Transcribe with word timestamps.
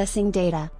Accessing 0.00 0.32
data. 0.32 0.70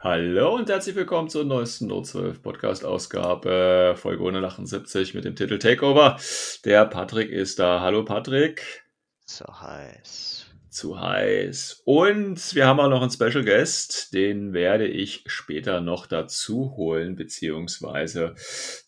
Hallo 0.00 0.54
und 0.54 0.70
herzlich 0.70 0.96
willkommen 0.96 1.28
zur 1.28 1.44
neuesten 1.44 1.88
Note 1.88 2.08
12 2.08 2.42
Podcast 2.42 2.82
Ausgabe, 2.82 3.94
Folge 3.94 4.22
178 4.22 5.12
mit 5.12 5.26
dem 5.26 5.36
Titel 5.36 5.58
Takeover. 5.58 6.16
Der 6.64 6.86
Patrick 6.86 7.28
ist 7.28 7.58
da. 7.58 7.82
Hallo 7.82 8.06
Patrick. 8.06 8.86
So 9.26 9.44
heiß. 9.44 10.43
Zu 10.74 10.98
heiß. 10.98 11.82
Und 11.84 12.52
wir 12.56 12.66
haben 12.66 12.80
auch 12.80 12.88
noch 12.88 13.00
einen 13.00 13.12
Special 13.12 13.44
Guest, 13.44 14.12
den 14.12 14.52
werde 14.52 14.88
ich 14.88 15.22
später 15.26 15.80
noch 15.80 16.06
dazu 16.06 16.74
holen, 16.76 17.14
beziehungsweise 17.14 18.34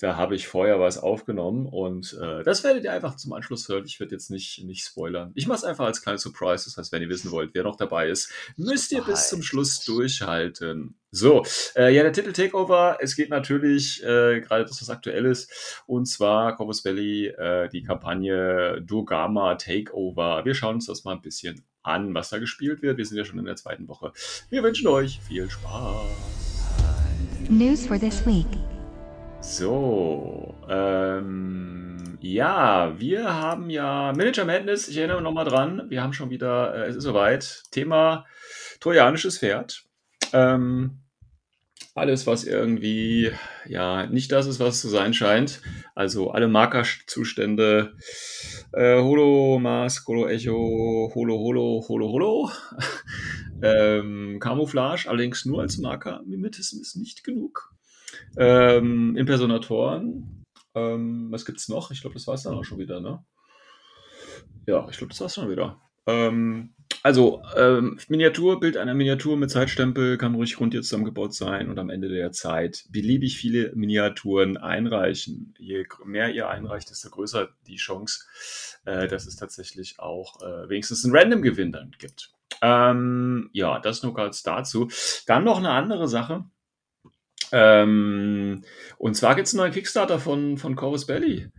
da 0.00 0.16
habe 0.16 0.34
ich 0.34 0.48
vorher 0.48 0.80
was 0.80 0.98
aufgenommen 0.98 1.66
und 1.66 2.18
äh, 2.20 2.42
das 2.42 2.64
werdet 2.64 2.82
ihr 2.82 2.92
einfach 2.92 3.14
zum 3.14 3.32
Anschluss 3.34 3.68
hören. 3.68 3.84
Ich 3.86 4.00
werde 4.00 4.16
jetzt 4.16 4.32
nicht, 4.32 4.64
nicht 4.64 4.84
spoilern. 4.84 5.30
Ich 5.36 5.46
mache 5.46 5.58
es 5.58 5.64
einfach 5.64 5.84
als 5.86 6.02
kleine 6.02 6.18
Surprise. 6.18 6.64
Das 6.64 6.76
heißt, 6.76 6.90
wenn 6.90 7.02
ihr 7.02 7.08
wissen 7.08 7.30
wollt, 7.30 7.50
wer 7.54 7.62
noch 7.62 7.76
dabei 7.76 8.08
ist, 8.08 8.32
müsst 8.56 8.90
ihr 8.90 9.04
bis 9.04 9.28
zum 9.28 9.42
Schluss 9.42 9.84
durchhalten. 9.84 10.96
So, 11.16 11.46
äh, 11.76 11.94
ja, 11.94 12.02
der 12.02 12.12
Titel 12.12 12.34
Takeover, 12.34 12.98
es 13.00 13.16
geht 13.16 13.30
natürlich 13.30 14.04
äh, 14.04 14.42
gerade 14.42 14.66
das, 14.66 14.82
was 14.82 14.90
aktuell 14.90 15.24
ist, 15.24 15.82
und 15.86 16.04
zwar 16.04 16.54
Corvus 16.56 16.82
Belly, 16.82 17.28
äh, 17.28 17.70
die 17.70 17.82
Kampagne 17.82 18.82
Dogama 18.82 19.54
Takeover. 19.54 20.44
Wir 20.44 20.54
schauen 20.54 20.74
uns 20.74 20.84
das 20.84 21.04
mal 21.04 21.14
ein 21.14 21.22
bisschen 21.22 21.64
an, 21.82 22.12
was 22.12 22.28
da 22.28 22.38
gespielt 22.38 22.82
wird. 22.82 22.98
Wir 22.98 23.06
sind 23.06 23.16
ja 23.16 23.24
schon 23.24 23.38
in 23.38 23.46
der 23.46 23.56
zweiten 23.56 23.88
Woche. 23.88 24.12
Wir 24.50 24.62
wünschen 24.62 24.88
euch 24.88 25.18
viel 25.26 25.48
Spaß. 25.48 26.04
News 27.48 27.86
for 27.86 27.98
this 27.98 28.26
week. 28.26 28.46
So, 29.40 30.54
ähm, 30.68 32.18
ja, 32.20 32.92
wir 33.00 33.34
haben 33.34 33.70
ja 33.70 34.12
Manager 34.14 34.44
Madness, 34.44 34.86
ich 34.86 34.98
erinnere 34.98 35.22
nochmal 35.22 35.46
dran, 35.46 35.86
wir 35.88 36.02
haben 36.02 36.12
schon 36.12 36.28
wieder, 36.28 36.74
äh, 36.74 36.88
es 36.88 36.96
ist 36.96 37.04
soweit, 37.04 37.62
Thema 37.70 38.26
trojanisches 38.80 39.38
Pferd. 39.38 39.82
Ähm, 40.34 40.98
alles, 41.96 42.26
was 42.26 42.44
irgendwie, 42.44 43.32
ja, 43.66 44.06
nicht 44.06 44.30
das 44.30 44.46
ist, 44.46 44.60
was 44.60 44.74
es 44.76 44.80
zu 44.82 44.88
sein 44.88 45.14
scheint. 45.14 45.62
Also 45.94 46.30
alle 46.30 46.46
Markerzustände, 46.46 47.96
äh, 48.72 49.00
Holo, 49.00 49.58
Mask, 49.58 50.06
Holo, 50.06 50.28
Echo, 50.28 51.10
Holo, 51.14 51.38
Holo, 51.38 51.84
Holo, 51.88 52.08
Holo. 52.08 52.50
ähm, 53.62 54.38
Camouflage, 54.40 55.08
allerdings 55.08 55.46
nur 55.46 55.62
als 55.62 55.78
Marker. 55.78 56.22
Mimetism 56.26 56.82
ist 56.82 56.96
nicht 56.96 57.24
genug. 57.24 57.72
Ähm, 58.36 59.16
Impersonatoren. 59.16 60.44
Ähm, 60.74 61.28
was 61.30 61.46
gibt's 61.46 61.68
noch? 61.70 61.90
Ich 61.90 62.02
glaube, 62.02 62.14
das 62.14 62.26
war 62.26 62.34
es 62.34 62.42
dann 62.42 62.54
auch 62.54 62.64
schon 62.64 62.78
wieder, 62.78 63.00
ne? 63.00 63.24
Ja, 64.66 64.86
ich 64.90 64.98
glaube, 64.98 65.12
das 65.12 65.20
war's 65.22 65.34
schon 65.34 65.50
wieder. 65.50 65.80
Ähm, 66.06 66.74
also, 67.02 67.42
ähm, 67.56 67.98
Miniaturbild 68.08 68.76
einer 68.76 68.94
Miniatur 68.94 69.36
mit 69.36 69.50
Zeitstempel 69.50 70.18
kann 70.18 70.34
ruhig 70.34 70.58
rund 70.58 70.74
jetzt 70.74 70.88
zusammengebaut 70.88 71.34
sein 71.34 71.68
und 71.70 71.78
am 71.78 71.88
Ende 71.88 72.08
der 72.08 72.32
Zeit 72.32 72.84
beliebig 72.90 73.36
viele 73.36 73.72
Miniaturen 73.74 74.56
einreichen. 74.56 75.54
Je 75.58 75.86
mehr 76.04 76.32
ihr 76.34 76.48
einreicht, 76.48 76.90
desto 76.90 77.10
größer 77.10 77.48
die 77.66 77.76
Chance, 77.76 78.24
äh, 78.86 79.06
dass 79.06 79.26
es 79.26 79.36
tatsächlich 79.36 80.00
auch 80.00 80.42
äh, 80.42 80.68
wenigstens 80.68 81.04
einen 81.04 81.16
Random-Gewinn 81.16 81.72
dann 81.72 81.92
gibt. 81.98 82.32
Ähm, 82.62 83.50
ja, 83.52 83.78
das 83.78 84.02
nur 84.02 84.14
kurz 84.14 84.42
dazu. 84.42 84.88
Dann 85.26 85.44
noch 85.44 85.58
eine 85.58 85.70
andere 85.70 86.08
Sache. 86.08 86.44
Ähm, 87.52 88.64
und 88.98 89.14
zwar 89.14 89.34
gibt 89.34 89.46
es 89.46 89.54
einen 89.54 89.60
neuen 89.60 89.72
Kickstarter 89.72 90.18
von, 90.18 90.58
von 90.58 90.74
Corvus 90.74 91.06
Belly. 91.06 91.50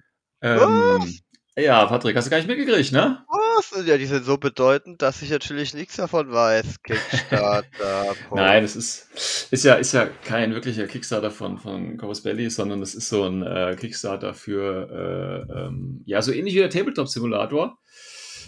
Ähm, 0.42 1.20
ja, 1.56 1.86
Patrick, 1.86 2.16
hast 2.16 2.26
du 2.26 2.32
gar 2.32 2.38
nicht 2.38 2.48
mitgekriegt, 2.48 2.92
ne? 2.92 3.26
Was? 3.58 3.86
Ja, 3.86 3.98
die 3.98 4.06
sind 4.06 4.24
so 4.24 4.38
bedeutend, 4.38 5.02
dass 5.02 5.22
ich 5.22 5.32
natürlich 5.32 5.74
nichts 5.74 5.96
davon 5.96 6.32
weiß. 6.32 6.84
Kickstarter. 6.84 8.16
Nein, 8.36 8.64
es 8.64 8.76
ist, 8.76 9.08
ist 9.52 9.64
ja, 9.64 9.76
ist 9.76 9.94
ja 9.94 10.06
kein 10.06 10.54
wirklicher 10.54 10.86
Kickstarter 10.86 11.32
von, 11.32 11.58
von 11.58 11.98
Corvus 11.98 12.22
Belly, 12.22 12.50
sondern 12.50 12.82
es 12.82 12.94
ist 12.94 13.10
so 13.10 13.24
ein 13.24 13.42
äh, 13.42 13.76
Kickstarter 13.80 14.34
für, 14.34 15.48
äh, 15.50 15.66
ähm, 15.66 16.02
ja, 16.06 16.22
so 16.22 16.32
ähnlich 16.32 16.54
wie 16.54 16.60
der 16.60 16.70
Tabletop 16.70 17.08
Simulator, 17.08 17.80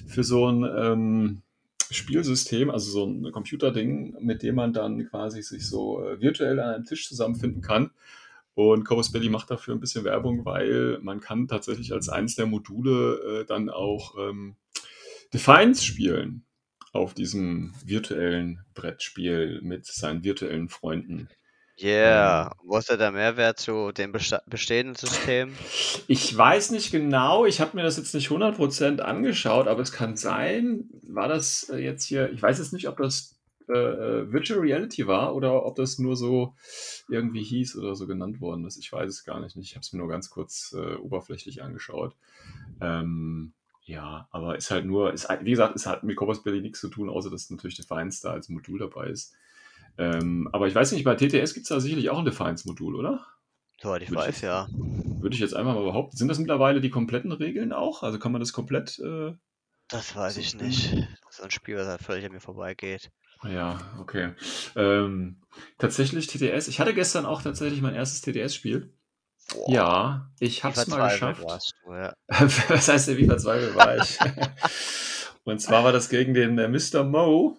für 0.07 0.23
so 0.23 0.47
ein 0.47 0.63
ähm, 0.63 1.41
Spielsystem, 1.89 2.69
also 2.69 2.91
so 2.91 3.05
ein 3.05 3.31
Computerding, 3.31 4.15
mit 4.19 4.43
dem 4.43 4.55
man 4.55 4.73
dann 4.73 5.07
quasi 5.09 5.41
sich 5.41 5.67
so 5.67 6.03
äh, 6.05 6.21
virtuell 6.21 6.59
an 6.59 6.75
einem 6.75 6.85
Tisch 6.85 7.07
zusammenfinden 7.07 7.61
kann. 7.61 7.89
Und 8.53 8.83
Corvus 8.83 9.11
Belly 9.11 9.29
macht 9.29 9.49
dafür 9.49 9.73
ein 9.73 9.79
bisschen 9.79 10.03
Werbung, 10.03 10.45
weil 10.45 10.99
man 11.01 11.19
kann 11.19 11.47
tatsächlich 11.47 11.93
als 11.93 12.09
eines 12.09 12.35
der 12.35 12.45
Module 12.45 13.41
äh, 13.41 13.45
dann 13.45 13.69
auch 13.69 14.15
ähm, 14.19 14.55
Defiance 15.33 15.83
spielen 15.83 16.45
auf 16.91 17.13
diesem 17.13 17.73
virtuellen 17.83 18.65
Brettspiel 18.73 19.61
mit 19.61 19.85
seinen 19.85 20.23
virtuellen 20.23 20.69
Freunden. 20.69 21.29
Yeah. 21.81 22.51
Wo 22.63 22.77
ist 22.77 22.89
da 22.89 22.97
der 22.97 23.11
Mehrwert 23.11 23.57
zu 23.57 23.93
dem 23.93 24.11
bestehenden 24.11 24.95
System? 24.95 25.53
Ich 26.07 26.35
weiß 26.35 26.71
nicht 26.71 26.91
genau, 26.91 27.45
ich 27.45 27.61
habe 27.61 27.77
mir 27.77 27.83
das 27.83 27.95
jetzt 27.95 28.13
nicht 28.13 28.29
100% 28.29 28.99
angeschaut, 28.99 29.67
aber 29.67 29.81
es 29.81 29.93
kann 29.93 30.17
sein, 30.17 30.89
war 31.03 31.29
das 31.29 31.69
äh, 31.69 31.77
jetzt 31.77 32.03
hier, 32.03 32.31
ich 32.33 32.41
weiß 32.41 32.57
jetzt 32.57 32.73
nicht, 32.73 32.89
ob 32.89 32.97
das 32.97 33.39
äh, 33.69 33.73
äh, 33.73 34.31
Virtual 34.31 34.59
Reality 34.59 35.07
war 35.07 35.35
oder 35.35 35.65
ob 35.65 35.75
das 35.75 35.99
nur 35.99 36.17
so 36.17 36.55
irgendwie 37.07 37.43
hieß 37.43 37.77
oder 37.77 37.95
so 37.95 38.07
genannt 38.07 38.41
worden 38.41 38.65
ist. 38.65 38.77
Ich 38.77 38.91
weiß 38.91 39.09
es 39.09 39.23
gar 39.23 39.39
nicht. 39.39 39.55
Ich 39.55 39.75
habe 39.75 39.81
es 39.81 39.93
mir 39.93 39.99
nur 39.99 40.09
ganz 40.09 40.29
kurz 40.29 40.75
äh, 40.75 40.95
oberflächlich 40.95 41.61
angeschaut. 41.61 42.15
Ähm, 42.81 43.53
ja, 43.89 44.27
aber 44.31 44.55
ist 44.57 44.71
halt 44.71 44.85
nur, 44.85 45.13
ist, 45.13 45.29
halt- 45.29 45.45
wie 45.45 45.51
gesagt, 45.51 45.75
es 45.75 45.85
hat 45.85 46.03
mit 46.03 46.15
Corvus 46.15 46.43
Belly 46.43 46.61
nichts 46.61 46.79
zu 46.79 46.89
tun, 46.89 47.09
außer 47.09 47.29
dass 47.29 47.49
natürlich 47.49 47.75
Defiance 47.77 48.21
da 48.21 48.31
als 48.33 48.49
Modul 48.49 48.79
dabei 48.79 49.07
ist. 49.07 49.35
Ähm, 49.97 50.49
aber 50.53 50.67
ich 50.67 50.75
weiß 50.75 50.91
nicht, 50.93 51.03
bei 51.05 51.15
TTS 51.15 51.53
gibt 51.53 51.65
es 51.65 51.69
da 51.69 51.79
sicherlich 51.79 52.09
auch 52.09 52.19
ein 52.19 52.25
Defiance-Modul, 52.25 52.95
oder? 52.95 53.25
Soweit 53.81 54.03
ich 54.03 54.09
Würde 54.09 54.21
ich 54.21 54.27
weiß, 54.27 54.27
jetzt- 54.27 54.43
ja. 54.43 54.69
Würde 55.21 55.35
ich 55.35 55.41
jetzt 55.41 55.55
einfach 55.55 55.75
mal 55.75 55.83
behaupten. 55.83 56.17
Sind 56.17 56.29
das 56.29 56.39
mittlerweile 56.39 56.81
die 56.81 56.89
kompletten 56.91 57.31
Regeln 57.33 57.73
auch? 57.73 58.03
Also 58.03 58.19
kann 58.19 58.31
man 58.33 58.41
das 58.41 58.53
komplett. 58.53 58.99
Äh, 58.99 59.33
Das 59.87 60.15
weiß 60.15 60.37
So, 60.37 60.41
ich 60.41 60.53
hm. 60.53 60.55
nicht. 60.55 60.95
So 61.29 61.43
ein 61.43 61.51
Spiel, 61.51 61.75
was 61.77 61.85
halt 61.87 62.01
völlig 62.01 62.25
an 62.25 62.31
mir 62.31 62.39
vorbeigeht. 62.39 63.11
ja, 63.43 63.77
okay. 63.99 64.33
Ähm, 64.75 65.37
tatsächlich 65.77 66.27
TTS. 66.27 66.67
Ich 66.67 66.79
hatte 66.79 66.93
gestern 66.93 67.25
auch 67.25 67.41
tatsächlich 67.41 67.81
mein 67.81 67.95
erstes 67.95 68.21
TTS-Spiel. 68.21 68.93
Boah, 69.53 69.71
Ja, 69.71 70.31
ich 70.39 70.59
wie 70.59 70.67
hab's 70.67 70.87
mal 70.87 71.09
geschafft. 71.09 71.43
du, 71.85 71.93
ja. 71.93 72.13
Was 72.27 72.87
heißt 72.87 73.09
denn, 73.09 73.17
wie 73.17 73.25
verzweifelt 73.25 73.75
war 73.75 73.97
ich? 73.97 74.17
Und 75.43 75.59
zwar 75.59 75.83
war 75.83 75.91
das 75.91 76.09
gegen 76.09 76.33
den 76.33 76.57
äh, 76.57 76.67
Mr. 76.67 77.03
Mo. 77.03 77.57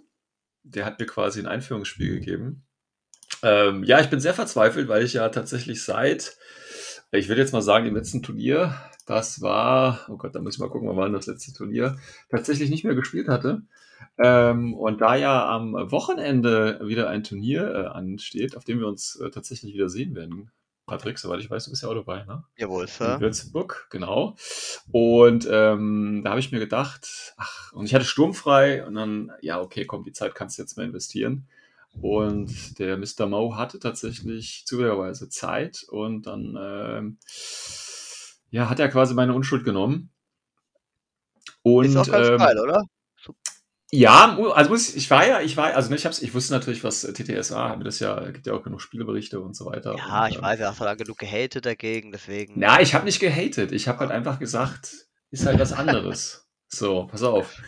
Der 0.62 0.84
hat 0.84 1.00
mir 1.00 1.06
quasi 1.06 1.40
ein 1.40 1.46
Einführungsspiel 1.46 2.14
gegeben. 2.20 2.64
Ähm, 3.42 3.84
ja, 3.84 4.00
ich 4.00 4.10
bin 4.10 4.20
sehr 4.20 4.34
verzweifelt, 4.34 4.88
weil 4.88 5.02
ich 5.02 5.14
ja 5.14 5.28
tatsächlich 5.30 5.82
seit, 5.82 6.36
ich 7.10 7.28
würde 7.28 7.40
jetzt 7.40 7.52
mal 7.52 7.62
sagen, 7.62 7.86
dem 7.86 7.96
letzten 7.96 8.22
Turnier, 8.22 8.74
das 9.06 9.40
war, 9.40 10.06
oh 10.08 10.16
Gott, 10.16 10.34
da 10.34 10.40
muss 10.40 10.54
ich 10.54 10.60
mal 10.60 10.68
gucken, 10.68 10.88
wann 10.88 10.96
war 10.96 11.08
das 11.08 11.26
letzte 11.26 11.52
Turnier, 11.52 11.96
tatsächlich 12.28 12.70
nicht 12.70 12.84
mehr 12.84 12.94
gespielt 12.94 13.28
hatte. 13.28 13.62
Ähm, 14.18 14.74
und 14.74 15.00
da 15.00 15.16
ja 15.16 15.48
am 15.48 15.72
Wochenende 15.90 16.80
wieder 16.84 17.08
ein 17.08 17.24
Turnier 17.24 17.62
äh, 17.74 17.86
ansteht, 17.86 18.56
auf 18.56 18.64
dem 18.64 18.78
wir 18.80 18.86
uns 18.86 19.16
äh, 19.16 19.30
tatsächlich 19.30 19.74
wieder 19.74 19.88
sehen 19.88 20.14
werden. 20.14 20.50
Patrick, 20.90 21.18
soweit 21.18 21.38
ich 21.38 21.48
weiß, 21.48 21.64
du 21.64 21.70
bist 21.70 21.84
ja 21.84 21.88
auch 21.88 21.94
dabei, 21.94 22.24
ne? 22.24 22.42
Jawohl, 22.56 22.82
In 22.82 22.88
Sir. 22.88 23.20
Würzburg, 23.20 23.86
genau. 23.90 24.34
Und 24.90 25.48
ähm, 25.48 26.22
da 26.24 26.30
habe 26.30 26.40
ich 26.40 26.50
mir 26.50 26.58
gedacht, 26.58 27.32
ach, 27.36 27.72
und 27.72 27.86
ich 27.86 27.94
hatte 27.94 28.04
sturmfrei 28.04 28.84
und 28.84 28.96
dann, 28.96 29.30
ja, 29.40 29.60
okay, 29.60 29.84
komm, 29.84 30.02
die 30.02 30.12
Zeit 30.12 30.34
kannst 30.34 30.58
du 30.58 30.62
jetzt 30.62 30.76
mal 30.76 30.84
investieren. 30.84 31.46
Und 32.02 32.78
der 32.80 32.96
Mr. 32.96 33.26
Mo 33.26 33.56
hatte 33.56 33.78
tatsächlich 33.78 34.64
zufälligerweise 34.66 35.28
Zeit 35.28 35.84
und 35.88 36.26
dann, 36.26 36.58
ähm, 36.60 37.18
ja, 38.50 38.68
hat 38.68 38.80
er 38.80 38.88
quasi 38.88 39.14
meine 39.14 39.34
Unschuld 39.34 39.64
genommen. 39.64 40.10
Und 41.62 41.84
Ist 41.84 41.96
auch 41.96 42.10
ganz 42.10 42.28
ähm, 42.30 42.38
geil, 42.38 42.58
oder? 42.58 42.82
Ja, 43.92 44.38
also 44.54 44.70
muss 44.70 44.90
ich, 44.90 44.96
ich 44.96 45.10
war 45.10 45.26
ja, 45.26 45.40
ich 45.40 45.56
war, 45.56 45.74
also 45.74 45.90
ne, 45.90 45.96
ich 45.96 46.06
hab's, 46.06 46.22
ich 46.22 46.32
wusste 46.32 46.52
natürlich, 46.52 46.84
was 46.84 47.02
äh, 47.02 47.12
TTSA, 47.12 47.74
mir 47.76 47.84
das 47.84 47.98
ja, 47.98 48.30
gibt 48.30 48.46
ja 48.46 48.52
auch 48.52 48.62
genug 48.62 48.80
Spieleberichte 48.80 49.40
und 49.40 49.56
so 49.56 49.66
weiter. 49.66 49.96
Ja, 49.96 50.24
und, 50.24 50.30
ich 50.30 50.36
ähm, 50.36 50.42
weiß, 50.42 50.60
er 50.60 50.70
hat 50.70 50.78
lange 50.78 50.98
genug 50.98 51.18
gehatet 51.18 51.66
dagegen, 51.66 52.12
deswegen. 52.12 52.54
Na, 52.56 52.80
ich 52.80 52.94
habe 52.94 53.04
nicht 53.04 53.18
gehatet. 53.18 53.72
Ich 53.72 53.88
habe 53.88 53.98
halt 54.00 54.12
einfach 54.12 54.38
gesagt, 54.38 55.08
ist 55.30 55.46
halt 55.46 55.58
was 55.58 55.72
anderes. 55.72 56.46
So, 56.72 57.08
pass 57.10 57.24
auf. 57.24 57.60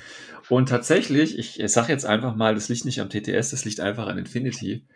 Und 0.49 0.69
tatsächlich, 0.69 1.37
ich, 1.37 1.59
ich 1.59 1.73
sage 1.73 1.93
jetzt 1.93 2.07
einfach 2.07 2.37
mal, 2.37 2.55
das 2.55 2.69
liegt 2.69 2.85
nicht 2.85 3.01
am 3.01 3.11
TTS, 3.11 3.51
das 3.51 3.65
liegt 3.65 3.81
einfach 3.81 4.07
an 4.07 4.17
Infinity. 4.17 4.87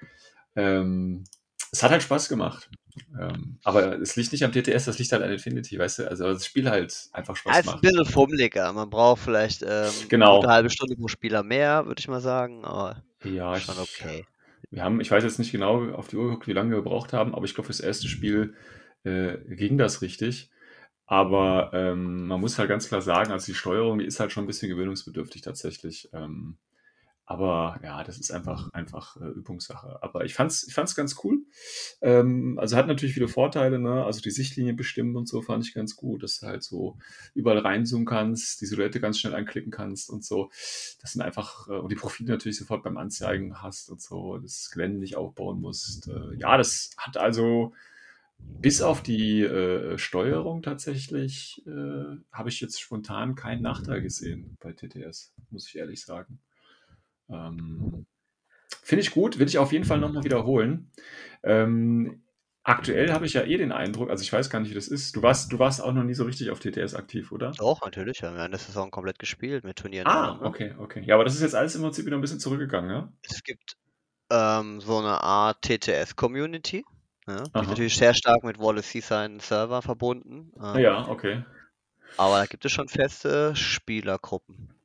Ähm, 0.54 1.24
es 1.72 1.82
hat 1.82 1.90
halt 1.90 2.02
Spaß 2.02 2.28
gemacht. 2.28 2.70
Ähm, 3.18 3.58
aber 3.64 4.00
es 4.00 4.16
liegt 4.16 4.32
nicht 4.32 4.44
am 4.44 4.52
TTS, 4.52 4.86
das 4.86 4.98
liegt 4.98 5.12
halt 5.12 5.22
an 5.22 5.30
Infinity, 5.30 5.78
weißt 5.78 6.00
du? 6.00 6.08
Also 6.10 6.24
das 6.32 6.46
Spiel 6.46 6.68
halt 6.70 7.08
einfach 7.12 7.36
Spaß 7.36 7.54
Ja, 7.54 7.60
ist 7.60 7.66
ein 7.68 7.72
macht. 7.72 7.82
bisschen 7.82 8.04
fummeliger. 8.06 8.72
Man 8.72 8.90
braucht 8.90 9.22
vielleicht 9.22 9.62
ähm, 9.62 9.92
Genau. 10.08 10.40
eine 10.40 10.52
halbe 10.52 10.70
Stunde 10.70 10.96
pro 10.96 11.08
Spieler 11.08 11.42
mehr, 11.42 11.86
würde 11.86 12.00
ich 12.00 12.08
mal 12.08 12.20
sagen. 12.20 12.64
Aber 12.64 13.02
Ja, 13.24 13.56
ich, 13.56 13.64
schon 13.64 13.78
okay. 13.78 14.24
wir 14.70 14.82
haben, 14.82 15.00
ich 15.00 15.10
weiß 15.10 15.24
jetzt 15.24 15.38
nicht 15.38 15.52
genau 15.52 15.90
auf 15.92 16.08
die 16.08 16.16
Uhr 16.16 16.24
geguckt, 16.24 16.46
wie 16.48 16.52
lange 16.52 16.70
wir 16.70 16.76
gebraucht 16.78 17.12
haben, 17.12 17.34
aber 17.34 17.44
ich 17.44 17.54
glaube, 17.54 17.66
fürs 17.66 17.80
erste 17.80 18.08
Spiel 18.08 18.54
äh, 19.04 19.36
ging 19.54 19.78
das 19.78 20.02
richtig. 20.02 20.50
Aber 21.06 21.70
ähm, 21.72 22.26
man 22.26 22.40
muss 22.40 22.58
halt 22.58 22.68
ganz 22.68 22.88
klar 22.88 23.00
sagen, 23.00 23.30
also 23.30 23.46
die 23.46 23.54
Steuerung, 23.54 23.98
die 23.98 24.06
ist 24.06 24.18
halt 24.20 24.32
schon 24.32 24.44
ein 24.44 24.48
bisschen 24.48 24.68
gewöhnungsbedürftig 24.68 25.42
tatsächlich. 25.42 26.08
Ähm, 26.12 26.58
aber 27.28 27.80
ja, 27.82 28.04
das 28.04 28.18
ist 28.18 28.30
einfach, 28.30 28.72
einfach 28.72 29.16
äh, 29.16 29.24
Übungssache. 29.24 30.00
Aber 30.00 30.24
ich 30.24 30.34
fand's, 30.34 30.64
ich 30.68 30.74
fand's 30.74 30.94
ganz 30.94 31.16
cool. 31.24 31.44
Ähm, 32.00 32.56
also 32.56 32.76
hat 32.76 32.86
natürlich 32.86 33.14
viele 33.14 33.26
Vorteile, 33.26 33.80
ne? 33.80 34.04
Also 34.04 34.20
die 34.20 34.30
Sichtlinie 34.30 34.74
bestimmen 34.74 35.16
und 35.16 35.28
so 35.28 35.42
fand 35.42 35.66
ich 35.66 35.74
ganz 35.74 35.96
gut, 35.96 36.22
dass 36.22 36.38
du 36.38 36.46
halt 36.46 36.62
so 36.62 36.98
überall 37.34 37.58
reinzoomen 37.58 38.06
kannst, 38.06 38.60
die 38.60 38.66
Silhouette 38.66 39.00
ganz 39.00 39.18
schnell 39.18 39.34
anklicken 39.34 39.72
kannst 39.72 40.08
und 40.08 40.24
so. 40.24 40.50
Das 41.00 41.12
sind 41.12 41.20
einfach, 41.20 41.66
äh, 41.68 41.72
und 41.72 41.90
die 41.90 41.96
Profile 41.96 42.30
natürlich 42.30 42.58
sofort 42.58 42.84
beim 42.84 42.96
Anzeigen 42.96 43.60
hast 43.60 43.90
und 43.90 44.00
so, 44.00 44.38
das 44.38 44.70
Gelände 44.72 45.00
nicht 45.00 45.16
aufbauen 45.16 45.60
musst. 45.60 46.06
Äh, 46.06 46.36
ja, 46.38 46.56
das 46.56 46.90
hat 46.96 47.16
also 47.16 47.74
bis 48.38 48.82
auf 48.82 49.02
die 49.02 49.42
äh, 49.42 49.98
Steuerung 49.98 50.62
tatsächlich, 50.62 51.62
äh, 51.66 52.18
habe 52.30 52.50
ich 52.50 52.60
jetzt 52.60 52.80
spontan 52.80 53.34
keinen 53.34 53.62
Nachteil 53.62 54.00
gesehen 54.00 54.56
bei 54.60 54.72
TTS, 54.72 55.34
muss 55.50 55.66
ich 55.66 55.76
ehrlich 55.76 56.04
sagen. 56.04 56.38
Ähm, 57.28 58.06
Finde 58.82 59.02
ich 59.02 59.10
gut, 59.10 59.38
will 59.38 59.48
ich 59.48 59.58
auf 59.58 59.72
jeden 59.72 59.84
Fall 59.84 59.98
nochmal 59.98 60.24
wiederholen. 60.24 60.90
Ähm, 61.42 62.22
aktuell 62.62 63.12
habe 63.12 63.26
ich 63.26 63.34
ja 63.34 63.42
eh 63.42 63.56
den 63.56 63.72
Eindruck, 63.72 64.10
also 64.10 64.22
ich 64.22 64.32
weiß 64.32 64.50
gar 64.50 64.60
nicht, 64.60 64.70
wie 64.70 64.74
das 64.74 64.88
ist. 64.88 65.16
Du 65.16 65.22
warst, 65.22 65.52
du 65.52 65.58
warst 65.58 65.82
auch 65.82 65.92
noch 65.92 66.04
nie 66.04 66.14
so 66.14 66.24
richtig 66.24 66.50
auf 66.50 66.60
TTS 66.60 66.94
aktiv, 66.94 67.32
oder? 67.32 67.52
Doch, 67.52 67.80
natürlich. 67.82 68.22
Wir 68.22 68.28
haben 68.28 68.36
eine 68.36 68.58
Saison 68.58 68.90
komplett 68.90 69.18
gespielt 69.18 69.64
mit 69.64 69.76
Turnieren. 69.76 70.06
Ah, 70.06 70.30
allem, 70.32 70.40
ne? 70.40 70.46
okay, 70.46 70.74
okay. 70.78 71.02
Ja, 71.04 71.14
aber 71.16 71.24
das 71.24 71.34
ist 71.34 71.42
jetzt 71.42 71.54
alles 71.54 71.74
im 71.74 71.82
Prinzip 71.82 72.06
wieder 72.06 72.16
ein 72.16 72.20
bisschen 72.20 72.40
zurückgegangen, 72.40 72.90
ja? 72.90 73.12
Es 73.22 73.42
gibt 73.42 73.76
ähm, 74.30 74.80
so 74.80 74.98
eine 74.98 75.20
Art 75.20 75.62
TTS-Community. 75.62 76.84
Ja, 77.26 77.42
die 77.42 77.50
Aha. 77.54 77.62
ist 77.62 77.68
natürlich 77.68 77.96
sehr 77.96 78.14
stark 78.14 78.44
mit 78.44 78.60
Wallace 78.60 78.92
seinen 79.04 79.40
Server 79.40 79.82
verbunden. 79.82 80.52
Ähm, 80.62 80.80
Ja, 80.80 81.08
okay. 81.08 81.44
Aber 82.16 82.38
da 82.38 82.46
gibt 82.46 82.64
es 82.64 82.72
schon 82.72 82.88
feste 82.88 83.56
Spielergruppen. 83.56 84.75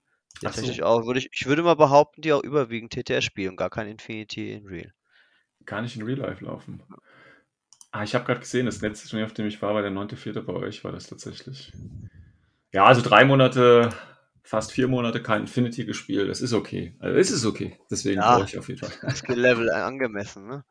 Die 0.42 0.48
Ach 0.48 0.54
so. 0.54 0.62
tatsächlich 0.62 0.84
auch, 0.84 1.06
würde 1.06 1.20
ich, 1.20 1.30
ich 1.32 1.46
würde 1.46 1.64
mal 1.64 1.76
behaupten, 1.76 2.22
die 2.22 2.34
auch 2.34 2.44
überwiegend 2.44 2.94
TTS 2.94 3.24
spielen, 3.24 3.56
gar 3.56 3.70
kein 3.70 3.88
Infinity 3.88 4.54
in 4.54 4.66
Real. 4.66 4.92
Gar 5.66 5.82
nicht 5.84 5.96
in 5.96 6.04
Real 6.04 6.18
Life 6.20 6.44
laufen. 6.44 6.82
Ah, 7.92 8.04
ich 8.04 8.16
habe 8.16 8.26
gerade 8.26 8.40
gesehen, 8.40 8.66
das 8.66 8.82
letzte 8.82 9.10
Turnier, 9.10 9.26
auf 9.26 9.34
dem 9.34 9.48
ich 9.48 9.62
war, 9.62 9.76
war 9.76 9.82
der 9.82 9.92
9.4. 9.92 10.42
bei 10.42 10.54
euch, 10.54 10.84
war 10.84 10.92
das 10.92 11.08
tatsächlich. 11.08 11.74
Ja, 12.74 12.86
also 12.86 13.02
drei 13.02 13.26
Monate, 13.26 13.90
fast 14.44 14.72
vier 14.72 14.88
Monate 14.88 15.22
kein 15.22 15.42
Infinity 15.42 15.86
gespielt. 15.86 16.30
Das 16.30 16.42
ist 16.42 16.54
okay. 16.54 16.96
Also 17.00 17.18
es 17.18 17.32
ist 17.32 17.46
okay. 17.46 17.78
Deswegen 17.92 18.22
Ja. 18.22 18.38
brauche 18.38 18.46
ich 18.46 18.58
auf 18.58 18.70
jeden 18.70 18.80
Fall. 18.80 18.92
Skill-Level 19.14 19.70
angemessen, 19.72 20.48
ne? 20.48 20.64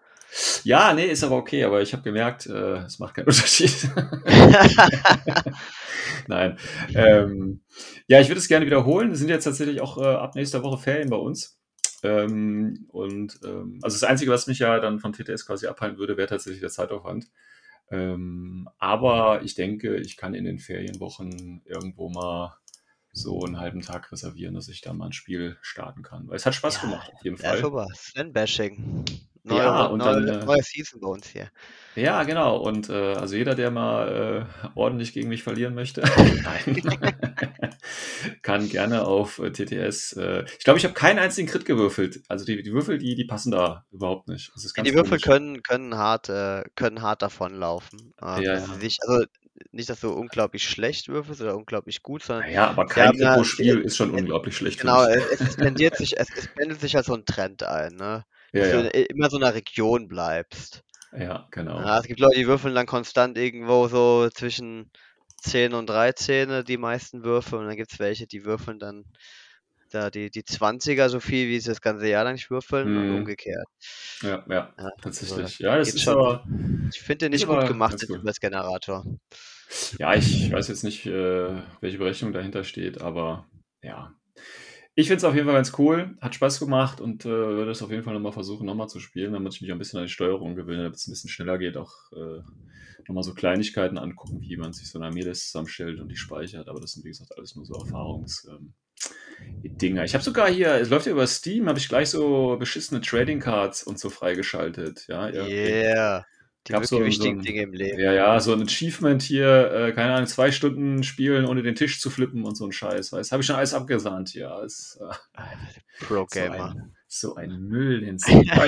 Ja, 0.64 0.92
nee, 0.94 1.06
ist 1.06 1.24
aber 1.24 1.36
okay, 1.36 1.64
aber 1.64 1.82
ich 1.82 1.92
habe 1.92 2.02
gemerkt, 2.02 2.46
äh, 2.46 2.78
es 2.84 2.98
macht 2.98 3.14
keinen 3.14 3.26
Unterschied. 3.26 3.88
Nein. 6.28 6.58
Ähm, 6.94 7.62
ja, 8.06 8.20
ich 8.20 8.28
würde 8.28 8.38
es 8.38 8.48
gerne 8.48 8.66
wiederholen. 8.66 9.12
Es 9.12 9.18
sind 9.18 9.28
jetzt 9.28 9.44
tatsächlich 9.44 9.80
auch 9.80 9.98
äh, 9.98 10.04
ab 10.04 10.34
nächster 10.34 10.62
Woche 10.62 10.78
Ferien 10.78 11.10
bei 11.10 11.16
uns. 11.16 11.58
Ähm, 12.02 12.86
und 12.88 13.40
ähm, 13.44 13.78
also 13.82 13.94
das 13.96 14.04
Einzige, 14.04 14.30
was 14.30 14.46
mich 14.46 14.60
ja 14.60 14.78
dann 14.80 15.00
von 15.00 15.12
TTS 15.12 15.46
quasi 15.46 15.66
abhalten 15.66 15.98
würde, 15.98 16.16
wäre 16.16 16.28
tatsächlich 16.28 16.60
der 16.60 16.70
Zeitaufwand. 16.70 17.26
Ähm, 17.90 18.68
aber 18.78 19.42
ich 19.42 19.54
denke, 19.54 19.96
ich 19.96 20.16
kann 20.16 20.34
in 20.34 20.44
den 20.44 20.58
Ferienwochen 20.58 21.62
irgendwo 21.64 22.08
mal 22.08 22.56
so 23.12 23.44
einen 23.44 23.58
halben 23.58 23.82
Tag 23.82 24.12
reservieren, 24.12 24.54
dass 24.54 24.68
ich 24.68 24.82
da 24.82 24.92
mal 24.92 25.06
ein 25.06 25.12
Spiel 25.12 25.58
starten 25.62 26.02
kann. 26.02 26.28
Weil 26.28 26.36
es 26.36 26.46
hat 26.46 26.54
Spaß 26.54 26.76
Ja, 26.76 26.80
gemacht, 26.80 27.10
auf 27.12 27.24
jeden 27.24 27.36
Ja, 27.38 27.50
Fall. 27.50 27.56
super. 27.56 27.88
Neue, 29.42 29.58
Ja, 29.58 29.86
und 29.86 29.98
neue, 29.98 30.26
dann, 30.26 30.42
äh, 30.42 30.44
neue 30.44 30.62
Season 30.62 31.00
bei 31.00 31.08
uns 31.08 31.28
hier. 31.28 31.50
Ja, 31.96 32.22
genau. 32.22 32.56
Und 32.58 32.88
äh, 32.88 33.14
also 33.14 33.36
jeder, 33.36 33.54
der 33.54 33.70
mal 33.70 34.46
äh, 34.64 34.68
ordentlich 34.78 35.12
gegen 35.12 35.28
mich 35.28 35.42
verlieren 35.42 35.74
möchte, 35.74 36.02
kann 38.42 38.68
gerne 38.68 39.06
auf 39.06 39.38
äh, 39.38 39.50
TTS. 39.50 40.12
Äh, 40.14 40.44
ich 40.58 40.64
glaube, 40.64 40.78
ich 40.78 40.84
habe 40.84 40.94
keinen 40.94 41.18
einzigen 41.18 41.48
Crit 41.48 41.64
gewürfelt. 41.64 42.22
Also 42.28 42.44
die, 42.44 42.62
die 42.62 42.72
Würfel, 42.72 42.98
die, 42.98 43.14
die 43.16 43.24
passen 43.24 43.50
da 43.50 43.84
überhaupt 43.90 44.28
nicht. 44.28 44.52
Ist 44.54 44.74
ganz 44.74 44.88
Die 44.88 44.94
Würfel 44.94 45.18
komisch. 45.18 45.22
können, 45.22 45.62
können 45.62 45.96
hart, 45.96 46.28
äh, 46.28 46.62
können 46.76 47.02
hart 47.02 47.22
davonlaufen. 47.22 48.14
Ähm, 48.22 48.42
Ja, 48.42 48.58
ja. 48.58 48.66
sich, 48.80 48.98
also 49.02 49.24
nicht, 49.72 49.90
dass 49.90 50.00
du 50.00 50.10
unglaublich 50.12 50.64
schlecht 50.64 51.08
würfelst 51.08 51.40
oder 51.42 51.56
unglaublich 51.56 52.02
gut, 52.02 52.22
sondern 52.22 52.44
Naja, 52.44 52.68
aber 52.68 52.86
kein 52.86 53.08
haben 53.08 53.16
Crit 53.16 53.26
ja- 53.26 53.34
pro 53.34 53.44
Spiel 53.44 53.80
ist 53.80 53.96
schon 53.96 54.10
unglaublich 54.10 54.56
schlecht. 54.56 54.80
genau, 54.80 55.04
es, 55.04 55.40
es 55.40 55.56
sich, 55.98 56.18
es, 56.18 56.28
es 56.36 56.48
pendelt 56.54 56.80
sich 56.80 56.94
halt 56.94 57.06
so 57.06 57.14
ein 57.14 57.24
Trend 57.24 57.62
ein, 57.62 57.94
ne? 57.96 58.24
Dass 58.54 58.68
Ja, 58.68 58.70
du 58.70 58.88
in 58.88 59.06
immer 59.06 59.30
so 59.30 59.36
einer 59.38 59.54
Region 59.54 60.08
bleibst. 60.08 60.82
ja, 61.12 61.48
genau. 61.50 61.86
Ja, 61.86 61.98
es 62.00 62.06
gibt 62.06 62.20
Leute, 62.20 62.38
die 62.38 62.46
würfeln 62.46 62.74
dann 62.74 62.86
konstant 62.86 63.38
irgendwo 63.38 63.88
so 63.88 64.28
zwischen 64.30 64.90
10 65.38 65.74
und 65.74 65.88
13 65.88 66.64
die 66.64 66.76
meisten 66.78 67.24
Würfe 67.24 67.58
und 67.58 67.66
dann 67.66 67.76
gibt 67.76 67.92
es 67.92 67.98
welche, 68.00 68.26
die 68.26 68.44
würfeln 68.44 68.78
dann 68.78 69.04
da 69.90 70.10
die, 70.10 70.30
die 70.30 70.44
20er 70.44 71.10
so 71.10 71.20
viel, 71.20 71.48
wie 71.48 71.60
sie 71.60 71.70
das 71.70 71.80
ganze 71.82 72.08
Jahr 72.08 72.24
lang 72.24 72.34
nicht 72.34 72.50
würfeln 72.50 72.96
und 72.96 73.10
Mhm. 73.10 73.10
umgekehrt. 73.10 73.66
Ja, 74.22 74.44
ja, 74.48 74.74
Ja, 74.78 74.90
tatsächlich. 75.02 75.58
also, 75.58 75.58
Ja, 75.60 75.78
das 75.78 75.94
ist 75.94 76.04
schon. 76.04 76.16
aber. 76.16 76.46
Ich 76.92 77.00
finde 77.02 77.30
nicht 77.30 77.46
gut 77.46 77.64
gemacht, 77.64 77.96
ganz 77.96 78.02
den 78.02 78.08
cool. 78.08 78.22
Übers-Generator. 78.22 79.04
Ja, 79.98 80.14
ich 80.14 80.50
weiß 80.50 80.68
jetzt 80.68 80.82
nicht, 80.84 81.06
äh, 81.06 81.62
welche 81.80 81.98
Berechnung 81.98 82.32
dahinter 82.32 82.64
steht, 82.64 83.00
aber 83.00 83.46
ja. 83.82 84.14
Ich 85.00 85.06
finde 85.08 85.16
es 85.16 85.24
auf 85.24 85.34
jeden 85.34 85.46
Fall 85.46 85.56
ganz 85.56 85.72
cool, 85.78 86.16
hat 86.20 86.34
Spaß 86.34 86.60
gemacht 86.60 87.00
und 87.00 87.24
äh, 87.24 87.28
würde 87.28 87.70
es 87.70 87.82
auf 87.82 87.90
jeden 87.90 88.02
Fall 88.02 88.12
nochmal 88.12 88.32
versuchen, 88.32 88.66
nochmal 88.66 88.88
zu 88.88 89.00
spielen, 89.00 89.32
damit 89.32 89.54
ich 89.54 89.62
mich 89.62 89.72
ein 89.72 89.78
bisschen 89.78 89.98
an 89.98 90.06
die 90.06 90.12
Steuerung 90.12 90.54
gewöhne, 90.54 90.82
damit 90.82 90.96
es 90.96 91.06
ein 91.06 91.12
bisschen 91.12 91.30
schneller 91.30 91.56
geht, 91.56 91.76
auch 91.76 91.92
äh, 92.12 92.42
nochmal 93.08 93.22
so 93.22 93.32
Kleinigkeiten 93.32 93.96
angucken, 93.96 94.40
wie 94.42 94.56
man 94.56 94.72
sich 94.72 94.90
so 94.90 94.98
eine 94.98 95.06
Armeeliste 95.06 95.46
zusammenstellt 95.46 96.00
und 96.00 96.08
die 96.08 96.16
speichert, 96.16 96.68
aber 96.68 96.80
das 96.80 96.92
sind, 96.92 97.04
wie 97.04 97.08
gesagt, 97.08 97.36
alles 97.36 97.56
nur 97.56 97.64
so 97.64 97.74
Erfahrungs... 97.74 98.46
Ähm, 98.50 98.74
Dinger. 99.62 100.04
Ich 100.04 100.12
habe 100.12 100.22
sogar 100.22 100.50
hier, 100.50 100.74
es 100.74 100.90
läuft 100.90 101.06
ja 101.06 101.12
über 101.12 101.26
Steam, 101.26 101.66
habe 101.66 101.78
ich 101.78 101.88
gleich 101.88 102.10
so 102.10 102.56
beschissene 102.58 103.00
Trading 103.00 103.40
Cards 103.40 103.82
und 103.82 103.98
so 103.98 104.10
freigeschaltet. 104.10 105.06
Ja, 105.08 105.30
irgendwie. 105.30 105.54
Yeah. 105.54 106.26
Die 106.66 106.72
wirklich 106.72 106.88
so- 106.90 106.98
so 106.98 107.04
wichtigen 107.04 107.38
ein- 107.40 107.44
Dinge 107.44 107.62
im 107.62 107.72
Leben. 107.72 107.98
Ja, 107.98 108.12
ja, 108.12 108.38
so 108.40 108.52
ein 108.52 108.62
Achievement 108.62 109.22
hier, 109.22 109.70
äh, 109.72 109.92
keine 109.92 110.12
Ahnung, 110.14 110.26
zwei 110.26 110.52
Stunden 110.52 111.02
spielen, 111.02 111.46
ohne 111.46 111.62
den 111.62 111.74
Tisch 111.74 112.00
zu 112.00 112.10
flippen 112.10 112.44
und 112.44 112.54
so 112.54 112.66
ein 112.66 112.72
Scheiß. 112.72 113.12
Weißt 113.12 113.32
habe 113.32 113.40
ich 113.40 113.46
schon 113.46 113.56
alles 113.56 113.72
abgesahnt 113.72 114.28
hier. 114.28 114.50
Äh, 114.62 114.68
so, 114.68 115.10
Pro-Gamer. 116.06 116.70
ein, 116.72 116.96
so 117.08 117.34
ein 117.34 117.60
Müll, 117.62 118.00
den 118.02 118.18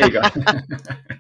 egal. 0.07 0.33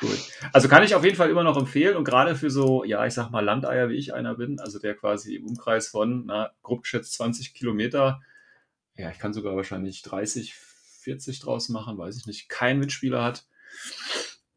Gut. 0.00 0.18
Also 0.52 0.68
kann 0.68 0.82
ich 0.82 0.94
auf 0.96 1.04
jeden 1.04 1.16
Fall 1.16 1.30
immer 1.30 1.44
noch 1.44 1.56
empfehlen 1.56 1.96
und 1.96 2.04
gerade 2.04 2.34
für 2.34 2.50
so, 2.50 2.82
ja, 2.84 3.06
ich 3.06 3.14
sag 3.14 3.30
mal 3.30 3.44
Landeier, 3.44 3.88
wie 3.88 3.94
ich 3.96 4.12
einer 4.12 4.34
bin, 4.34 4.58
also 4.58 4.78
der 4.80 4.94
quasi 4.94 5.36
im 5.36 5.46
Umkreis 5.46 5.88
von, 5.88 6.24
na, 6.26 6.50
grob 6.62 6.82
geschätzt 6.82 7.14
20 7.14 7.54
Kilometer, 7.54 8.20
ja, 8.96 9.10
ich 9.10 9.18
kann 9.18 9.32
sogar 9.32 9.54
wahrscheinlich 9.56 10.02
30, 10.02 10.54
40 10.54 11.38
draus 11.40 11.68
machen, 11.68 11.96
weiß 11.98 12.16
ich 12.18 12.26
nicht, 12.26 12.48
kein 12.48 12.78
Mitspieler 12.80 13.22
hat 13.22 13.46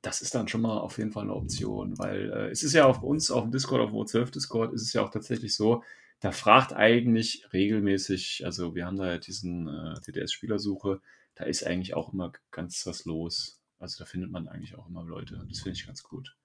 das 0.01 0.21
ist 0.21 0.33
dann 0.35 0.47
schon 0.47 0.61
mal 0.61 0.77
auf 0.77 0.97
jeden 0.97 1.11
Fall 1.11 1.23
eine 1.23 1.35
Option, 1.35 1.97
weil 1.97 2.31
äh, 2.31 2.49
es 2.49 2.63
ist 2.63 2.73
ja 2.73 2.85
auf 2.85 3.03
uns, 3.03 3.31
auf 3.31 3.43
dem 3.43 3.51
Discord, 3.51 3.81
auf 3.81 3.89
dem 3.89 3.97
O12 3.97 4.31
Discord, 4.31 4.73
ist 4.73 4.83
es 4.83 4.93
ja 4.93 5.03
auch 5.03 5.11
tatsächlich 5.11 5.55
so, 5.55 5.83
da 6.19 6.31
fragt 6.31 6.73
eigentlich 6.73 7.45
regelmäßig, 7.53 8.43
also 8.45 8.75
wir 8.75 8.85
haben 8.85 8.97
da 8.97 9.11
ja 9.11 9.17
diesen 9.17 9.67
äh, 9.67 9.99
TDS-Spielersuche, 10.01 11.01
da 11.35 11.45
ist 11.45 11.65
eigentlich 11.65 11.93
auch 11.93 12.13
immer 12.13 12.33
ganz 12.51 12.85
was 12.85 13.05
los. 13.05 13.61
Also 13.79 14.03
da 14.03 14.05
findet 14.05 14.29
man 14.29 14.49
eigentlich 14.49 14.75
auch 14.75 14.89
immer 14.89 15.03
Leute. 15.05 15.41
Das 15.47 15.61
finde 15.61 15.77
ich 15.77 15.87
ganz 15.87 16.03
gut. 16.03 16.35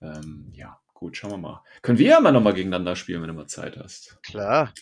Ähm, 0.00 0.50
ja, 0.52 0.80
gut, 0.92 1.16
schauen 1.16 1.30
wir 1.30 1.38
mal. 1.38 1.64
Können 1.82 1.98
wir 1.98 2.08
ja 2.08 2.20
mal 2.20 2.32
nochmal 2.32 2.54
gegeneinander 2.54 2.96
spielen, 2.96 3.22
wenn 3.22 3.28
du 3.28 3.34
mal 3.34 3.46
Zeit 3.46 3.76
hast. 3.76 4.18
Klar. 4.24 4.74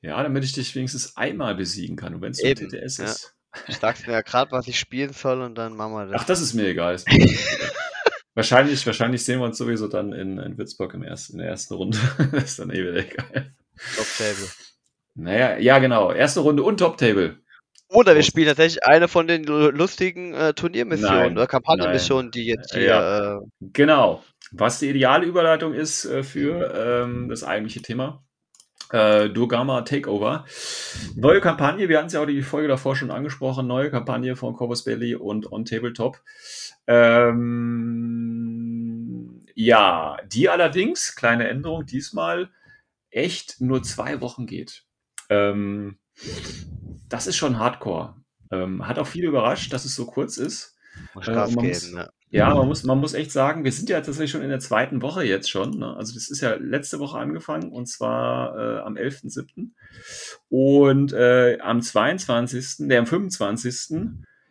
Ja, 0.00 0.20
damit 0.20 0.42
ich 0.42 0.52
dich 0.52 0.74
wenigstens 0.74 1.16
einmal 1.16 1.54
besiegen 1.54 1.94
kann. 1.94 2.14
Und 2.14 2.22
wenn 2.22 2.32
es 2.32 2.42
nur 2.42 2.54
TTS 2.54 2.96
ja. 2.96 3.04
ist. 3.04 3.36
Du 3.66 3.72
sagst 3.72 4.06
mir 4.06 4.12
ja 4.14 4.20
gerade, 4.22 4.52
was 4.52 4.68
ich 4.68 4.78
spielen 4.78 5.12
soll 5.12 5.40
und 5.42 5.56
dann 5.56 5.76
machen 5.76 5.92
wir 5.92 6.06
das. 6.06 6.20
Ach, 6.22 6.26
das 6.26 6.40
ist 6.40 6.54
mir 6.54 6.66
egal. 6.68 6.94
Ist 6.94 7.08
mir 7.08 7.14
egal. 7.24 7.36
wahrscheinlich, 8.34 8.86
wahrscheinlich 8.86 9.24
sehen 9.24 9.40
wir 9.40 9.46
uns 9.46 9.58
sowieso 9.58 9.88
dann 9.88 10.12
in, 10.12 10.38
in 10.38 10.56
Würzburg 10.58 10.94
im 10.94 11.02
ersten, 11.02 11.34
in 11.34 11.38
der 11.40 11.48
ersten 11.48 11.74
Runde. 11.74 11.98
das 12.32 12.44
ist 12.44 12.58
dann 12.58 12.70
eh 12.70 12.80
wieder 12.80 12.96
egal. 12.96 13.52
Top-Table. 13.96 14.48
Naja, 15.14 15.58
ja, 15.58 15.78
genau. 15.78 16.12
Erste 16.12 16.40
Runde 16.40 16.62
und 16.62 16.78
Top-Table. 16.78 17.38
Oder 17.88 18.14
wir 18.14 18.22
spielen 18.22 18.46
tatsächlich 18.46 18.84
eine 18.84 19.08
von 19.08 19.26
den 19.26 19.42
lu- 19.42 19.70
lustigen 19.70 20.32
äh, 20.32 20.54
Turniermissionen 20.54 21.18
Nein, 21.18 21.32
oder 21.32 21.48
Kampagnenmissionen, 21.48 22.30
die 22.30 22.46
jetzt 22.46 22.72
hier. 22.72 22.82
Ja. 22.84 23.36
Äh, 23.36 23.40
Genau. 23.72 24.22
Was 24.52 24.78
die 24.78 24.88
ideale 24.90 25.26
Überleitung 25.26 25.74
ist 25.74 26.04
äh, 26.04 26.22
für 26.22 26.72
ähm, 26.74 27.28
das 27.28 27.42
eigentliche 27.42 27.82
Thema. 27.82 28.22
Äh, 28.92 29.30
Durgama 29.30 29.82
Takeover. 29.82 30.44
Neue 31.14 31.40
Kampagne, 31.40 31.88
wir 31.88 31.98
hatten 31.98 32.08
es 32.08 32.12
ja 32.14 32.20
auch 32.22 32.26
die 32.26 32.42
Folge 32.42 32.68
davor 32.68 32.96
schon 32.96 33.10
angesprochen, 33.10 33.66
neue 33.66 33.90
Kampagne 33.90 34.36
von 34.36 34.54
Corvus 34.54 34.84
Belly 34.84 35.14
und 35.14 35.50
On 35.52 35.64
Tabletop. 35.64 36.20
Ähm, 36.86 38.20
ja, 39.54 40.16
die 40.26 40.48
allerdings, 40.48 41.14
kleine 41.14 41.48
Änderung, 41.48 41.86
diesmal 41.86 42.50
echt 43.10 43.60
nur 43.60 43.82
zwei 43.82 44.20
Wochen 44.20 44.46
geht. 44.46 44.84
Ähm, 45.28 45.98
das 47.08 47.26
ist 47.26 47.36
schon 47.36 47.58
Hardcore. 47.58 48.16
Ähm, 48.50 48.86
hat 48.88 48.98
auch 48.98 49.06
viele 49.06 49.28
überrascht, 49.28 49.72
dass 49.72 49.84
es 49.84 49.94
so 49.94 50.06
kurz 50.06 50.36
ist. 50.36 50.76
Muss 51.14 51.28
Äh, 51.28 51.32
und 51.32 51.54
man 51.54 51.64
geben, 51.64 51.94
ne? 51.94 52.10
Ja, 52.32 52.54
man 52.54 52.68
muss, 52.68 52.84
man 52.84 52.98
muss 52.98 53.14
echt 53.14 53.32
sagen, 53.32 53.64
wir 53.64 53.72
sind 53.72 53.90
ja 53.90 54.00
tatsächlich 54.00 54.30
schon 54.30 54.42
in 54.42 54.50
der 54.50 54.60
zweiten 54.60 55.02
Woche 55.02 55.24
jetzt 55.24 55.50
schon. 55.50 55.78
Ne? 55.78 55.96
Also 55.96 56.14
das 56.14 56.30
ist 56.30 56.40
ja 56.40 56.54
letzte 56.54 57.00
Woche 57.00 57.18
angefangen 57.18 57.72
und 57.72 57.86
zwar 57.86 58.56
äh, 58.56 58.80
am 58.82 58.94
11.07. 58.94 59.70
Und 60.48 61.12
äh, 61.12 61.58
am 61.60 61.82
22., 61.82 62.88
der 62.88 63.00
am 63.00 63.06
25. 63.06 64.00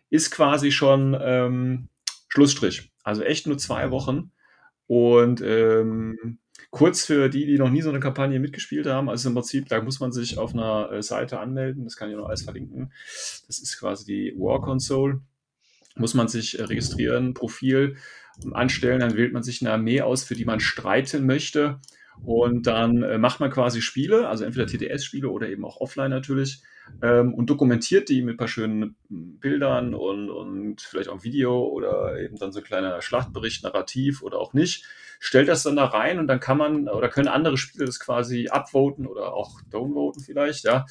ist 0.10 0.32
quasi 0.32 0.72
schon 0.72 1.18
ähm, 1.22 1.88
Schlussstrich. 2.28 2.92
Also 3.04 3.24
echt 3.24 3.48
nur 3.48 3.58
zwei 3.58 3.92
Wochen. 3.92 4.32
Und 4.88 5.42
ähm, 5.42 6.40
kurz 6.72 7.06
für 7.06 7.30
die, 7.30 7.46
die 7.46 7.58
noch 7.58 7.70
nie 7.70 7.82
so 7.82 7.90
eine 7.90 8.02
Kampagne 8.02 8.42
mitgespielt 8.42 8.88
haben, 8.88 9.10
also 9.10 9.30
im 9.30 9.36
Prinzip, 9.36 9.70
da 9.70 9.82
muss 9.82 10.02
man 10.02 10.12
sich 10.12 10.38
auf 10.38 10.54
einer 10.54 10.92
äh, 10.92 11.02
Seite 11.02 11.40
anmelden, 11.40 11.86
das 11.86 11.96
kann 11.96 12.10
ich 12.10 12.18
noch 12.18 12.28
alles 12.28 12.42
verlinken. 12.42 12.92
Das 13.48 13.60
ist 13.60 13.80
quasi 13.80 14.06
die 14.06 14.34
War 14.38 14.62
Console 14.62 15.22
muss 15.96 16.14
man 16.14 16.28
sich 16.28 16.60
äh, 16.60 16.64
registrieren, 16.64 17.34
Profil 17.34 17.96
anstellen, 18.54 19.02
dann 19.02 19.16
wählt 19.16 19.34
man 19.34 19.44
sich 19.44 19.62
eine 19.62 19.72
Armee 19.72 20.02
aus, 20.02 20.24
für 20.24 20.36
die 20.36 20.46
man 20.46 20.60
streiten 20.60 21.26
möchte. 21.26 21.80
Und 22.24 22.68
dann 22.68 23.04
äh, 23.04 23.18
macht 23.18 23.40
man 23.40 23.52
quasi 23.52 23.82
Spiele, 23.82 24.28
also 24.28 24.44
entweder 24.44 24.68
TTS-Spiele 24.68 25.30
oder 25.30 25.50
eben 25.50 25.66
auch 25.66 25.80
offline 25.80 26.10
natürlich, 26.10 26.62
ähm, 27.02 27.34
und 27.34 27.50
dokumentiert 27.50 28.10
die 28.10 28.22
mit 28.22 28.36
ein 28.36 28.38
paar 28.38 28.48
schönen 28.48 28.96
Bildern 29.10 29.94
und, 29.94 30.30
und 30.30 30.82
vielleicht 30.82 31.10
auch 31.10 31.16
ein 31.16 31.24
Video 31.24 31.64
oder 31.68 32.20
eben 32.20 32.38
dann 32.38 32.52
so 32.52 32.60
ein 32.60 32.66
kleiner 32.66 33.02
Schlachtbericht, 33.02 33.64
Narrativ 33.64 34.22
oder 34.22 34.40
auch 34.40 34.54
nicht. 34.54 34.86
Stellt 35.22 35.50
das 35.50 35.64
dann 35.64 35.76
da 35.76 35.86
rein 35.86 36.20
und 36.20 36.28
dann 36.28 36.40
kann 36.40 36.58
man 36.58 36.88
oder 36.88 37.10
können 37.10 37.28
andere 37.28 37.58
Spieler 37.58 37.86
das 37.86 38.00
quasi 38.00 38.48
upvoten 38.50 39.06
oder 39.06 39.34
auch 39.34 39.60
downvoten 39.70 40.24
vielleicht, 40.24 40.64
ja. 40.64 40.86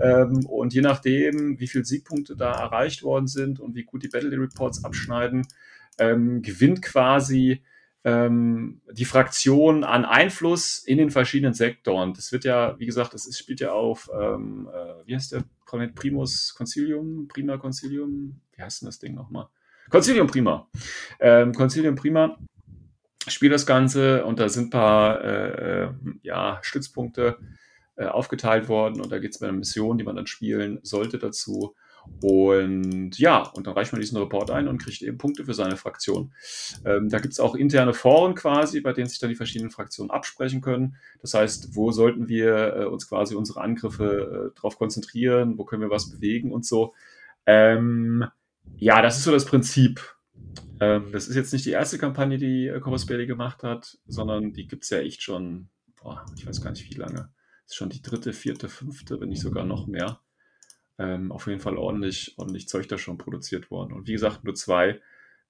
Ähm, 0.00 0.46
und 0.46 0.72
je 0.72 0.80
nachdem, 0.80 1.60
wie 1.60 1.68
viele 1.68 1.84
Siegpunkte 1.84 2.34
da 2.34 2.52
erreicht 2.52 3.02
worden 3.02 3.26
sind 3.26 3.60
und 3.60 3.74
wie 3.74 3.84
gut 3.84 4.02
die 4.02 4.08
Battle 4.08 4.40
Reports 4.40 4.84
abschneiden, 4.84 5.46
ähm, 5.98 6.40
gewinnt 6.42 6.82
quasi 6.82 7.62
ähm, 8.04 8.82
die 8.92 9.06
Fraktion 9.06 9.82
an 9.82 10.04
Einfluss 10.04 10.78
in 10.78 10.98
den 10.98 11.10
verschiedenen 11.10 11.54
Sektoren. 11.54 12.12
Das 12.12 12.32
wird 12.32 12.44
ja, 12.44 12.78
wie 12.78 12.86
gesagt, 12.86 13.14
das 13.14 13.36
spielt 13.36 13.60
ja 13.60 13.72
auf, 13.72 14.10
ähm, 14.14 14.68
äh, 14.72 15.06
wie 15.06 15.14
heißt 15.14 15.32
der 15.32 15.44
Planet 15.66 15.94
Primus 15.94 16.54
Concilium, 16.54 17.26
Prima 17.28 17.56
Concilium, 17.56 18.40
wie 18.54 18.62
heißt 18.62 18.82
denn 18.82 18.86
das 18.86 18.98
Ding 18.98 19.14
nochmal? 19.14 19.48
Concilium 19.90 20.26
Prima. 20.26 20.68
Ähm, 21.18 21.52
Concilium 21.52 21.94
Prima 21.94 22.38
spielt 23.26 23.52
das 23.52 23.66
Ganze 23.66 24.24
und 24.24 24.38
da 24.38 24.48
sind 24.48 24.66
ein 24.66 24.70
paar 24.70 25.24
äh, 25.24 25.88
ja, 26.22 26.58
Stützpunkte 26.62 27.38
äh, 27.96 28.06
aufgeteilt 28.06 28.68
worden 28.68 29.00
und 29.00 29.10
da 29.12 29.18
geht 29.18 29.32
es 29.32 29.38
bei 29.38 29.48
einer 29.48 29.56
Mission, 29.56 29.96
die 29.96 30.04
man 30.04 30.16
dann 30.16 30.26
spielen 30.26 30.78
sollte 30.82 31.18
dazu. 31.18 31.74
Und 32.20 33.18
ja, 33.18 33.42
und 33.48 33.66
dann 33.66 33.74
reicht 33.74 33.92
man 33.92 34.00
diesen 34.00 34.18
Report 34.18 34.50
ein 34.50 34.68
und 34.68 34.78
kriegt 34.78 35.02
eben 35.02 35.18
Punkte 35.18 35.44
für 35.44 35.54
seine 35.54 35.76
Fraktion. 35.76 36.32
Ähm, 36.84 37.08
da 37.08 37.18
gibt 37.18 37.32
es 37.32 37.40
auch 37.40 37.54
interne 37.54 37.92
Foren 37.92 38.34
quasi, 38.34 38.80
bei 38.80 38.92
denen 38.92 39.08
sich 39.08 39.18
dann 39.18 39.30
die 39.30 39.36
verschiedenen 39.36 39.70
Fraktionen 39.70 40.10
absprechen 40.10 40.60
können. 40.60 40.96
Das 41.20 41.34
heißt, 41.34 41.76
wo 41.76 41.92
sollten 41.92 42.28
wir 42.28 42.76
äh, 42.76 42.84
uns 42.86 43.08
quasi 43.08 43.34
unsere 43.34 43.60
Angriffe 43.60 44.52
äh, 44.54 44.58
drauf 44.58 44.78
konzentrieren, 44.78 45.58
wo 45.58 45.64
können 45.64 45.82
wir 45.82 45.90
was 45.90 46.10
bewegen 46.10 46.52
und 46.52 46.64
so. 46.64 46.94
Ähm, 47.46 48.24
ja, 48.76 49.02
das 49.02 49.18
ist 49.18 49.24
so 49.24 49.32
das 49.32 49.44
Prinzip. 49.44 50.00
Ähm, 50.80 51.12
das 51.12 51.28
ist 51.28 51.36
jetzt 51.36 51.52
nicht 51.52 51.66
die 51.66 51.70
erste 51.70 51.98
Kampagne, 51.98 52.38
die 52.38 52.68
äh, 52.68 52.80
Corvus 52.80 53.06
Belli 53.06 53.26
gemacht 53.26 53.62
hat, 53.62 53.98
sondern 54.06 54.52
die 54.52 54.66
gibt 54.66 54.84
es 54.84 54.90
ja 54.90 54.98
echt 54.98 55.22
schon, 55.22 55.68
boah, 56.00 56.24
ich 56.36 56.46
weiß 56.46 56.62
gar 56.62 56.70
nicht 56.70 56.88
wie 56.90 56.98
lange. 56.98 57.30
Das 57.64 57.72
ist 57.72 57.76
schon 57.76 57.90
die 57.90 58.02
dritte, 58.02 58.32
vierte, 58.32 58.68
fünfte, 58.68 59.20
wenn 59.20 59.28
nicht 59.28 59.42
sogar 59.42 59.64
noch 59.64 59.86
mehr 59.86 60.20
ähm, 60.98 61.32
auf 61.32 61.46
jeden 61.46 61.60
Fall 61.60 61.76
ordentlich, 61.76 62.34
ordentlich 62.36 62.68
Zeug 62.68 62.88
da 62.88 62.98
schon 62.98 63.18
produziert 63.18 63.70
worden. 63.70 63.92
Und 63.92 64.06
wie 64.06 64.12
gesagt, 64.12 64.44
nur 64.44 64.54
zwei 64.54 65.00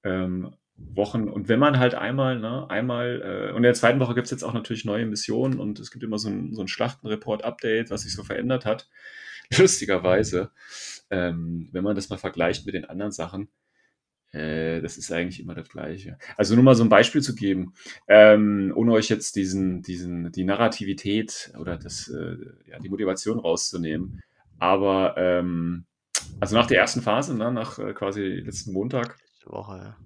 ähm, 0.03 0.55
Wochen. 0.77 1.29
Und 1.29 1.49
wenn 1.49 1.59
man 1.59 1.79
halt 1.79 1.95
einmal, 1.95 2.41
ne, 2.41 2.69
einmal, 2.69 3.23
äh, 3.23 3.51
und 3.51 3.59
in 3.59 3.63
der 3.63 3.75
zweiten 3.75 4.01
Woche 4.01 4.15
gibt 4.15 4.27
es 4.27 4.31
jetzt 4.31 4.43
auch 4.43 4.55
natürlich 4.55 4.85
neue 4.85 5.07
Missionen 5.07 5.61
und 5.61 5.79
es 5.79 5.91
gibt 5.91 6.03
immer 6.03 6.19
so 6.19 6.29
ein, 6.29 6.53
so 6.53 6.63
ein 6.63 6.69
Schlachtenreport-Update, 6.69 7.91
was 7.91 8.03
sich 8.03 8.15
so 8.15 8.25
verändert 8.25 8.65
hat. 8.65 8.89
Lustigerweise, 9.57 10.51
ähm, 11.11 11.69
wenn 11.73 11.85
man 11.85 11.95
das 11.95 12.09
mal 12.09 12.17
vergleicht 12.17 12.67
mit 12.67 12.75
den 12.75 12.87
anderen 12.87 13.13
Sachen, 13.13 13.49
äh, 14.33 14.81
das 14.81 14.99
ist 14.99 15.13
eigentlich 15.13 15.41
immer 15.41 15.55
das 15.55 15.69
Gleiche. 15.69 16.19
Also 16.37 16.55
nur 16.55 16.65
mal 16.65 16.75
so 16.75 16.83
ein 16.83 16.89
Beispiel 16.89 17.23
zu 17.23 17.35
geben, 17.37 17.75
ähm, 18.09 18.73
ohne 18.75 18.93
euch 18.93 19.09
jetzt 19.09 19.37
diesen, 19.37 19.83
diesen, 19.83 20.33
die 20.33 20.45
Narrativität 20.45 21.53
oder 21.59 21.77
das, 21.77 22.09
äh, 22.09 22.37
ja, 22.69 22.81
die 22.81 22.89
Motivation 22.89 23.39
rauszunehmen. 23.39 24.23
Aber 24.59 25.15
ähm, 25.17 25.87
also 26.41 26.57
nach 26.57 26.67
der 26.67 26.79
ersten 26.81 27.03
Phase, 27.03 27.37
ne, 27.37 27.53
nach 27.53 27.79
äh, 27.79 27.93
quasi 27.93 28.23
letzten 28.23 28.73
Montag, 28.73 29.17
Woche, 29.47 29.97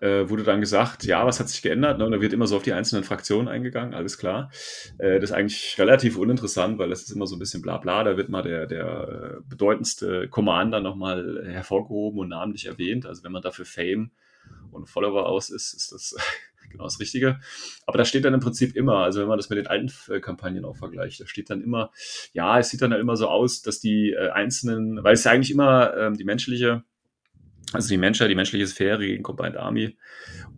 ja. 0.00 0.06
äh, 0.06 0.30
wurde 0.30 0.44
dann 0.44 0.60
gesagt, 0.60 1.04
ja, 1.04 1.26
was 1.26 1.40
hat 1.40 1.48
sich 1.48 1.60
geändert? 1.60 1.98
Ne? 1.98 2.06
Und 2.06 2.12
da 2.12 2.20
wird 2.20 2.32
immer 2.32 2.46
so 2.46 2.56
auf 2.56 2.62
die 2.62 2.72
einzelnen 2.72 3.04
Fraktionen 3.04 3.48
eingegangen, 3.48 3.94
alles 3.94 4.16
klar. 4.16 4.50
Äh, 4.98 5.18
das 5.18 5.30
ist 5.30 5.32
eigentlich 5.32 5.76
relativ 5.78 6.16
uninteressant, 6.16 6.78
weil 6.78 6.88
das 6.88 7.02
ist 7.02 7.10
immer 7.10 7.26
so 7.26 7.34
ein 7.36 7.40
bisschen 7.40 7.62
bla 7.62 7.78
bla. 7.78 8.04
Da 8.04 8.16
wird 8.16 8.28
mal 8.28 8.42
der, 8.42 8.66
der 8.66 9.38
äh, 9.38 9.40
bedeutendste 9.48 10.28
Commander 10.28 10.80
nochmal 10.80 11.44
hervorgehoben 11.46 12.20
und 12.20 12.28
namentlich 12.28 12.66
erwähnt. 12.66 13.06
Also 13.06 13.24
wenn 13.24 13.32
man 13.32 13.42
dafür 13.42 13.64
Fame 13.64 14.12
und 14.70 14.88
Follower 14.88 15.26
aus 15.26 15.50
ist, 15.50 15.74
ist 15.74 15.92
das 15.92 16.16
genau 16.74 16.84
das 16.84 17.00
Richtige. 17.00 17.40
Aber 17.86 17.98
da 17.98 18.04
steht 18.04 18.24
dann 18.24 18.34
im 18.34 18.40
Prinzip 18.40 18.76
immer, 18.76 18.98
also 18.98 19.20
wenn 19.20 19.28
man 19.28 19.38
das 19.38 19.48
mit 19.48 19.58
den 19.58 19.66
alten 19.66 19.90
äh, 20.12 20.20
Kampagnen 20.20 20.64
auch 20.64 20.76
vergleicht, 20.76 21.20
da 21.20 21.26
steht 21.26 21.50
dann 21.50 21.62
immer, 21.62 21.90
ja, 22.32 22.58
es 22.58 22.70
sieht 22.70 22.82
dann 22.82 22.92
immer 22.92 23.16
so 23.16 23.28
aus, 23.28 23.62
dass 23.62 23.80
die 23.80 24.12
äh, 24.12 24.30
einzelnen, 24.30 25.02
weil 25.02 25.14
es 25.14 25.24
ja 25.24 25.32
eigentlich 25.32 25.50
immer 25.50 25.96
ähm, 25.96 26.16
die 26.16 26.24
menschliche, 26.24 26.82
also 27.72 27.88
die 27.88 27.96
Menschheit, 27.96 28.30
die 28.30 28.34
menschliche 28.34 28.66
Sphäre 28.66 29.06
gegen 29.06 29.22
Combined 29.22 29.56
Army. 29.56 29.96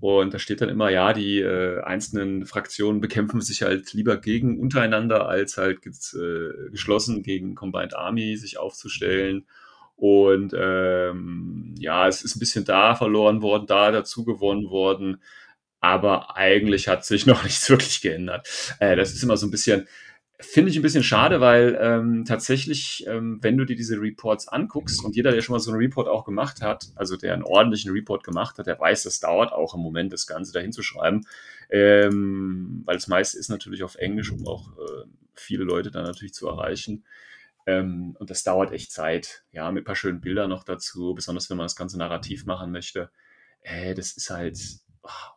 Und 0.01 0.35
da 0.35 0.39
steht 0.39 0.61
dann 0.61 0.69
immer, 0.69 0.91
ja, 0.91 1.13
die 1.13 1.41
äh, 1.41 1.81
einzelnen 1.83 2.45
Fraktionen 2.45 3.01
bekämpfen 3.01 3.41
sich 3.41 3.63
halt 3.63 3.93
lieber 3.93 4.19
gegen 4.19 4.59
untereinander, 4.61 5.29
als 5.29 5.57
halt 5.57 5.79
äh, 5.87 6.71
geschlossen 6.71 7.23
gegen 7.23 7.55
Combined 7.55 7.95
Army 7.95 8.37
sich 8.37 8.59
aufzustellen. 8.59 9.47
Und 9.97 10.55
ähm, 10.55 11.75
ja, 11.79 12.07
es 12.07 12.23
ist 12.23 12.37
ein 12.37 12.41
bisschen 12.41 12.67
da 12.67 12.95
verloren 12.95 13.41
worden, 13.41 13.67
da 13.67 13.91
dazu 13.91 14.25
gewonnen 14.25 14.69
worden. 14.69 15.23
Aber 15.87 16.37
eigentlich 16.37 16.89
hat 16.89 17.05
sich 17.05 17.27
noch 17.27 17.45
nichts 17.45 17.71
wirklich 17.71 18.01
geändert. 18.01 18.49
Äh, 18.81 18.97
das 18.97 19.13
ist 19.13 19.23
immer 19.23 19.37
so 19.37 19.47
ein 19.47 19.53
bisschen, 19.53 19.87
finde 20.41 20.71
ich 20.71 20.77
ein 20.77 20.83
bisschen 20.83 21.05
schade, 21.05 21.41
weil 21.41 21.79
ähm, 21.81 22.25
tatsächlich, 22.25 23.07
ähm, 23.07 23.39
wenn 23.41 23.57
du 23.57 23.65
dir 23.65 23.77
diese 23.77 24.01
Reports 24.01 24.49
anguckst 24.49 25.05
und 25.05 25.15
jeder, 25.15 25.31
der 25.31 25.43
schon 25.43 25.53
mal 25.53 25.61
so 25.61 25.71
einen 25.71 25.79
Report 25.79 26.09
auch 26.09 26.25
gemacht 26.25 26.61
hat, 26.61 26.89
also 26.97 27.17
der 27.17 27.35
einen 27.35 27.45
ordentlichen 27.45 27.93
Report 27.93 28.25
gemacht 28.25 28.59
hat, 28.59 28.67
der 28.67 28.81
weiß, 28.81 29.05
das 29.05 29.21
dauert 29.21 29.53
auch 29.53 29.75
im 29.75 29.81
Moment, 29.81 30.13
das 30.13 30.27
Ganze 30.27 30.53
dahin 30.53 30.73
zu 30.73 30.83
schreiben, 30.83 31.25
ähm, 31.71 32.83
weil 32.85 32.97
das 32.97 33.07
meiste 33.07 33.39
ist 33.39 33.49
natürlich 33.49 33.85
auf 33.85 33.95
Englisch, 33.95 34.33
um 34.33 34.45
auch 34.45 34.77
äh, 34.79 35.05
viele 35.35 35.63
Leute 35.63 35.93
dann 35.93 36.03
natürlich 36.03 36.35
zu 36.35 36.49
erreichen. 36.49 37.05
Ähm, 37.65 38.17
und 38.19 38.31
das 38.31 38.43
dauert 38.43 38.73
echt 38.73 38.91
Zeit, 38.91 39.45
ja, 39.53 39.71
mit 39.71 39.83
ein 39.83 39.87
paar 39.87 39.95
schönen 39.95 40.21
Bildern 40.21 40.51
noch 40.51 40.65
dazu, 40.65 41.15
besonders 41.15 41.49
wenn 41.49 41.57
man 41.57 41.67
das 41.67 41.77
ganze 41.77 41.97
narrativ 41.97 42.45
machen 42.45 42.73
möchte. 42.73 43.09
Äh, 43.63 43.95
das 43.95 44.17
ist 44.17 44.31
halt, 44.31 44.59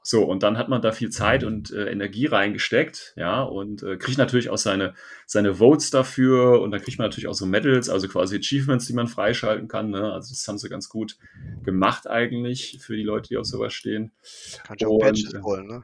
so, 0.03 0.23
und 0.23 0.43
dann 0.43 0.57
hat 0.57 0.69
man 0.69 0.81
da 0.81 0.91
viel 0.91 1.09
Zeit 1.09 1.43
und 1.43 1.71
äh, 1.71 1.91
Energie 1.91 2.25
reingesteckt, 2.25 3.13
ja, 3.15 3.41
und 3.41 3.83
äh, 3.83 3.97
kriegt 3.97 4.17
natürlich 4.17 4.49
auch 4.49 4.57
seine, 4.57 4.93
seine 5.25 5.55
Votes 5.55 5.91
dafür 5.91 6.61
und 6.61 6.71
dann 6.71 6.81
kriegt 6.81 6.97
man 6.97 7.07
natürlich 7.07 7.27
auch 7.27 7.33
so 7.33 7.45
Medals, 7.45 7.89
also 7.89 8.07
quasi 8.07 8.37
Achievements, 8.37 8.87
die 8.87 8.93
man 8.93 9.07
freischalten 9.07 9.67
kann. 9.67 9.91
Ne? 9.91 10.11
Also 10.11 10.29
das 10.29 10.47
haben 10.47 10.57
sie 10.57 10.69
ganz 10.69 10.89
gut 10.89 11.17
gemacht 11.63 12.07
eigentlich 12.07 12.79
für 12.81 12.95
die 12.95 13.03
Leute, 13.03 13.29
die 13.29 13.37
auf 13.37 13.45
sowas 13.45 13.73
stehen. 13.73 14.11
Kannst 14.63 14.83
du 14.83 14.87
auch 14.87 14.99
Patches 14.99 15.33
äh, 15.33 15.41
holen, 15.41 15.67
ne? 15.67 15.83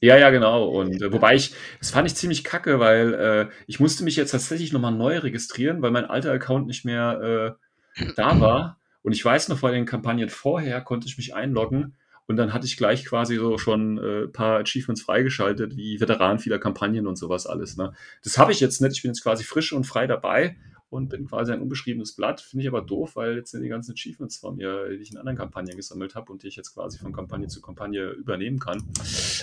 Ja, 0.00 0.16
ja, 0.16 0.30
genau. 0.30 0.68
Und 0.68 1.02
äh, 1.02 1.12
wobei 1.12 1.34
ich, 1.34 1.54
das 1.80 1.90
fand 1.90 2.06
ich 2.06 2.14
ziemlich 2.14 2.44
kacke, 2.44 2.78
weil 2.78 3.14
äh, 3.14 3.48
ich 3.66 3.80
musste 3.80 4.04
mich 4.04 4.14
jetzt 4.14 4.30
tatsächlich 4.30 4.72
nochmal 4.72 4.92
neu 4.92 5.18
registrieren, 5.18 5.82
weil 5.82 5.90
mein 5.90 6.04
alter 6.04 6.30
Account 6.30 6.68
nicht 6.68 6.84
mehr 6.84 7.56
äh, 7.98 8.04
da 8.16 8.40
war. 8.40 8.78
Und 9.02 9.12
ich 9.12 9.24
weiß 9.24 9.48
noch, 9.48 9.60
bei 9.60 9.72
den 9.72 9.86
Kampagnen 9.86 10.28
vorher 10.28 10.80
konnte 10.80 11.08
ich 11.08 11.18
mich 11.18 11.34
einloggen 11.34 11.96
und 12.28 12.36
dann 12.36 12.52
hatte 12.52 12.66
ich 12.66 12.76
gleich 12.76 13.04
quasi 13.04 13.36
so 13.36 13.58
schon 13.58 13.98
äh, 13.98 14.24
ein 14.24 14.32
paar 14.32 14.60
Achievements 14.60 15.02
freigeschaltet, 15.02 15.76
wie 15.76 15.98
Veteran 16.00 16.38
vieler 16.38 16.58
Kampagnen 16.58 17.06
und 17.06 17.16
sowas 17.16 17.46
alles. 17.46 17.76
Ne? 17.76 17.92
Das 18.22 18.38
habe 18.38 18.52
ich 18.52 18.60
jetzt 18.60 18.80
nicht. 18.80 18.96
Ich 18.96 19.02
bin 19.02 19.10
jetzt 19.10 19.22
quasi 19.22 19.44
frisch 19.44 19.72
und 19.72 19.84
frei 19.84 20.06
dabei 20.06 20.56
und 20.90 21.08
bin 21.08 21.26
quasi 21.26 21.52
ein 21.52 21.60
unbeschriebenes 21.62 22.14
Blatt. 22.14 22.40
Finde 22.42 22.62
ich 22.64 22.68
aber 22.68 22.82
doof, 22.82 23.16
weil 23.16 23.36
jetzt 23.36 23.50
sind 23.52 23.62
die 23.62 23.68
ganzen 23.68 23.92
Achievements 23.92 24.36
von 24.36 24.56
mir, 24.56 24.88
die 24.90 24.96
ich 24.96 25.10
in 25.10 25.16
anderen 25.16 25.38
Kampagnen 25.38 25.74
gesammelt 25.76 26.14
habe 26.14 26.30
und 26.30 26.42
die 26.42 26.48
ich 26.48 26.56
jetzt 26.56 26.74
quasi 26.74 26.98
von 26.98 27.12
Kampagne 27.12 27.48
zu 27.48 27.60
Kampagne 27.62 28.10
übernehmen 28.10 28.58
kann, 28.58 28.82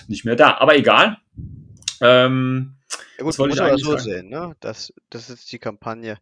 nicht 0.07 0.23
mehr 0.23 0.35
da. 0.35 0.57
Aber 0.59 0.75
egal. 0.77 1.17
Ähm, 2.01 2.75
Ja 3.17 3.23
gut, 3.23 3.29
Das 3.29 3.39
wollte 3.39 3.55
muss 3.55 3.59
eigentlich 3.61 3.83
so 3.83 3.91
sagen. 3.91 4.03
sehen, 4.03 4.29
ne? 4.29 4.55
Das, 4.59 4.93
das 5.09 5.29
ist 5.29 5.51
die 5.51 5.59
Kampagne, 5.59 6.17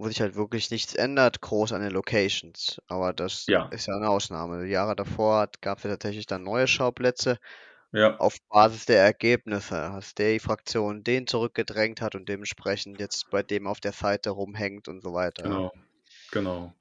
wo 0.00 0.08
sich 0.08 0.20
halt 0.20 0.34
wirklich 0.36 0.70
nichts 0.70 0.94
ändert, 0.94 1.40
groß 1.42 1.72
an 1.72 1.82
den 1.82 1.92
Locations. 1.92 2.80
Aber 2.88 3.12
das 3.12 3.46
Ja, 3.46 3.70
ist 3.70 3.86
ja 3.86 3.94
eine 3.96 4.10
Ausnahme. 4.10 4.64
Die 4.64 4.70
Jahre 4.70 4.96
davor 4.96 5.48
gab 5.60 5.78
es 5.78 5.84
ja 5.84 5.90
tatsächlich 5.90 6.26
dann 6.26 6.42
neue 6.44 6.66
Schauplätze 6.68 7.38
ja, 7.92 8.18
auf 8.18 8.36
Basis 8.48 8.86
der 8.86 9.02
Ergebnisse, 9.02 9.74
dass 9.76 10.14
die 10.14 10.38
Fraktion 10.40 11.02
den 11.04 11.26
zurückgedrängt 11.26 12.00
hat 12.02 12.14
und 12.14 12.28
dementsprechend 12.28 13.00
jetzt 13.00 13.30
bei 13.30 13.42
dem 13.42 13.66
auf 13.66 13.80
der 13.80 13.92
Seite 13.92 14.30
rumhängt 14.30 14.88
und 14.88 15.02
so 15.02 15.14
weiter. 15.14 15.42
Genau, 15.42 15.70
genau. 16.30 16.74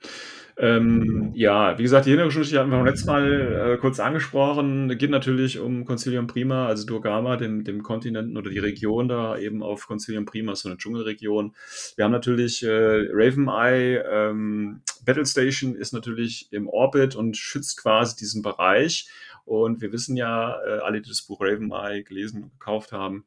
Ähm, 0.61 1.31
ja, 1.35 1.77
wie 1.77 1.83
gesagt, 1.83 2.05
die 2.05 2.09
Hintergrundgeschichte 2.09 2.59
hatten 2.59 2.69
wir 2.69 2.77
beim 2.77 2.85
letzten 2.85 3.07
Mal 3.07 3.75
äh, 3.75 3.77
kurz 3.77 4.01
angesprochen. 4.01 4.89
Geht 4.97 5.09
natürlich 5.09 5.57
um 5.57 5.85
Concilium 5.85 6.27
Prima, 6.27 6.67
also 6.67 6.85
Durgama, 6.85 7.37
dem, 7.37 7.63
dem 7.63 7.81
Kontinenten 7.81 8.35
oder 8.35 8.49
die 8.49 8.59
Region 8.59 9.07
da 9.07 9.37
eben 9.37 9.63
auf 9.63 9.87
Concilium 9.87 10.25
Prima, 10.25 10.53
so 10.55 10.67
eine 10.67 10.77
Dschungelregion. 10.77 11.55
Wir 11.95 12.03
haben 12.03 12.11
natürlich 12.11 12.61
äh, 12.61 12.67
Raven 12.69 13.47
Eye, 13.47 14.03
ähm, 14.05 14.81
Battle 15.05 15.25
Station 15.25 15.75
ist 15.75 15.93
natürlich 15.93 16.51
im 16.51 16.67
Orbit 16.67 17.15
und 17.15 17.37
schützt 17.37 17.81
quasi 17.81 18.17
diesen 18.17 18.41
Bereich. 18.41 19.07
Und 19.45 19.79
wir 19.81 19.93
wissen 19.93 20.17
ja, 20.17 20.59
äh, 20.61 20.79
alle, 20.79 21.01
die 21.01 21.07
das 21.07 21.21
Buch 21.21 21.39
Raven 21.39 21.71
Eye 21.71 22.03
gelesen 22.03 22.43
und 22.43 22.51
gekauft 22.59 22.91
haben, 22.91 23.23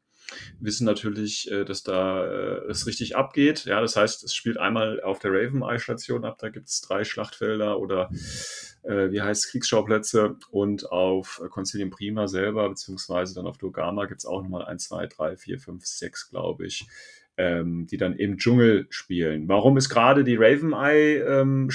wissen 0.61 0.85
natürlich, 0.85 1.51
äh, 1.51 1.65
dass 1.65 1.83
da 1.83 2.25
äh, 2.25 2.71
es 2.71 2.87
richtig 2.87 3.17
abgeht. 3.17 3.65
Ja, 3.65 3.81
das 3.81 3.97
heißt, 3.97 4.25
es 4.25 4.35
spielt 4.35 4.59
einmal 4.59 5.01
auf 5.03 5.19
der 5.19 5.33
Raven 5.33 5.63
Eye 5.63 5.79
Station 5.79 6.25
ab, 6.25 6.39
da 6.39 6.49
gibt 6.49 6.69
es 6.69 6.81
drei 6.81 7.05
Schlachtfelder 7.05 7.79
oder 7.79 8.11
äh, 8.83 9.11
wie 9.11 9.21
heißt 9.21 9.45
es, 9.45 9.51
Kriegsschauplätze 9.51 10.37
und 10.51 10.91
auf 10.91 11.43
Concilium 11.51 11.91
Prima 11.91 12.29
selber, 12.29 12.69
beziehungsweise 12.69 13.35
dann 13.35 13.47
auf 13.47 13.59
Dogama 13.59 14.07
gibt 14.07 14.21
es 14.21 14.27
auch 14.27 14.43
nochmal 14.43 14.65
1, 14.65 14.89
2, 14.89 15.07
3, 15.07 15.37
4, 15.37 15.59
5, 15.59 15.87
6, 15.87 16.31
glaube 16.31 16.67
ich, 16.67 16.87
ähm, 17.37 17.87
die 17.87 17.97
dann 17.97 18.15
im 18.15 18.39
Dschungel 18.39 18.87
spielen. 18.91 19.49
Warum 19.49 19.77
ist 19.77 19.89
gerade 19.89 20.25
die 20.25 20.37
Raven 20.37 20.73
Eye 20.73 21.19
ähm, 21.19 21.69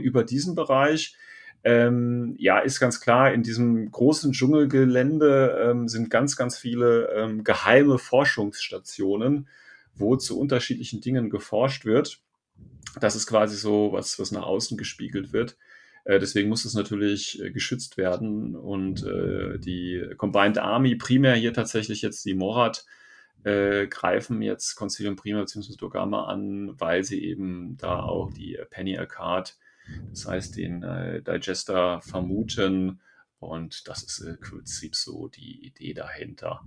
über 0.00 0.24
diesen 0.24 0.54
Bereich? 0.54 1.16
Ähm, 1.64 2.34
ja, 2.38 2.60
ist 2.60 2.80
ganz 2.80 3.00
klar, 3.00 3.32
in 3.32 3.42
diesem 3.42 3.90
großen 3.90 4.32
Dschungelgelände 4.32 5.70
ähm, 5.70 5.88
sind 5.88 6.08
ganz, 6.08 6.36
ganz 6.36 6.56
viele 6.56 7.10
ähm, 7.14 7.44
geheime 7.44 7.98
Forschungsstationen, 7.98 9.48
wo 9.94 10.16
zu 10.16 10.38
unterschiedlichen 10.38 11.00
Dingen 11.00 11.30
geforscht 11.30 11.84
wird. 11.84 12.20
Das 13.00 13.16
ist 13.16 13.26
quasi 13.26 13.56
so 13.56 13.92
was, 13.92 14.18
was 14.18 14.32
nach 14.32 14.44
außen 14.44 14.78
gespiegelt 14.78 15.32
wird. 15.32 15.56
Äh, 16.04 16.18
deswegen 16.18 16.48
muss 16.48 16.64
es 16.64 16.74
natürlich 16.74 17.42
äh, 17.42 17.50
geschützt 17.50 17.96
werden. 17.96 18.56
Und 18.56 19.04
äh, 19.04 19.58
die 19.58 20.02
Combined 20.16 20.58
Army, 20.58 20.96
primär 20.96 21.34
hier 21.34 21.52
tatsächlich 21.52 22.02
jetzt 22.02 22.24
die 22.24 22.34
Morat, 22.34 22.86
äh, 23.44 23.86
greifen 23.86 24.42
jetzt 24.42 24.74
Concilium 24.76 25.16
Prima 25.16 25.40
bzw. 25.40 25.76
Dogama 25.76 26.24
an, 26.24 26.74
weil 26.78 27.04
sie 27.04 27.22
eben 27.24 27.76
da 27.76 28.00
auch 28.00 28.32
die 28.32 28.58
Penny 28.70 28.96
Arcade, 28.96 29.50
das 30.10 30.26
heißt 30.26 30.56
den 30.56 30.82
äh, 30.82 31.22
Digester, 31.22 32.00
vermuten. 32.02 33.00
Und 33.40 33.86
das 33.86 34.02
ist 34.02 34.18
im 34.18 34.40
Prinzip 34.40 34.96
so 34.96 35.28
die 35.28 35.64
Idee 35.64 35.94
dahinter. 35.94 36.62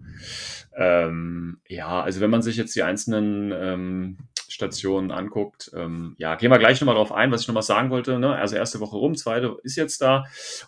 Ähm, 0.73 1.59
ja, 1.67 2.01
also 2.01 2.21
wenn 2.21 2.29
man 2.29 2.41
sich 2.41 2.55
jetzt 2.55 2.75
die 2.75 2.83
einzelnen 2.83 3.51
ähm, 3.51 4.17
Stationen 4.47 5.11
anguckt, 5.11 5.71
ähm, 5.73 6.15
ja, 6.17 6.35
gehen 6.35 6.49
wir 6.49 6.59
gleich 6.59 6.79
nochmal 6.79 6.95
drauf 6.95 7.11
ein, 7.11 7.29
was 7.31 7.41
ich 7.41 7.47
nochmal 7.47 7.63
sagen 7.63 7.89
wollte. 7.89 8.19
Ne? 8.19 8.33
Also 8.35 8.55
erste 8.55 8.79
Woche 8.79 8.95
rum, 8.95 9.15
zweite 9.15 9.57
ist 9.63 9.75
jetzt 9.75 10.01
da. 10.01 10.23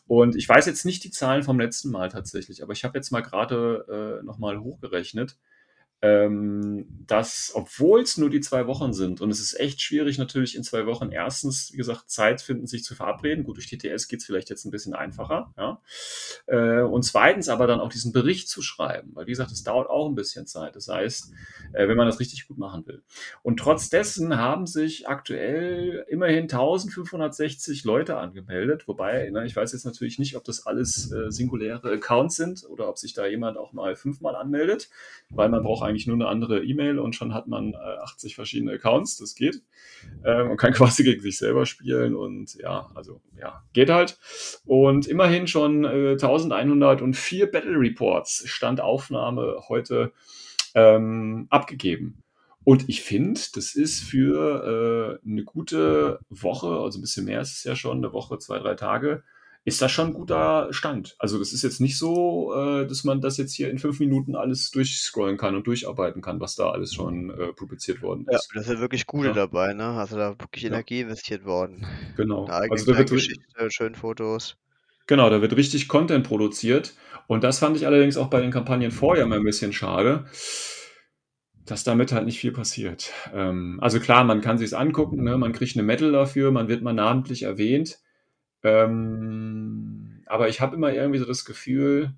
Und 0.05 0.35
ich 0.35 0.47
weiß 0.47 0.65
jetzt 0.65 0.85
nicht 0.85 1.05
die 1.05 1.11
Zahlen 1.11 1.43
vom 1.43 1.59
letzten 1.59 1.89
Mal 1.89 2.09
tatsächlich, 2.09 2.63
aber 2.63 2.73
ich 2.73 2.83
habe 2.83 2.97
jetzt 2.97 3.11
mal 3.11 3.21
gerade 3.21 4.19
äh, 4.21 4.25
nochmal 4.25 4.59
hochgerechnet 4.59 5.37
ähm, 6.03 6.85
dass, 7.07 7.53
obwohl 7.55 8.01
es 8.01 8.17
nur 8.17 8.29
die 8.29 8.41
zwei 8.41 8.67
Wochen 8.67 8.91
sind, 8.91 9.21
und 9.21 9.31
es 9.31 9.39
ist 9.39 9.57
echt 9.57 9.81
schwierig 9.81 10.17
natürlich 10.17 10.57
in 10.57 10.63
zwei 10.63 10.85
Wochen 10.85 11.13
erstens, 11.13 11.71
wie 11.71 11.77
gesagt, 11.77 12.09
Zeit 12.09 12.41
finden, 12.41 12.67
sich 12.67 12.83
zu 12.83 12.93
verabreden. 12.93 13.45
Gut, 13.45 13.55
durch 13.55 13.67
TTS 13.67 14.09
geht 14.09 14.19
es 14.19 14.25
vielleicht 14.25 14.49
jetzt 14.49 14.65
ein 14.65 14.71
bisschen 14.71 14.93
einfacher, 14.93 15.53
ja. 15.57 15.81
Äh, 16.47 16.81
und 16.81 17.03
zweitens 17.03 17.47
aber 17.47 17.67
dann 17.67 17.79
auch 17.79 17.87
diesen 17.87 18.11
Bericht 18.11 18.49
zu 18.49 18.61
schreiben, 18.61 19.11
weil 19.13 19.27
wie 19.27 19.31
gesagt, 19.31 19.51
es 19.51 19.63
dauert 19.63 19.89
auch 19.89 20.09
ein 20.09 20.15
bisschen 20.15 20.45
Zeit. 20.45 20.75
Das 20.75 20.89
heißt, 20.89 21.31
äh, 21.71 21.87
wenn 21.87 21.95
man 21.95 22.07
das 22.07 22.19
richtig 22.19 22.49
gut 22.49 22.57
machen 22.57 22.85
will. 22.85 23.01
Und 23.41 23.57
trotz 23.57 23.89
dessen 23.89 24.37
haben 24.37 24.67
sich 24.67 25.07
aktuell 25.07 26.05
immerhin 26.09 26.43
1560 26.43 27.85
Leute 27.85 28.17
angemeldet, 28.17 28.89
wobei, 28.89 29.29
ne, 29.29 29.45
ich 29.45 29.55
weiß 29.55 29.71
jetzt 29.71 29.85
natürlich 29.85 30.19
nicht, 30.19 30.35
ob 30.35 30.43
das 30.43 30.65
alles 30.65 31.13
äh, 31.13 31.31
singuläre 31.31 31.93
Accounts 31.93 32.35
sind 32.35 32.65
oder 32.69 32.89
ob 32.89 32.97
sich 32.97 33.13
da 33.13 33.25
jemand 33.25 33.57
auch 33.57 33.71
mal 33.71 33.95
fünfmal 33.95 34.35
anmeldet, 34.35 34.89
weil 35.29 35.47
man 35.47 35.63
braucht 35.63 35.83
eigentlich 35.83 35.92
nur 36.07 36.15
eine 36.15 36.27
andere 36.27 36.63
E-Mail 36.63 36.99
und 36.99 37.15
schon 37.15 37.33
hat 37.33 37.47
man 37.47 37.73
äh, 37.73 37.77
80 38.03 38.35
verschiedene 38.35 38.73
Accounts, 38.73 39.17
das 39.17 39.35
geht. 39.35 39.61
Ähm, 40.25 40.51
und 40.51 40.57
kann 40.57 40.73
quasi 40.73 41.03
gegen 41.03 41.21
sich 41.21 41.37
selber 41.37 41.65
spielen 41.65 42.15
und 42.15 42.55
ja, 42.55 42.89
also 42.95 43.21
ja, 43.39 43.63
geht 43.73 43.89
halt. 43.89 44.17
Und 44.65 45.07
immerhin 45.07 45.47
schon 45.47 45.83
äh, 45.83 46.11
1104 46.11 47.51
Battle 47.51 47.79
Reports, 47.79 48.43
Standaufnahme 48.45 49.63
heute 49.67 50.11
ähm, 50.75 51.47
abgegeben. 51.49 52.23
Und 52.65 52.87
ich 52.87 53.01
finde, 53.01 53.41
das 53.55 53.75
ist 53.75 54.01
für 54.01 55.19
äh, 55.23 55.29
eine 55.29 55.43
gute 55.43 56.19
Woche, 56.29 56.67
also 56.67 56.97
ein 56.97 57.01
bisschen 57.01 57.25
mehr 57.25 57.41
ist 57.41 57.57
es 57.57 57.63
ja 57.65 57.75
schon, 57.75 57.97
eine 57.97 58.13
Woche, 58.13 58.37
zwei, 58.37 58.59
drei 58.59 58.75
Tage, 58.75 59.23
ist 59.65 59.81
das 59.81 59.91
schon 59.91 60.07
ein 60.07 60.13
guter 60.13 60.67
Stand. 60.71 61.15
Also 61.19 61.39
das 61.39 61.53
ist 61.53 61.61
jetzt 61.63 61.79
nicht 61.79 61.97
so, 61.97 62.53
äh, 62.53 62.85
dass 62.85 63.03
man 63.05 63.21
das 63.21 63.37
jetzt 63.37 63.53
hier 63.53 63.69
in 63.69 63.79
fünf 63.79 63.99
Minuten 63.99 64.35
alles 64.35 64.71
durchscrollen 64.71 65.37
kann 65.37 65.55
und 65.55 65.65
durcharbeiten 65.67 66.21
kann, 66.21 66.39
was 66.41 66.55
da 66.55 66.69
alles 66.71 66.93
schon 66.93 67.29
äh, 67.29 67.53
publiziert 67.53 68.01
worden 68.01 68.25
Ja, 68.29 68.37
ist. 68.37 68.49
da 68.53 68.61
sind 68.61 68.79
wirklich 68.81 69.05
gute 69.07 69.27
Ja. 69.29 69.33
dabei, 69.33 69.73
ne? 69.73 69.85
Also 69.85 70.17
da 70.17 70.31
wirklich 70.39 70.63
Ja. 70.63 70.69
Energie 70.69 70.99
investiert 71.01 71.45
worden. 71.45 71.85
Genau. 72.17 72.45
Eine 72.45 72.55
eigene 72.55 72.71
Also 72.71 72.91
da 72.91 72.97
wird, 72.97 73.09
Geschichte, 73.09 73.71
schöne 73.71 73.95
Fotos. 73.95 74.57
genau, 75.07 75.29
da 75.29 75.41
wird 75.41 75.55
richtig 75.55 75.87
Content 75.87 76.27
produziert. 76.27 76.93
Und 77.27 77.45
das 77.45 77.59
fand 77.59 77.77
ich 77.77 77.87
allerdings 77.87 78.17
auch 78.17 78.29
bei 78.29 78.41
den 78.41 78.51
Kampagnen 78.51 78.91
vorher 78.91 79.25
mal 79.27 79.37
ein 79.39 79.45
bisschen 79.45 79.71
schade, 79.71 80.25
dass 81.65 81.85
damit 81.85 82.11
halt 82.11 82.25
nicht 82.25 82.37
viel 82.39 82.51
passiert. 82.51 83.11
Ähm, 83.33 83.79
also 83.81 84.01
klar, 84.01 84.25
man 84.25 84.41
kann 84.41 84.57
sich's 84.57 84.73
angucken, 84.73 85.23
ne? 85.23 85.37
man 85.37 85.53
kriegt 85.53 85.77
eine 85.77 85.83
Medal 85.83 86.11
dafür, 86.11 86.51
man 86.51 86.67
wird 86.67 86.81
mal 86.83 86.91
namentlich 86.93 87.43
erwähnt. 87.43 87.99
Ähm, 88.63 90.23
aber 90.25 90.49
ich 90.49 90.61
habe 90.61 90.75
immer 90.75 90.93
irgendwie 90.93 91.19
so 91.19 91.25
das 91.25 91.45
Gefühl, 91.45 92.13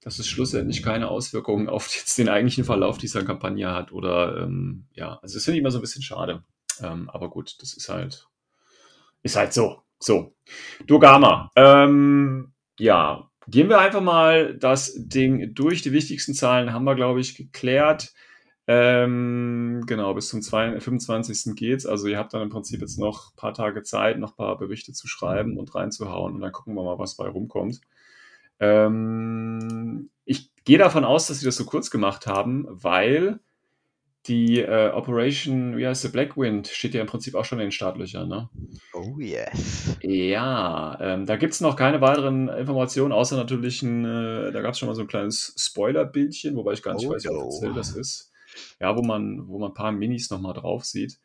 dass 0.00 0.18
es 0.18 0.28
schlussendlich 0.28 0.82
keine 0.82 1.08
Auswirkungen 1.08 1.68
auf 1.68 1.86
jetzt 1.96 2.18
den 2.18 2.28
eigentlichen 2.28 2.64
Verlauf 2.64 2.98
dieser 2.98 3.24
Kampagne 3.24 3.72
hat. 3.72 3.92
Oder 3.92 4.42
ähm, 4.42 4.86
ja, 4.92 5.18
also 5.22 5.34
das 5.34 5.44
finde 5.44 5.56
ich 5.56 5.60
immer 5.60 5.70
so 5.70 5.78
ein 5.78 5.82
bisschen 5.82 6.02
schade. 6.02 6.42
Ähm, 6.82 7.08
aber 7.10 7.30
gut, 7.30 7.56
das 7.60 7.74
ist 7.74 7.88
halt, 7.88 8.26
ist 9.22 9.36
halt 9.36 9.52
so. 9.52 9.82
So. 9.98 10.34
Dogama. 10.86 11.50
Ähm, 11.54 12.52
ja, 12.78 13.30
gehen 13.46 13.68
wir 13.68 13.78
einfach 13.78 14.00
mal 14.00 14.56
das 14.58 14.94
Ding 14.96 15.54
durch. 15.54 15.82
Die 15.82 15.92
wichtigsten 15.92 16.34
Zahlen 16.34 16.72
haben 16.72 16.84
wir, 16.84 16.96
glaube 16.96 17.20
ich, 17.20 17.36
geklärt. 17.36 18.12
Ähm, 18.68 19.82
genau, 19.86 20.14
bis 20.14 20.28
zum 20.28 20.40
2, 20.40 20.80
25. 20.80 21.56
geht's. 21.56 21.84
Also 21.84 22.06
ihr 22.06 22.18
habt 22.18 22.32
dann 22.32 22.42
im 22.42 22.50
Prinzip 22.50 22.80
jetzt 22.80 22.98
noch 22.98 23.32
ein 23.32 23.36
paar 23.36 23.54
Tage 23.54 23.82
Zeit, 23.82 24.18
noch 24.18 24.32
ein 24.32 24.36
paar 24.36 24.58
Berichte 24.58 24.92
zu 24.92 25.08
schreiben 25.08 25.58
und 25.58 25.74
reinzuhauen 25.74 26.34
und 26.34 26.40
dann 26.40 26.52
gucken 26.52 26.74
wir 26.74 26.84
mal, 26.84 26.98
was 26.98 27.16
bei 27.16 27.26
rumkommt. 27.26 27.80
Ähm, 28.60 30.10
ich 30.24 30.50
gehe 30.64 30.78
davon 30.78 31.04
aus, 31.04 31.26
dass 31.26 31.40
sie 31.40 31.46
das 31.46 31.56
so 31.56 31.64
kurz 31.64 31.90
gemacht 31.90 32.26
haben, 32.28 32.66
weil 32.68 33.40
die 34.26 34.60
äh, 34.60 34.90
Operation, 34.92 35.76
wie 35.76 35.84
heißt 35.84 36.02
sie, 36.02 36.10
Blackwind, 36.10 36.68
steht 36.68 36.94
ja 36.94 37.00
im 37.00 37.08
Prinzip 37.08 37.34
auch 37.34 37.44
schon 37.44 37.58
in 37.58 37.66
den 37.66 37.72
Startlöchern, 37.72 38.28
ne? 38.28 38.48
Oh 38.94 39.18
yes. 39.18 39.96
Ja, 40.00 40.96
ähm, 41.00 41.26
da 41.26 41.36
gibt's 41.36 41.60
noch 41.60 41.74
keine 41.74 42.00
weiteren 42.00 42.48
Informationen, 42.48 43.10
außer 43.10 43.36
natürlich 43.36 43.82
ein, 43.82 44.04
äh, 44.04 44.52
da 44.52 44.60
gab's 44.60 44.78
schon 44.78 44.86
mal 44.88 44.94
so 44.94 45.00
ein 45.00 45.08
kleines 45.08 45.56
Spoiler-Bildchen, 45.58 46.54
wobei 46.54 46.74
ich 46.74 46.82
gar 46.82 46.94
nicht 46.94 47.08
Oh 47.08 47.10
weiß, 47.10 47.24
wie 47.24 47.28
no. 47.32 47.40
offiziell 47.40 47.74
das 47.74 47.96
ist. 47.96 48.31
Ja, 48.80 48.96
wo 48.96 49.02
man, 49.02 49.48
wo 49.48 49.58
man 49.58 49.70
ein 49.70 49.74
paar 49.74 49.92
Minis 49.92 50.30
nochmal 50.30 50.54
drauf 50.54 50.84
sieht. 50.84 51.18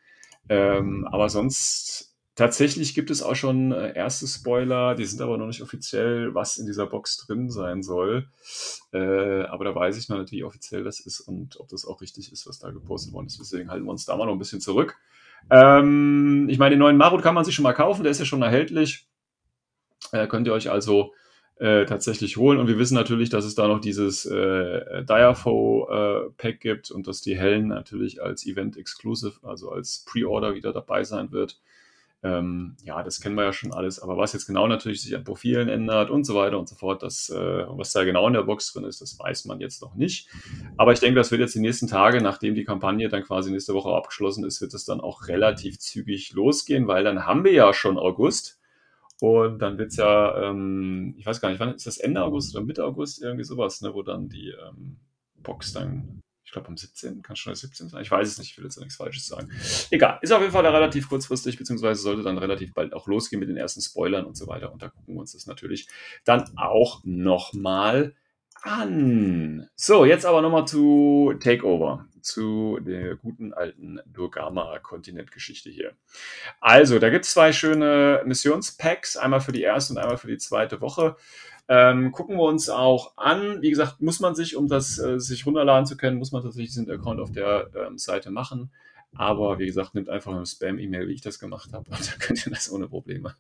Ähm, 0.50 1.08
aber 1.12 1.30
sonst, 1.30 2.16
tatsächlich 2.36 2.94
gibt 2.94 3.10
es 3.10 3.22
auch 3.22 3.36
schon 3.36 3.72
äh, 3.72 3.94
erste 3.96 4.28
Spoiler, 4.28 4.96
die 4.96 5.06
sind 5.06 5.22
aber 5.22 5.38
noch 5.38 5.48
nicht 5.48 5.62
offiziell, 5.62 6.34
was 6.34 6.58
in 6.58 6.66
dieser 6.68 6.86
Box 6.86 7.18
drin 7.18 7.50
sein 7.50 7.84
soll. 7.84 8.30
Äh, 8.94 9.44
aber 9.44 9.66
da 9.66 9.76
weiß 9.76 9.98
ich 9.98 10.08
noch 10.08 10.20
nicht, 10.20 10.32
wie 10.32 10.44
offiziell 10.44 10.84
das 10.84 11.00
ist 11.00 11.20
und 11.20 11.60
ob 11.60 11.68
das 11.68 11.86
auch 11.86 12.00
richtig 12.00 12.32
ist, 12.32 12.48
was 12.48 12.60
da 12.60 12.72
gepostet 12.72 13.12
worden 13.14 13.28
ist. 13.28 13.40
Deswegen 13.40 13.70
halten 13.70 13.86
wir 13.86 13.92
uns 13.92 14.06
da 14.06 14.16
mal 14.16 14.26
noch 14.26 14.34
ein 14.34 14.40
bisschen 14.40 14.62
zurück. 14.62 14.98
Ähm, 15.50 16.48
ich 16.50 16.60
meine, 16.60 16.76
den 16.76 16.80
neuen 16.80 16.98
Marut 16.98 17.24
kann 17.24 17.36
man 17.36 17.44
sich 17.44 17.56
schon 17.56 17.64
mal 17.64 17.74
kaufen, 17.74 18.04
der 18.04 18.12
ist 18.12 18.20
ja 18.20 18.26
schon 18.26 18.42
erhältlich. 18.42 19.08
Äh, 20.12 20.28
könnt 20.28 20.48
ihr 20.48 20.54
euch 20.54 20.70
also 20.70 21.14
äh, 21.60 21.86
tatsächlich 21.86 22.38
holen. 22.38 22.60
Und 22.60 22.68
wir 22.68 22.78
wissen 22.78 22.96
natürlich, 22.96 23.30
dass 23.30 23.46
es 23.46 23.56
da 23.56 23.68
noch 23.68 23.80
dieses 23.80 24.26
äh, 24.26 25.04
Diafo-Pack 25.04 26.60
gibt 26.60 26.92
und 26.92 27.08
dass 27.08 27.22
die 27.22 27.38
Hellen 27.38 27.68
natürlich 27.68 28.22
als 28.22 28.46
Event 28.46 28.78
Exclusive, 28.78 29.40
also 29.44 29.72
als 29.72 30.06
Pre-Order 30.08 30.56
wieder 30.56 30.74
dabei 30.74 31.04
sein 31.04 31.32
wird. 31.32 31.60
Ähm, 32.24 32.76
ja, 32.84 33.04
das 33.04 33.22
kennen 33.22 33.36
wir 33.36 33.44
ja 33.44 33.54
schon 33.54 33.72
alles, 33.72 34.00
aber 34.00 34.18
was 34.18 34.34
jetzt 34.34 34.48
genau 34.48 34.68
natürlich 34.68 35.04
sich 35.04 35.16
an 35.16 35.24
Profilen 35.24 35.70
ändert 35.70 36.10
und 36.10 36.26
so 36.26 36.34
weiter 36.34 36.58
und 36.58 36.68
so 36.68 36.76
fort, 36.76 37.04
das, 37.04 37.30
äh, 37.30 37.66
was 37.68 37.92
da 37.92 38.04
genau 38.06 38.26
in 38.28 38.34
der 38.34 38.42
Box 38.42 38.74
drin 38.74 38.86
ist, 38.86 39.02
das 39.02 39.20
weiß 39.20 39.46
man 39.46 39.60
jetzt 39.60 39.84
noch 39.84 39.94
nicht. 39.94 40.28
Aber 40.78 40.94
ich 40.94 41.00
denke, 41.00 41.20
das 41.20 41.30
wird 41.30 41.42
jetzt 41.42 41.54
die 41.54 41.60
nächsten 41.60 41.88
Tage, 41.88 42.20
nachdem 42.20 42.56
die 42.56 42.64
Kampagne 42.64 43.08
dann 43.08 43.24
quasi 43.24 43.52
nächste 43.52 43.76
Woche 43.76 43.90
abgeschlossen 43.90 44.44
ist, 44.46 44.62
wird 44.62 44.74
es 44.74 44.84
dann 44.84 45.00
auch 45.00 45.28
relativ 45.28 45.78
zügig 45.78 46.34
losgehen, 46.34 46.88
weil 46.88 47.04
dann 47.04 47.28
haben 47.28 47.44
wir 47.44 47.54
ja 47.54 47.72
schon 47.74 48.00
August. 48.00 48.57
Und 49.20 49.60
dann 49.60 49.78
wird 49.78 49.92
es 49.92 49.98
ja, 49.98 50.50
ähm, 50.50 51.16
ich 51.18 51.26
weiß 51.26 51.42
gar 51.42 51.50
nicht, 51.50 51.60
wann 51.60 51.74
ist 51.74 51.88
das 51.88 51.98
Ende 51.98 52.24
August 52.24 52.56
oder 52.56 52.66
Mitte 52.66 52.86
August, 52.86 53.22
irgendwie 53.22 53.44
sowas, 53.44 53.82
ne, 53.82 53.94
wo 53.94 54.04
dann 54.04 54.30
die 54.30 54.50
ähm, 54.50 54.98
Box 55.42 55.74
dann 55.74 56.22
ich 56.48 56.54
glaube 56.54 56.70
am 56.70 56.78
17. 56.78 57.24
kann 57.24 57.36
schon 57.36 57.52
der 57.52 57.58
17 57.58 57.90
sein. 57.90 58.02
Ich 58.02 58.10
weiß 58.10 58.26
es 58.26 58.38
nicht, 58.40 58.52
ich 58.52 58.58
will 58.58 58.64
jetzt 58.64 58.80
nichts 58.80 58.96
Falsches 58.96 59.28
sagen. 59.28 59.52
Egal, 59.92 60.18
ist 60.22 60.32
auf 60.32 60.40
jeden 60.40 60.54
Fall 60.54 60.66
relativ 60.66 61.10
kurzfristig, 61.10 61.58
beziehungsweise 61.58 62.02
sollte 62.02 62.24
dann 62.24 62.38
relativ 62.38 62.74
bald 62.74 62.94
auch 62.94 63.06
losgehen 63.06 63.42
mit 63.42 63.50
den 63.50 63.58
ersten 63.58 63.82
Spoilern 63.82 64.24
und 64.24 64.38
so 64.38 64.48
weiter. 64.48 64.72
Und 64.72 64.82
da 64.82 64.88
gucken 64.88 65.16
wir 65.16 65.20
uns 65.20 65.34
das 65.34 65.46
natürlich 65.46 65.90
dann 66.24 66.50
auch 66.58 67.02
nochmal 67.04 68.16
an. 68.64 69.70
So, 69.76 70.06
jetzt 70.06 70.26
aber 70.26 70.42
nochmal 70.42 70.68
zu 70.68 71.34
Takeover, 71.40 72.06
zu 72.22 72.80
der 72.82 73.16
guten 73.16 73.54
alten 73.54 74.00
Durgama-Kontinent-Geschichte 74.06 75.70
hier. 75.70 75.94
Also, 76.60 77.00
da 77.00 77.10
gibt 77.10 77.26
es 77.26 77.32
zwei 77.32 77.52
schöne 77.54 78.22
Missionspacks, 78.26 79.18
einmal 79.18 79.42
für 79.42 79.52
die 79.52 79.62
erste 79.62 79.94
und 79.94 80.00
einmal 80.00 80.18
für 80.18 80.28
die 80.28 80.38
zweite 80.38 80.82
Woche. 80.82 81.16
Ähm, 81.70 82.12
gucken 82.12 82.38
wir 82.38 82.44
uns 82.44 82.70
auch 82.70 83.18
an. 83.18 83.62
Wie 83.62 83.70
gesagt, 83.70 84.02
muss 84.02 84.20
man 84.20 84.36
sich, 84.36 84.56
um 84.56 84.68
das 84.68 85.00
äh, 85.00 85.20
sich 85.20 85.46
runterladen 85.46 85.86
zu 85.86 85.98
können, 85.98 86.18
muss 86.18 86.32
man 86.32 86.42
tatsächlich 86.42 86.70
diesen 86.70 86.90
Account 86.90 87.20
auf 87.20 87.32
der 87.32 87.70
ähm, 87.76 87.98
Seite 87.98 88.32
machen. 88.32 88.72
Aber 89.16 89.58
wie 89.58 89.66
gesagt, 89.66 89.96
nimmt 89.96 90.10
einfach 90.10 90.34
eine 90.34 90.46
Spam-E-Mail, 90.46 91.08
wie 91.08 91.14
ich 91.14 91.22
das 91.22 91.40
gemacht 91.40 91.74
habe. 91.74 91.90
Und 91.90 92.00
dann 92.12 92.20
könnt 92.20 92.46
ihr 92.46 92.52
das 92.52 92.72
ohne 92.72 92.88
Probleme 92.88 93.36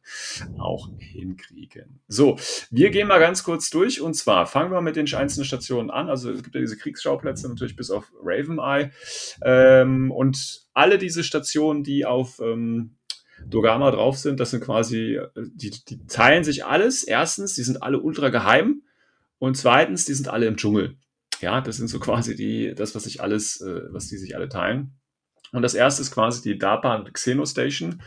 auch 0.57 0.89
hinkriegen. 0.97 1.99
So, 2.07 2.37
wir 2.71 2.89
gehen 2.89 3.07
mal 3.07 3.19
ganz 3.19 3.43
kurz 3.43 3.69
durch. 3.69 4.01
Und 4.01 4.15
zwar 4.15 4.47
fangen 4.47 4.71
wir 4.71 4.81
mit 4.81 4.95
den 4.95 5.13
einzelnen 5.13 5.45
Stationen 5.45 5.89
an. 5.89 6.09
Also 6.09 6.31
es 6.31 6.43
gibt 6.43 6.55
ja 6.55 6.61
diese 6.61 6.77
Kriegsschauplätze 6.77 7.47
natürlich 7.47 7.75
bis 7.75 7.91
auf 7.91 8.11
Raven 8.23 8.59
Eye. 8.59 8.91
Ähm, 9.43 10.11
und 10.11 10.65
alle 10.73 10.97
diese 10.97 11.23
Stationen, 11.23 11.83
die 11.83 12.05
auf 12.05 12.39
ähm, 12.39 12.97
Dogama 13.45 13.91
drauf 13.91 14.17
sind, 14.17 14.39
das 14.39 14.51
sind 14.51 14.63
quasi, 14.63 15.15
äh, 15.15 15.29
die, 15.35 15.71
die 15.87 16.05
teilen 16.07 16.43
sich 16.43 16.65
alles. 16.65 17.03
Erstens, 17.03 17.53
die 17.55 17.63
sind 17.63 17.83
alle 17.83 17.99
ultra 17.99 18.29
geheim. 18.29 18.81
Und 19.39 19.57
zweitens, 19.57 20.05
die 20.05 20.13
sind 20.13 20.29
alle 20.29 20.47
im 20.47 20.57
Dschungel. 20.57 20.97
Ja, 21.41 21.61
das 21.61 21.77
sind 21.77 21.87
so 21.87 21.99
quasi 21.99 22.35
die, 22.35 22.73
das, 22.73 22.95
was 22.95 23.03
sich 23.03 23.21
alles, 23.21 23.61
äh, 23.61 23.83
was 23.91 24.07
die 24.07 24.17
sich 24.17 24.35
alle 24.35 24.49
teilen. 24.49 24.97
Und 25.51 25.61
das 25.61 25.73
erste 25.73 26.01
ist 26.01 26.11
quasi 26.11 26.41
die 26.41 26.57
DARPA 26.57 27.05
Xenostation. 27.13 28.01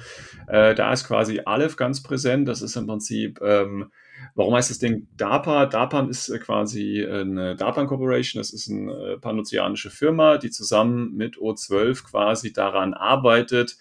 Äh, 0.47 0.75
da 0.75 0.93
ist 0.93 1.07
quasi 1.07 1.41
Aleph 1.45 1.77
ganz 1.77 2.03
präsent. 2.03 2.49
Das 2.49 2.63
ist 2.63 2.77
im 2.77 2.87
Prinzip, 2.87 3.41
ähm, 3.43 3.91
warum 4.35 4.55
heißt 4.55 4.71
das 4.71 4.79
Ding 4.79 5.07
DARPA? 5.17 5.67
DARPA 5.67 6.07
ist 6.09 6.29
äh, 6.29 6.39
quasi 6.39 7.05
eine 7.05 7.57
DARPA 7.57 7.87
Corporation. 7.87 8.41
Das 8.41 8.53
ist 8.53 8.71
eine 8.71 8.93
äh, 8.93 9.19
panozeanische 9.19 9.91
Firma, 9.91 10.39
die 10.39 10.51
zusammen 10.51 11.15
mit 11.15 11.37
O12 11.37 12.05
quasi 12.05 12.53
daran 12.53 12.95
arbeitet, 12.95 13.79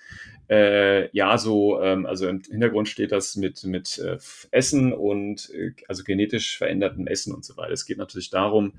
äh, 0.49 1.15
ja, 1.15 1.37
so, 1.37 1.79
ähm, 1.81 2.05
also 2.05 2.27
im 2.27 2.41
Hintergrund 2.41 2.89
steht 2.89 3.11
das 3.11 3.35
mit, 3.35 3.63
mit 3.65 3.99
äh, 3.99 4.17
Essen 4.49 4.93
und 4.93 5.49
äh, 5.51 5.73
also 5.87 6.03
genetisch 6.03 6.57
verändertem 6.57 7.05
Essen 7.05 7.33
und 7.35 7.45
so 7.45 7.55
weiter. 7.55 7.71
Es 7.71 7.85
geht 7.85 7.99
natürlich 7.99 8.31
darum, 8.31 8.73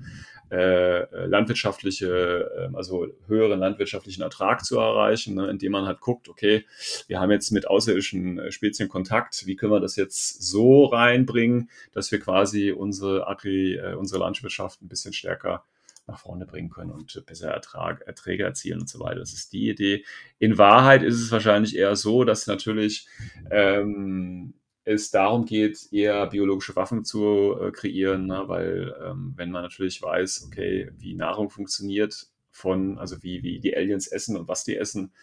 äh, 0.51 1.25
landwirtschaftliche, 1.25 2.69
äh, 2.71 2.75
also 2.75 3.07
höheren 3.27 3.59
landwirtschaftlichen 3.59 4.21
Ertrag 4.21 4.65
zu 4.65 4.77
erreichen, 4.77 5.35
ne, 5.35 5.49
indem 5.49 5.71
man 5.71 5.85
halt 5.85 6.01
guckt, 6.01 6.27
okay, 6.27 6.65
wir 7.07 7.21
haben 7.21 7.31
jetzt 7.31 7.51
mit 7.51 7.67
außerirdischen 7.67 8.39
äh, 8.39 8.51
Spezien 8.51 8.89
Kontakt, 8.89 9.47
wie 9.47 9.55
können 9.55 9.71
wir 9.71 9.79
das 9.79 9.95
jetzt 9.95 10.43
so 10.43 10.85
reinbringen, 10.85 11.69
dass 11.93 12.11
wir 12.11 12.19
quasi 12.19 12.71
unsere 12.71 13.27
Agri, 13.27 13.75
äh, 13.75 13.93
unsere 13.93 14.19
Landwirtschaft 14.19 14.81
ein 14.81 14.89
bisschen 14.89 15.13
stärker 15.13 15.63
nach 16.11 16.19
vorne 16.19 16.45
bringen 16.45 16.69
können 16.69 16.91
und 16.91 17.23
besser 17.25 17.49
Ertrag, 17.49 18.01
Erträge 18.01 18.43
erzielen 18.43 18.81
und 18.81 18.89
so 18.89 18.99
weiter. 18.99 19.19
Das 19.19 19.33
ist 19.33 19.53
die 19.53 19.69
Idee. 19.69 20.05
In 20.39 20.57
Wahrheit 20.57 21.03
ist 21.03 21.19
es 21.19 21.31
wahrscheinlich 21.31 21.75
eher 21.75 21.95
so, 21.95 22.23
dass 22.23 22.47
natürlich 22.47 23.07
ähm, 23.49 24.53
es 24.83 25.11
darum 25.11 25.45
geht, 25.45 25.91
eher 25.91 26.27
biologische 26.27 26.75
Waffen 26.75 27.03
zu 27.03 27.55
äh, 27.59 27.71
kreieren, 27.71 28.25
ne? 28.25 28.43
weil 28.47 28.95
ähm, 29.03 29.33
wenn 29.35 29.51
man 29.51 29.63
natürlich 29.63 30.01
weiß, 30.01 30.45
okay, 30.47 30.91
wie 30.97 31.15
Nahrung 31.15 31.49
funktioniert, 31.49 32.30
von, 32.51 32.99
also 32.99 33.23
wie, 33.23 33.41
wie 33.43 33.59
die 33.59 33.75
Aliens 33.75 34.07
essen 34.07 34.37
und 34.37 34.47
was 34.47 34.63
die 34.63 34.77
essen, 34.77 35.13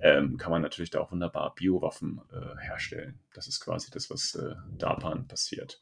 ähm, 0.00 0.36
kann 0.36 0.50
man 0.50 0.62
natürlich 0.62 0.90
da 0.90 1.00
auch 1.00 1.12
wunderbar 1.12 1.54
Biowaffen 1.54 2.20
äh, 2.32 2.60
herstellen. 2.60 3.20
Das 3.34 3.46
ist 3.46 3.60
quasi 3.60 3.90
das, 3.90 4.10
was 4.10 4.34
äh, 4.34 4.54
DARPAN 4.76 5.28
passiert. 5.28 5.80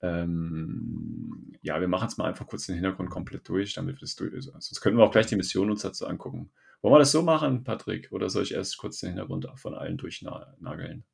Ähm, 0.00 1.52
ja, 1.60 1.80
wir 1.80 1.88
machen 1.88 2.08
jetzt 2.08 2.18
mal 2.18 2.28
einfach 2.28 2.46
kurz 2.46 2.66
den 2.66 2.76
Hintergrund 2.76 3.10
komplett 3.10 3.48
durch, 3.48 3.74
damit 3.74 3.96
wir 3.96 4.00
das 4.00 4.14
durch. 4.14 4.32
Also, 4.32 4.52
sonst 4.52 4.80
können 4.80 4.96
wir 4.96 5.04
auch 5.04 5.12
gleich 5.12 5.26
die 5.26 5.36
Mission 5.36 5.70
uns 5.70 5.82
dazu 5.82 6.06
angucken. 6.06 6.50
Wollen 6.80 6.94
wir 6.94 7.00
das 7.00 7.10
so 7.12 7.22
machen, 7.22 7.64
Patrick? 7.64 8.12
Oder 8.12 8.30
soll 8.30 8.44
ich 8.44 8.54
erst 8.54 8.78
kurz 8.78 9.00
den 9.00 9.10
Hintergrund 9.10 9.48
von 9.56 9.74
allen 9.74 9.96
durchnageln? 9.96 11.04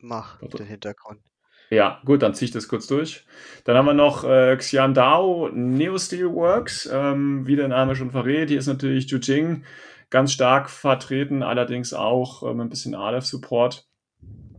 Mach 0.00 0.38
den 0.40 0.66
Hintergrund. 0.66 1.22
Ja, 1.70 2.00
gut, 2.04 2.22
dann 2.22 2.34
ziehe 2.34 2.46
ich 2.46 2.52
das 2.52 2.68
kurz 2.68 2.86
durch. 2.86 3.24
Dann 3.64 3.76
haben 3.76 3.86
wir 3.86 3.94
noch 3.94 4.24
äh, 4.24 4.56
Xiandao 4.56 5.50
Neo 5.52 5.98
Steelworks, 5.98 6.88
ähm, 6.92 7.46
wie 7.46 7.56
der 7.56 7.68
Name 7.68 7.96
schon 7.96 8.12
verrät. 8.12 8.50
Hier 8.50 8.58
ist 8.58 8.68
natürlich 8.68 9.10
Jujing 9.10 9.64
ganz 10.10 10.32
stark 10.32 10.70
vertreten, 10.70 11.42
allerdings 11.42 11.92
auch 11.92 12.42
ähm, 12.48 12.60
ein 12.60 12.68
bisschen 12.68 12.94
Aleph-Support. 12.94 13.86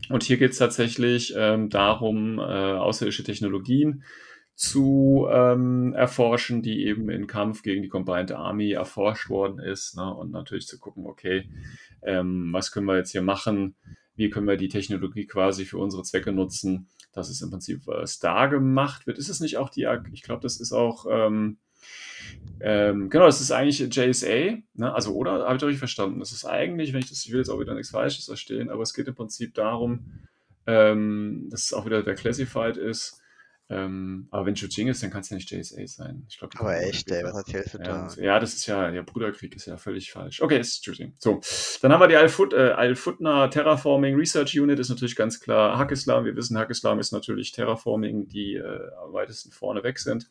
Und 0.09 0.23
hier 0.23 0.37
geht 0.37 0.51
es 0.51 0.57
tatsächlich 0.57 1.33
ähm, 1.37 1.69
darum, 1.69 2.39
äh, 2.39 2.41
außerirdische 2.41 3.23
Technologien 3.23 4.03
zu 4.55 5.27
ähm, 5.31 5.93
erforschen, 5.93 6.61
die 6.61 6.85
eben 6.85 7.09
in 7.09 7.27
Kampf 7.27 7.61
gegen 7.61 7.83
die 7.83 7.89
Combined 7.89 8.31
Army 8.31 8.71
erforscht 8.71 9.29
worden 9.29 9.59
ist. 9.59 9.95
Ne? 9.95 10.13
Und 10.13 10.31
natürlich 10.31 10.65
zu 10.65 10.79
gucken, 10.79 11.05
okay, 11.05 11.49
ähm, 12.01 12.49
was 12.51 12.71
können 12.71 12.87
wir 12.87 12.97
jetzt 12.97 13.11
hier 13.11 13.21
machen? 13.21 13.75
Wie 14.15 14.31
können 14.31 14.47
wir 14.47 14.57
die 14.57 14.67
Technologie 14.67 15.27
quasi 15.27 15.65
für 15.65 15.77
unsere 15.77 16.01
Zwecke 16.03 16.31
nutzen? 16.31 16.89
Dass 17.17 17.29
es 17.29 17.41
im 17.41 17.49
Prinzip 17.49 17.87
äh, 17.87 18.05
Star 18.05 18.49
gemacht 18.49 19.07
wird. 19.07 19.17
Ist 19.17 19.29
es 19.29 19.39
nicht 19.39 19.57
auch 19.57 19.69
die, 19.69 19.87
ich 20.13 20.23
glaube, 20.23 20.41
das 20.41 20.59
ist 20.59 20.71
auch, 20.71 21.05
ähm, 21.09 21.57
ähm, 22.59 23.09
genau, 23.09 23.25
das 23.25 23.41
ist 23.41 23.51
eigentlich 23.51 23.79
JSA, 23.79 24.57
ne? 24.73 24.93
also 24.93 25.13
oder, 25.13 25.45
habe 25.45 25.57
ich 25.57 25.63
richtig 25.63 25.79
verstanden, 25.79 26.19
das 26.19 26.31
ist 26.31 26.45
eigentlich, 26.45 26.93
wenn 26.93 26.99
ich 26.99 27.09
das, 27.09 27.25
ich 27.25 27.31
will 27.31 27.39
jetzt 27.39 27.49
auch 27.49 27.59
wieder 27.59 27.75
nichts 27.75 27.91
Falsches 27.91 28.25
verstehen, 28.25 28.69
aber 28.69 28.81
es 28.83 28.93
geht 28.93 29.07
im 29.07 29.15
Prinzip 29.15 29.53
darum, 29.53 30.05
ähm, 30.65 31.47
dass 31.49 31.65
es 31.65 31.73
auch 31.73 31.85
wieder 31.85 32.03
der 32.03 32.15
Classified 32.15 32.77
ist, 32.77 33.21
ähm, 33.69 34.27
aber 34.31 34.45
wenn 34.45 34.55
Chuching 34.55 34.87
ist, 34.87 35.03
dann 35.03 35.09
kann 35.09 35.21
es 35.21 35.29
ja 35.29 35.35
nicht 35.35 35.51
JSA 35.51 35.85
sein. 35.87 36.25
Ich 36.29 36.37
glaub, 36.39 36.57
aber 36.57 36.79
echt, 36.81 37.11
ey, 37.11 37.21
was 37.25 37.35
erzählst 37.35 37.73
du 37.73 37.79
ja, 37.79 37.83
da? 37.83 38.21
Ja, 38.21 38.39
das 38.39 38.53
ist 38.53 38.65
ja, 38.65 38.89
der 38.91 39.03
Bruderkrieg 39.03 39.53
ist 39.57 39.65
ja 39.65 39.75
völlig 39.75 40.09
falsch. 40.09 40.41
Okay, 40.41 40.57
ist 40.57 40.83
Chuching. 40.83 41.13
So, 41.17 41.41
dann 41.81 41.91
haben 41.91 41.99
wir 41.99 42.07
die 42.07 42.15
Al-Fut, 42.15 42.53
äh, 42.53 42.69
Al-Futna 42.71 43.49
Terraforming 43.49 44.15
Research 44.15 44.57
Unit, 44.57 44.79
ist 44.79 44.89
natürlich 44.89 45.17
ganz 45.17 45.41
klar 45.41 45.77
Hackislam. 45.77 46.23
Wir 46.23 46.35
wissen, 46.37 46.57
Hackislam 46.57 46.99
ist 46.99 47.11
natürlich 47.11 47.51
Terraforming, 47.51 48.29
die 48.29 48.55
äh, 48.55 48.89
am 49.03 49.11
weitesten 49.11 49.51
vorne 49.51 49.83
weg 49.83 49.99
sind. 49.99 50.29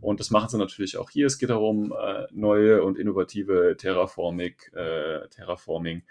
Und 0.00 0.18
das 0.18 0.30
machen 0.30 0.48
sie 0.48 0.56
natürlich 0.56 0.96
auch 0.96 1.10
hier. 1.10 1.26
Es 1.26 1.38
geht 1.38 1.50
darum, 1.50 1.92
äh, 1.92 2.26
neue 2.32 2.82
und 2.82 2.98
innovative 2.98 3.76
Terraforming, 3.76 4.54
äh, 4.72 5.28
Terraforming 5.28 6.04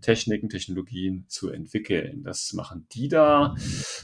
Techniken, 0.00 0.48
Technologien 0.48 1.24
zu 1.28 1.50
entwickeln. 1.50 2.22
Das 2.24 2.52
machen 2.52 2.86
die 2.92 3.08
da. 3.08 3.54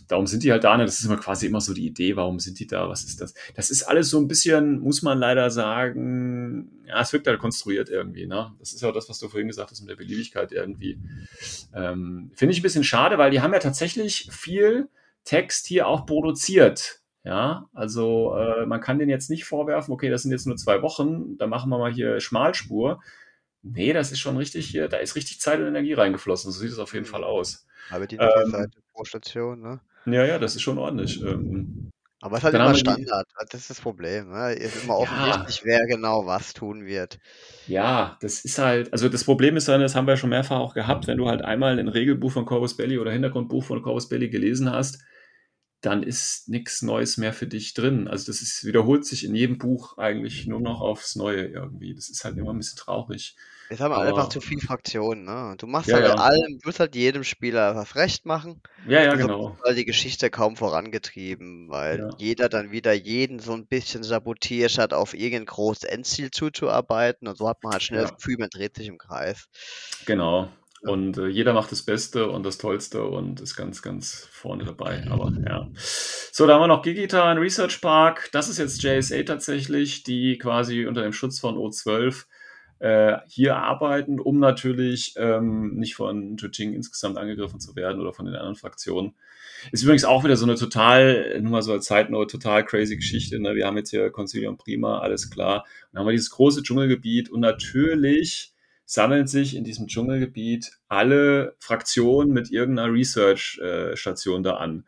Darum 0.08 0.26
sind 0.26 0.42
die 0.42 0.52
halt 0.52 0.64
da. 0.64 0.76
Ne? 0.76 0.84
Das 0.84 0.98
ist 0.98 1.06
immer 1.06 1.16
quasi 1.16 1.46
immer 1.46 1.60
so 1.60 1.72
die 1.74 1.86
Idee, 1.86 2.16
warum 2.16 2.38
sind 2.38 2.58
die 2.58 2.66
da? 2.66 2.88
Was 2.88 3.04
ist 3.04 3.20
das? 3.20 3.34
Das 3.54 3.70
ist 3.70 3.84
alles 3.84 4.10
so 4.10 4.18
ein 4.18 4.28
bisschen, 4.28 4.80
muss 4.80 5.02
man 5.02 5.18
leider 5.18 5.50
sagen, 5.50 6.82
ja, 6.86 7.00
es 7.00 7.12
wirkt 7.12 7.26
halt 7.26 7.38
konstruiert 7.38 7.88
irgendwie. 7.88 8.26
Ne? 8.26 8.52
Das 8.58 8.72
ist 8.72 8.82
ja 8.82 8.90
auch 8.90 8.94
das, 8.94 9.08
was 9.08 9.18
du 9.18 9.28
vorhin 9.28 9.48
gesagt 9.48 9.70
hast 9.70 9.80
mit 9.80 9.90
der 9.90 9.96
Beliebigkeit 9.96 10.52
irgendwie. 10.52 10.98
Ähm, 11.74 12.30
Finde 12.34 12.52
ich 12.52 12.60
ein 12.60 12.62
bisschen 12.62 12.84
schade, 12.84 13.18
weil 13.18 13.30
die 13.30 13.40
haben 13.40 13.52
ja 13.52 13.58
tatsächlich 13.58 14.28
viel 14.30 14.88
Text 15.24 15.66
hier 15.66 15.88
auch 15.88 16.06
produziert. 16.06 17.00
Ja, 17.26 17.68
also 17.72 18.36
äh, 18.36 18.66
man 18.66 18.80
kann 18.80 19.00
den 19.00 19.08
jetzt 19.08 19.30
nicht 19.30 19.46
vorwerfen, 19.46 19.92
okay, 19.92 20.10
das 20.10 20.22
sind 20.22 20.30
jetzt 20.30 20.46
nur 20.46 20.54
zwei 20.54 20.80
Wochen, 20.82 21.36
da 21.38 21.48
machen 21.48 21.70
wir 21.70 21.78
mal 21.78 21.92
hier 21.92 22.20
Schmalspur. 22.20 23.00
Nee, 23.72 23.92
das 23.92 24.12
ist 24.12 24.20
schon 24.20 24.36
richtig 24.36 24.66
hier, 24.66 24.88
da 24.88 24.98
ist 24.98 25.16
richtig 25.16 25.40
Zeit 25.40 25.60
und 25.60 25.66
Energie 25.66 25.92
reingeflossen. 25.92 26.52
So 26.52 26.60
sieht 26.60 26.72
es 26.72 26.78
auf 26.78 26.94
jeden 26.94 27.06
Fall 27.06 27.24
aus. 27.24 27.66
Aber 27.90 28.06
die 28.06 28.16
ähm, 28.16 28.50
Seite 28.50 28.78
pro 28.92 29.04
Station, 29.04 29.60
ne? 29.60 29.80
Ja, 30.06 30.24
ja, 30.24 30.38
das 30.38 30.54
ist 30.54 30.62
schon 30.62 30.78
ordentlich. 30.78 31.20
Ähm, 31.22 31.90
aber 32.20 32.36
es 32.36 32.40
ist 32.40 32.44
halt 32.44 32.54
immer 32.54 32.74
Standard, 32.74 33.26
die... 33.28 33.46
das 33.50 33.60
ist 33.60 33.70
das 33.70 33.80
Problem. 33.80 34.30
Ne? 34.30 34.54
Ist 34.54 34.84
immer 34.84 34.98
offensichtlich, 34.98 35.56
ja. 35.58 35.64
wer 35.64 35.86
genau 35.86 36.26
was 36.26 36.54
tun 36.54 36.86
wird. 36.86 37.18
Ja, 37.66 38.16
das 38.20 38.44
ist 38.44 38.58
halt, 38.58 38.92
also 38.92 39.08
das 39.08 39.24
Problem 39.24 39.56
ist 39.56 39.68
dann, 39.68 39.80
das 39.80 39.94
haben 39.94 40.06
wir 40.06 40.16
schon 40.16 40.30
mehrfach 40.30 40.58
auch 40.58 40.74
gehabt, 40.74 41.06
wenn 41.06 41.18
du 41.18 41.28
halt 41.28 41.42
einmal 41.42 41.78
ein 41.78 41.88
Regelbuch 41.88 42.32
von 42.32 42.46
Corvus 42.46 42.76
Belli 42.76 42.98
oder 42.98 43.12
Hintergrundbuch 43.12 43.64
von 43.64 43.82
Corvus 43.82 44.08
Belli 44.08 44.30
gelesen 44.30 44.70
hast, 44.70 45.02
dann 45.82 46.02
ist 46.02 46.48
nichts 46.48 46.82
Neues 46.82 47.18
mehr 47.18 47.32
für 47.32 47.46
dich 47.46 47.74
drin. 47.74 48.08
Also 48.08 48.26
das 48.26 48.40
ist, 48.40 48.64
wiederholt 48.64 49.04
sich 49.04 49.24
in 49.24 49.34
jedem 49.34 49.58
Buch 49.58 49.98
eigentlich 49.98 50.46
nur 50.46 50.60
noch 50.60 50.80
aufs 50.80 51.16
Neue 51.16 51.46
irgendwie. 51.46 51.94
Das 51.94 52.08
ist 52.08 52.24
halt 52.24 52.38
immer 52.38 52.52
ein 52.52 52.58
bisschen 52.58 52.78
traurig. 52.78 53.36
Jetzt 53.68 53.80
haben 53.80 53.90
wir 53.90 53.98
einfach 53.98 54.22
Aber 54.22 54.30
zu 54.30 54.40
viel 54.40 54.60
Fraktionen, 54.60 55.24
ne? 55.24 55.54
Du 55.58 55.66
machst 55.66 55.88
ja, 55.88 55.96
halt 55.96 56.06
ja. 56.06 56.14
allem, 56.14 56.58
du 56.62 56.70
halt 56.70 56.94
jedem 56.94 57.24
Spieler 57.24 57.74
was 57.74 57.96
recht 57.96 58.24
machen. 58.24 58.62
Ja, 58.86 59.02
ja, 59.02 59.12
Und 59.12 59.20
so 59.20 59.26
genau. 59.26 59.48
wird 59.56 59.64
halt 59.64 59.78
die 59.78 59.84
Geschichte 59.84 60.30
kaum 60.30 60.56
vorangetrieben, 60.56 61.68
weil 61.68 61.98
Ja. 61.98 62.10
jeder 62.18 62.48
dann 62.48 62.70
wieder 62.70 62.92
jeden 62.92 63.40
so 63.40 63.52
ein 63.54 63.66
bisschen 63.66 64.04
sabotiert, 64.04 64.70
statt 64.70 64.94
auf 64.94 65.14
irgendein 65.14 65.46
großes 65.46 65.84
Endziel 65.84 66.30
zuzuarbeiten. 66.30 67.26
Und 67.26 67.36
so 67.36 67.48
hat 67.48 67.64
man 67.64 67.72
halt 67.72 67.82
schnell 67.82 68.02
das 68.02 68.10
Ja. 68.10 68.16
Gefühl, 68.16 68.36
man 68.38 68.50
dreht 68.50 68.76
sich 68.76 68.86
im 68.86 68.98
Kreis. 68.98 69.48
Genau. 70.04 70.48
Ja. 70.84 70.90
Und 70.92 71.18
äh, 71.18 71.26
jeder 71.26 71.52
macht 71.52 71.72
das 71.72 71.82
Beste 71.82 72.30
und 72.30 72.44
das 72.44 72.58
Tollste 72.58 73.02
und 73.04 73.40
ist 73.40 73.56
ganz, 73.56 73.82
ganz 73.82 74.28
vorne 74.30 74.64
dabei. 74.64 75.04
Aber 75.10 75.32
ja. 75.44 75.68
So, 75.74 76.46
da 76.46 76.54
haben 76.54 76.60
wir 76.62 76.66
noch 76.68 76.82
Gigita 76.82 77.32
in 77.32 77.38
Research 77.38 77.80
Park. 77.80 78.28
Das 78.30 78.48
ist 78.48 78.58
jetzt 78.58 78.82
JSA 78.82 79.22
tatsächlich, 79.24 80.04
die 80.04 80.38
quasi 80.38 80.86
unter 80.86 81.02
dem 81.02 81.12
Schutz 81.12 81.40
von 81.40 81.56
O12 81.56 82.26
äh, 82.78 83.16
hier 83.26 83.56
arbeiten, 83.56 84.20
um 84.20 84.38
natürlich 84.38 85.14
ähm, 85.16 85.74
nicht 85.76 85.94
von 85.94 86.36
Jujing 86.36 86.74
insgesamt 86.74 87.16
angegriffen 87.16 87.60
zu 87.60 87.74
werden 87.74 88.00
oder 88.00 88.12
von 88.12 88.26
den 88.26 88.34
anderen 88.34 88.56
Fraktionen. 88.56 89.14
Ist 89.72 89.82
übrigens 89.82 90.04
auch 90.04 90.24
wieder 90.24 90.36
so 90.36 90.44
eine 90.44 90.56
total, 90.56 91.40
nur 91.40 91.52
mal 91.52 91.62
so 91.62 91.72
als 91.72 91.86
Zeitnote, 91.86 92.38
total 92.38 92.64
crazy 92.64 92.96
Geschichte. 92.96 93.38
Ne? 93.38 93.54
Wir 93.54 93.66
haben 93.66 93.76
jetzt 93.76 93.90
hier 93.90 94.10
Concilium 94.10 94.58
Prima, 94.58 94.98
alles 94.98 95.30
klar. 95.30 95.60
Und 95.62 95.88
dann 95.92 96.00
haben 96.00 96.08
wir 96.08 96.12
dieses 96.12 96.30
große 96.30 96.62
Dschungelgebiet 96.62 97.30
und 97.30 97.40
natürlich 97.40 98.52
sammeln 98.84 99.26
sich 99.26 99.56
in 99.56 99.64
diesem 99.64 99.88
Dschungelgebiet 99.88 100.72
alle 100.88 101.56
Fraktionen 101.58 102.32
mit 102.32 102.50
irgendeiner 102.50 102.92
Research-Station 102.92 104.42
da 104.42 104.56
an. 104.56 104.84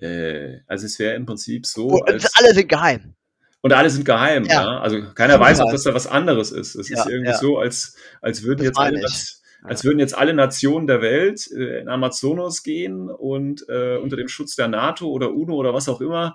Äh, 0.00 0.58
also 0.66 0.86
es 0.86 0.98
wäre 0.98 1.14
im 1.14 1.24
Prinzip 1.24 1.66
so, 1.66 1.86
Und 1.86 2.08
als 2.08 2.30
alle 2.36 2.52
sind 2.52 2.68
geheim. 2.68 3.14
Und 3.62 3.72
alle 3.72 3.88
sind 3.90 4.04
geheim, 4.04 4.44
ja. 4.44 4.62
Ja. 4.62 4.80
Also 4.80 5.00
keiner 5.14 5.40
weiß 5.40 5.60
auch, 5.60 5.70
dass 5.72 5.84
da 5.84 5.94
was 5.94 6.06
anderes 6.06 6.52
ist. 6.52 6.74
Es 6.74 6.90
ist 6.90 6.98
Ja, 7.06 7.08
irgendwie 7.08 7.30
ja. 7.32 7.38
so, 7.38 7.58
als, 7.58 7.96
als 8.20 8.42
würden 8.42 8.58
Das 8.58 8.66
jetzt 8.66 8.78
alle. 8.78 9.00
Naz- 9.00 9.38
als 9.64 9.84
würden 9.84 10.00
jetzt 10.00 10.18
alle 10.18 10.34
Nationen 10.34 10.88
der 10.88 11.00
Welt 11.02 11.48
äh, 11.52 11.78
in 11.80 11.88
Amazonos 11.88 12.64
gehen 12.64 13.08
und 13.08 13.64
äh, 13.68 13.96
unter 13.96 14.16
dem 14.16 14.26
Schutz 14.26 14.56
der 14.56 14.66
NATO 14.66 15.06
oder 15.08 15.32
UNO 15.32 15.54
oder 15.54 15.72
was 15.72 15.88
auch 15.88 16.00
immer 16.00 16.34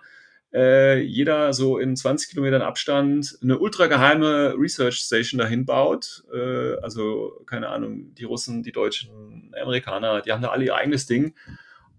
äh, 0.53 1.01
jeder 1.01 1.51
so 1.51 1.77
in 1.77 1.97
20 1.97 2.29
Kilometern 2.29 2.61
Abstand 2.61 3.37
eine 3.43 3.59
ultrageheime 3.59 4.55
Research 4.57 4.95
Station 4.99 5.39
dahin 5.39 5.65
baut. 5.65 6.23
Äh, 6.33 6.75
also, 6.81 7.43
keine 7.45 7.67
Ahnung, 7.67 8.15
die 8.15 8.23
Russen, 8.23 8.63
die 8.63 8.71
Deutschen, 8.71 9.53
Amerikaner, 9.61 10.21
die 10.21 10.31
haben 10.31 10.41
da 10.41 10.47
alle 10.51 10.63
ihr 10.63 10.75
eigenes 10.75 11.05
Ding. 11.05 11.35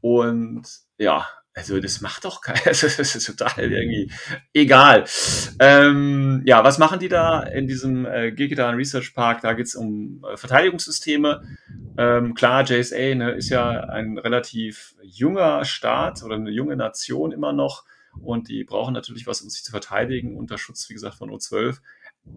Und 0.01 0.63
ja, 0.97 1.27
also 1.59 1.81
das 1.81 2.01
macht 2.01 2.25
doch 2.25 2.41
keiner. 2.41 2.59
Das 2.69 2.83
ist 2.85 3.27
total 3.27 3.59
irgendwie 3.59 4.11
egal. 4.55 5.05
Ähm, 5.59 6.43
ja, 6.45 6.63
was 6.63 6.79
machen 6.79 7.01
die 7.01 7.09
da 7.09 7.43
in 7.43 7.67
diesem 7.67 8.07
äh, 8.07 8.31
Gigitan 8.31 8.77
Research 8.77 9.13
Park? 9.15 9.41
Da 9.41 9.55
geht 9.55 9.67
es 9.67 9.75
um 9.75 10.25
äh, 10.25 10.37
Verteidigungssysteme. 10.37 11.43
Ähm, 11.97 12.35
klar, 12.35 12.63
JSA 12.63 13.15
ne, 13.15 13.33
ist 13.33 13.51
ja 13.51 13.71
ein 13.71 14.19
relativ 14.19 14.95
junger 15.03 15.65
Staat 15.65 16.23
oder 16.23 16.37
eine 16.37 16.51
junge 16.51 16.77
Nation 16.77 17.33
immer 17.33 17.53
noch. 17.53 17.85
Und 18.21 18.49
die 18.49 18.65
brauchen 18.65 18.95
natürlich 18.95 19.27
was, 19.27 19.43
um 19.43 19.51
sich 19.51 19.65
zu 19.65 19.71
verteidigen, 19.71 20.37
unter 20.37 20.59
Schutz, 20.59 20.89
wie 20.89 20.95
gesagt, 20.95 21.17
von 21.17 21.31
O12. 21.31 21.79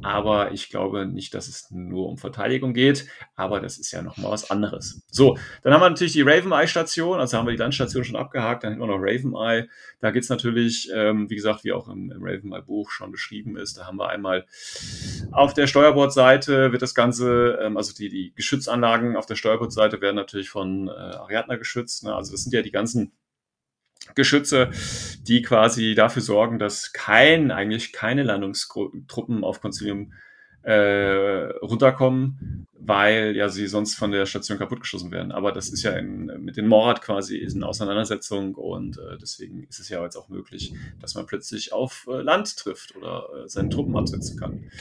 Aber 0.02 0.52
ich 0.52 0.70
glaube 0.70 1.06
nicht, 1.06 1.34
dass 1.34 1.48
es 1.48 1.70
nur 1.72 2.10
um 2.10 2.18
Verteidigung 2.18 2.74
geht. 2.74 3.08
Aber 3.36 3.60
das 3.60 3.78
ist 3.78 3.92
ja 3.92 4.02
nochmal 4.02 4.32
was 4.32 4.50
anderes. 4.50 5.04
So, 5.08 5.38
dann 5.64 5.74
haben 5.74 5.82
wir 5.82 5.90
natürlich 5.90 6.14
die 6.14 6.22
Raven-Eye-Station. 6.22 7.20
Also 7.20 7.38
haben 7.38 7.46
wir 7.46 7.52
die 7.52 7.60
Landstation 7.60 8.04
schon 8.04 8.16
abgehakt. 8.16 8.64
Dann 8.64 8.72
hätten 8.72 8.82
wir 8.82 8.88
noch 8.88 9.00
Raven-Eye. 9.00 9.68
Da 10.00 10.12
geht 10.12 10.24
es 10.24 10.30
natürlich, 10.30 10.90
ähm, 10.94 11.30
wie 11.30 11.36
gesagt, 11.36 11.64
wie 11.64 11.74
auch 11.74 11.88
im, 11.88 12.12
im 12.12 12.24
Raven-Eye-Buch 12.24 12.90
schon 12.90 13.12
beschrieben 13.12 13.58
ist. 13.58 13.78
Da 13.78 13.86
haben 13.86 13.98
wir 13.98 14.10
einmal 14.10 14.46
auf 15.32 15.54
der 15.54 15.68
Steuerbordseite 15.68 16.72
wird 16.72 16.82
das 16.82 16.96
Ganze, 16.96 17.60
ähm, 17.62 17.78
also 17.78 17.94
die, 17.94 18.10
die 18.10 18.34
Geschützanlagen 18.36 19.16
auf 19.16 19.26
der 19.26 19.36
Steuerbordseite 19.36 20.02
werden 20.02 20.16
natürlich 20.16 20.50
von 20.50 20.88
äh, 20.88 20.92
Ariadna 20.92 21.56
geschützt. 21.56 22.04
Ne? 22.04 22.16
Also 22.16 22.32
das 22.32 22.44
sind 22.44 22.54
ja 22.54 22.62
die 22.62 22.72
ganzen 22.72 23.12
Geschütze, 24.16 24.72
die 25.28 25.42
quasi 25.42 25.96
dafür 25.96 26.22
sorgen, 26.22 26.60
dass 26.60 26.94
kein, 26.94 27.52
eigentlich 27.52 27.94
keine 27.94 28.24
Landungstruppen 28.24 29.44
auf 29.44 29.62
Concilium 29.62 30.14
äh, 30.64 31.50
runterkommen, 31.62 32.68
weil 32.74 33.36
ja 33.36 33.50
sie 33.50 33.68
sonst 33.68 33.96
von 33.96 34.12
der 34.12 34.26
Station 34.26 34.58
kaputtgeschossen 34.58 35.12
werden. 35.12 35.32
Aber 35.32 35.52
das 35.52 35.70
ist 35.70 35.84
ja 35.84 35.92
in, 35.92 36.26
mit 36.40 36.58
den 36.58 36.68
Morad 36.68 37.02
quasi 37.02 37.38
ist 37.38 37.56
eine 37.56 37.68
Auseinandersetzung 37.68 38.56
und 38.56 38.98
äh, 38.98 39.18
deswegen 39.20 39.64
ist 39.64 39.80
es 39.80 39.90
ja 39.90 40.04
jetzt 40.04 40.16
auch 40.16 40.30
möglich, 40.30 40.74
dass 41.00 41.16
man 41.16 41.26
plötzlich 41.26 41.74
auf 41.74 42.08
äh, 42.10 42.22
Land 42.22 42.58
trifft 42.58 42.96
oder 42.96 43.28
äh, 43.36 43.48
seine 43.48 43.70
Truppen 43.70 43.96
absetzen 43.96 44.40
kann. 44.40 44.72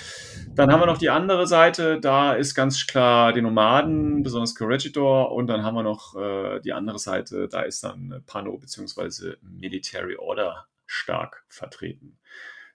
Dann 0.55 0.73
haben 0.73 0.81
wir 0.81 0.87
noch 0.87 0.99
die 0.99 1.11
andere 1.11 1.47
Seite, 1.47 2.01
da 2.01 2.35
ist 2.35 2.55
ganz 2.55 2.87
klar 2.87 3.33
die 3.33 3.43
Nomaden, 3.43 4.23
besonders 4.23 4.55
Corregidor, 4.55 5.33
und 5.33 5.47
dann 5.47 5.63
haben 5.63 5.75
wir 5.75 5.83
noch 5.83 6.17
äh, 6.17 6.61
die 6.61 6.73
andere 6.73 6.99
Seite, 6.99 7.49
da 7.49 7.63
ist 7.63 7.85
dann 7.85 8.23
Pano 8.27 8.57
bzw. 8.57 9.37
Military 9.43 10.17
Order 10.17 10.67
stark 10.87 11.45
vertreten. 11.49 12.19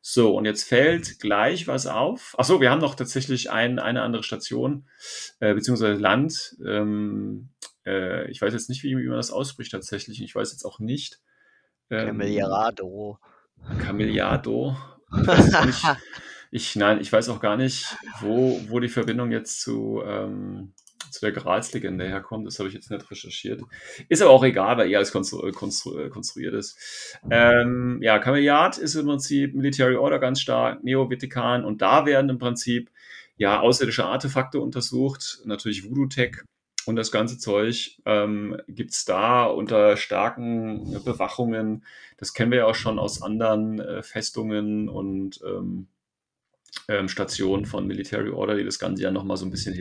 So, 0.07 0.37
und 0.37 0.45
jetzt 0.45 0.65
fällt 0.65 1.17
gleich 1.19 1.67
was 1.67 1.87
auf. 1.87 2.35
Achso, 2.37 2.61
wir 2.61 2.69
haben 2.69 2.79
noch 2.79 2.93
tatsächlich 2.93 3.49
ein, 3.49 3.79
eine 3.79 4.03
andere 4.03 4.21
Station, 4.21 4.87
äh, 5.39 5.55
beziehungsweise 5.55 5.99
Land. 5.99 6.55
Ähm, 6.63 7.49
äh, 7.87 8.29
ich 8.29 8.39
weiß 8.39 8.53
jetzt 8.53 8.69
nicht, 8.69 8.83
wie, 8.83 8.95
wie 8.95 9.07
man 9.07 9.17
das 9.17 9.31
ausspricht 9.31 9.71
tatsächlich. 9.71 10.21
Ich 10.21 10.35
weiß 10.35 10.51
jetzt 10.51 10.63
auch 10.63 10.77
nicht. 10.77 11.21
Ähm. 11.89 12.05
Ich 15.21 15.27
weiß 15.27 15.43
jetzt 15.43 15.55
auch 15.55 15.65
nicht. 15.65 15.83
Ich, 16.51 16.75
nein, 16.75 17.01
ich 17.01 17.11
weiß 17.11 17.29
auch 17.29 17.39
gar 17.39 17.57
nicht, 17.57 17.97
wo, 18.19 18.61
wo 18.67 18.79
die 18.79 18.89
Verbindung 18.89 19.31
jetzt 19.31 19.59
zu, 19.59 20.03
ähm, 20.05 20.75
zu 21.11 21.21
der 21.21 21.31
Gralslegende 21.31 22.07
herkommt. 22.07 22.45
Das 22.47 22.59
habe 22.59 22.69
ich 22.69 22.75
jetzt 22.75 22.91
nicht 22.91 23.09
recherchiert. 23.09 23.61
Ist 24.09 24.21
aber 24.21 24.31
auch 24.31 24.43
egal, 24.43 24.77
weil 24.77 24.91
er 24.91 24.99
als 24.99 25.11
konstru 25.11 25.51
konstru 25.51 26.09
konstruiert 26.09 26.53
ist. 26.53 27.19
Ähm, 27.29 27.99
ja, 28.01 28.19
Camilliard 28.19 28.77
ist 28.77 28.95
im 28.95 29.05
Prinzip 29.05 29.55
Military 29.55 29.95
Order 29.95 30.19
ganz 30.19 30.41
stark, 30.41 30.83
Neo-Vatikan 30.83 31.65
und 31.65 31.81
da 31.81 32.05
werden 32.05 32.29
im 32.29 32.37
Prinzip 32.37 32.91
ja 33.37 33.59
außerirdische 33.59 34.05
Artefakte 34.05 34.59
untersucht, 34.59 35.39
natürlich 35.45 35.89
Voodoo-Tech 35.89 36.43
und 36.85 36.95
das 36.95 37.11
ganze 37.11 37.37
Zeug 37.37 37.97
ähm, 38.05 38.57
gibt 38.67 39.09
da 39.09 39.45
unter 39.45 39.97
starken 39.97 41.01
Bewachungen. 41.03 41.83
Das 42.17 42.33
kennen 42.33 42.51
wir 42.51 42.59
ja 42.59 42.65
auch 42.67 42.75
schon 42.75 42.99
aus 42.99 43.21
anderen 43.21 43.79
äh, 43.79 44.03
Festungen 44.03 44.87
und 44.87 45.41
ähm, 45.45 45.87
ähm, 46.87 47.09
Stationen 47.09 47.65
von 47.65 47.87
Military 47.87 48.29
Order, 48.29 48.55
die 48.55 48.63
das 48.63 48.79
Ganze 48.79 49.03
ja 49.03 49.11
nochmal 49.11 49.37
so 49.37 49.45
ein 49.45 49.51
bisschen 49.51 49.73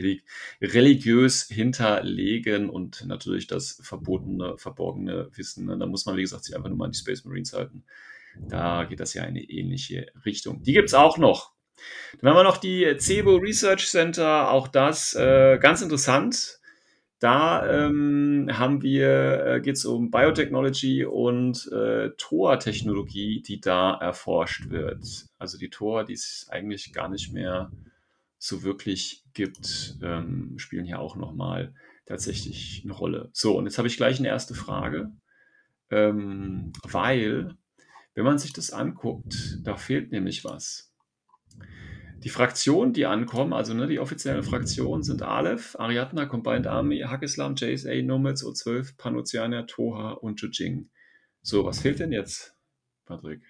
religiös 0.61 1.43
hinterlegen 1.43 2.69
und 2.69 3.05
natürlich 3.05 3.47
das 3.47 3.79
verbotene, 3.83 4.57
verborgene 4.57 5.29
Wissen. 5.33 5.65
Ne? 5.65 5.77
Da 5.77 5.85
muss 5.85 6.05
man, 6.05 6.17
wie 6.17 6.21
gesagt, 6.21 6.45
sich 6.45 6.55
einfach 6.55 6.69
nur 6.69 6.77
mal 6.77 6.85
an 6.85 6.91
die 6.91 6.97
Space 6.97 7.25
Marines 7.25 7.53
halten. 7.53 7.83
Da 8.47 8.83
geht 8.83 8.99
das 8.99 9.13
ja 9.13 9.23
in 9.23 9.29
eine 9.29 9.43
ähnliche 9.43 10.07
Richtung. 10.25 10.61
Die 10.63 10.73
gibt 10.73 10.89
es 10.89 10.93
auch 10.93 11.17
noch. 11.17 11.53
Dann 12.19 12.29
haben 12.29 12.37
wir 12.37 12.43
noch 12.43 12.57
die 12.57 12.95
Cebo 12.97 13.35
Research 13.35 13.87
Center, 13.87 14.49
auch 14.49 14.67
das 14.67 15.13
äh, 15.13 15.57
ganz 15.59 15.81
interessant. 15.81 16.59
Da 17.19 17.87
ähm, 17.87 18.49
haben 18.51 18.81
wir, 18.81 19.45
äh, 19.45 19.61
geht 19.61 19.77
es 19.77 19.85
um 19.85 20.11
Biotechnology 20.11 21.05
und 21.05 21.71
äh, 21.71 22.11
Tor-Technologie, 22.17 23.41
die 23.41 23.61
da 23.61 23.93
erforscht 23.95 24.69
wird. 24.69 25.27
Also 25.37 25.57
die 25.57 25.69
Tor, 25.69 26.03
die 26.03 26.13
es 26.13 26.47
eigentlich 26.49 26.91
gar 26.91 27.07
nicht 27.07 27.31
mehr 27.31 27.71
so 28.37 28.63
wirklich 28.63 29.23
gibt, 29.33 29.97
ähm, 30.03 30.55
spielen 30.57 30.85
hier 30.85 30.99
auch 30.99 31.15
nochmal 31.15 31.73
tatsächlich 32.05 32.81
eine 32.83 32.93
Rolle. 32.93 33.29
So, 33.33 33.57
und 33.57 33.65
jetzt 33.65 33.77
habe 33.77 33.87
ich 33.87 33.97
gleich 33.97 34.19
eine 34.19 34.27
erste 34.27 34.53
Frage, 34.53 35.11
ähm, 35.89 36.73
weil, 36.83 37.55
wenn 38.13 38.25
man 38.25 38.37
sich 38.37 38.53
das 38.53 38.71
anguckt, 38.71 39.59
da 39.63 39.77
fehlt 39.77 40.11
nämlich 40.11 40.43
was. 40.43 40.93
Die 42.25 42.29
Fraktionen, 42.29 42.91
die 42.91 43.05
ankommen, 43.05 43.53
also 43.53 43.75
ne, 43.75 43.85
die 43.85 43.99
offiziellen 43.99 44.41
Fraktionen 44.41 45.03
sind 45.03 45.21
Aleph, 45.21 45.75
Ariadna, 45.79 46.25
Combined 46.25 46.65
Army, 46.65 47.01
Hakislam, 47.01 47.53
JSA, 47.55 48.01
Nomads, 48.01 48.43
O12, 48.43 48.97
Panoceania, 48.97 49.61
Toha 49.61 50.13
und 50.13 50.41
Jujing. 50.41 50.89
So, 51.43 51.65
was 51.65 51.79
fehlt 51.81 51.99
denn 51.99 52.11
jetzt, 52.11 52.55
Patrick? 53.05 53.43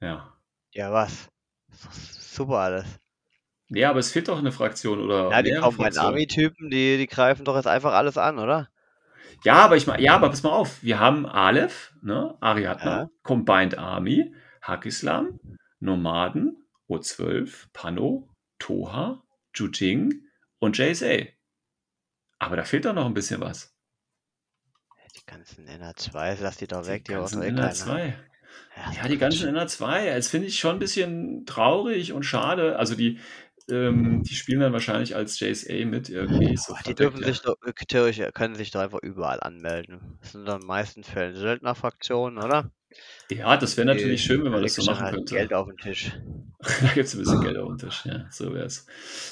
Ja. 0.00 0.32
Ja, 0.72 0.92
was? 0.92 1.28
Super 1.90 2.58
alles. 2.58 2.86
Ja, 3.68 3.90
aber 3.90 3.98
es 3.98 4.12
fehlt 4.12 4.28
doch 4.28 4.38
eine 4.38 4.52
Fraktion 4.52 5.00
oder 5.00 5.30
Ja, 5.32 5.42
die 5.42 5.52
Combined. 5.52 5.98
Army-Typen, 5.98 6.70
die, 6.70 6.96
die 6.96 7.08
greifen 7.08 7.44
doch 7.44 7.56
jetzt 7.56 7.66
einfach 7.66 7.94
alles 7.94 8.16
an, 8.16 8.38
oder? 8.38 8.68
Ja, 9.42 9.54
aber 9.64 9.76
ich 9.76 9.88
meine, 9.88 10.00
ja, 10.00 10.14
aber 10.14 10.28
pass 10.28 10.44
mal 10.44 10.50
auf. 10.50 10.80
Wir 10.82 11.00
haben 11.00 11.26
Aleph, 11.26 11.92
ne, 12.02 12.36
Ariadna, 12.40 13.00
Ja. 13.00 13.10
Combined 13.24 13.76
Army, 13.76 14.32
Hakislam, 14.62 15.40
Nomaden, 15.80 16.66
O12, 16.88 17.68
Pano, 17.72 18.28
Toha, 18.58 19.22
Jujing 19.54 20.22
und 20.58 20.78
JSA. 20.78 21.26
Aber 22.38 22.56
da 22.56 22.64
fehlt 22.64 22.84
doch 22.84 22.94
noch 22.94 23.06
ein 23.06 23.14
bisschen 23.14 23.40
was. 23.40 23.74
Die 25.16 25.24
ganzen 25.24 25.66
NR2, 25.66 26.36
lass 26.40 26.58
die 26.58 26.66
doch 26.66 26.86
weg, 26.86 27.04
die, 27.04 27.12
die 27.12 27.18
ganzen 27.18 27.40
doch 27.40 27.46
eh 27.46 27.50
keiner. 27.50 27.72
NR2. 27.72 28.14
Ja, 28.76 28.92
Ja, 28.92 29.08
die 29.08 29.18
ganzen 29.18 29.56
NR2. 29.56 30.14
Das 30.14 30.28
finde 30.28 30.48
ich 30.48 30.58
schon 30.58 30.76
ein 30.76 30.78
bisschen 30.78 31.46
traurig 31.46 32.12
und 32.12 32.22
schade. 32.24 32.78
Also 32.78 32.94
die, 32.94 33.18
ähm, 33.70 34.22
die 34.22 34.34
spielen 34.34 34.60
dann 34.60 34.72
wahrscheinlich 34.72 35.16
als 35.16 35.40
JSA 35.40 35.86
mit 35.86 36.08
irgendwie. 36.08 36.56
So 36.56 36.76
die 36.86 36.94
dürfen 36.94 37.20
ja. 37.20 37.28
sich 37.28 37.40
doch, 37.40 37.56
theoretisch 37.88 38.32
können 38.34 38.54
sich 38.54 38.70
doch 38.70 38.80
einfach 38.80 39.00
überall 39.02 39.40
anmelden. 39.40 40.18
Das 40.20 40.32
sind 40.32 40.46
dann 40.46 40.56
in 40.56 40.60
den 40.60 40.66
meisten 40.66 41.02
Fällen 41.02 41.34
Söldnerfraktionen, 41.34 42.42
oder? 42.42 42.70
Ja, 43.30 43.56
das 43.56 43.76
wäre 43.76 43.86
natürlich 43.86 44.22
schön, 44.22 44.44
wenn 44.44 44.52
man 44.52 44.62
das 44.62 44.74
so 44.74 44.84
machen 44.84 45.04
halt 45.04 45.14
könnte. 45.14 45.34
Geld 45.34 45.52
auf 45.52 45.66
den 45.66 45.76
Tisch. 45.78 46.12
da 46.80 46.88
gibt 46.94 47.06
es 47.06 47.14
ein 47.14 47.18
bisschen 47.18 47.40
Geld 47.40 47.58
auf 47.58 47.68
den 47.68 47.78
Tisch, 47.78 48.04
ja, 48.04 48.26
so 48.30 48.54
wäre 48.54 48.66
es. 48.66 48.86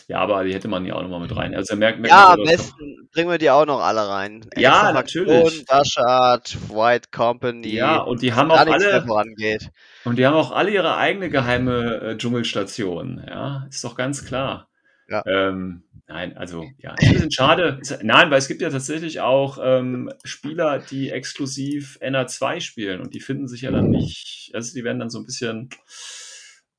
Ja, 0.09 0.19
aber 0.19 0.43
die 0.43 0.53
hätte 0.53 0.67
man 0.67 0.85
ja 0.85 0.95
auch 0.95 1.03
nochmal 1.03 1.21
mit 1.21 1.35
rein. 1.35 1.55
Also 1.55 1.77
merkt, 1.77 2.01
merkt 2.01 2.13
Ja, 2.13 2.33
am 2.33 2.43
besten 2.43 3.09
bringen 3.13 3.31
wir 3.31 3.39
die 3.39 3.51
auch 3.51 3.67
noch 3.67 3.81
alle 3.81 4.09
rein. 4.09 4.45
Ja, 4.57 4.93
natürlich. 4.93 5.65
Dashart, 5.67 6.57
White 6.69 7.11
Company. 7.13 7.69
Ja, 7.69 7.99
und 7.99 8.23
die 8.23 8.33
haben 8.33 8.51
auch 8.51 8.59
alle, 8.59 9.03
vorangeht. 9.07 9.71
und 10.05 10.19
die 10.19 10.27
haben 10.27 10.35
auch 10.35 10.51
alle 10.51 10.71
ihre 10.71 10.97
eigene 10.97 11.31
geheime 11.31 12.01
äh, 12.01 12.17
Dschungelstation, 12.17 13.25
ja, 13.27 13.67
ist 13.71 13.85
doch 13.85 13.95
ganz 13.95 14.25
klar. 14.25 14.69
Ja. 15.09 15.23
Ähm, 15.27 15.84
nein, 16.07 16.37
also 16.37 16.65
ja, 16.79 16.95
ist 16.95 17.07
ein 17.07 17.13
bisschen 17.15 17.31
schade. 17.33 17.81
Nein, 18.03 18.31
weil 18.31 18.39
es 18.39 18.49
gibt 18.49 18.63
ja 18.63 18.71
tatsächlich 18.71 19.21
auch 19.21 19.59
ähm, 19.63 20.11
Spieler, 20.25 20.79
die 20.79 21.11
exklusiv 21.11 21.99
NA2 22.01 22.61
spielen 22.61 23.01
und 23.01 23.15
die 23.15 23.21
finden 23.21 23.49
sich 23.49 23.63
ja 23.63 23.71
dann 23.71 23.91
nicht, 23.91 24.51
also 24.55 24.75
die 24.75 24.85
werden 24.85 24.99
dann 24.99 25.11
so 25.11 25.19
ein 25.19 25.27
bisschen 25.27 25.71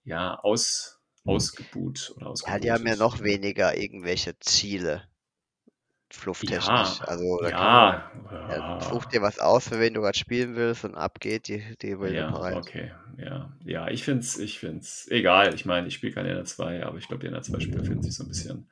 ja 0.04 0.36
aus, 0.36 1.00
ausgebuht 1.26 2.14
oder 2.16 2.34
Ja, 2.46 2.60
die 2.60 2.72
haben 2.72 2.88
ja 2.88 2.96
noch 2.96 3.22
weniger 3.22 3.78
irgendwelche 3.78 4.38
Ziele. 4.40 5.04
Flufftechnisch. 6.12 6.68
Ja, 6.68 7.06
also 7.08 7.40
da 7.42 7.50
ja, 7.50 8.04
man, 8.20 8.50
ja, 8.50 8.82
such 8.82 9.06
dir 9.06 9.22
was 9.22 9.40
aus, 9.40 9.70
für 9.70 9.80
wen 9.80 9.94
du 9.94 10.02
gerade 10.02 10.18
spielen 10.18 10.56
willst 10.56 10.86
und 10.86 10.96
ab 10.96 11.20
geht 11.20 11.48
die, 11.48 11.64
die 11.82 12.00
wilde 12.00 12.18
Ja, 12.18 12.32
Parade. 12.32 12.58
okay. 12.58 12.92
Ja, 13.18 13.54
ja, 13.64 13.88
ich 13.88 14.04
finde 14.04 14.22
es, 14.22 14.38
ich 14.38 14.60
find's 14.60 15.08
egal. 15.10 15.54
Ich 15.56 15.66
meine, 15.66 15.88
ich 15.88 15.96
spiele 15.96 16.14
keine 16.14 16.40
NR2, 16.40 16.84
aber 16.84 16.98
ich 16.98 17.08
glaube, 17.08 17.28
die 17.28 17.34
NR2-Spieler 17.34 17.84
finden 17.84 18.04
sich 18.04 18.16
so 18.16 18.24
ein 18.24 18.28
bisschen 18.28 18.70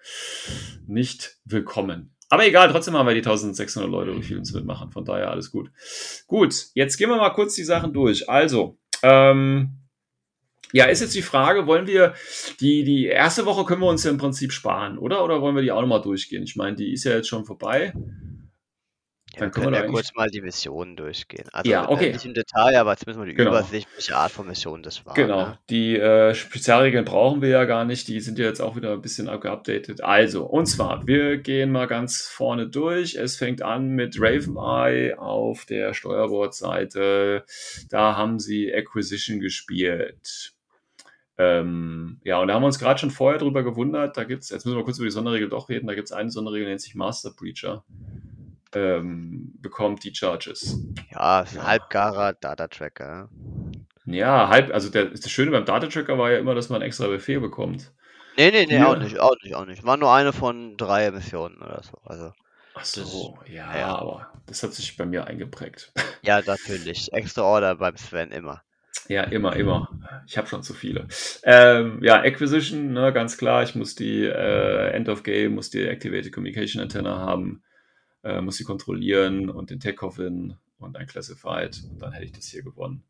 nicht 0.85 1.37
willkommen. 1.45 2.13
Aber 2.29 2.45
egal, 2.45 2.69
trotzdem 2.71 2.95
haben 2.97 3.07
wir 3.07 3.13
die 3.13 3.19
1600 3.21 3.89
Leute, 3.89 4.13
die 4.15 4.23
viel 4.23 4.37
uns 4.37 4.53
mitmachen. 4.53 4.91
Von 4.91 5.05
daher 5.05 5.31
alles 5.31 5.51
gut. 5.51 5.71
Gut, 6.27 6.67
jetzt 6.73 6.97
gehen 6.97 7.09
wir 7.09 7.17
mal 7.17 7.29
kurz 7.29 7.55
die 7.55 7.63
Sachen 7.63 7.93
durch. 7.93 8.29
Also, 8.29 8.77
ähm, 9.01 9.82
ja, 10.73 10.85
ist 10.85 11.01
jetzt 11.01 11.15
die 11.15 11.21
Frage, 11.21 11.67
wollen 11.67 11.87
wir 11.87 12.13
die, 12.59 12.83
die 12.83 13.05
erste 13.05 13.45
Woche 13.45 13.63
können 13.65 13.81
wir 13.81 13.87
uns 13.89 14.03
ja 14.03 14.11
im 14.11 14.17
Prinzip 14.17 14.51
sparen, 14.51 14.97
oder? 14.97 15.23
Oder 15.23 15.41
wollen 15.41 15.55
wir 15.55 15.61
die 15.61 15.71
auch 15.71 15.81
nochmal 15.81 16.01
durchgehen? 16.01 16.43
Ich 16.43 16.55
meine, 16.55 16.75
die 16.75 16.91
ist 16.93 17.03
ja 17.05 17.13
jetzt 17.13 17.27
schon 17.29 17.45
vorbei. 17.45 17.93
Ja, 19.35 19.39
Dann 19.39 19.47
wir 19.47 19.51
können 19.51 19.63
können 19.63 19.73
wir 19.73 19.79
ja 19.79 19.85
doch 19.87 19.93
kurz 19.93 20.13
mal 20.13 20.29
die 20.29 20.41
Missionen 20.41 20.95
durchgehen. 20.95 21.45
Also 21.51 21.71
Ja, 21.71 21.85
äh, 21.85 21.91
okay. 21.91 22.11
nicht 22.13 22.23
im 22.25 22.35
Detail, 22.35 22.77
aber 22.77 22.91
jetzt 22.91 23.07
müssen 23.07 23.19
wir 23.19 23.25
die 23.25 23.33
Genau. 23.33 23.49
Übersicht, 23.49 23.87
welche 23.95 24.15
Art 24.15 24.31
von 24.31 24.45
Mission 24.45 24.83
das 24.83 25.03
war. 25.07 25.15
Genau, 25.15 25.47
Ne? 25.47 25.59
die 25.71 25.97
äh, 25.97 26.35
Spezialregeln 26.35 27.03
brauchen 27.03 27.41
wir 27.41 27.49
ja 27.49 27.65
gar 27.65 27.83
nicht, 27.83 28.07
die 28.09 28.19
sind 28.19 28.37
ja 28.37 28.45
jetzt 28.45 28.61
auch 28.61 28.75
wieder 28.75 28.93
ein 28.93 29.01
bisschen 29.01 29.25
geupdatet. 29.25 30.03
Also, 30.03 30.45
und 30.45 30.67
zwar, 30.67 31.07
wir 31.07 31.37
gehen 31.37 31.71
mal 31.71 31.87
ganz 31.87 32.27
vorne 32.27 32.67
durch. 32.69 33.15
Es 33.15 33.35
fängt 33.35 33.63
an 33.63 33.89
mit 33.89 34.17
Raveneye 34.19 35.17
auf 35.17 35.65
der 35.65 35.95
Steuerbordseite. 35.95 37.43
Da 37.89 38.15
haben 38.15 38.37
sie 38.37 38.71
Acquisition 38.71 39.39
gespielt. 39.39 40.53
Ähm, 41.37 42.19
ja, 42.23 42.39
und 42.39 42.47
da 42.47 42.53
haben 42.53 42.61
wir 42.61 42.67
uns 42.67 42.77
gerade 42.79 42.99
schon 42.99 43.09
vorher 43.11 43.39
drüber 43.39 43.63
gewundert. 43.63 44.17
Da 44.17 44.23
gibt's, 44.23 44.49
jetzt 44.49 44.65
müssen 44.65 44.77
wir 44.77 44.83
kurz 44.83 44.97
über 44.99 45.07
die 45.07 45.11
Sonderregel 45.11 45.49
doch 45.49 45.67
reden, 45.69 45.87
da 45.87 45.95
gibt 45.95 46.05
es 46.07 46.11
eine 46.11 46.29
Sonderregel, 46.29 46.65
die 46.65 46.69
nennt 46.71 46.81
sich 46.81 46.95
Master 46.95 47.31
Breacher. 47.31 47.83
Ähm, 48.75 49.53
bekommt 49.61 50.03
die 50.03 50.13
Charges. 50.15 50.79
Ja, 51.11 51.43
Ja. 51.43 51.63
halbgarer 51.67 52.33
Data-Tracker. 52.33 53.29
Ja, 54.05 54.49
halb, 54.49 54.73
also 54.73 54.89
der, 54.89 55.05
das 55.05 55.29
Schöne 55.29 55.51
beim 55.51 55.65
Data 55.65 55.87
Tracker 55.87 56.17
war 56.17 56.31
ja 56.31 56.39
immer, 56.39 56.55
dass 56.55 56.69
man 56.69 56.77
einen 56.81 56.87
extra 56.87 57.07
Befehl 57.07 57.39
bekommt. 57.39 57.91
Nee, 58.35 58.49
nee, 58.51 58.65
nee, 58.65 58.77
Hier- 58.77 58.89
auch 58.89 58.97
nicht, 58.97 59.19
auch 59.19 59.35
nicht, 59.43 59.55
auch 59.55 59.65
nicht. 59.65 59.83
War 59.85 59.97
nur 59.97 60.11
eine 60.11 60.33
von 60.33 60.75
drei 60.75 61.11
Missionen 61.11 61.57
oder 61.61 61.81
so. 61.83 61.97
Also, 62.03 62.31
Ach 62.73 62.83
so, 62.83 63.37
ja, 63.47 63.77
ja. 63.77 63.95
aber 63.95 64.31
das 64.47 64.63
hat 64.63 64.73
sich 64.73 64.97
bei 64.97 65.05
mir 65.05 65.27
eingeprägt. 65.27 65.93
ja, 66.23 66.41
natürlich. 66.45 67.13
Extra 67.13 67.43
Order 67.43 67.75
beim 67.75 67.95
Sven 67.97 68.31
immer. 68.31 68.63
Ja, 69.09 69.23
immer, 69.23 69.55
immer. 69.55 69.89
Ich 70.27 70.37
habe 70.37 70.47
schon 70.47 70.63
zu 70.63 70.73
viele. 70.73 71.07
Ähm, 71.43 71.99
ja, 72.01 72.21
Acquisition, 72.21 72.93
ne, 72.93 73.11
ganz 73.11 73.37
klar. 73.37 73.63
Ich 73.63 73.75
muss 73.75 73.95
die 73.95 74.23
äh, 74.23 74.91
End 74.91 75.09
of 75.09 75.23
Game, 75.23 75.55
muss 75.55 75.69
die 75.69 75.83
Activated 75.83 76.31
Communication 76.31 76.81
Antenna 76.81 77.17
haben, 77.17 77.63
äh, 78.23 78.41
muss 78.41 78.57
sie 78.57 78.63
kontrollieren 78.63 79.49
und 79.49 79.69
den 79.69 79.79
Tech 79.79 79.97
Coffin 79.97 80.55
und 80.77 80.95
ein 80.95 81.07
Classified. 81.07 81.81
Und 81.89 82.01
dann 82.01 82.13
hätte 82.13 82.25
ich 82.25 82.31
das 82.31 82.45
hier 82.45 82.63
gewonnen. 82.63 83.03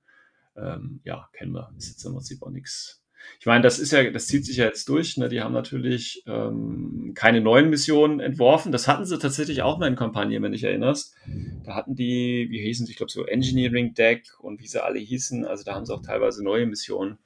Ähm, 0.56 1.02
ja, 1.04 1.30
kennen 1.34 1.54
wir. 1.54 1.72
Ist 1.78 1.90
jetzt 1.90 2.06
im 2.06 2.14
Prinzip 2.14 2.42
auch 2.42 2.50
nichts. 2.50 3.03
Ich 3.40 3.46
meine, 3.46 3.62
das 3.62 3.80
ist 3.80 3.92
ja, 3.92 4.10
das 4.10 4.28
zieht 4.28 4.46
sich 4.46 4.58
ja 4.58 4.66
jetzt 4.66 4.88
durch. 4.90 5.18
Ne? 5.18 5.30
Die 5.30 5.42
haben 5.42 5.54
natürlich 5.54 6.24
ähm, 6.28 7.14
keine 7.16 7.42
neuen 7.42 7.70
Missionen 7.70 8.20
entworfen. 8.20 8.72
Das 8.72 8.88
hatten 8.88 9.06
sie 9.06 9.20
tatsächlich 9.20 9.62
auch 9.62 9.78
mal 9.78 9.88
in 9.88 9.96
Kampagnen, 9.96 10.42
wenn 10.44 10.52
du 10.52 10.58
dich 10.58 10.64
erinnerst. 10.64 11.16
Da 11.64 11.76
hatten 11.76 11.96
die, 11.96 12.48
wie 12.50 12.62
hießen 12.62 12.86
sie, 12.86 12.92
ich 12.92 12.98
glaube 12.98 13.12
so 13.12 13.26
Engineering 13.26 13.94
Deck 13.94 14.40
und 14.40 14.62
wie 14.62 14.68
sie 14.68 14.84
alle 14.84 15.00
hießen. 15.00 15.46
Also 15.46 15.64
da 15.64 15.76
haben 15.76 15.86
sie 15.86 15.94
auch 15.94 16.02
teilweise 16.02 16.44
neue 16.44 16.66
Missionen 16.66 17.18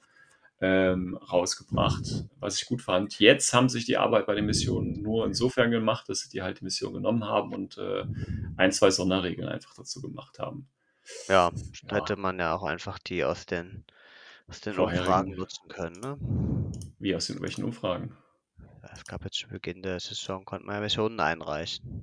ähm, 0.60 1.16
rausgebracht, 1.16 2.24
was 2.40 2.60
ich 2.60 2.66
gut 2.66 2.82
fand. 2.82 3.18
Jetzt 3.20 3.52
haben 3.52 3.68
sich 3.68 3.84
die 3.84 3.96
Arbeit 3.96 4.26
bei 4.26 4.34
den 4.34 4.46
Missionen 4.46 5.02
nur 5.02 5.24
insofern 5.24 5.70
gemacht, 5.70 6.08
dass 6.08 6.20
sie 6.20 6.30
die 6.30 6.42
halt 6.42 6.60
die 6.60 6.64
Mission 6.64 6.94
genommen 6.94 7.24
haben 7.24 7.54
und 7.54 7.78
äh, 7.78 8.04
ein, 8.56 8.72
zwei 8.72 8.90
Sonderregeln 8.90 9.48
einfach 9.48 9.74
dazu 9.74 10.00
gemacht 10.00 10.38
haben. 10.38 10.68
Ja, 11.28 11.52
Ja. 11.90 11.96
hätte 11.96 12.16
man 12.16 12.38
ja 12.38 12.54
auch 12.54 12.64
einfach 12.64 12.98
die 12.98 13.24
aus 13.24 13.46
den, 13.46 13.84
aus 14.48 14.60
den 14.60 14.74
Vorherigen. 14.74 15.06
Umfragen 15.06 15.30
nutzen 15.36 15.68
können, 15.68 16.00
ne? 16.00 16.18
Wie 16.98 17.14
aus 17.14 17.26
den 17.26 17.40
welchen 17.40 17.64
Umfragen? 17.64 18.16
Es 18.92 19.04
gab 19.04 19.24
jetzt 19.24 19.38
zu 19.38 19.48
Beginn 19.48 19.82
der 19.82 20.00
Saison, 20.00 20.44
konnte 20.44 20.66
man 20.66 20.76
ja 20.76 20.80
Missionen 20.80 21.20
einreichen. 21.20 22.02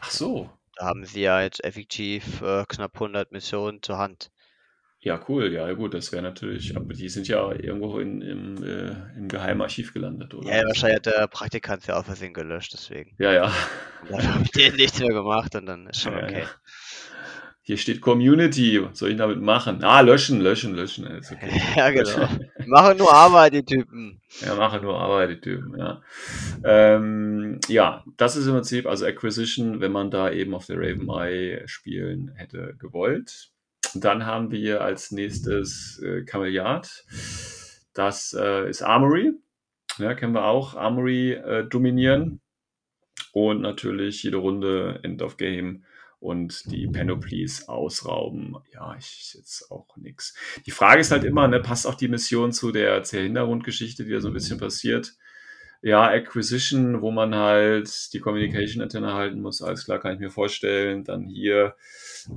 Ach 0.00 0.10
so. 0.10 0.50
Da 0.76 0.86
haben 0.86 1.04
sie 1.04 1.22
ja 1.22 1.40
jetzt 1.40 1.64
effektiv 1.64 2.42
äh, 2.42 2.64
knapp 2.68 2.94
100 2.94 3.32
Missionen 3.32 3.82
zur 3.82 3.98
Hand. 3.98 4.30
Ja, 5.00 5.20
cool. 5.28 5.52
Ja, 5.52 5.72
gut, 5.72 5.94
das 5.94 6.10
wäre 6.10 6.22
natürlich, 6.22 6.76
aber 6.76 6.92
die 6.92 7.08
sind 7.08 7.28
ja 7.28 7.52
irgendwo 7.52 8.00
in, 8.00 8.22
im, 8.22 8.62
äh, 8.64 8.90
im 9.16 9.28
Geheimarchiv 9.28 9.94
gelandet, 9.94 10.34
oder? 10.34 10.52
Ja, 10.52 10.66
wahrscheinlich 10.66 10.96
hat 10.96 11.06
der 11.06 11.28
Praktikant 11.28 11.86
ja 11.86 11.94
aus 11.94 12.06
Versehen 12.06 12.34
gelöscht, 12.34 12.72
deswegen. 12.72 13.14
Ja, 13.18 13.32
ja. 13.32 13.52
Dann 14.08 14.34
habe 14.34 14.42
ich 14.42 14.50
den 14.50 14.74
nichts 14.74 14.98
mehr 14.98 15.10
gemacht 15.12 15.54
und 15.54 15.66
dann 15.66 15.86
ist 15.86 16.00
schon 16.00 16.14
Ja, 16.14 16.24
okay. 16.24 16.40
ja. 16.40 16.48
Hier 17.66 17.78
steht 17.78 18.00
Community. 18.00 18.80
Was 18.80 19.00
soll 19.00 19.10
ich 19.10 19.16
damit 19.16 19.42
machen? 19.42 19.82
Ah, 19.82 20.00
löschen, 20.00 20.40
löschen, 20.40 20.76
löschen. 20.76 21.04
Ist 21.04 21.32
okay. 21.32 21.50
Ja, 21.76 21.90
genau. 21.90 22.28
Machen 22.64 22.96
nur 22.96 23.12
Arbeit, 23.12 23.54
die 23.54 23.64
Typen. 23.64 24.20
Ja, 24.40 24.54
machen 24.54 24.82
nur 24.82 24.96
Arbeit, 24.96 25.30
die 25.30 25.40
Typen, 25.40 25.76
ja. 25.76 26.00
Ähm, 26.62 27.58
ja, 27.66 28.04
das 28.18 28.36
ist 28.36 28.46
im 28.46 28.52
Prinzip, 28.52 28.86
also 28.86 29.04
Acquisition, 29.04 29.80
wenn 29.80 29.90
man 29.90 30.12
da 30.12 30.30
eben 30.30 30.54
auf 30.54 30.66
der 30.66 30.76
Raven 30.76 31.08
Eye 31.08 31.66
spielen 31.66 32.30
hätte 32.36 32.76
gewollt. 32.78 33.50
Dann 33.94 34.26
haben 34.26 34.52
wir 34.52 34.82
als 34.82 35.10
nächstes 35.10 36.00
äh, 36.04 36.22
Kameliat. 36.22 37.04
Das 37.94 38.32
äh, 38.38 38.70
ist 38.70 38.82
Armory. 38.82 39.32
Ja, 39.98 40.14
kennen 40.14 40.34
wir 40.34 40.44
auch. 40.44 40.76
Armory 40.76 41.32
äh, 41.32 41.64
dominieren. 41.64 42.40
Und 43.32 43.60
natürlich 43.60 44.22
jede 44.22 44.36
Runde 44.36 45.00
End 45.02 45.20
of 45.20 45.36
Game 45.36 45.82
und 46.26 46.70
die 46.72 46.88
Panoplies 46.88 47.68
ausrauben. 47.68 48.56
Ja, 48.74 48.96
ich 48.98 49.34
jetzt 49.34 49.70
auch 49.70 49.96
nix. 49.96 50.34
Die 50.66 50.72
Frage 50.72 51.00
ist 51.00 51.12
halt 51.12 51.22
immer, 51.22 51.46
ne, 51.46 51.60
passt 51.60 51.86
auch 51.86 51.94
die 51.94 52.08
Mission 52.08 52.52
zu 52.52 52.72
der, 52.72 53.02
Hintergrundgeschichte, 53.04 54.04
die 54.04 54.10
da 54.10 54.20
so 54.20 54.28
ein 54.28 54.34
bisschen 54.34 54.58
passiert? 54.58 55.14
Ja, 55.82 56.08
Acquisition, 56.08 57.00
wo 57.00 57.12
man 57.12 57.34
halt 57.34 58.12
die 58.12 58.18
Communication 58.18 58.82
Antenne 58.82 59.14
halten 59.14 59.40
muss, 59.40 59.62
alles 59.62 59.84
klar, 59.84 60.00
kann 60.00 60.14
ich 60.14 60.18
mir 60.18 60.30
vorstellen. 60.30 61.04
Dann 61.04 61.26
hier 61.26 61.76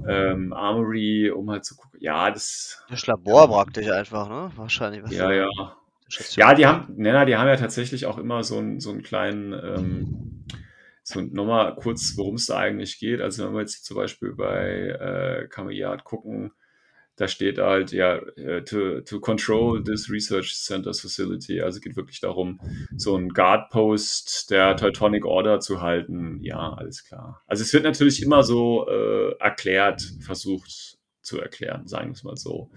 ähm, 0.07 0.53
Armory, 0.53 1.31
um 1.31 1.49
halt 1.49 1.65
zu 1.65 1.75
gucken. 1.75 1.99
Ja, 1.99 2.29
das, 2.29 2.83
Das 2.91 3.07
Labor 3.07 3.47
praktisch 3.47 3.89
einfach, 3.89 4.29
ne? 4.29 4.51
Wahrscheinlich. 4.55 5.01
Was 5.01 5.11
ja, 5.11 5.31
ja. 5.31 5.49
Ja, 6.35 6.53
die 6.53 6.65
haben, 6.65 6.93
na, 6.97 7.25
die 7.25 7.35
haben 7.35 7.47
ja 7.47 7.55
tatsächlich 7.55 8.05
auch 8.05 8.17
immer 8.19 8.43
so, 8.43 8.57
einen 8.57 8.79
so 8.79 8.91
einen 8.91 9.03
kleinen, 9.03 9.53
ähm, 9.53 10.45
so 11.09 11.21
nochmal 11.21 11.75
kurz, 11.75 12.13
worum 12.17 12.35
es 12.35 12.45
da 12.45 12.57
eigentlich 12.57 12.99
geht. 12.99 13.21
Also 13.21 13.45
wenn 13.45 13.53
wir 13.53 13.61
jetzt 13.61 13.85
zum 13.85 13.97
Beispiel 13.97 14.33
bei 14.33 14.89
äh, 14.89 15.47
Kameyard 15.47 16.03
gucken, 16.03 16.51
da 17.15 17.27
steht 17.27 17.57
halt, 17.57 17.91
ja, 17.91 18.15
äh, 18.37 18.63
to, 18.63 19.01
to 19.01 19.19
control 19.19 19.83
this 19.83 20.09
research 20.09 20.55
center's 20.55 21.01
facility. 21.01 21.61
Also 21.61 21.81
geht 21.81 21.97
wirklich 21.97 22.21
darum, 22.21 22.61
so 22.95 23.15
einen 23.15 23.29
Guard-Post 23.29 24.51
der 24.51 24.77
Teutonic 24.77 25.25
Order 25.25 25.59
zu 25.59 25.81
halten. 25.81 26.39
Ja, 26.41 26.73
alles 26.73 27.03
klar. 27.03 27.41
Also 27.45 27.63
es 27.63 27.73
wird 27.73 27.83
natürlich 27.83 28.21
immer 28.21 28.43
so 28.43 28.87
äh, 28.87 29.35
erklärt, 29.39 30.01
versucht 30.21 30.97
zu 31.21 31.41
erklären, 31.41 31.87
sagen 31.87 32.09
wir 32.09 32.13
es 32.13 32.23
mal 32.23 32.37
so. 32.37 32.71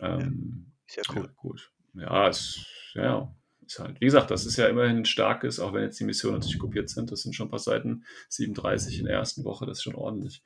Ähm, 0.00 0.72
Ist 0.88 0.96
ja 0.96 1.02
ja, 1.14 1.20
cool. 1.20 1.30
gut. 1.36 1.70
Ja, 1.94 2.28
es, 2.28 2.66
ja, 2.94 3.32
ist 3.66 3.78
halt, 3.80 4.00
wie 4.00 4.04
gesagt, 4.06 4.30
das 4.30 4.46
ist 4.46 4.56
ja 4.56 4.66
immerhin 4.68 4.98
ein 4.98 5.04
starkes, 5.04 5.58
auch 5.60 5.72
wenn 5.74 5.82
jetzt 5.82 5.98
die 6.00 6.04
Missionen 6.04 6.34
natürlich 6.38 6.58
kopiert 6.58 6.88
sind, 6.88 7.10
das 7.10 7.22
sind 7.22 7.34
schon 7.34 7.48
ein 7.48 7.50
paar 7.50 7.58
Seiten, 7.58 8.04
37 8.28 9.00
in 9.00 9.06
der 9.06 9.14
ersten 9.16 9.44
Woche, 9.44 9.66
das 9.66 9.78
ist 9.78 9.82
schon 9.84 9.94
ordentlich. 9.96 10.42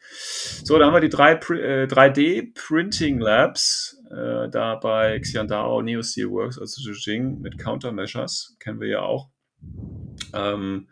So, 0.65 0.79
da 0.79 0.87
haben 0.87 0.95
wir 0.95 1.01
die 1.01 1.09
drei, 1.11 1.33
äh, 1.33 1.87
3D 1.87 2.53
Printing 2.55 3.19
Labs. 3.21 3.97
äh, 4.11 4.49
da 4.51 4.75
bei 4.77 5.21
Xiandao 5.21 5.83
Neo 5.83 6.03
Steel 6.03 6.31
Works, 6.31 6.59
also 6.59 6.81
Zhejiang, 6.83 7.41
mit 7.41 7.59
Countermeasures, 7.59 8.57
kennen 8.59 8.81
wir 8.81 8.89
ja 8.89 9.03
auch. 9.03 9.29
Ähm, 10.33 10.89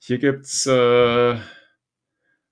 hier 0.00 0.18
gibt 0.18 0.44
es, 0.46 0.66
äh, 0.66 1.38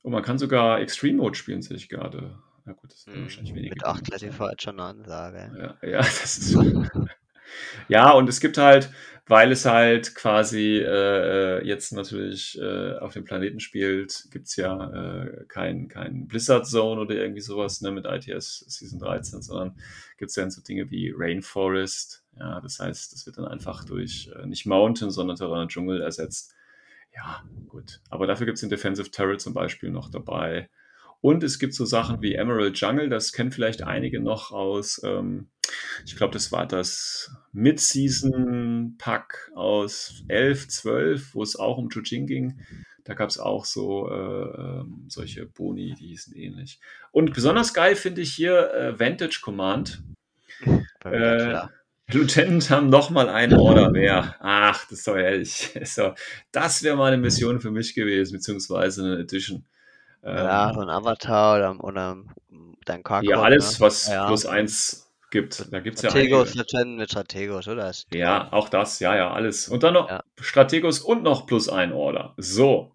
oh, 0.02 0.10
man 0.10 0.22
kann 0.22 0.38
sogar 0.38 0.80
Extreme 0.80 1.18
Mode 1.18 1.36
spielen, 1.36 1.62
sehe 1.62 1.76
ich 1.76 1.88
gerade. 1.88 2.38
Na 2.64 2.72
gut, 2.72 2.92
das 2.92 3.02
sind 3.02 3.14
Hm, 3.14 3.22
wahrscheinlich 3.22 3.54
wenige. 3.54 3.70
Mit 3.70 3.82
die 3.82 3.84
8 3.84 4.02
möglich 4.02 4.18
sein. 4.18 4.30
Classified 4.30 4.62
schon 4.62 4.80
eine 4.80 4.88
Ansage. 4.90 5.76
Ja, 5.82 5.88
ja, 5.88 5.98
das 5.98 6.38
ist 6.38 6.54
Ja, 7.88 8.10
und 8.12 8.28
es 8.28 8.40
gibt 8.40 8.58
halt, 8.58 8.90
weil 9.26 9.50
es 9.52 9.64
halt 9.64 10.14
quasi 10.14 10.78
äh, 10.78 11.64
jetzt 11.66 11.92
natürlich 11.92 12.58
äh, 12.60 12.94
auf 12.98 13.12
dem 13.12 13.24
Planeten 13.24 13.60
spielt, 13.60 14.26
gibt 14.30 14.46
es 14.46 14.56
ja 14.56 15.22
äh, 15.24 15.44
kein, 15.48 15.88
kein 15.88 16.28
Blizzard 16.28 16.66
Zone 16.66 17.00
oder 17.00 17.14
irgendwie 17.16 17.40
sowas 17.40 17.80
ne, 17.80 17.90
mit 17.90 18.06
ITS 18.06 18.64
Season 18.68 18.98
13, 19.00 19.42
sondern 19.42 19.76
gibt 20.16 20.28
es 20.30 20.34
dann 20.34 20.50
so 20.50 20.62
Dinge 20.62 20.90
wie 20.90 21.12
Rainforest. 21.16 22.24
Ja, 22.38 22.60
das 22.60 22.78
heißt, 22.78 23.12
das 23.12 23.26
wird 23.26 23.38
dann 23.38 23.46
einfach 23.46 23.84
durch 23.84 24.30
äh, 24.36 24.46
nicht 24.46 24.66
Mountain, 24.66 25.10
sondern 25.10 25.36
Terrain 25.36 25.68
Dschungel 25.68 26.02
ersetzt. 26.02 26.54
Ja, 27.14 27.42
gut. 27.66 28.00
Aber 28.10 28.26
dafür 28.26 28.46
gibt 28.46 28.56
es 28.56 28.60
den 28.60 28.70
Defensive 28.70 29.10
Turret 29.10 29.40
zum 29.40 29.54
Beispiel 29.54 29.90
noch 29.90 30.10
dabei. 30.10 30.68
Und 31.26 31.42
es 31.42 31.58
gibt 31.58 31.74
so 31.74 31.84
Sachen 31.84 32.22
wie 32.22 32.36
Emerald 32.36 32.78
Jungle, 32.78 33.08
das 33.08 33.32
kennen 33.32 33.50
vielleicht 33.50 33.82
einige 33.82 34.20
noch 34.20 34.52
aus, 34.52 35.00
ähm, 35.02 35.48
ich 36.04 36.14
glaube, 36.14 36.32
das 36.32 36.52
war 36.52 36.68
das 36.68 37.32
Mid-Season-Pack 37.52 39.50
aus 39.56 40.22
11, 40.28 40.68
12, 40.68 41.34
wo 41.34 41.42
es 41.42 41.56
auch 41.56 41.78
um 41.78 41.88
Chujing 41.88 42.28
ging. 42.28 42.60
Da 43.02 43.14
gab 43.14 43.28
es 43.28 43.40
auch 43.40 43.64
so 43.64 44.08
äh, 44.08 44.14
ähm, 44.14 45.06
solche 45.08 45.46
Boni, 45.46 45.96
die 45.98 46.06
hießen 46.06 46.32
ähnlich. 46.36 46.78
Und 47.10 47.34
besonders 47.34 47.74
geil 47.74 47.96
finde 47.96 48.20
ich 48.20 48.32
hier 48.32 48.72
äh, 48.72 49.00
Vantage 49.00 49.40
Command. 49.42 50.04
Äh. 51.02 51.58
Lieutenant 52.08 52.70
haben 52.70 52.88
nochmal 52.88 53.28
einen 53.28 53.58
Order 53.58 53.90
mehr. 53.90 54.36
Ach, 54.38 54.84
das 54.84 54.98
ist 55.00 55.08
doch 55.08 55.16
ehrlich. 55.16 55.72
Das 56.52 56.84
wäre 56.84 56.96
mal 56.96 57.12
eine 57.12 57.20
Mission 57.20 57.60
für 57.60 57.72
mich 57.72 57.96
gewesen, 57.96 58.34
beziehungsweise 58.34 59.02
eine 59.02 59.18
Edition. 59.22 59.64
Ja, 60.26 60.68
Ähm, 60.68 60.74
so 60.74 60.80
ein 60.80 60.90
Avatar 60.90 61.56
oder, 61.56 61.84
oder 61.84 62.16
dein 62.84 63.02
Karkon, 63.02 63.28
ja, 63.28 63.40
alles, 63.40 63.80
was 63.80 64.08
Ja. 64.08 64.26
plus 64.26 64.46
eins 64.46 65.12
gibt. 65.30 65.72
Da 65.72 65.80
gibt 65.80 65.96
es 65.96 66.02
ja 66.02 66.10
Strategos. 66.10 66.54
Legend 66.54 66.96
mit 66.96 67.10
Strategos, 67.10 67.68
oder? 67.68 67.92
Ja, 68.12 68.52
auch 68.52 68.68
das, 68.68 69.00
ja, 69.00 69.16
ja, 69.16 69.32
alles. 69.32 69.68
Und 69.68 69.82
dann 69.82 69.94
noch 69.94 70.08
Ja. 70.08 70.22
Strategos 70.40 71.00
und 71.00 71.22
noch 71.22 71.46
plus 71.46 71.68
ein 71.68 71.92
Order. 71.92 72.34
So. 72.36 72.92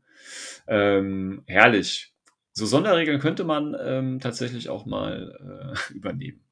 Ähm, 0.68 1.44
herrlich. 1.48 2.14
So 2.54 2.66
Sonderregeln 2.66 3.20
könnte 3.20 3.44
man 3.44 3.76
ähm, 3.82 4.20
tatsächlich 4.20 4.70
auch 4.70 4.86
mal 4.86 5.76
äh, 5.90 5.94
übernehmen. 5.94 6.44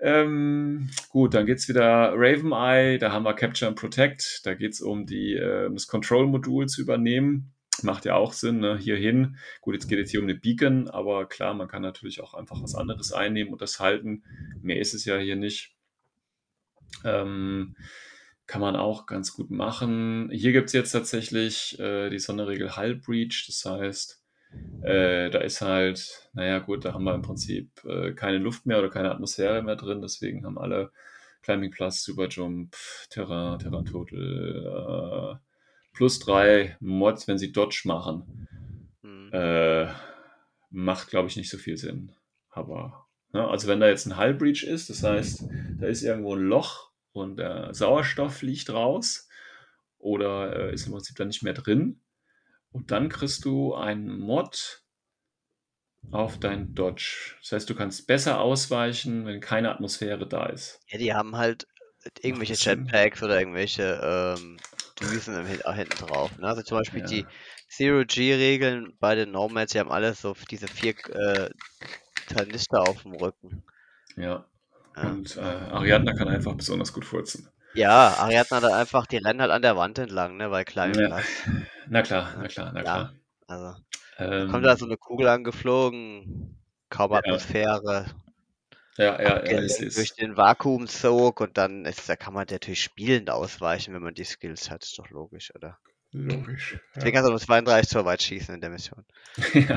Ähm, 0.00 0.90
gut, 1.10 1.34
dann 1.34 1.46
geht's 1.46 1.68
wieder 1.68 2.12
Raven 2.16 2.52
Eye, 2.52 2.98
da 2.98 3.12
haben 3.12 3.24
wir 3.24 3.34
Capture 3.34 3.68
and 3.68 3.78
Protect, 3.78 4.40
da 4.44 4.54
geht's 4.54 4.80
um 4.80 5.06
die, 5.06 5.34
äh, 5.34 5.70
das 5.72 5.86
Control-Modul 5.86 6.66
zu 6.66 6.80
übernehmen. 6.82 7.52
Macht 7.82 8.04
ja 8.04 8.14
auch 8.14 8.32
Sinn, 8.32 8.60
ne? 8.60 8.78
hierhin. 8.78 9.36
Gut, 9.60 9.74
jetzt 9.74 9.88
geht 9.88 9.98
es 9.98 10.10
hier 10.10 10.20
um 10.20 10.26
eine 10.26 10.34
Beacon, 10.34 10.88
aber 10.88 11.26
klar, 11.26 11.54
man 11.54 11.68
kann 11.68 11.82
natürlich 11.82 12.20
auch 12.20 12.34
einfach 12.34 12.62
was 12.62 12.74
anderes 12.74 13.12
einnehmen 13.12 13.52
und 13.52 13.62
das 13.62 13.80
halten. 13.80 14.24
Mehr 14.60 14.78
ist 14.78 14.94
es 14.94 15.04
ja 15.04 15.18
hier 15.18 15.36
nicht. 15.36 15.74
Ähm, 17.04 17.76
kann 18.46 18.60
man 18.60 18.76
auch 18.76 19.06
ganz 19.06 19.32
gut 19.32 19.50
machen. 19.50 20.28
Hier 20.30 20.52
gibt 20.52 20.66
es 20.66 20.72
jetzt 20.72 20.92
tatsächlich 20.92 21.78
äh, 21.78 22.10
die 22.10 22.18
Sonderregel 22.18 22.76
Hull 22.76 22.96
Breach, 22.96 23.44
das 23.46 23.64
heißt, 23.64 24.22
äh, 24.82 25.30
da 25.30 25.38
ist 25.38 25.62
halt, 25.62 26.28
naja 26.34 26.58
gut, 26.58 26.84
da 26.84 26.92
haben 26.92 27.04
wir 27.04 27.14
im 27.14 27.22
Prinzip 27.22 27.70
äh, 27.84 28.12
keine 28.12 28.38
Luft 28.38 28.66
mehr 28.66 28.78
oder 28.78 28.90
keine 28.90 29.10
Atmosphäre 29.10 29.62
mehr 29.62 29.76
drin, 29.76 30.02
deswegen 30.02 30.44
haben 30.44 30.58
alle 30.58 30.92
Climbing 31.42 31.70
Plus, 31.70 32.02
Superjump, 32.02 32.76
Terrain, 33.10 33.58
Terrain 33.58 33.84
Total, 33.84 35.38
äh, 35.40 35.51
plus 35.92 36.18
drei 36.18 36.76
Mods, 36.80 37.28
wenn 37.28 37.38
sie 37.38 37.52
Dodge 37.52 37.82
machen. 37.84 38.48
Hm. 39.02 39.30
Äh, 39.32 39.88
macht, 40.70 41.08
glaube 41.08 41.28
ich, 41.28 41.36
nicht 41.36 41.50
so 41.50 41.58
viel 41.58 41.76
Sinn. 41.76 42.12
Aber, 42.50 43.06
ne, 43.32 43.46
also 43.46 43.68
wenn 43.68 43.80
da 43.80 43.88
jetzt 43.88 44.06
ein 44.06 44.18
Hull 44.18 44.34
Breach 44.34 44.62
ist, 44.62 44.90
das 44.90 45.02
heißt, 45.02 45.44
da 45.78 45.86
ist 45.86 46.02
irgendwo 46.02 46.34
ein 46.34 46.42
Loch 46.42 46.90
und 47.12 47.36
der 47.36 47.74
Sauerstoff 47.74 48.38
fliegt 48.38 48.70
raus 48.70 49.28
oder 49.98 50.56
äh, 50.56 50.74
ist 50.74 50.86
im 50.86 50.92
Prinzip 50.92 51.16
dann 51.16 51.28
nicht 51.28 51.42
mehr 51.42 51.54
drin. 51.54 52.00
Und 52.72 52.90
dann 52.90 53.08
kriegst 53.08 53.44
du 53.44 53.74
einen 53.74 54.18
Mod 54.18 54.82
auf 56.10 56.38
dein 56.40 56.74
Dodge. 56.74 57.36
Das 57.40 57.52
heißt, 57.52 57.70
du 57.70 57.74
kannst 57.74 58.06
besser 58.06 58.40
ausweichen, 58.40 59.26
wenn 59.26 59.40
keine 59.40 59.70
Atmosphäre 59.70 60.26
da 60.26 60.46
ist. 60.46 60.80
Ja, 60.88 60.98
die 60.98 61.14
haben 61.14 61.36
halt 61.36 61.66
irgendwelche? 62.20 62.54
Jetpacks 62.54 63.22
oder 63.22 63.38
irgendwelche 63.38 64.36
ähm, 64.38 64.56
Hin- 65.10 65.62
auch 65.64 65.74
hinten 65.74 66.06
drauf. 66.06 66.30
Ne? 66.38 66.46
Also 66.46 66.62
zum 66.62 66.78
Beispiel 66.78 67.00
Ja. 67.00 67.06
die 67.06 67.26
Zero-G-Regeln 67.68 68.94
bei 69.00 69.14
den 69.14 69.32
Nomads, 69.32 69.72
die 69.72 69.80
haben 69.80 69.90
alles 69.92 70.20
so 70.20 70.34
diese 70.50 70.68
vier 70.68 70.94
äh, 71.10 71.50
Kanister 72.32 72.82
auf 72.82 73.02
dem 73.02 73.12
Rücken. 73.14 73.62
Ja. 74.16 74.44
Ja. 74.96 75.02
Und 75.10 75.36
äh, 75.36 75.40
Ariadna 75.40 76.12
kann 76.14 76.28
einfach 76.28 76.54
besonders 76.54 76.92
gut 76.92 77.04
furzen. 77.04 77.48
Ja, 77.74 78.14
Ariadne 78.18 78.58
hat 78.58 78.64
einfach, 78.64 79.06
die 79.06 79.16
rennen 79.16 79.40
halt 79.40 79.50
an 79.50 79.62
der 79.62 79.76
Wand 79.76 79.98
entlang, 79.98 80.36
ne, 80.36 80.50
weil 80.50 80.64
klein 80.66 80.92
Ja. 80.94 81.06
Platz. 81.06 81.24
Na 81.88 82.02
klar, 82.02 82.34
na 82.38 82.48
klar, 82.48 82.72
na 82.72 82.78
Ja. 82.80 82.84
klar. 82.84 83.14
Also, 83.48 83.76
Ähm, 84.18 84.50
kommt 84.50 84.64
da 84.66 84.76
so 84.76 84.84
eine 84.84 84.98
Kugel 84.98 85.28
angeflogen, 85.28 86.58
kaum. 86.90 87.12
Atmosphäre, 87.14 88.06
ja, 88.98 89.20
ja, 89.22 89.44
ja, 89.44 89.58
es 89.58 89.78
durch 89.94 90.14
den 90.14 90.36
Vakuumsog 90.36 91.40
und 91.40 91.56
dann 91.58 91.84
ist, 91.84 92.08
da 92.08 92.16
kann 92.16 92.34
man 92.34 92.46
natürlich 92.50 92.82
spielend 92.82 93.30
ausweichen, 93.30 93.94
wenn 93.94 94.02
man 94.02 94.14
die 94.14 94.24
Skills 94.24 94.70
hat, 94.70 94.84
ist 94.84 94.98
doch 94.98 95.08
logisch, 95.10 95.52
oder? 95.54 95.78
logisch. 96.12 96.76
Deswegen 96.94 97.14
kannst 97.14 97.26
du 97.26 97.30
nur 97.30 97.40
32 97.40 97.90
Zoll 97.90 98.04
weit 98.04 98.22
schießen 98.22 98.54
in 98.54 98.60
der 98.60 98.70
Mission. 98.70 99.04
Ja. 99.54 99.76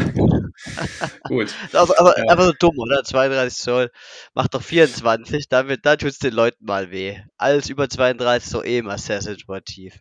Gut. 1.30 1.54
Also, 1.74 1.96
aber 1.98 2.18
Ja. 2.18 2.26
einfach 2.28 2.46
so 2.46 2.54
dumm, 2.54 2.78
oder? 2.78 3.04
32 3.04 3.58
Zoll, 3.58 3.92
macht 4.34 4.54
doch 4.54 4.62
24, 4.62 5.48
dann, 5.48 5.68
wird- 5.70 5.86
dann 5.86 5.98
tut's 5.98 6.20
den 6.20 6.34
Leuten 6.34 6.66
mal 6.66 6.92
weh. 6.92 7.20
Alles 7.38 7.70
über 7.70 7.90
32 7.90 8.50
so 8.50 8.64
eh 8.64 8.80
immer 8.80 8.98
sehr 8.98 9.22
situativ. 9.22 10.00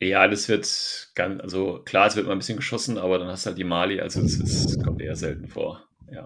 Ja, 0.00 0.26
das 0.28 0.48
wird 0.48 0.66
ganz, 1.14 1.40
also 1.40 1.80
klar, 1.84 2.08
es 2.08 2.16
wird 2.16 2.26
mal 2.26 2.32
ein 2.32 2.38
bisschen 2.38 2.56
geschossen, 2.56 2.98
aber 2.98 3.18
dann 3.18 3.28
hast 3.28 3.46
du 3.46 3.50
halt 3.50 3.58
die 3.58 3.64
Mali, 3.64 4.00
also 4.00 4.20
das 4.20 4.34
ist, 4.34 4.82
kommt 4.84 5.00
eher 5.00 5.16
selten 5.16 5.46
vor. 5.48 5.88
Ja. 6.12 6.24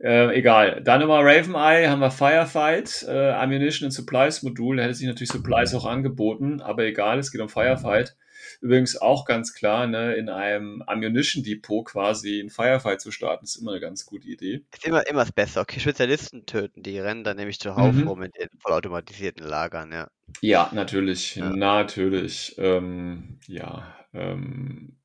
Äh, 0.00 0.36
egal. 0.38 0.80
Dann 0.84 1.00
immer 1.00 1.18
Raven 1.24 1.54
Eye, 1.56 1.88
haben 1.88 2.00
wir 2.00 2.10
Firefight, 2.12 3.04
äh, 3.08 3.30
Ammunition 3.32 3.86
and 3.86 3.92
Supplies 3.92 4.42
Modul. 4.44 4.76
Da 4.76 4.84
hätte 4.84 4.94
sich 4.94 5.06
natürlich 5.08 5.30
Supplies 5.30 5.74
auch 5.74 5.84
angeboten, 5.84 6.60
aber 6.60 6.84
egal, 6.84 7.18
es 7.18 7.32
geht 7.32 7.40
um 7.40 7.48
Firefight. 7.48 8.16
Übrigens 8.60 8.96
auch 9.00 9.24
ganz 9.24 9.52
klar, 9.54 9.86
ne, 9.88 10.14
in 10.14 10.28
einem 10.28 10.82
Ammunition 10.86 11.42
Depot 11.44 11.84
quasi 11.84 12.40
einen 12.40 12.50
Firefight 12.50 13.00
zu 13.00 13.10
starten, 13.10 13.44
ist 13.44 13.56
immer 13.56 13.72
eine 13.72 13.80
ganz 13.80 14.06
gute 14.06 14.28
Idee. 14.28 14.64
Ist 14.72 14.84
immer, 14.86 15.06
immer 15.08 15.20
das 15.20 15.32
Beste. 15.32 15.60
Okay, 15.60 15.80
Spezialisten 15.80 16.46
töten, 16.46 16.82
die 16.82 16.98
rennen 16.98 17.24
dann 17.24 17.36
nämlich 17.36 17.58
zuhauf 17.58 17.94
Mhm. 17.94 18.06
rum 18.08 18.22
in 18.22 18.30
den 18.32 18.48
vollautomatisierten 18.60 19.44
Lagern, 19.44 19.92
ja. 19.92 20.08
Ja, 20.40 20.70
natürlich, 20.72 21.36
Ja. 21.36 21.50
natürlich. 21.50 22.54
Ähm, 22.58 23.38
ja, 23.48 23.94
ähm, 24.14 24.96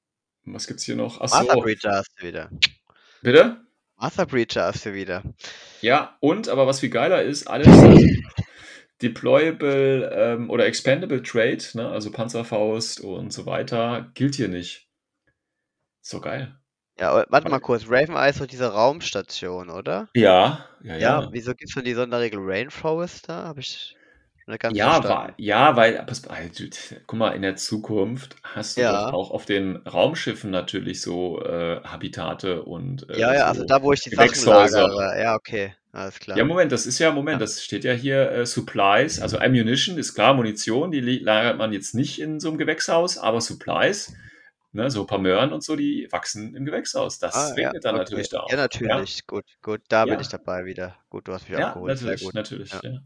was 0.45 0.67
gibt's 0.67 0.83
hier 0.83 0.95
noch? 0.95 1.17
Ach 1.21 1.29
Master 1.31 1.55
Breacher 1.57 1.91
hast 1.91 2.11
du 2.19 2.27
wieder. 2.27 2.49
bitte? 3.21 3.62
Master 3.97 4.25
Breacher 4.25 4.65
hast 4.65 4.85
du 4.85 4.93
wieder. 4.93 5.23
Ja, 5.81 6.17
und 6.19 6.49
aber 6.49 6.67
was 6.67 6.79
viel 6.79 6.89
geiler 6.89 7.21
ist, 7.23 7.47
alles 7.47 7.67
Deployable 9.01 10.11
ähm, 10.13 10.49
oder 10.49 10.65
Expandable 10.65 11.21
Trade, 11.21 11.63
ne, 11.73 11.89
also 11.89 12.11
Panzerfaust 12.11 13.01
und 13.01 13.33
so 13.33 13.45
weiter, 13.45 14.09
gilt 14.13 14.35
hier 14.35 14.47
nicht. 14.47 14.87
So 16.01 16.19
geil. 16.21 16.55
Ja, 16.99 17.25
warte 17.29 17.49
mal 17.49 17.59
kurz. 17.59 17.85
Raven 17.89 18.15
Eye 18.15 18.29
ist 18.29 18.39
doch 18.39 18.45
diese 18.45 18.71
Raumstation, 18.71 19.69
oder? 19.69 20.07
Ja, 20.15 20.65
ja, 20.83 20.97
Ja, 20.97 21.21
ja. 21.21 21.29
wieso 21.31 21.53
gibt's 21.55 21.73
denn 21.73 21.85
die 21.85 21.93
Sonderregel 21.93 22.39
Rainforest 22.41 23.27
da? 23.29 23.45
Habe 23.45 23.61
ich 23.61 23.95
Ja, 24.71 25.03
weil, 25.03 25.33
ja, 25.37 25.75
weil, 25.75 26.03
pass, 26.05 26.27
also, 26.27 26.63
guck 27.07 27.19
mal, 27.19 27.29
in 27.31 27.41
der 27.41 27.55
Zukunft 27.55 28.35
hast 28.43 28.77
du 28.77 28.81
Ja. 28.81 29.05
doch 29.05 29.13
auch 29.13 29.31
auf 29.31 29.45
den 29.45 29.77
Raumschiffen 29.77 30.51
natürlich 30.51 31.01
so 31.01 31.41
äh, 31.41 31.81
Habitate 31.83 32.63
und 32.63 33.09
äh, 33.09 33.19
Ja, 33.19 33.33
ja, 33.33 33.45
so 33.45 33.49
also 33.49 33.65
da, 33.65 33.81
wo 33.81 33.93
ich 33.93 34.01
die 34.01 34.09
Sachen 34.09 34.31
Gewächshäuser. 34.31 34.87
lagere. 34.89 35.21
Ja, 35.21 35.35
okay, 35.35 35.73
alles 35.91 36.19
klar. 36.19 36.37
Ja, 36.37 36.45
Moment, 36.45 36.71
das 36.71 36.85
ist 36.85 36.99
ja, 36.99 37.11
Moment, 37.11 37.35
Ja. 37.35 37.39
das 37.45 37.63
steht 37.63 37.83
ja 37.83 37.93
hier 37.93 38.31
äh, 38.31 38.45
Supplies, 38.45 39.21
also 39.21 39.37
Ammunition 39.37 39.97
ist 39.97 40.13
klar, 40.15 40.33
Munition, 40.33 40.91
die 40.91 40.99
lagert 40.99 41.57
man 41.57 41.71
jetzt 41.73 41.93
nicht 41.93 42.19
in 42.19 42.39
so 42.39 42.49
einem 42.49 42.57
Gewächshaus, 42.57 43.17
aber 43.17 43.39
Supplies, 43.41 44.13
ne, 44.73 44.89
so 44.91 45.01
ein 45.01 45.07
paar 45.07 45.19
Möhren 45.19 45.53
und 45.53 45.63
so, 45.63 45.75
die 45.75 46.07
wachsen 46.11 46.55
im 46.55 46.65
Gewächshaus. 46.65 47.19
Das 47.19 47.35
Ah, 47.35 47.53
ja, 47.57 47.71
regnet 47.71 47.85
dann 47.85 47.95
okay. 47.95 47.99
natürlich 47.99 48.29
da 48.29 48.41
auch. 48.41 48.49
Ja, 48.49 48.57
natürlich. 48.57 49.25
Gut, 49.27 49.45
gut, 49.61 49.81
da 49.89 50.05
bin 50.05 50.15
Ja. 50.15 50.19
ich 50.19 50.29
dabei 50.29 50.65
wieder. 50.65 50.97
Gut, 51.09 51.27
du 51.27 51.33
hast 51.33 51.47
mich 51.49 51.57
Ja, 51.57 51.67
abgeholt. 51.67 51.97
Sehr 51.97 52.07
natürlich, 52.07 52.21
gut. 52.21 52.33
natürlich. 52.33 52.71
Ja. 52.71 52.81
Ja. 52.83 52.99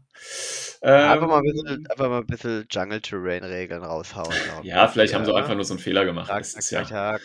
Ja, 0.82 1.12
einfach, 1.12 1.28
mal 1.28 1.38
ein 1.38 1.44
Ähm, 1.44 1.52
bisschen, 1.52 1.86
einfach 1.88 2.08
mal 2.08 2.18
ein 2.20 2.26
bisschen 2.26 2.66
Jungle-Terrain-Regeln 2.70 3.82
raushauen. 3.84 4.30
glaub 4.42 4.64
ja, 4.64 4.86
ich. 4.86 4.90
vielleicht 4.92 5.14
haben 5.14 5.24
sie 5.24 5.32
Ja. 5.32 5.36
einfach 5.36 5.54
nur 5.54 5.64
so 5.64 5.74
einen 5.74 5.80
Fehler 5.80 6.04
gemacht. 6.04 6.28
Tag, 6.28 6.40
ist 6.42 6.70
Tag, 6.70 6.70
ja, 6.70 6.84
Tag. 6.84 7.22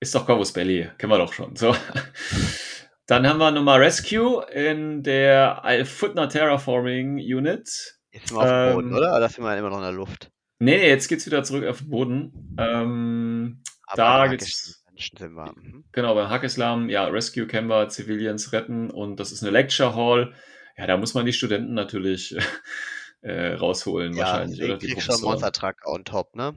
ist 0.00 0.14
doch 0.14 0.26
Corvus 0.26 0.52
Belly, 0.52 0.90
kennen 0.98 1.12
wir 1.12 1.18
doch 1.18 1.32
schon. 1.32 1.56
So. 1.56 1.74
Dann 3.06 3.26
haben 3.28 3.38
wir 3.38 3.50
nochmal 3.50 3.80
Rescue 3.80 4.44
in 4.50 5.02
der 5.02 5.62
Footner 5.84 6.28
Terraforming 6.28 7.16
Unit. 7.18 7.98
Jetzt 8.12 8.28
sind 8.28 8.36
wir 8.36 8.42
auf 8.42 8.48
dem 8.48 8.60
Boden, 8.62 8.90
Ähm, 8.90 8.94
oder? 8.94 9.16
Oder 9.16 9.28
sind 9.28 9.44
wir 9.44 9.56
immer 9.56 9.68
noch 9.70 9.76
in 9.78 9.82
der 9.82 9.92
Luft? 9.92 10.30
Nee, 10.64 10.78
nee, 10.78 10.88
jetzt 10.88 11.08
geht's 11.08 11.26
wieder 11.26 11.42
zurück 11.44 11.66
auf 11.66 11.78
den 11.78 11.90
Boden. 11.90 12.54
Ähm, 12.58 13.62
Aber 13.86 13.96
da 13.96 14.26
geht's, 14.28 14.82
Menschen. 14.94 15.16
Mhm. 15.62 15.84
genau, 15.92 16.14
beim 16.14 16.28
Hackislam, 16.30 16.88
ja, 16.88 17.06
Rescue 17.06 17.46
wir, 17.48 17.90
Civilians 17.90 18.52
retten 18.52 18.90
und 18.90 19.18
das 19.18 19.32
ist 19.32 19.42
eine 19.42 19.50
Lecture 19.52 19.94
Hall. 19.94 20.34
Ja, 20.76 20.86
da 20.86 20.96
muss 20.96 21.14
man 21.14 21.26
die 21.26 21.32
Studenten 21.32 21.74
natürlich 21.74 22.36
äh, 23.22 23.54
rausholen, 23.54 24.14
Ja, 24.14 24.24
wahrscheinlich, 24.24 24.62
oder 24.62 24.78
die 24.78 24.88
schon 25.00 25.20
Professoren. 25.20 25.22
Monster 25.32 25.52
Truck 25.52 25.76
on 25.86 26.04
top, 26.04 26.34
ne? 26.36 26.54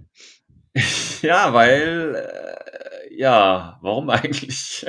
Ja, 1.22 1.54
weil, 1.54 2.16
äh, 2.16 3.16
ja, 3.18 3.80
warum 3.82 4.10
eigentlich? 4.12 4.86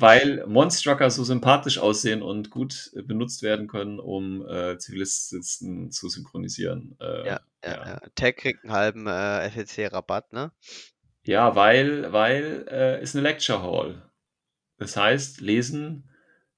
Weil 0.00 0.46
Monstrucker 0.46 1.10
so 1.10 1.24
sympathisch 1.24 1.78
aussehen 1.78 2.22
und 2.22 2.50
gut 2.50 2.90
äh, 2.94 3.02
benutzt 3.02 3.42
werden 3.42 3.66
können, 3.66 3.98
um 3.98 4.46
äh, 4.46 4.78
Zivilisten 4.78 5.90
zu 5.90 6.08
synchronisieren. 6.08 6.96
Äh, 7.00 7.26
Ja, 7.26 7.40
ja, 7.64 7.86
ja. 7.86 8.00
Tech 8.14 8.36
kriegt 8.36 8.64
einen 8.64 8.72
halben 8.72 9.06
äh, 9.06 9.50
FEC-Rabatt, 9.50 10.32
ne? 10.32 10.52
Ja, 11.24 11.54
weil, 11.56 12.12
weil 12.12 12.66
äh, 12.70 13.02
ist 13.02 13.14
eine 13.16 13.22
Lecture 13.28 13.62
Hall. 13.62 14.02
Das 14.78 14.96
heißt, 14.96 15.40
lesen 15.40 16.08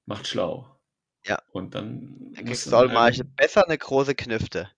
macht 0.05 0.26
schlau. 0.26 0.78
Ja. 1.24 1.38
Und 1.53 1.74
dann 1.74 2.16
Da 2.34 2.41
musst 2.43 2.47
kriegst 2.47 2.66
du 2.66 2.70
dann 2.72 2.93
halt- 2.93 3.36
besser 3.36 3.64
eine 3.66 3.78
große 3.78 4.14
Knifte. 4.14 4.70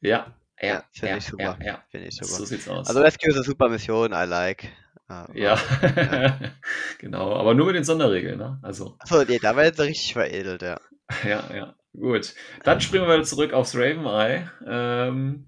Ja, 0.00 0.34
ja, 0.60 0.68
Ja, 0.68 0.84
finde 0.92 1.08
ja, 1.10 1.16
ich 1.18 1.24
super. 1.26 1.58
ja, 1.60 1.66
ja. 1.66 1.84
Finde 1.90 2.06
ich 2.08 2.16
So 2.16 2.24
super. 2.24 2.46
sieht's 2.46 2.68
aus. 2.68 2.88
Also 2.88 3.00
Rescue 3.00 3.28
ist 3.30 3.36
eine 3.36 3.44
super 3.44 3.68
Mission, 3.68 4.12
I 4.12 4.24
like. 4.26 4.68
Aber- 5.08 5.36
ja, 5.36 5.56
genau. 6.98 7.34
Aber 7.34 7.54
nur 7.54 7.66
mit 7.66 7.76
den 7.76 7.84
Sonderregeln, 7.84 8.38
ne? 8.38 8.58
Also. 8.62 8.96
Achso, 8.98 9.24
nee, 9.24 9.38
da 9.38 9.56
werden 9.56 9.74
sie 9.76 9.82
richtig 9.84 10.12
veredelt, 10.14 10.62
ja. 10.62 10.80
Ja, 11.24 11.54
ja, 11.54 11.74
gut. 11.92 12.34
Dann 12.64 12.80
springen 12.80 13.06
wir 13.06 13.14
wieder 13.14 13.24
zurück 13.24 13.52
aufs 13.52 13.76
Raven 13.76 14.06
Eye. 14.06 14.50
Ähm, 14.66 15.46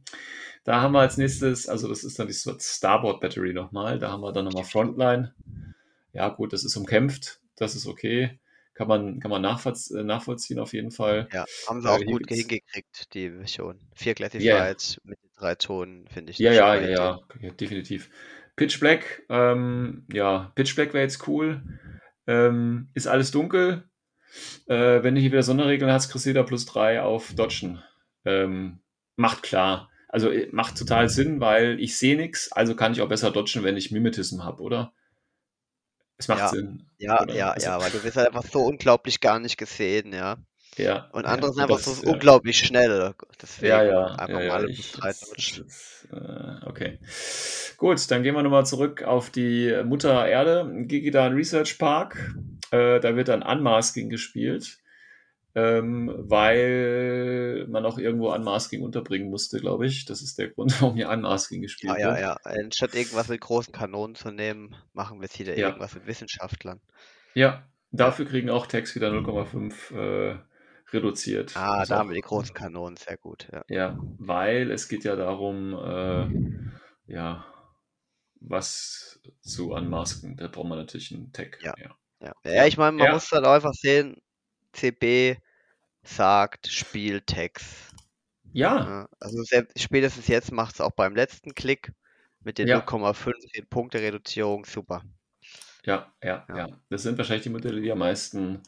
da 0.65 0.81
haben 0.81 0.93
wir 0.93 1.01
als 1.01 1.17
nächstes, 1.17 1.69
also 1.69 1.89
das 1.89 2.05
ist 2.05 2.19
dann 2.19 2.29
die 2.29 2.35
Starboard 2.35 3.21
Battery 3.21 3.53
nochmal. 3.53 3.99
Da 3.99 4.11
haben 4.13 4.21
wir 4.21 4.33
dann 4.33 4.45
nochmal 4.45 4.65
Frontline. 4.65 5.35
Ja, 6.13 6.29
gut, 6.29 6.53
das 6.53 6.65
ist 6.65 6.77
umkämpft. 6.77 7.41
Das 7.57 7.75
ist 7.75 7.87
okay. 7.87 8.39
Kann 8.75 8.87
man, 8.87 9.19
kann 9.19 9.31
man 9.33 9.43
äh, 9.45 10.03
nachvollziehen 10.05 10.61
auf 10.61 10.73
jeden 10.73 10.93
Fall. 10.93 11.29
Ja, 11.33 11.45
haben 11.67 11.83
sie 11.83 11.89
Äh, 11.89 11.91
auch 11.91 11.97
hier 11.99 12.07
gut 12.07 12.29
hingekriegt, 12.29 13.13
die 13.15 13.29
Mission. 13.31 13.81
Vier 13.97 14.15
Ja, 14.19 14.39
ja. 14.39 14.65
Classifieds 14.69 15.01
mit 15.03 15.19
den 15.21 15.31
drei 15.37 15.55
Tonen, 15.57 16.07
finde 16.09 16.31
ich. 16.31 16.39
Ja, 16.39 16.53
ja, 16.53 16.77
ja, 16.77 16.89
ja, 16.89 17.21
ja, 17.41 17.51
definitiv. 17.51 18.09
Pitch 18.59 18.81
Black, 18.81 19.23
ähm, 19.31 20.05
ja, 20.13 20.53
Pitch 20.55 20.75
Black 20.75 20.93
wäre 20.93 21.05
jetzt 21.05 21.27
cool. 21.27 21.63
Ähm, 22.27 22.91
ist 22.93 23.07
alles 23.07 23.31
dunkel. 23.31 23.89
Äh, 24.67 25.03
wenn 25.03 25.15
du 25.15 25.21
hier 25.21 25.33
wieder 25.33 25.43
Sonderregeln 25.43 25.91
hast, 25.91 26.11
kriegst 26.11 26.27
du 26.27 26.31
wieder 26.31 26.45
plus 26.45 26.67
drei 26.67 27.01
auf 27.01 27.33
Dodgen. 27.35 27.83
Ähm, 28.27 28.81
macht 29.17 29.43
klar. 29.43 29.89
Also 30.09 30.31
äh, 30.31 30.49
macht 30.53 30.77
total 30.77 31.09
Sinn, 31.09 31.41
weil 31.41 31.81
ich 31.81 31.97
sehe 31.97 32.17
nichts, 32.17 32.53
also 32.53 32.75
kann 32.75 32.93
ich 32.93 33.01
auch 33.01 33.09
besser 33.09 33.31
dodgen, 33.31 33.63
wenn 33.63 33.77
ich 33.77 33.91
Mimetism 33.91 34.43
habe, 34.45 34.63
oder? 34.63 34.93
Es 36.17 36.29
macht 36.29 36.41
Ja. 36.41 36.49
Sinn. 36.49 36.87
Ja, 36.99 37.23
oder? 37.23 37.35
ja, 37.35 37.51
Also, 37.53 37.67
ja, 37.67 37.81
weil 37.81 37.91
du 37.91 38.01
bist 38.01 38.17
halt 38.17 38.27
einfach 38.29 38.45
so 38.45 38.61
unglaublich 38.65 39.21
gar 39.21 39.39
nicht 39.39 39.57
gesehen, 39.57 40.13
ja. 40.13 40.37
Ja, 40.79 41.11
Und 41.13 41.27
ja, 41.27 41.31
andere 41.33 41.53
sind 41.53 41.63
und 41.65 41.71
einfach 41.71 41.79
so 41.81 42.03
ja. 42.07 42.13
unglaublich 42.13 42.59
schnell. 42.59 43.15
Deswegen 43.41 43.67
Ja, 43.67 43.83
ja, 43.83 44.07
einfach 44.15 44.41
ja, 44.41 44.47
ja, 44.47 44.53
mal 44.53 44.71
ich, 44.71 44.93
Dodge. 44.93 45.63
jetzt, 45.63 46.09
äh, 46.13 46.67
okay. 46.67 46.99
Gut, 47.77 48.11
dann 48.11 48.23
gehen 48.23 48.35
wir 48.35 48.43
nochmal 48.43 48.67
zurück 48.67 49.03
auf 49.03 49.31
die 49.31 49.75
Mutter 49.85 50.27
Erde, 50.27 50.71
Gigidan 50.87 51.35
Research 51.35 51.79
Park. 51.79 52.35
Äh, 52.71 53.01
da 53.01 53.17
wird 53.17 53.29
dann 53.29 53.43
Unmasking 53.43 54.09
gespielt, 54.11 54.79
ähm, 55.55 56.13
weil 56.19 57.67
man 57.69 57.85
auch 57.87 57.99
irgendwo 57.99 58.33
Unmasking 58.33 58.83
unterbringen 58.83 59.31
musste, 59.31 59.61
glaube 59.61 59.87
ich. 59.87 60.05
Das 60.07 60.23
ist 60.23 60.39
der 60.39 60.49
Grund, 60.51 60.73
warum 60.83 60.97
hier 60.97 61.09
Unmasking 61.09 61.63
gespielt 61.63 61.97
Ja, 61.99 61.99
ja, 61.99 62.09
wird. 62.09 62.21
ja. 62.21 62.37
Anstatt 62.45 62.95
irgendwas 62.95 63.29
mit 63.29 63.41
großen 63.41 63.73
Kanonen 63.73 64.15
zu 64.15 64.31
nehmen, 64.31 64.75
machen 64.93 65.19
wir 65.19 65.25
jetzt 65.25 65.39
wieder 65.39 65.57
Ja. 65.57 65.69
irgendwas 65.69 65.95
mit 65.95 66.07
Wissenschaftlern. 66.07 66.81
Ja, 67.35 67.67
dafür 67.91 68.27
kriegen 68.27 68.51
auch 68.51 68.67
Tags 68.67 68.95
wieder 68.95 69.11
0,5 69.11 69.93
äh, 69.95 70.39
reduziert. 70.93 71.57
Ah, 71.57 71.79
Also 71.79 71.95
da 71.95 72.05
wir 72.05 72.15
die 72.15 72.21
großen 72.21 72.55
Kanonen, 72.55 72.97
sehr 72.97 73.17
gut. 73.17 73.49
Ja. 73.53 73.65
Ja, 73.69 73.99
weil 74.19 74.71
es 74.71 74.89
geht 74.89 75.05
ja 75.05 75.17
darum, 75.17 75.75
äh, 75.75 77.13
ja, 77.13 77.45
was 78.41 79.21
zu 79.41 79.73
unmasken. 79.73 80.37
Da 80.37 80.49
braucht 80.49 80.69
man 80.69 80.79
natürlich 80.79 81.13
einen 81.13 81.33
Tag. 81.33 81.59
Ja. 81.63 81.75
ja. 81.79 81.97
Ja, 82.21 82.33
ja 82.45 82.67
ich 82.67 82.77
meine, 82.77 82.97
man 82.97 83.13
muss 83.13 83.29
dann 83.29 83.45
auch 83.45 83.53
einfach 83.53 83.73
sehen, 83.73 84.21
CB 84.73 85.39
sagt 86.03 86.69
Spieltext. 86.69 87.95
Ja, 88.53 88.77
Ja, 88.79 89.09
also 89.21 89.43
selbst, 89.43 89.81
spätestens 89.81 90.27
jetzt 90.27 90.53
macht 90.53 90.75
es 90.75 90.81
auch 90.81 90.93
beim 90.93 91.15
letzten 91.15 91.55
Klick 91.55 91.93
mit 92.41 92.59
den 92.59 92.69
Ja. 92.69 92.79
0,5 92.79 93.69
Punkte 93.69 94.01
Reduzierung 94.01 94.65
super. 94.65 95.03
ja, 95.85 96.13
ja, 96.23 96.47
Ja. 96.49 96.57
ja. 96.57 96.81
Das 96.89 97.03
sind 97.03 97.19
wahrscheinlich 97.19 97.43
die 97.45 97.51
Modelle, 97.51 97.81
die 97.81 97.93
am 97.93 97.99
meisten 97.99 98.63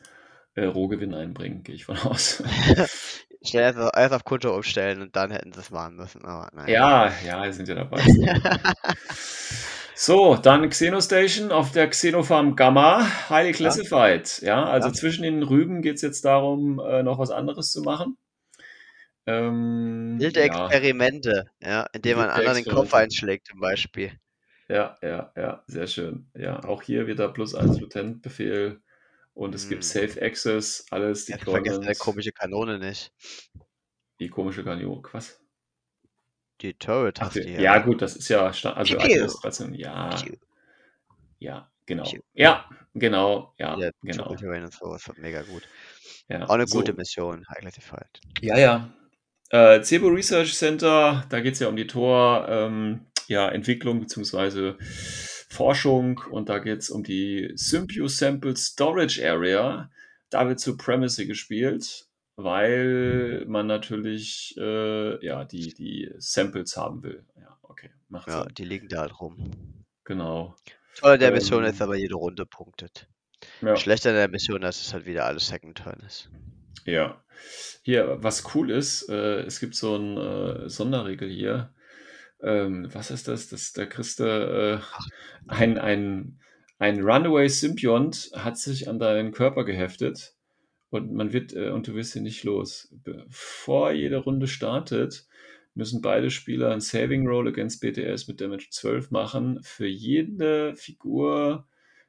äh, 0.54 0.64
Rohgewinn 0.64 1.14
einbringen, 1.14 1.62
gehe 1.62 1.74
ich 1.74 1.84
von 1.84 1.98
aus. 2.04 2.42
Schnell 3.42 3.62
erst, 3.62 3.78
auf- 3.78 3.90
erst 3.96 4.14
auf 4.14 4.24
Kunto 4.24 4.54
umstellen 4.54 5.00
und 5.00 5.16
dann 5.16 5.30
hätten 5.30 5.52
sie 5.52 5.60
es 5.60 5.70
machen 5.70 5.96
müssen. 5.96 6.24
Aber 6.26 6.50
nein. 6.52 6.68
ja, 6.68 7.10
ja, 7.26 7.46
die 7.46 7.52
sind 7.52 7.68
ja 7.68 7.74
dabei. 7.74 8.02
So, 9.94 10.34
dann 10.36 10.70
Xenostation 10.70 11.52
auf 11.52 11.72
der 11.72 11.88
Xenofarm 11.90 12.56
Gamma, 12.56 13.06
highly 13.28 13.52
classified. 13.52 14.40
Ja, 14.40 14.64
also 14.64 14.88
Ja. 14.88 14.94
zwischen 14.94 15.24
den 15.24 15.42
Rüben 15.42 15.82
geht 15.82 15.96
es 15.96 16.02
jetzt 16.02 16.24
darum, 16.24 16.78
äh, 16.80 17.02
noch 17.02 17.18
was 17.18 17.30
anderes 17.30 17.70
zu 17.70 17.82
machen. 17.82 18.16
Ähm, 19.26 20.16
Wilde 20.18 20.40
ja. 20.40 20.46
Experimente, 20.46 21.44
ja, 21.60 21.86
indem 21.92 22.16
man 22.18 22.30
anderen 22.30 22.56
den 22.64 22.64
Kopf 22.64 22.94
einschlägt 22.94 23.46
zum 23.46 23.60
Beispiel. 23.60 24.12
Ja, 24.68 24.96
ja, 25.02 25.32
ja, 25.36 25.62
sehr 25.66 25.86
schön. 25.86 26.30
Ja, 26.34 26.64
auch 26.64 26.82
hier 26.82 27.06
wieder 27.06 27.28
plus 27.28 27.54
1 27.54 27.78
Lieutenant-Befehl 27.80 28.80
und 29.34 29.54
es 29.54 29.68
gibt 29.68 29.82
Mm. 29.82 29.86
Safe 29.86 30.22
Access, 30.22 30.86
alles 30.90 31.26
Ja, 31.28 31.36
du 31.38 31.44
vergessen 31.50 31.76
Deployment. 31.80 31.98
komische 31.98 32.32
Kanone 32.32 32.78
nicht. 32.78 33.12
Die 34.20 34.28
komische 34.28 34.62
Kanone, 34.64 35.02
was? 35.12 35.40
Die 36.60 36.74
Turret 36.74 37.20
Ach, 37.20 37.26
hast 37.26 37.36
die, 37.36 37.40
du 37.42 37.48
ja, 37.62 37.74
hier. 37.74 37.82
gut, 37.84 38.02
das 38.02 38.16
ist 38.16 38.28
ja 38.28 38.52
Sta- 38.52 38.74
also 38.74 38.96
piu. 38.96 39.04
Administration. 39.04 39.74
Ja, 39.74 40.10
Piu. 40.14 40.34
ja, 41.38 41.72
genau. 41.86 42.02
Piu. 42.04 42.20
Ja, 42.34 42.68
genau, 42.94 43.54
ja, 43.58 43.78
Ja, 43.78 43.90
genau. 44.02 44.28
Und 44.30 44.72
so, 44.72 44.94
ist 44.94 45.08
doch 45.08 45.16
mega 45.16 45.42
gut. 45.42 45.62
Ja, 46.28 46.44
Auch 46.44 46.50
eine 46.50 46.66
so. 46.66 46.76
gute 46.78 46.92
Mission, 46.92 47.46
High 47.48 47.58
Classified. 47.60 48.20
Ja, 48.42 48.58
ja. 48.58 48.92
Äh, 49.50 49.82
Cebo 49.82 50.08
Research 50.08 50.54
Center, 50.54 51.24
da 51.28 51.40
geht 51.40 51.54
es 51.54 51.60
ja 51.60 51.68
um 51.68 51.76
die 51.76 51.86
Tor, 51.86 52.46
ähm, 52.48 53.06
ja, 53.26 53.48
Entwicklung 53.48 54.00
bzw. 54.00 54.74
Forschung 55.50 56.18
und 56.30 56.48
da 56.48 56.58
geht 56.60 56.78
es 56.78 56.90
um 56.90 57.02
die 57.02 57.50
Symbio 57.56 58.06
Sample 58.06 58.56
Storage 58.56 59.20
Area. 59.28 59.90
Da 60.30 60.46
wird 60.48 60.60
Supremacy 60.60 61.26
gespielt, 61.26 62.06
weil 62.36 63.44
man 63.48 63.66
natürlich 63.66 64.54
äh, 64.56 65.24
ja, 65.24 65.44
die, 65.44 65.74
die 65.74 66.10
Samples 66.18 66.76
haben 66.76 67.02
will. 67.02 67.26
Ja, 67.36 67.58
okay, 67.62 67.90
macht 68.08 68.28
Ja, 68.28 68.44
Sinn. 68.44 68.54
die 68.56 68.64
liegen 68.64 68.88
da 68.88 69.00
halt 69.00 69.20
rum. 69.20 69.50
Genau. 70.04 70.54
Toll 70.94 71.18
der 71.18 71.32
Mission 71.32 71.64
Ähm, 71.64 71.70
ist 71.70 71.82
aber 71.82 71.96
jede 71.96 72.14
Runde 72.14 72.46
punktet. 72.46 73.08
Ja. 73.60 73.76
Schlechter 73.76 74.12
der 74.12 74.28
Mission, 74.28 74.60
dass 74.60 74.80
es 74.80 74.92
halt 74.92 75.06
wieder 75.06 75.24
alles 75.24 75.48
Second 75.48 75.76
Turn 75.78 76.00
ist. 76.06 76.30
Ja. 76.84 77.22
Hier, 77.82 78.22
was 78.22 78.54
cool 78.54 78.70
ist, 78.70 79.08
äh, 79.08 79.40
es 79.40 79.58
gibt 79.60 79.74
so 79.74 79.96
ein 79.96 80.16
äh, 80.16 80.68
Sonderregel 80.68 81.28
hier. 81.28 81.72
Ähm, 82.42 82.88
was 82.92 83.10
ist 83.10 83.28
das? 83.28 83.48
das 83.48 83.72
da 83.72 83.86
kriegst 83.86 84.20
du 84.20 84.24
äh, 84.24 84.80
ein, 85.48 85.78
ein, 85.78 86.38
ein 86.78 87.02
Runaway 87.02 87.48
Symbiont 87.48 88.30
hat 88.34 88.56
sich 88.58 88.88
an 88.88 88.98
deinen 88.98 89.32
Körper 89.32 89.64
geheftet 89.64 90.34
und 90.90 91.12
man 91.12 91.32
wird 91.32 91.52
äh, 91.54 91.68
und 91.70 91.86
du 91.86 91.94
wirst 91.94 92.16
ihn 92.16 92.22
nicht 92.22 92.44
los. 92.44 92.88
Bevor 93.04 93.92
jede 93.92 94.16
Runde 94.18 94.46
startet, 94.48 95.26
müssen 95.74 96.00
beide 96.02 96.30
Spieler 96.30 96.70
ein 96.72 96.80
Saving 96.80 97.26
Roll 97.28 97.48
against 97.48 97.80
BTS 97.80 98.26
mit 98.28 98.40
Damage 98.40 98.68
12 98.70 99.10
machen. 99.10 99.60
Für 99.62 99.86
jede 99.86 100.74
Figur, 100.76 101.66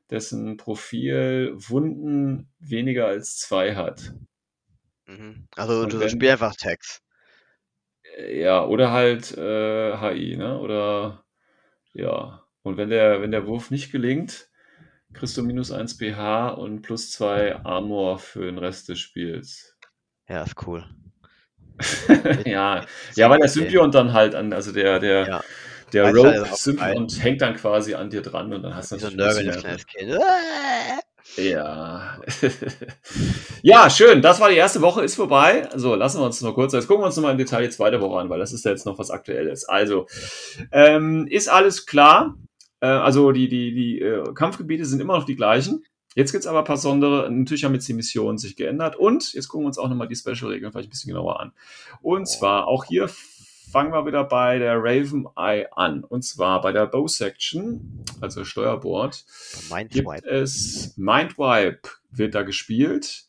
dessen 0.09 0.57
Profil 0.57 1.51
Wunden 1.55 2.49
weniger 2.59 3.07
als 3.07 3.37
zwei 3.37 3.75
hat. 3.75 4.13
Mhm. 5.07 5.47
Also 5.55 5.81
Und 5.81 5.93
du 5.93 5.99
wenn- 5.99 6.09
spielst 6.09 6.31
einfach 6.31 6.55
Tags. 6.55 7.01
Äh, 8.17 8.41
Ja, 8.41 8.65
oder 8.65 8.91
halt 8.91 9.31
äh, 9.37 9.97
HI, 9.97 10.37
ne? 10.37 10.59
Oder 10.59 11.23
ja. 11.93 12.43
Und 12.63 12.77
wenn 12.77 12.89
der, 12.89 13.21
wenn 13.21 13.31
der 13.31 13.47
Wurf 13.47 13.71
nicht 13.71 13.91
gelingt, 13.91 14.49
kriegst 15.13 15.37
du 15.37 15.43
minus 15.43 15.71
1 15.71 15.97
BH 15.97 16.49
und 16.49 16.81
plus 16.83 17.11
2 17.11 17.57
Armor 17.65 18.19
für 18.19 18.45
den 18.45 18.57
Rest 18.57 18.89
des 18.89 18.99
Spiels. 18.99 19.77
Ja, 20.27 20.43
ist 20.43 20.55
cool. 20.67 20.85
ja, 22.45 22.85
ja, 23.15 23.29
weil 23.29 23.39
der. 23.39 23.47
Symbiont 23.49 23.95
dann 23.95 24.13
halt 24.13 24.35
an, 24.35 24.53
also 24.53 24.71
der, 24.71 24.99
der, 24.99 25.27
Ja. 25.27 25.41
der 25.93 26.05
Rogue 26.13 26.43
auch 26.51 26.55
Symbiont 26.55 27.23
hängt 27.23 27.41
dann 27.41 27.55
quasi 27.55 27.95
an 27.95 28.09
dir 28.09 28.21
dran 28.21 28.53
und 28.53 28.63
dann 28.63 28.75
hast 28.75 28.91
du 28.91 28.95
Wie 28.95 28.99
so 28.99 29.07
ein 29.07 29.17
natürlich 29.17 29.57
kleines 29.61 29.87
Kind. 29.87 30.11
Ja. 31.37 32.19
ja, 33.61 33.89
schön. 33.89 34.21
Das 34.21 34.39
war 34.39 34.49
die 34.49 34.55
erste 34.55 34.81
Woche, 34.81 35.03
ist 35.03 35.15
vorbei. 35.15 35.69
So, 35.75 35.95
lassen 35.95 36.19
wir 36.19 36.25
uns 36.25 36.41
noch 36.41 36.53
kurz. 36.53 36.73
Jetzt 36.73 36.87
gucken 36.87 37.03
wir 37.03 37.07
uns 37.07 37.15
noch 37.15 37.23
mal 37.23 37.31
im 37.31 37.37
Detail 37.37 37.63
die 37.63 37.69
zweite 37.69 38.01
Woche 38.01 38.19
an, 38.19 38.29
weil 38.29 38.39
das 38.39 38.51
ist 38.51 38.65
ja 38.65 38.71
jetzt 38.71 38.85
noch 38.85 38.99
was 38.99 39.11
Aktuelles. 39.11 39.67
Also, 39.67 40.07
ähm, 40.71 41.27
ist 41.29 41.49
alles 41.49 41.85
klar. 41.85 42.35
Äh, 42.81 42.87
also, 42.87 43.31
die, 43.31 43.47
die, 43.47 43.73
die 43.73 43.99
äh, 44.01 44.33
Kampfgebiete 44.33 44.85
sind 44.85 44.99
immer 44.99 45.17
noch 45.17 45.25
die 45.25 45.35
gleichen. 45.35 45.83
Jetzt 46.15 46.33
gibt 46.33 46.43
es 46.43 46.47
aber 46.47 46.59
ein 46.59 46.65
paar 46.65 46.75
besondere. 46.75 47.31
Natürlich 47.31 47.63
haben 47.63 47.73
jetzt 47.73 47.87
die 47.87 47.93
Missionen 47.93 48.37
sich 48.37 48.57
geändert. 48.57 48.97
Und 48.97 49.33
jetzt 49.33 49.47
gucken 49.47 49.63
wir 49.63 49.67
uns 49.67 49.77
auch 49.77 49.87
nochmal 49.87 50.09
die 50.09 50.15
Special-Regeln 50.15 50.71
vielleicht 50.71 50.89
ein 50.89 50.91
bisschen 50.91 51.13
genauer 51.13 51.39
an. 51.39 51.53
Und 52.01 52.27
zwar 52.27 52.67
auch 52.67 52.83
hier 52.83 53.09
fangen 53.71 53.93
wir 53.93 54.05
wieder 54.05 54.23
bei 54.23 54.59
der 54.59 54.77
Raven 54.77 55.27
Eye 55.37 55.65
an. 55.75 56.03
Und 56.03 56.23
zwar 56.23 56.61
bei 56.61 56.71
der 56.71 56.87
Bow 56.87 57.07
Section, 57.07 58.03
also 58.19 58.43
Steuerbord, 58.43 59.23
Mindwipe. 59.71 60.13
gibt 60.21 60.25
es 60.25 60.93
Mindwipe, 60.97 61.89
wird 62.11 62.35
da 62.35 62.43
gespielt. 62.43 63.23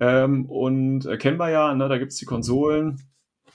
Ähm, 0.00 0.46
und 0.46 1.06
äh, 1.06 1.16
kennen 1.18 1.38
wir 1.38 1.50
ja, 1.50 1.74
ne, 1.74 1.88
da 1.88 1.98
gibt 1.98 2.12
es 2.12 2.18
die 2.18 2.24
Konsolen. 2.24 3.00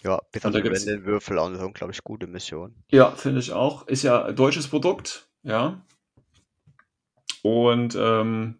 Ja, 0.03 0.15
auf 0.17 0.25
da 0.31 0.61
gibt's- 0.61 0.85
Würfel 0.87 1.39
auch 1.39 1.47
eine 1.47 1.65
unglaublich 1.65 2.03
gute 2.03 2.27
Mission. 2.27 2.75
Ja, 2.89 3.11
finde 3.11 3.39
ich 3.39 3.51
auch. 3.51 3.87
Ist 3.87 4.03
ja 4.03 4.25
ein 4.25 4.35
deutsches 4.35 4.67
Produkt, 4.67 5.27
ja. 5.43 5.81
Und 7.41 7.97
ähm, 7.99 8.59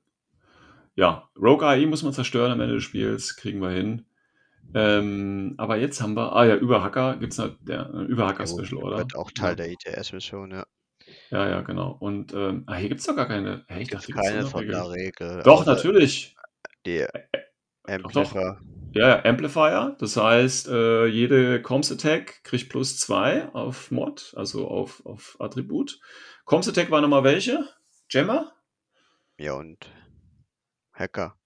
ja, 0.96 1.30
Rogue 1.40 1.66
AI 1.66 1.86
muss 1.86 2.04
man 2.04 2.12
zerstören 2.14 2.52
am 2.52 2.60
Ende 2.60 2.76
des 2.76 2.84
Spiels, 2.84 3.36
kriegen 3.36 3.62
wir 3.62 3.70
hin. 3.70 4.06
Ähm, 4.74 5.55
aber 5.57 5.78
jetzt 5.78 6.01
haben 6.01 6.15
wir, 6.15 6.34
ah 6.34 6.45
ja, 6.45 6.55
Überhacker 6.55 7.18
gibt 7.18 7.34
es 7.34 7.39
eine, 7.39 7.57
der, 7.61 7.88
eine 7.88 8.03
Überhacker-Special, 8.03 8.84
oder? 8.84 8.97
Wird 8.97 9.15
auch 9.15 9.32
Teil 9.32 9.51
ja. 9.51 9.55
der 9.55 9.72
ITS-Mission, 9.72 10.51
ja. 10.51 10.65
Ja, 11.30 11.49
ja, 11.49 11.61
genau. 11.61 11.91
Und 11.99 12.34
ähm, 12.34 12.63
ah, 12.68 12.76
hier 12.76 12.89
gibt 12.89 12.99
es 12.99 13.07
doch 13.07 13.15
gar 13.15 13.28
keine. 13.28 13.63
Hey, 13.68 13.84
ich 13.84 13.89
dachte, 13.89 14.07
gibt's 14.07 14.22
Keine 14.22 14.43
Sonderregeln. 14.43 14.84
Sonderregel. 14.84 15.43
Doch, 15.43 15.61
außer 15.61 15.74
natürlich. 15.74 16.36
Die 16.86 17.05
Amplifier. 17.84 18.59
Ja, 18.91 19.09
ja, 19.09 19.26
Amplifier. 19.26 19.95
Das 19.99 20.18
heißt, 20.18 20.68
äh, 20.70 21.05
jede 21.05 21.61
Comms 21.61 21.91
Attack 21.91 22.43
kriegt 22.43 22.70
plus 22.70 22.97
zwei 22.97 23.49
auf 23.53 23.91
Mod, 23.91 24.34
also 24.36 24.68
auf, 24.68 25.05
auf 25.05 25.38
Attribut. 25.39 25.99
Comms 26.45 26.68
Attack 26.68 26.91
war 26.91 27.01
nochmal 27.01 27.24
welche? 27.24 27.68
Gemma? 28.09 28.51
Ja, 29.38 29.53
und 29.53 29.89
Hacker. 30.93 31.38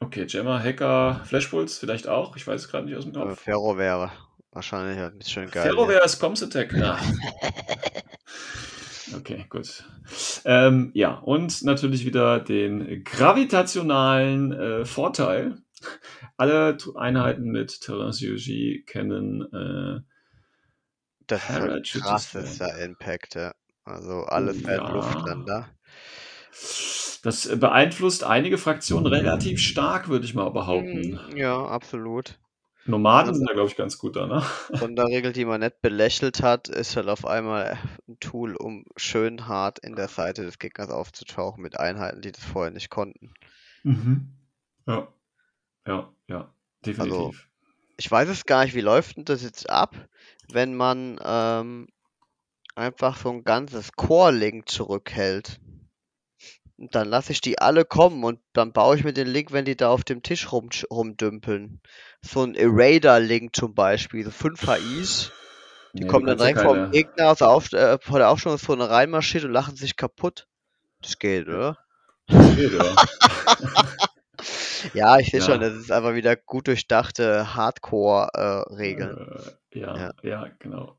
Okay, 0.00 0.26
Gemma, 0.26 0.62
Hacker, 0.62 1.22
Flashpulse 1.24 1.80
vielleicht 1.80 2.08
auch. 2.08 2.36
Ich 2.36 2.46
weiß 2.46 2.62
es 2.62 2.68
gerade 2.68 2.86
nicht 2.86 2.96
aus 2.96 3.04
dem 3.04 3.16
Aber 3.16 3.30
Kopf. 3.30 3.40
Ferro 3.40 3.78
wäre 3.78 4.12
wahrscheinlich 4.52 4.98
ein 4.98 5.18
bisschen 5.18 5.50
geil. 5.50 5.64
Ferrowehr 5.64 6.04
ist 6.04 6.18
Comms 6.18 6.42
Attack. 6.42 6.72
Ja. 6.72 6.98
Okay, 9.14 9.46
gut. 9.48 9.84
Ähm, 10.44 10.90
ja, 10.94 11.14
und 11.14 11.62
natürlich 11.62 12.04
wieder 12.04 12.40
den 12.40 13.04
gravitationalen 13.04 14.52
äh, 14.52 14.84
Vorteil. 14.84 15.58
Alle 16.36 16.76
Einheiten 16.96 17.50
mit 17.50 17.80
Terrain 17.80 18.12
kennen 18.86 19.42
äh, 19.52 20.00
Das 21.26 21.42
ist 21.48 22.60
halt 22.60 22.60
ein 22.60 22.90
Impact, 22.90 23.36
ja. 23.36 23.54
Also 23.84 24.24
alles 24.24 24.64
halt 24.64 24.80
ja. 24.80 24.90
Luftlander. 24.90 25.68
Das 27.26 27.58
beeinflusst 27.58 28.22
einige 28.22 28.56
Fraktionen 28.56 29.06
relativ 29.06 29.60
stark, 29.60 30.08
würde 30.08 30.24
ich 30.24 30.34
mal 30.34 30.48
behaupten. 30.50 31.18
Mhm, 31.18 31.36
Ja, 31.36 31.66
absolut. 31.66 32.38
Nomaden 32.86 33.34
sind 33.34 33.48
da, 33.48 33.52
glaube 33.52 33.68
ich, 33.68 33.76
ganz 33.76 33.98
gut 33.98 34.14
da, 34.14 34.28
ne? 34.28 34.44
Sonderregel, 34.72 35.32
die 35.32 35.44
man 35.44 35.60
nicht 35.60 35.82
belächelt 35.82 36.40
hat, 36.40 36.68
ist 36.68 36.94
halt 36.94 37.08
auf 37.08 37.26
einmal 37.26 37.76
ein 38.08 38.20
Tool, 38.20 38.54
um 38.54 38.84
schön 38.96 39.48
hart 39.48 39.80
in 39.80 39.96
der 39.96 40.06
Seite 40.06 40.44
des 40.44 40.60
Gegners 40.60 40.90
aufzutauchen 40.90 41.62
mit 41.62 41.80
Einheiten, 41.80 42.22
die 42.22 42.30
das 42.30 42.44
vorher 42.44 42.70
nicht 42.70 42.90
konnten. 42.90 43.32
Mhm. 43.82 44.30
Ja. 44.86 45.08
Ja, 45.86 46.12
ja, 46.28 46.54
definitiv. 46.86 47.12
Also, 47.12 47.34
Ich 47.98 48.10
weiß 48.10 48.28
es 48.28 48.44
gar 48.46 48.64
nicht, 48.64 48.74
wie 48.74 48.80
läuft 48.82 49.16
denn 49.16 49.24
das 49.24 49.42
jetzt 49.42 49.70
ab, 49.70 49.94
wenn 50.52 50.74
man 50.76 51.18
ähm, 51.24 51.88
einfach 52.76 53.16
so 53.18 53.30
ein 53.30 53.44
ganzes 53.44 53.92
Core-Link 53.92 54.68
zurückhält. 54.68 55.60
Dann 56.78 57.08
lasse 57.08 57.32
ich 57.32 57.40
die 57.40 57.58
alle 57.58 57.84
kommen 57.86 58.22
und 58.22 58.40
dann 58.52 58.72
baue 58.72 58.96
ich 58.96 59.04
mir 59.04 59.14
den 59.14 59.28
Link, 59.28 59.50
wenn 59.52 59.64
die 59.64 59.76
da 59.76 59.88
auf 59.88 60.04
dem 60.04 60.22
Tisch 60.22 60.52
rum, 60.52 60.68
rumdümpeln. 60.90 61.80
So 62.20 62.42
ein 62.42 62.54
Erader-Link 62.54 63.56
zum 63.56 63.74
Beispiel, 63.74 64.24
so 64.24 64.30
5 64.30 64.60
HIs. 64.62 65.30
Die 65.94 66.02
Nee, 66.02 66.08
kommen 66.08 66.26
dann 66.26 66.36
direkt 66.36 66.60
vom 66.60 66.90
Gegner 66.90 67.30
aus 67.30 67.38
der 67.38 67.48
Auf 67.48 67.72
äh, 67.72 67.98
vor 67.98 68.18
der 68.18 68.28
Aufstellungszone 68.28 68.90
reinmarschiert 68.90 69.44
und 69.44 69.52
lachen 69.52 69.76
sich 69.76 69.96
kaputt. 69.96 70.46
Das 71.00 71.18
geht, 71.18 71.48
oder? 71.48 71.78
Geht, 72.28 72.72
ja. 72.72 72.96
Ja, 74.92 75.18
ich 75.18 75.30
sehe 75.30 75.40
Ja. 75.40 75.46
schon, 75.46 75.60
das 75.60 75.74
ist 75.74 75.90
einfach 75.90 76.14
wieder 76.14 76.36
gut 76.36 76.68
durchdachte 76.68 77.54
Hardcore-Regeln. 77.54 79.16
Äh, 79.72 79.78
ja, 79.80 79.96
Ja. 79.96 80.12
ja, 80.22 80.48
genau. 80.58 80.96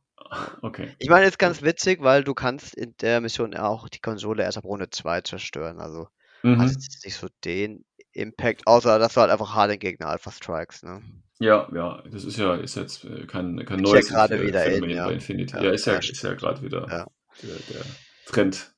Okay. 0.61 0.95
Ich 0.99 1.09
meine, 1.09 1.25
ist 1.27 1.39
ganz 1.39 1.61
witzig, 1.61 2.01
weil 2.01 2.23
du 2.23 2.33
kannst 2.33 2.75
in 2.75 2.95
der 3.01 3.21
Mission 3.21 3.55
auch 3.55 3.89
die 3.89 3.99
Konsole 3.99 4.43
erst 4.43 4.57
ab 4.57 4.65
Runde 4.65 4.89
2 4.89 5.21
zerstören. 5.21 5.79
Also 5.79 6.07
Mhm. 6.43 6.59
hat 6.59 6.69
jetzt 6.69 7.05
nicht 7.05 7.15
so 7.15 7.27
den 7.43 7.85
Impact, 8.13 8.65
außer 8.67 8.99
dass 8.99 9.13
du 9.13 9.21
halt 9.21 9.31
einfach 9.31 9.53
hart 9.53 9.71
den 9.71 9.79
Gegner 9.79 10.07
Alpha 10.07 10.31
Strikes, 10.31 10.83
ne? 10.83 11.01
Ja, 11.39 11.69
ja, 11.73 12.01
das 12.11 12.23
ist 12.23 12.37
ja 12.37 12.55
ist 12.55 12.75
jetzt 12.75 13.03
äh, 13.05 13.25
kein, 13.27 13.63
kein 13.65 13.79
Ist 13.79 13.85
ja 13.87 13.93
neues 13.93 14.07
gerade 14.07 14.35
Ph- 14.35 14.47
wieder 14.47 14.65
in, 14.65 14.89
ja. 14.89 15.05
bei 15.07 15.13
Infinity. 15.13 15.55
Ja, 15.55 15.63
Ja, 15.63 15.69
ist 15.71 15.85
ja, 15.85 15.93
ja, 15.93 15.99
ist 15.99 16.23
ja 16.23 16.33
gerade 16.33 16.61
wieder 16.63 16.81
der, 17.43 17.59
der 17.75 17.85
Trend. 18.25 18.73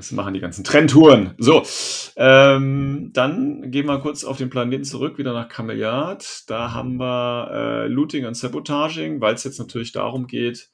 Was 0.00 0.12
machen 0.12 0.32
die 0.32 0.40
ganzen 0.40 0.64
Trendtouren? 0.64 1.34
So, 1.36 1.62
ähm, 2.16 3.10
dann 3.12 3.70
gehen 3.70 3.84
wir 3.84 3.98
kurz 4.00 4.24
auf 4.24 4.38
den 4.38 4.48
Planeten 4.48 4.84
zurück, 4.84 5.18
wieder 5.18 5.34
nach 5.34 5.50
Kameliard. 5.50 6.48
Da 6.48 6.72
haben 6.72 6.96
wir 6.96 7.50
äh, 7.52 7.86
Looting 7.86 8.24
und 8.24 8.32
Sabotaging, 8.32 9.20
weil 9.20 9.34
es 9.34 9.44
jetzt 9.44 9.58
natürlich 9.58 9.92
darum 9.92 10.26
geht, 10.26 10.70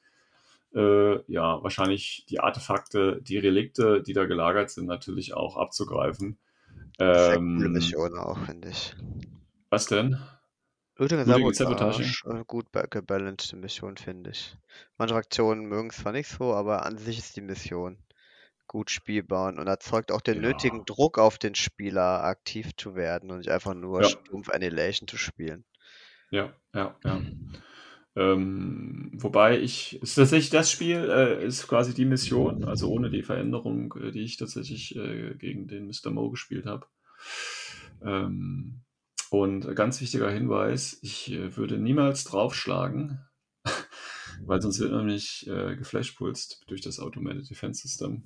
äh, 0.73 1.19
ja, 1.29 1.61
wahrscheinlich 1.61 2.25
die 2.29 2.39
Artefakte, 2.39 3.19
die 3.21 3.37
Relikte, 3.37 4.01
die 4.01 4.13
da 4.13 4.23
gelagert 4.23 4.69
sind, 4.69 4.85
natürlich 4.85 5.33
auch 5.33 5.57
abzugreifen. 5.57 6.37
Ähm, 6.97 7.57
coole 7.57 7.67
Mission 7.67 8.17
auch, 8.17 8.37
finde 8.45 8.69
ich. 8.69 8.95
Was 9.69 9.87
denn? 9.87 10.17
Looting 10.95 11.19
und 11.19 11.53
Sabotage, 11.53 12.23
äh, 12.29 12.45
gut 12.47 12.71
ba- 12.71 12.87
gebalancete 12.89 13.57
Mission, 13.57 13.97
finde 13.97 14.29
ich. 14.29 14.55
Manche 14.97 15.15
Fraktionen 15.15 15.65
mögen 15.65 15.89
es 15.89 15.97
zwar 15.97 16.13
nicht 16.13 16.29
so, 16.29 16.53
aber 16.53 16.85
an 16.85 16.97
sich 16.97 17.17
ist 17.17 17.35
die 17.35 17.41
Mission 17.41 17.97
gut 18.67 18.89
spielbar 18.91 19.49
und 19.57 19.67
erzeugt 19.67 20.11
auch 20.11 20.21
den 20.21 20.39
Ja. 20.39 20.41
nötigen 20.41 20.85
Druck 20.85 21.17
auf 21.19 21.37
den 21.37 21.55
Spieler, 21.55 22.23
aktiv 22.23 22.75
zu 22.77 22.95
werden 22.95 23.31
und 23.31 23.39
nicht 23.39 23.49
einfach 23.49 23.73
nur 23.73 24.03
Ja. 24.03 24.05
stumpf 24.05 24.49
Annihilation 24.49 25.07
zu 25.07 25.17
spielen. 25.17 25.65
Ja, 26.31 26.53
ja, 26.73 26.95
ja. 27.03 27.27
Ähm, 28.15 29.11
wobei 29.13 29.59
ich, 29.59 30.01
ist 30.01 30.15
tatsächlich 30.15 30.49
das 30.51 30.71
Spiel, 30.71 31.09
äh, 31.09 31.45
ist 31.45 31.67
quasi 31.67 31.93
die 31.93 32.05
Mission, 32.05 32.65
also 32.65 32.89
ohne 32.91 33.09
die 33.11 33.23
Veränderung, 33.23 33.93
äh, 34.01 34.11
die 34.11 34.23
ich 34.23 34.37
tatsächlich 34.37 34.95
äh, 34.95 35.35
gegen 35.35 35.67
den 35.67 35.87
Mr. 35.87 36.11
Mo 36.11 36.29
gespielt 36.31 36.65
habe. 36.65 36.87
Ähm, 38.01 38.81
und 39.29 39.75
ganz 39.75 39.99
wichtiger 40.01 40.31
Hinweis, 40.31 40.99
ich 41.01 41.31
äh, 41.31 41.55
würde 41.57 41.77
niemals 41.77 42.23
draufschlagen, 42.23 43.27
weil 44.45 44.61
sonst 44.61 44.79
wird 44.79 44.91
man 44.91 45.05
nämlich 45.05 45.47
äh, 45.47 45.75
geflashpulst 45.75 46.63
durch 46.67 46.81
das 46.81 46.99
Automated 46.99 47.49
Defense 47.49 47.81
System. 47.81 48.23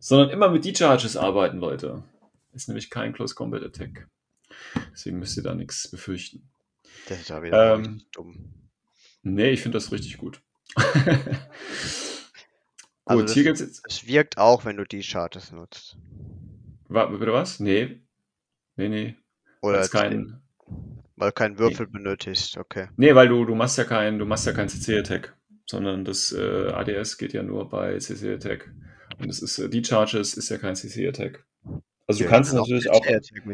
Sondern 0.00 0.30
immer 0.30 0.48
mit 0.50 0.64
D-Charges 0.64 1.16
arbeiten, 1.16 1.58
Leute. 1.58 2.02
Ist 2.54 2.68
nämlich 2.68 2.90
kein 2.90 3.12
Close 3.12 3.34
Combat 3.34 3.62
Attack. 3.62 4.08
Deswegen 4.92 5.18
müsst 5.18 5.36
ihr 5.36 5.42
da 5.42 5.54
nichts 5.54 5.88
befürchten. 5.90 6.48
Das 7.08 7.20
ist 7.20 7.28
ja 7.30 7.42
wieder 7.42 7.74
Ähm, 7.74 8.02
dumm. 8.12 8.52
Nee, 9.22 9.50
ich 9.50 9.60
finde 9.62 9.76
das 9.78 9.92
richtig 9.92 10.18
gut. 10.18 10.40
Also 13.04 13.22
gut, 13.24 13.30
hier 13.32 13.44
gibt 13.44 13.54
es 13.54 13.60
jetzt. 13.60 13.82
Es 13.88 14.06
wirkt 14.06 14.36
auch, 14.36 14.66
wenn 14.66 14.76
du 14.76 14.84
die 14.84 15.02
Charges 15.02 15.50
nutzt. 15.50 15.96
Wa- 16.88 17.06
Bitte 17.06 17.32
was? 17.32 17.58
Nee. 17.58 18.02
Nee, 18.76 18.88
nee. 18.90 19.16
Oder 19.62 19.88
kein, 19.88 20.42
weil 21.16 21.30
du 21.30 21.34
keinen 21.34 21.58
Würfel 21.58 21.86
benötigst, 21.86 22.58
okay. 22.58 22.88
nee, 22.96 23.14
weil 23.14 23.28
du, 23.28 23.44
du 23.46 23.54
machst 23.54 23.78
ja 23.78 23.84
kein, 23.84 24.18
du 24.18 24.26
machst 24.26 24.46
ja 24.46 24.52
kein 24.52 24.68
CC-Attack, 24.68 25.34
sondern 25.66 26.04
das 26.04 26.32
äh, 26.32 26.68
ADS 26.70 27.16
geht 27.18 27.32
ja 27.32 27.42
nur 27.42 27.68
bei 27.68 27.98
CC-Attack. 27.98 28.70
Und 29.18 29.28
es 29.30 29.42
ist, 29.42 29.58
äh, 29.58 29.68
die 29.68 29.84
Charges 29.84 30.34
ist 30.34 30.48
ja 30.48 30.58
kein 30.58 30.76
CC-Attack. 30.76 31.44
Also 32.06 32.18
du 32.20 32.24
Ja, 32.24 32.30
kannst 32.30 32.50
es 32.50 32.54
kann 32.56 32.62
natürlich 32.62 32.90
auch. 32.90 33.04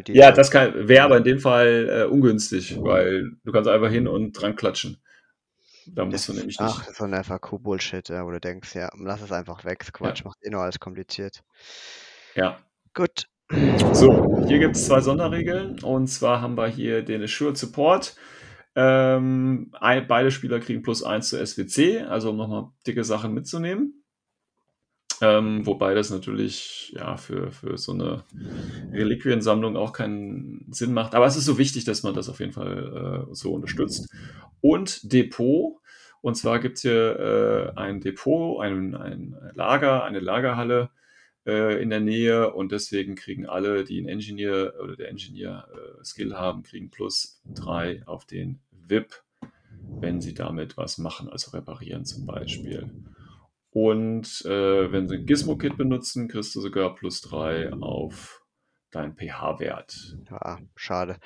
Ja, 0.09 0.31
das 0.31 0.49
kann, 0.51 0.87
wäre 0.87 1.03
aber 1.03 1.17
in 1.17 1.23
dem 1.23 1.39
Fall 1.39 1.89
äh, 1.89 2.03
ungünstig, 2.05 2.77
weil 2.81 3.31
du 3.43 3.51
kannst 3.51 3.69
einfach 3.69 3.91
hin 3.91 4.07
und 4.07 4.31
dran 4.33 4.55
klatschen. 4.55 4.97
Da 5.87 6.05
musst 6.05 6.27
Das 6.29 6.35
du 6.35 6.39
nämlich 6.39 6.57
ach, 6.59 6.77
nicht. 6.77 6.79
das 6.79 6.89
ist 6.91 6.97
so 6.97 7.03
ein 7.05 7.13
FAQ-Bullshit, 7.23 8.09
ja, 8.09 8.25
wo 8.25 8.31
du 8.31 8.39
denkst, 8.39 8.75
ja, 8.75 8.89
lass 8.97 9.21
es 9.21 9.31
einfach 9.31 9.65
weg, 9.65 9.85
Quatsch, 9.93 10.23
macht 10.23 10.37
eh 10.43 10.49
nur 10.49 10.61
alles 10.61 10.79
kompliziert. 10.79 11.43
Ja. 12.35 12.59
Gut. 12.93 13.27
So, 13.93 14.43
hier 14.47 14.59
gibt 14.59 14.75
es 14.75 14.85
zwei 14.87 15.01
Sonderregeln. 15.01 15.79
Und 15.83 16.07
zwar 16.07 16.41
haben 16.41 16.55
wir 16.57 16.67
hier 16.67 17.03
den 17.03 17.21
Assured 17.23 17.57
Support. 17.57 18.15
Ähm, 18.75 19.71
ein, 19.79 20.07
beide 20.07 20.31
Spieler 20.31 20.59
kriegen 20.59 20.81
plus 20.81 21.03
eins 21.03 21.29
zu 21.29 21.45
SWC, 21.45 22.01
also 22.07 22.31
um 22.31 22.37
nochmal 22.37 22.69
dicke 22.87 23.03
Sachen 23.03 23.33
mitzunehmen. 23.33 24.04
Ähm, 25.21 25.65
wobei 25.65 25.93
das 25.93 26.09
natürlich 26.09 26.93
ja 26.95 27.17
für, 27.17 27.51
für 27.51 27.77
so 27.77 27.93
eine 27.93 28.23
Reliquiensammlung 28.91 29.77
auch 29.77 29.93
keinen 29.93 30.65
Sinn 30.71 30.93
macht. 30.93 31.15
Aber 31.15 31.25
es 31.25 31.37
ist 31.37 31.45
so 31.45 31.57
wichtig, 31.57 31.85
dass 31.85 32.03
man 32.03 32.13
das 32.13 32.29
auf 32.29 32.39
jeden 32.39 32.51
Fall 32.51 33.25
äh, 33.29 33.33
so 33.33 33.53
unterstützt. 33.53 34.09
Und 34.61 35.11
Depot. 35.11 35.77
Und 36.21 36.35
zwar 36.35 36.59
gibt 36.59 36.77
es 36.77 36.81
hier 36.81 37.73
äh, 37.75 37.79
ein 37.79 38.01
Depot, 38.01 38.61
ein, 38.61 38.95
ein 38.95 39.35
Lager, 39.53 40.03
eine 40.03 40.19
Lagerhalle 40.19 40.89
äh, 41.45 41.81
in 41.81 41.91
der 41.91 41.99
Nähe 41.99 42.53
und 42.53 42.71
deswegen 42.71 43.15
kriegen 43.15 43.45
alle, 43.45 43.83
die 43.83 43.99
einen 43.99 44.07
Engineer 44.07 44.73
oder 44.81 44.95
der 44.95 45.09
Engineer 45.09 45.67
äh, 45.71 46.03
Skill 46.03 46.33
haben, 46.33 46.63
kriegen 46.63 46.89
plus 46.89 47.41
drei 47.45 48.01
auf 48.07 48.25
den 48.25 48.59
VIP, 48.71 49.23
wenn 49.99 50.21
sie 50.21 50.33
damit 50.33 50.77
was 50.77 50.97
machen, 50.97 51.29
also 51.29 51.51
reparieren 51.51 52.05
zum 52.05 52.25
Beispiel. 52.25 52.89
Und 53.75 54.45
äh, 54.45 54.89
wenn 54.93 55.09
sie 55.09 55.17
ein 55.17 55.25
Gizmo-Kit 55.25 55.75
benutzen, 55.75 56.29
kriegst 56.29 56.55
du 56.55 56.61
sogar 56.61 56.95
plus 56.95 57.19
drei 57.19 57.73
auf 57.73 58.41
deinen 58.91 59.17
pH-Wert. 59.17 60.15
Ja, 60.31 60.59
schade. 60.77 61.17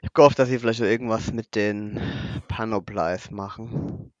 Ich 0.00 0.02
habe 0.02 0.12
gehofft, 0.12 0.38
dass 0.38 0.50
sie 0.50 0.58
vielleicht 0.58 0.80
so 0.80 0.84
irgendwas 0.84 1.32
mit 1.32 1.54
den 1.54 1.98
Panoplies 2.48 3.30
machen. 3.30 4.12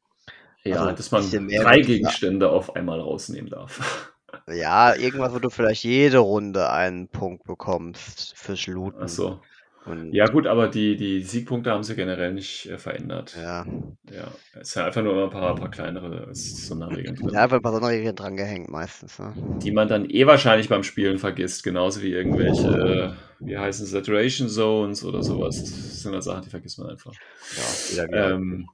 Ja, 0.64 0.84
Also, 0.84 0.96
dass 0.96 1.10
man 1.10 1.48
drei 1.50 1.80
Gegenstände 1.80 2.48
auf 2.48 2.74
einmal 2.74 2.98
rausnehmen 2.98 3.50
darf. 3.50 4.14
Ja, 4.48 4.94
irgendwas, 4.94 5.34
wo 5.34 5.38
du 5.38 5.50
vielleicht 5.50 5.84
jede 5.84 6.18
Runde 6.18 6.70
einen 6.70 7.08
Punkt 7.08 7.44
bekommst 7.44 8.34
fürs 8.38 8.66
Looten. 8.66 9.02
Ach 9.02 9.08
so. 9.08 9.40
Und 9.86 10.12
Ja, 10.12 10.26
gut, 10.26 10.46
aber 10.46 10.68
die, 10.68 10.96
die 10.96 11.22
Siegpunkte 11.22 11.70
haben 11.70 11.82
sie 11.82 11.94
generell 11.94 12.32
nicht 12.34 12.66
äh, 12.66 12.78
verändert. 12.78 13.36
ja. 13.36 13.66
Ja, 14.08 14.28
es 14.60 14.70
sind 14.70 14.84
einfach 14.84 15.02
nur 15.02 15.14
immer 15.14 15.24
ein 15.24 15.30
paar, 15.30 15.56
paar 15.56 15.68
kleinere 15.68 16.28
Sonderregeln 16.32 17.16
drin, 17.16 17.34
einfach 17.34 17.56
ein 17.56 17.62
paar 17.62 17.72
Sonderregeln 17.72 18.14
dran 18.14 18.36
gehängt 18.36 18.70
meistens. 18.70 19.18
Ne? 19.18 19.34
die 19.62 19.72
man 19.72 19.88
dann 19.88 20.08
eh 20.08 20.26
wahrscheinlich 20.26 20.68
beim 20.68 20.84
Spielen 20.84 21.18
vergisst, 21.18 21.64
genauso 21.64 22.02
wie 22.02 22.12
irgendwelche, 22.12 23.16
äh, 23.40 23.46
wie 23.46 23.58
heißen 23.58 23.84
Saturation 23.86 24.48
Zones 24.48 25.04
oder 25.04 25.22
sowas. 25.24 25.60
Das 25.60 26.02
sind 26.02 26.12
halt 26.12 26.22
Sachen, 26.22 26.42
die 26.42 26.50
vergisst 26.50 26.78
man 26.78 26.90
einfach. 26.90 27.12
Ja, 27.56 28.06
wieder. 28.06 28.30
Ähm, 28.34 28.68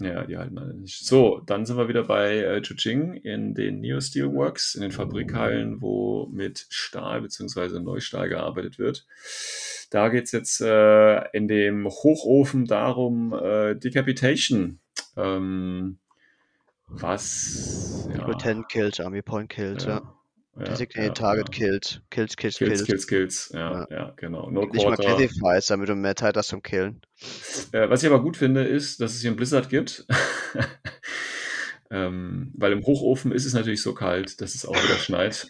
ja, 0.00 0.24
die 0.24 0.36
halten 0.36 0.58
alle 0.58 0.74
nicht. 0.74 1.04
So, 1.04 1.40
dann 1.46 1.66
sind 1.66 1.76
wir 1.76 1.88
wieder 1.88 2.04
bei 2.04 2.38
äh, 2.38 2.62
Chuching 2.62 3.14
in 3.14 3.54
den 3.54 3.80
Neo 3.80 4.00
Steel 4.00 4.32
Works, 4.32 4.74
in 4.74 4.82
den 4.82 4.90
Fabrikhallen, 4.90 5.80
wo 5.80 6.26
mit 6.32 6.66
Stahl 6.70 7.22
bzw. 7.22 7.80
Neustahl 7.80 8.28
gearbeitet 8.28 8.78
wird. 8.78 9.06
Da 9.90 10.08
geht 10.08 10.24
es 10.24 10.32
jetzt 10.32 10.60
äh, 10.60 11.28
in 11.32 11.46
dem 11.48 11.86
Hochofen 11.86 12.66
darum, 12.66 13.32
äh, 13.32 13.74
Decapitation. 13.76 14.80
Ähm, 15.16 15.98
was? 16.88 18.08
Ja, 18.12 18.26
Army 19.00 19.22
Point 19.22 19.48
kills, 19.48 19.84
ja. 19.84 20.02
Ja, 20.56 20.64
Designated 20.64 21.18
ja, 21.18 21.24
Target 21.24 21.48
ja. 21.48 21.54
kills, 21.54 22.00
kills, 22.10 22.36
kills, 22.36 22.58
Kills, 22.58 22.70
kills. 22.70 22.86
Kills, 22.86 23.06
Kills. 23.06 23.50
Ja, 23.52 23.86
ja, 23.90 24.12
genau. 24.16 24.50
No 24.50 24.66
Nicht 24.66 24.84
mal. 24.84 24.96
Classifies, 24.96 25.66
damit 25.66 25.88
du 25.88 25.94
mehr 25.94 26.14
Zeit 26.16 26.36
hast 26.36 26.48
zum 26.48 26.62
Killen. 26.62 27.00
Äh, 27.72 27.88
was 27.90 28.02
ich 28.02 28.08
aber 28.08 28.22
gut 28.22 28.36
finde, 28.36 28.64
ist, 28.64 29.00
dass 29.00 29.14
es 29.14 29.20
hier 29.20 29.30
einen 29.30 29.36
Blizzard 29.36 29.68
gibt. 29.68 30.06
ähm, 31.90 32.52
weil 32.56 32.72
im 32.72 32.84
Hochofen 32.86 33.32
ist 33.32 33.46
es 33.46 33.52
natürlich 33.52 33.82
so 33.82 33.94
kalt, 33.94 34.40
dass 34.40 34.54
es 34.54 34.64
auch 34.64 34.76
wieder 34.76 34.96
schneit. 34.96 35.48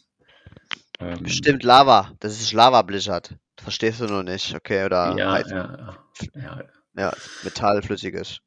Ähm, 1.00 1.26
Stimmt, 1.26 1.64
Lava. 1.64 2.12
Das 2.20 2.40
ist 2.40 2.52
Lava 2.52 2.82
Blizzard. 2.82 3.36
Verstehst 3.62 4.00
du 4.00 4.06
noch 4.06 4.22
nicht, 4.22 4.54
okay? 4.54 4.84
Oder 4.84 5.16
Ja, 5.18 5.32
heiß, 5.32 5.50
ja, 5.50 5.96
ja, 6.34 6.40
ja. 6.40 6.64
ja, 6.96 7.12
Metall, 7.42 7.82
flüssiges. 7.82 8.40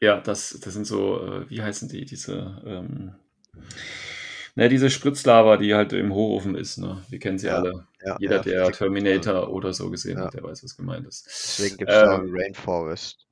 Ja, 0.00 0.20
das, 0.20 0.58
das 0.62 0.74
sind 0.74 0.86
so, 0.86 1.20
äh, 1.22 1.50
wie 1.50 1.62
heißen 1.62 1.88
die, 1.88 2.04
diese, 2.04 2.62
ähm, 2.64 3.14
ne, 4.58 4.68
diese 4.68 4.90
Spritzlava, 4.90 5.56
die 5.56 5.74
halt 5.74 5.92
im 5.92 6.12
Hochofen 6.12 6.56
ist, 6.56 6.78
ne? 6.78 7.02
Wir 7.08 7.20
kennen 7.20 7.38
sie 7.38 7.46
Ja, 7.46 7.56
alle. 7.56 7.86
Ja, 8.04 8.16
Jeder, 8.18 8.36
ja, 8.36 8.42
der 8.42 8.72
Terminator 8.72 9.50
oder 9.52 9.72
so 9.72 9.88
gesehen 9.88 10.18
hat, 10.18 10.34
der 10.34 10.42
weiß, 10.42 10.64
was 10.64 10.76
gemeint 10.76 11.06
ist. 11.06 11.26
Deswegen 11.26 11.76
gibt 11.76 11.90
es 11.90 11.96
da 11.96 12.16
Ähm, 12.16 12.30
Rainforest. 12.32 13.26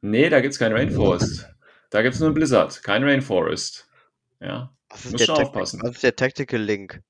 Nee, 0.00 0.30
da 0.30 0.40
gibt's 0.40 0.58
kein 0.58 0.72
Rainforest. 0.72 1.46
Da 1.90 2.00
gibt's 2.02 2.20
nur 2.20 2.28
einen 2.28 2.34
Blizzard, 2.34 2.82
kein 2.82 3.04
Rainforest. 3.04 3.86
Ja. 4.40 4.74
Was 4.88 5.04
ist, 5.04 5.12
musst 5.12 5.20
der 5.20 5.36
schon 5.36 5.44
aufpassen. 5.44 5.80
was 5.82 5.90
ist 5.92 6.02
der 6.02 6.16
Tactical 6.16 6.60
Link? 6.60 7.02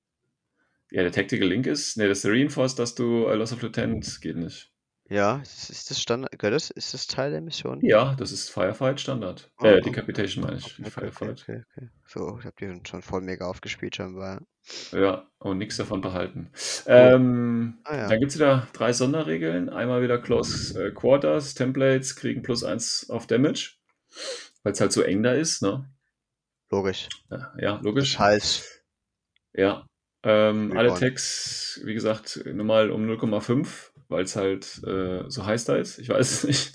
Ja, 0.90 1.02
der 1.02 1.12
Tactical 1.12 1.48
Link 1.48 1.66
ist, 1.66 1.96
nee, 1.96 2.08
das 2.08 2.18
ist 2.18 2.24
der 2.24 2.32
Reinforced, 2.32 2.78
dass 2.80 2.94
du 2.96 3.26
äh, 3.26 3.34
Loss 3.36 3.52
of 3.52 3.62
Lieutenant 3.62 4.20
geht 4.20 4.36
nicht. 4.36 4.71
Ja, 5.08 5.38
ist, 5.42 5.68
ist 5.68 5.90
das 5.90 6.00
Standard? 6.00 6.38
Gehört 6.38 6.54
das? 6.54 6.70
Ist 6.70 6.94
das 6.94 7.06
Teil 7.06 7.32
der 7.32 7.40
Mission? 7.42 7.80
Ja, 7.82 8.14
das 8.14 8.32
ist 8.32 8.48
Firefight 8.50 9.00
Standard. 9.00 9.50
Oh, 9.58 9.66
äh, 9.66 9.78
oh. 9.78 9.80
Decapitation 9.80 10.42
meine 10.44 10.56
ich, 10.58 10.64
Okay, 10.72 10.82
nicht 10.82 10.96
okay, 10.96 11.06
okay, 11.06 11.14
Firefight. 11.16 11.42
okay, 11.42 11.62
okay. 11.76 11.88
So, 12.06 12.38
ich 12.40 12.46
hab 12.46 12.56
die 12.56 12.80
schon 12.88 13.02
voll 13.02 13.20
mega 13.20 13.46
aufgespielt 13.46 13.96
scheinbar. 13.96 14.40
Ja, 14.92 15.26
und 15.38 15.58
nichts 15.58 15.76
davon 15.76 16.00
behalten. 16.00 16.50
Ähm, 16.86 17.78
Ah, 17.84 17.96
ja. 17.96 18.08
Dann 18.08 18.20
gibt 18.20 18.30
es 18.30 18.38
wieder 18.38 18.68
drei 18.72 18.92
Sonderregeln. 18.92 19.68
Einmal 19.68 20.02
wieder 20.02 20.18
Close 20.18 20.82
äh, 20.86 20.90
Quarters, 20.92 21.54
Templates 21.54 22.16
kriegen 22.16 22.42
plus 22.42 22.64
eins 22.64 23.10
auf 23.10 23.26
Damage, 23.26 23.72
weil 24.62 24.72
es 24.72 24.80
halt 24.80 24.92
so 24.92 25.02
eng 25.02 25.22
da 25.22 25.32
ist, 25.32 25.62
ne? 25.62 25.90
Logisch. 26.70 27.08
Ja, 27.30 27.52
ja, 27.58 27.80
logisch. 27.82 28.18
Heißt, 28.18 28.82
Ja. 29.52 29.84
Ähm, 30.24 30.72
alle 30.76 30.84
Recon. 30.94 31.00
Tags, 31.00 31.80
wie 31.84 31.94
gesagt, 31.94 32.40
nur 32.46 32.64
mal 32.64 32.92
um 32.92 33.04
0,5, 33.10 33.90
weil 34.12 34.24
es 34.24 34.36
halt 34.36 34.82
äh, 34.86 35.24
so 35.28 35.44
heiß 35.44 35.64
da 35.64 35.76
ist. 35.76 35.98
Ich 35.98 36.08
weiß 36.08 36.30
es 36.30 36.44
nicht. 36.44 36.74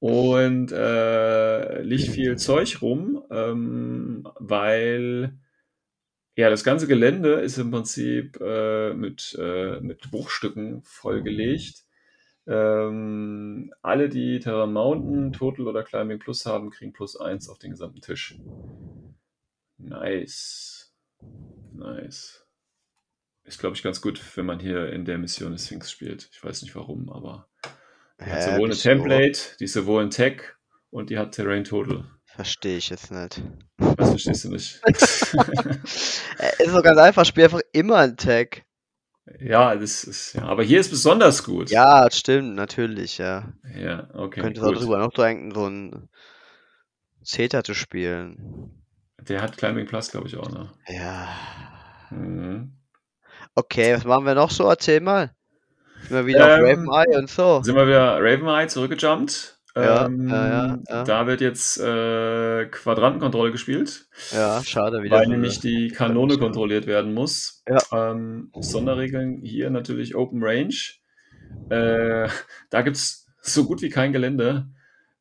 Und 0.00 0.70
äh, 0.70 1.82
liegt 1.82 2.08
viel 2.08 2.36
Zeug 2.36 2.82
rum, 2.82 3.24
ähm, 3.30 4.28
weil 4.38 5.36
ja 6.36 6.50
das 6.50 6.62
ganze 6.62 6.86
Gelände 6.86 7.34
ist 7.40 7.58
im 7.58 7.72
Prinzip 7.72 8.38
äh, 8.40 8.94
mit, 8.94 9.36
äh, 9.40 9.80
mit 9.80 10.08
Bruchstücken 10.10 10.82
vollgelegt. 10.84 11.84
Ähm, 12.46 13.74
alle, 13.82 14.08
die 14.08 14.38
Terra 14.38 14.66
Mountain, 14.66 15.32
Total 15.32 15.66
oder 15.66 15.82
Climbing 15.82 16.18
Plus 16.18 16.46
haben, 16.46 16.70
kriegen 16.70 16.92
plus 16.92 17.20
eins 17.20 17.48
auf 17.48 17.58
den 17.58 17.72
gesamten 17.72 18.00
Tisch. 18.00 18.38
Nice. 19.76 20.94
Nice. 21.72 22.47
Ist, 23.48 23.58
glaube 23.60 23.74
ich, 23.74 23.82
ganz 23.82 24.02
gut, 24.02 24.20
wenn 24.36 24.44
man 24.44 24.60
hier 24.60 24.92
in 24.92 25.06
der 25.06 25.16
Mission 25.16 25.52
des 25.52 25.64
Sphinx 25.64 25.90
spielt. 25.90 26.28
Ich 26.30 26.44
weiß 26.44 26.60
nicht 26.60 26.76
warum, 26.76 27.10
aber 27.10 27.48
die 28.20 28.26
hat 28.26 28.40
Hä, 28.40 28.50
sowohl 28.50 28.68
eine? 28.68 28.76
Template, 28.76 29.40
die 29.58 29.64
ist 29.64 29.72
sowohl 29.72 30.02
ein 30.02 30.10
Tag 30.10 30.58
und 30.90 31.08
die 31.08 31.18
hat 31.18 31.32
Terrain 31.32 31.64
Total. 31.64 32.04
verstehe 32.26 32.76
ich 32.76 32.90
jetzt 32.90 33.10
nicht. 33.10 33.42
Was 33.78 34.10
verstehst 34.10 34.44
du 34.44 34.50
nicht? 34.50 34.80
Äh, 36.40 36.62
ist 36.62 36.72
doch 36.72 36.84
ganz 36.84 36.98
einfach, 37.00 37.24
spiel 37.24 37.44
einfach 37.44 37.62
immer 37.72 37.96
einen 37.96 38.16
Tag. 38.16 38.62
ja, 39.40 39.74
das 39.74 40.04
ist, 40.04 40.34
ja, 40.34 40.42
aber 40.42 40.62
hier 40.62 40.78
ist 40.78 40.90
besonders 40.90 41.42
gut. 41.42 41.68
Ja, 41.70 42.08
stimmt, 42.12 42.54
natürlich, 42.54 43.18
ja. 43.18 43.52
Ja, 43.74 44.08
okay. 44.14 44.40
Könntest 44.40 44.64
auch 44.64 44.72
drüber 44.72 44.98
noch 44.98 45.12
denken, 45.12 45.52
so 45.52 45.66
ein 45.66 46.08
Zeta 47.24 47.64
zu 47.64 47.74
spielen. 47.74 48.84
Der 49.18 49.42
hat 49.42 49.56
Climbing 49.56 49.86
Plus, 49.86 50.12
glaube 50.12 50.28
ich, 50.28 50.36
auch, 50.36 50.48
ne? 50.48 50.70
Ja. 50.86 51.28
Mhm. 52.10 52.77
Okay, 53.54 53.94
was 53.94 54.04
machen 54.04 54.24
wir 54.26 54.34
noch 54.34 54.50
so? 54.50 54.68
Erzähl 54.68 55.00
mal. 55.00 55.30
Sind 56.02 56.10
wir 56.16 56.26
wieder 56.26 56.44
auf 56.46 56.58
Ähm, 56.60 56.88
Raven 56.88 56.88
Eye 57.12 57.18
und 57.18 57.28
so. 57.30 57.60
Sind 57.62 57.74
wir 57.74 57.86
wieder 57.86 58.18
Raveneye 58.20 58.68
zurückgejumpt. 58.68 59.56
Ja, 59.76 60.06
ähm, 60.06 60.28
ja, 60.28 60.78
ja. 60.88 61.04
Da 61.04 61.26
wird 61.28 61.40
jetzt 61.40 61.78
äh, 61.78 62.66
Quadrantenkontrolle 62.66 63.52
gespielt. 63.52 64.06
Ja, 64.32 64.60
schade, 64.64 65.02
wieder 65.02 65.16
weil 65.16 65.22
eine- 65.24 65.34
nämlich 65.34 65.60
die 65.60 65.88
Kanone 65.88 66.36
kontrolliert 66.38 66.86
werden 66.86 67.14
muss. 67.14 67.62
Ja. 67.68 67.78
Ähm, 68.10 68.50
Sonderregeln 68.58 69.40
hier 69.42 69.70
natürlich 69.70 70.16
Open 70.16 70.40
Range. 70.42 70.74
Äh, 71.70 72.28
da 72.70 72.82
gibt 72.82 72.96
es 72.96 73.26
so 73.40 73.64
gut 73.66 73.82
wie 73.82 73.88
kein 73.90 74.12
Gelände. 74.12 74.66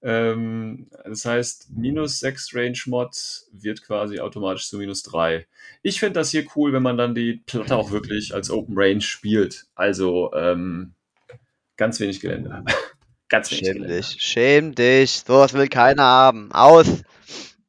Ähm, 0.02 0.90
das 1.06 1.26
heißt, 1.26 1.72
minus 1.76 2.20
6 2.20 2.54
Range 2.54 2.78
Mod 2.86 3.16
wird 3.52 3.82
quasi 3.84 4.20
automatisch 4.20 4.70
zu 4.70 4.78
minus 4.78 5.04
3. 5.04 5.48
Ich 5.82 6.00
finde 6.00 6.20
das 6.20 6.30
hier 6.32 6.46
cool, 6.56 6.72
wenn 6.74 6.84
man 6.84 6.98
dann 6.98 7.16
die 7.16 7.42
Platte 7.46 7.76
auch 7.76 7.92
wirklich 7.92 8.34
als 8.34 8.50
Open 8.52 8.76
Range 8.78 9.02
spielt. 9.02 9.66
Also 9.76 10.32
ähm, 10.34 10.94
ganz 11.78 12.00
wenig 12.00 12.20
Gelände. 12.20 12.64
ganz 13.30 13.52
wenig 13.52 13.66
Schäm 13.66 13.74
Gelände. 13.74 13.96
dich, 13.98 14.16
schäm 14.20 14.76
dich. 14.76 15.24
Sowas 15.26 15.54
will 15.54 15.68
keiner 15.68 16.04
haben. 16.04 16.52
Aus. 16.52 16.88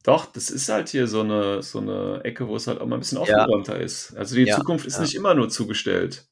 Doch, 0.04 0.26
das 0.26 0.50
ist 0.50 0.68
halt 0.68 0.88
hier 0.88 1.06
so 1.06 1.20
eine, 1.20 1.62
so 1.62 1.80
eine 1.80 2.20
Ecke, 2.24 2.46
wo 2.48 2.56
es 2.56 2.66
halt 2.66 2.80
auch 2.80 2.86
mal 2.86 2.96
ein 2.96 3.00
bisschen 3.00 3.16
Ja. 3.18 3.22
aufgeräumter 3.22 3.78
ist. 3.80 4.14
Also 4.16 4.36
die 4.36 4.44
Ja, 4.44 4.56
Zukunft 4.56 4.86
ist 4.86 4.94
ja. 4.96 5.00
nicht 5.02 5.14
immer 5.14 5.34
nur 5.34 5.48
zugestellt. 5.48 6.26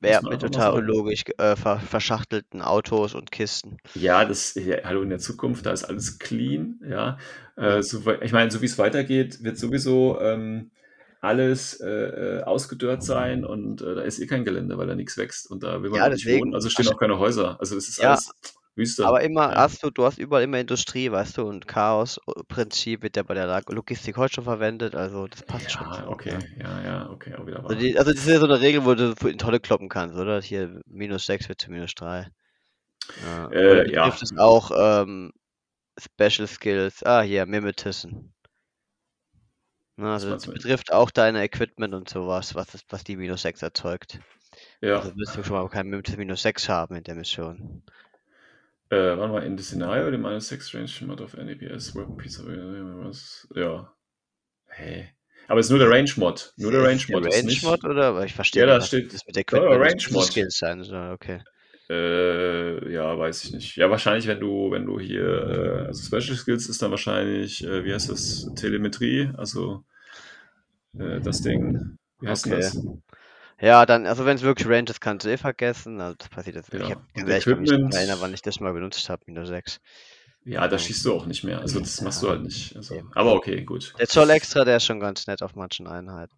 Wer 0.00 0.22
man 0.22 0.30
mit 0.32 0.40
total 0.42 0.72
unlogisch 0.72 1.22
äh, 1.38 1.54
ver 1.54 1.78
verschachtelten 1.78 2.62
Autos 2.62 3.14
und 3.14 3.30
Kisten. 3.30 3.78
Ja, 3.94 4.24
das, 4.24 4.54
ja, 4.54 4.76
hallo, 4.84 5.02
in 5.02 5.08
der 5.10 5.18
Zukunft, 5.18 5.66
da 5.66 5.72
ist 5.72 5.84
alles 5.84 6.18
clean, 6.18 6.78
ja. 6.88 7.18
Äh, 7.56 7.82
so, 7.82 8.08
ich 8.20 8.32
meine, 8.32 8.50
so 8.50 8.60
wie 8.60 8.66
es 8.66 8.78
weitergeht, 8.78 9.42
wird 9.42 9.58
sowieso 9.58 10.20
ähm, 10.20 10.70
alles 11.20 11.80
äh, 11.80 11.88
äh, 12.38 12.42
ausgedörrt 12.44 13.02
sein 13.02 13.44
und 13.44 13.80
äh, 13.82 13.94
da 13.96 14.02
ist 14.02 14.20
eh 14.20 14.26
kein 14.26 14.44
Gelände, 14.44 14.78
weil 14.78 14.86
da 14.86 14.94
nichts 14.94 15.16
wächst 15.16 15.50
und 15.50 15.62
da 15.64 15.82
will 15.82 15.90
man 15.90 16.00
Ja, 16.00 16.08
nicht 16.08 16.14
deswegen. 16.16 16.40
wohnen, 16.40 16.54
also 16.54 16.68
stehen 16.70 16.86
auch 16.88 16.98
keine 16.98 17.18
Häuser. 17.18 17.58
Also 17.60 17.74
das 17.74 17.88
ist 17.88 17.98
Ja. 17.98 18.10
alles 18.10 18.30
Wüste. 18.78 19.06
Aber 19.06 19.20
immer 19.22 19.50
ja. 19.52 19.56
hast 19.56 19.82
du, 19.82 19.90
du 19.90 20.04
hast 20.04 20.18
überall 20.18 20.44
immer 20.44 20.58
Industrie, 20.58 21.10
weißt 21.10 21.36
du, 21.36 21.42
und 21.42 21.66
Chaos-Prinzip 21.68 23.02
wird 23.02 23.16
ja 23.16 23.24
bei 23.24 23.34
der 23.34 23.62
Logistik 23.68 24.16
heute 24.16 24.36
schon 24.36 24.44
verwendet, 24.44 24.94
also 24.94 25.26
das 25.26 25.42
passt 25.42 25.72
schon. 25.72 25.86
Ja, 25.86 26.04
so, 26.04 26.10
okay, 26.10 26.38
ja. 26.58 26.80
ja, 26.80 26.84
ja, 26.84 27.10
okay, 27.10 27.34
auch 27.34 27.46
wieder 27.46 27.62
Also, 27.64 27.74
die, 27.74 27.98
also 27.98 28.12
das 28.12 28.20
ist 28.20 28.28
ja 28.28 28.38
so 28.38 28.46
eine 28.46 28.60
Regel, 28.60 28.84
wo 28.84 28.94
du 28.94 29.14
in 29.28 29.36
Tolle 29.38 29.60
kloppen 29.60 29.88
kannst, 29.88 30.16
oder? 30.16 30.40
Hier 30.40 30.80
minus 30.86 31.26
6 31.26 31.48
wird 31.48 31.60
zu 31.60 31.70
minus 31.70 31.94
3. 31.96 32.28
Ja. 33.24 33.48
Äh, 33.50 33.90
ja. 33.90 34.04
betrifft 34.04 34.22
es 34.22 34.38
auch 34.38 34.70
ähm, 34.74 35.32
Special 35.98 36.46
Skills? 36.46 37.04
Ah, 37.04 37.22
hier, 37.22 37.46
Mimetism. 37.46 38.30
Na, 39.96 40.14
Was 40.14 40.24
also 40.24 40.34
das 40.34 40.46
betrifft 40.46 40.92
auch 40.92 41.10
deine 41.10 41.42
Equipment 41.42 41.92
und 41.92 42.08
sowas, 42.08 42.54
was, 42.54 42.68
was 42.88 43.02
die 43.02 43.16
minus 43.16 43.42
6 43.42 43.62
erzeugt. 43.62 44.20
Ja. 44.80 44.98
Also 44.98 45.16
wirst 45.16 45.36
du 45.36 45.42
schon 45.42 45.56
mal 45.56 45.68
kein 45.68 45.88
minus 45.88 46.42
6 46.42 46.68
haben 46.68 46.94
in 46.94 47.02
der 47.02 47.16
Mission. 47.16 47.82
Äh, 48.90 49.16
mal, 49.16 49.42
in 49.44 49.58
the 49.58 49.64
scenario, 49.64 50.10
the 50.10 50.16
minus 50.16 50.48
6 50.48 50.72
range 50.74 51.02
mod 51.04 51.20
of 51.20 51.34
NEPS, 51.36 51.94
weapon 51.94 52.16
piece 52.16 52.40
of 52.40 52.46
was, 52.46 53.46
ja. 53.54 53.92
Hä? 54.68 55.08
Aber 55.48 55.60
es 55.60 55.66
ist 55.66 55.70
nur 55.70 55.78
der 55.78 55.90
Range 55.90 56.10
Mod. 56.16 56.52
Nur 56.56 56.72
der 56.72 56.82
Range 56.82 57.02
Mod. 57.08 57.24
der 57.24 57.30
ist 57.30 57.36
Range 57.38 57.46
nicht, 57.46 57.62
Mod 57.64 57.84
oder? 57.84 58.04
Aber 58.06 58.24
ich 58.24 58.34
verstehe 58.34 58.62
Ja, 58.62 58.66
da 58.66 58.80
steht- 58.80 59.12
das 59.12 59.26
mit 59.26 59.36
der 59.36 59.44
Ja, 59.50 59.56
ja, 59.58 59.64
Equipment 59.72 59.92
Range 59.92 60.12
Mod. 60.12 60.24
Skills 60.24 60.58
sein 60.58 60.82
soll. 60.84 61.12
Okay. 61.12 61.42
Äh, 61.90 62.92
ja, 62.92 63.18
weiß 63.18 63.44
ich 63.44 63.52
nicht. 63.52 63.76
Ja, 63.76 63.88
wahrscheinlich, 63.90 64.26
wenn 64.26 64.40
du, 64.40 64.70
wenn 64.70 64.84
du 64.84 65.00
hier, 65.00 65.24
äh, 65.26 65.86
also 65.86 66.02
Special 66.02 66.36
Skills 66.36 66.68
ist 66.68 66.82
dann 66.82 66.90
wahrscheinlich, 66.90 67.64
äh, 67.64 67.82
wie 67.84 67.94
heißt 67.94 68.10
das, 68.10 68.46
Telemetrie, 68.56 69.30
also 69.38 69.84
äh, 70.98 71.20
das 71.20 71.40
Ding, 71.40 71.96
wie 72.20 72.28
heißt 72.28 72.44
denn 72.44 72.52
Okay. 72.54 72.62
das? 72.62 72.82
Ja, 73.60 73.86
dann, 73.86 74.06
also 74.06 74.24
wenn 74.24 74.36
es 74.36 74.42
wirklich 74.42 74.68
Range 74.68 74.88
ist, 74.88 75.00
kannst 75.00 75.26
du 75.26 75.30
eh 75.30 75.36
vergessen. 75.36 76.00
Also 76.00 76.14
das 76.18 76.28
passiert 76.28 76.56
jetzt. 76.56 76.72
Ja, 76.72 76.78
Ich 76.80 76.90
habe 76.90 77.00
und 77.16 77.28
ehrlich, 77.28 77.44
kann 77.44 77.60
mich 77.60 77.70
Equipment- 77.70 77.94
erinnern, 77.94 78.18
wann 78.20 78.32
ich 78.34 78.42
das 78.42 78.60
mal 78.60 78.72
benutzt 78.72 79.08
habe, 79.10 79.22
minus 79.26 79.48
6. 79.48 79.80
Ja, 80.44 80.66
da 80.68 80.78
schießt 80.78 81.04
du 81.04 81.12
auch 81.14 81.26
nicht 81.26 81.44
mehr. 81.44 81.60
Also 81.60 81.80
das 81.80 82.00
machst 82.00 82.22
du 82.22 82.30
halt 82.30 82.42
nicht. 82.42 82.74
Also, 82.76 83.02
aber 83.14 83.34
okay, 83.34 83.62
gut. 83.64 83.92
Der 83.98 84.06
Zoll 84.06 84.30
extra, 84.30 84.64
der 84.64 84.76
ist 84.78 84.84
schon 84.84 85.00
ganz 85.00 85.26
nett 85.26 85.42
auf 85.42 85.56
manchen 85.56 85.86
Einheiten. 85.86 86.32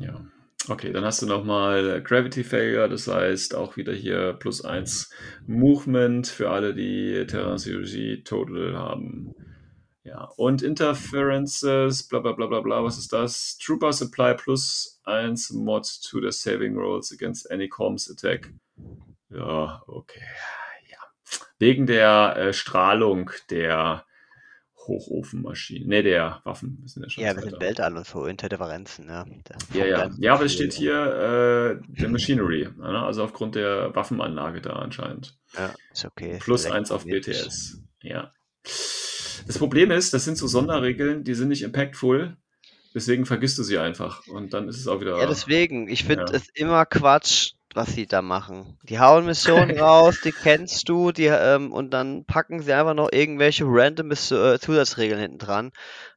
Ja. 0.00 0.20
Okay, 0.68 0.92
dann 0.92 1.04
hast 1.04 1.22
du 1.22 1.26
nochmal 1.26 2.02
Gravity 2.02 2.44
Failure, 2.44 2.88
das 2.90 3.06
heißt 3.08 3.54
auch 3.54 3.76
wieder 3.78 3.94
hier 3.94 4.34
plus 4.34 4.62
1 4.64 5.10
Movement 5.46 6.26
für 6.26 6.50
alle, 6.50 6.74
die 6.74 7.24
Terranciology 7.26 8.22
Total 8.24 8.76
haben. 8.76 9.34
Ja, 10.04 10.24
und 10.36 10.62
Interferences, 10.62 12.06
bla 12.08 12.20
bla 12.20 12.32
bla 12.32 12.46
bla 12.46 12.60
bla, 12.60 12.82
was 12.82 12.98
ist 12.98 13.12
das? 13.12 13.58
Trooper 13.58 13.92
Supply 13.92 14.34
plus 14.34 15.00
1 15.04 15.50
Mod 15.50 15.86
to 16.08 16.20
the 16.20 16.30
Saving 16.30 16.76
Rolls 16.76 17.12
against 17.12 17.50
any 17.50 17.68
Comms 17.68 18.10
Attack. 18.10 18.52
Ja, 19.30 19.82
okay. 19.86 20.22
Ja. 20.90 20.98
Wegen 21.58 21.86
der 21.86 22.36
äh, 22.36 22.52
Strahlung 22.52 23.30
der 23.50 24.06
Hochofenmaschinen, 24.88 25.88
ne, 25.88 26.02
der 26.02 26.40
Waffen. 26.44 26.78
Wir 26.80 26.88
sind 26.88 27.02
ja 27.02 27.10
schon 27.10 27.22
Ja, 27.22 27.34
wir 27.36 27.42
sind 27.42 27.60
Weltall 27.60 27.96
und 27.96 28.06
so, 28.06 28.24
Interdifferenzen, 28.24 29.08
ja. 29.08 29.26
Da 29.44 29.58
Ja, 29.74 29.84
ja. 29.84 30.10
Ja, 30.18 30.34
aber 30.34 30.46
es 30.46 30.54
steht 30.54 30.72
hier 30.72 30.94
äh, 30.94 32.00
der 32.00 32.08
Machinery, 32.08 32.68
ne? 32.78 33.02
also 33.02 33.22
aufgrund 33.22 33.54
der 33.54 33.94
Waffenanlage 33.94 34.62
da 34.62 34.72
anscheinend. 34.76 35.38
Ja, 35.54 35.74
ist 35.92 36.06
okay. 36.06 36.38
Plus 36.40 36.64
eins 36.64 36.90
auf 36.90 37.04
elektromagnetisch. 37.04 37.44
BTS. 37.44 37.82
Ja. 38.02 38.32
Das 39.46 39.58
Problem 39.58 39.90
ist, 39.90 40.12
das 40.14 40.24
sind 40.24 40.36
so 40.36 40.46
Sonderregeln, 40.46 41.24
die 41.24 41.34
sind 41.34 41.48
nicht 41.48 41.62
impactful, 41.62 42.36
deswegen 42.94 43.26
vergisst 43.26 43.58
du 43.58 43.62
sie 43.62 43.78
einfach 43.78 44.26
und 44.26 44.52
dann 44.54 44.68
ist 44.68 44.78
es 44.78 44.86
auch 44.88 45.00
wieder. 45.00 45.18
Ja, 45.18 45.26
deswegen, 45.26 45.88
ich 45.88 46.04
finde 46.04 46.24
Ja. 46.32 46.36
es 46.36 46.48
immer 46.54 46.86
Quatsch, 46.86 47.52
was 47.74 47.92
sie 47.94 48.06
da 48.06 48.22
machen. 48.22 48.78
Die 48.82 48.98
hauen 48.98 49.26
Missionen 49.26 49.70
raus, 49.78 50.20
die 50.20 50.32
kennst 50.32 50.88
du, 50.88 51.12
die, 51.12 51.26
ähm, 51.26 51.72
und 51.72 51.90
dann 51.90 52.24
packen 52.24 52.62
sie 52.62 52.72
einfach 52.72 52.94
noch 52.94 53.10
irgendwelche 53.12 53.64
random 53.66 54.10
äh, 54.12 54.14
Zusatzregeln 54.16 55.20
hinten 55.20 55.38
dran, 55.38 55.70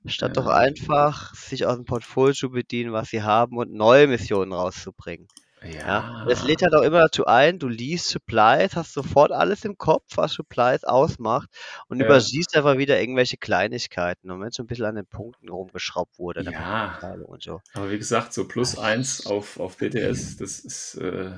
statt 0.05 0.38
doch 0.38 0.47
Ja. 0.47 0.53
einfach 0.53 1.34
sich 1.36 1.65
aus 1.65 1.76
dem 1.76 1.86
Portfolio 1.86 2.34
zu 2.34 2.49
bedienen, 2.51 2.93
was 2.93 3.09
sie 3.09 3.24
haben 3.24 3.57
und 3.57 3.72
neue 3.74 4.07
Missionen 4.07 4.53
rauszubringen. 4.53 5.28
Ja, 5.64 6.26
es 6.28 6.41
lädt 6.43 6.64
halt 6.64 6.74
auch 6.74 6.82
immer 6.82 7.01
dazu 7.01 7.26
ein, 7.26 7.59
du 7.59 7.68
liest 7.68 8.09
Supplies, 8.09 8.76
hast 8.76 8.93
sofort 8.93 9.32
alles 9.32 9.64
im 9.64 9.78
Kopf, 9.78 10.05
was 10.16 10.34
Supplies 10.34 10.84
ausmacht 10.84 11.49
und 11.88 11.99
Ja. 11.99 12.05
übersiehst 12.07 12.55
einfach 12.57 12.78
wieder 12.78 12.99
irgendwelche 12.99 13.38
Kleinigkeiten. 13.38 14.32
Und 14.32 14.41
wenn 14.41 14.51
so 14.51 14.64
ein 14.64 14.68
bisschen 14.68 14.86
an 14.86 14.95
den 14.95 15.05
Punkten 15.05 15.49
rumgeschraubt 15.49 16.18
wurde, 16.18 16.43
der 16.43 16.53
Ja. 16.53 16.97
Und 17.26 17.43
so. 17.43 17.62
Aber 17.74 17.91
wie 17.91 17.97
gesagt, 17.99 18.34
so 18.34 18.47
plus 18.47 18.78
eins 18.80 19.28
auf, 19.28 19.59
auf 19.59 19.78
BTS, 19.78 20.38
das 20.38 20.59
ist, 20.59 20.95
äh, 20.95 21.32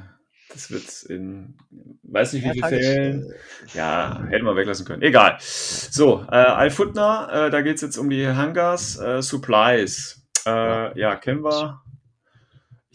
das 0.49 0.71
wird 0.71 1.03
in, 1.03 1.57
weiß 2.03 2.33
nicht 2.33 2.43
wie 2.43 2.47
Ja, 2.59 2.67
viel 2.67 2.79
Fällen. 2.81 3.33
Ja, 3.73 4.23
hätte 4.29 4.43
man 4.43 4.55
weglassen 4.55 4.85
können. 4.85 5.01
Egal. 5.01 5.37
So, 5.39 6.25
äh, 6.31 6.35
Al-Futna, 6.35 7.47
äh, 7.47 7.49
da 7.49 7.61
geht 7.61 7.75
es 7.75 7.81
jetzt 7.81 7.97
um 7.97 8.09
die 8.09 8.25
Hangars, 8.27 8.97
äh, 8.99 9.21
Supplies. 9.21 10.21
Äh, 10.45 10.97
ja, 10.99 11.15
kennen 11.17 11.43
wir. 11.43 11.82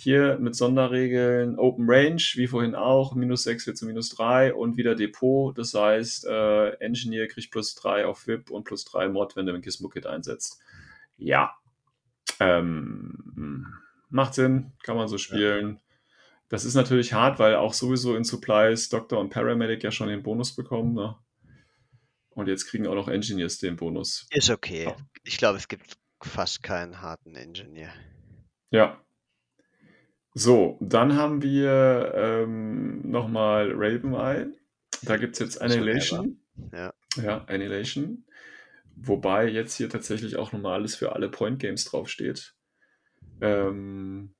Hier 0.01 0.39
mit 0.39 0.55
Sonderregeln 0.55 1.59
Open 1.59 1.87
Range, 1.89 2.23
wie 2.35 2.47
vorhin 2.47 2.77
auch, 2.77 3.17
minus 3.17 3.43
6 3.43 3.67
wird 3.67 3.77
zu 3.77 3.85
minus 3.85 4.11
3 4.11 4.55
und 4.55 4.77
wieder 4.77 4.95
Depot. 4.95 5.59
Das 5.59 5.75
heißt, 5.75 6.25
äh, 6.25 6.69
Engineer 6.75 7.27
kriegt 7.27 7.51
plus 7.51 7.75
3 7.75 8.07
auf 8.07 8.29
VIP 8.29 8.53
und 8.53 8.63
plus 8.63 8.85
3 8.85 9.09
Mod, 9.09 9.35
wenn 9.35 9.47
du 9.47 9.55
ein 9.55 9.61
Gizmo-Kit 9.61 10.07
einsetzt. 10.07 10.61
Ja. 11.17 11.53
Ähm, 12.39 13.67
macht 14.09 14.35
Sinn, 14.35 14.71
kann 14.85 14.95
man 14.95 15.09
so 15.09 15.19
spielen. 15.19 15.81
Das 16.49 16.65
ist 16.65 16.75
natürlich 16.75 17.13
hart, 17.13 17.41
weil 17.41 17.57
auch 17.57 17.75
sowieso 17.75 18.15
in 18.15 18.23
Supplies 18.23 18.91
Doctor 18.91 19.19
und 19.19 19.31
Paramedic 19.31 19.83
ja 19.83 19.91
schon 19.91 20.07
den 20.07 20.23
Bonus 20.23 20.55
bekommen. 20.55 20.95
Ne? 20.95 21.17
Und 22.31 22.47
jetzt 22.47 22.67
kriegen 22.67 22.87
auch 22.87 22.95
noch 22.95 23.09
Engineers 23.09 23.59
den 23.59 23.75
Bonus. 23.75 24.29
Ist 24.31 24.49
okay. 24.49 24.85
Ja. 24.85 24.97
Ich 25.25 25.39
glaube, 25.39 25.59
es 25.59 25.67
gibt 25.67 25.99
fast 26.23 26.63
keinen 26.63 27.03
harten 27.03 27.35
Engineer. 27.35 27.93
Ja. 28.71 29.03
So, 30.39 30.78
dann 30.80 31.16
haben 31.16 31.43
wir 31.43 32.12
ähm, 32.14 33.11
nochmal 33.11 33.72
Raveneye. 33.74 34.53
Da 35.03 35.16
gibt 35.16 35.32
es 35.32 35.41
jetzt 35.41 35.61
Annihilation. 35.61 36.41
Ja. 36.72 36.95
Ja, 37.16 37.45
Annihilation. 37.47 38.24
Wobei 38.95 39.49
jetzt 39.49 39.74
hier 39.74 39.91
tatsächlich 39.91 40.36
auch 40.36 40.53
nochmal 40.53 40.74
alles 40.74 40.95
für 40.95 41.12
alle 41.12 41.28
Point 41.28 41.59
Games 41.59 41.84
draufsteht. 41.86 42.55
Ähm, 43.41 44.36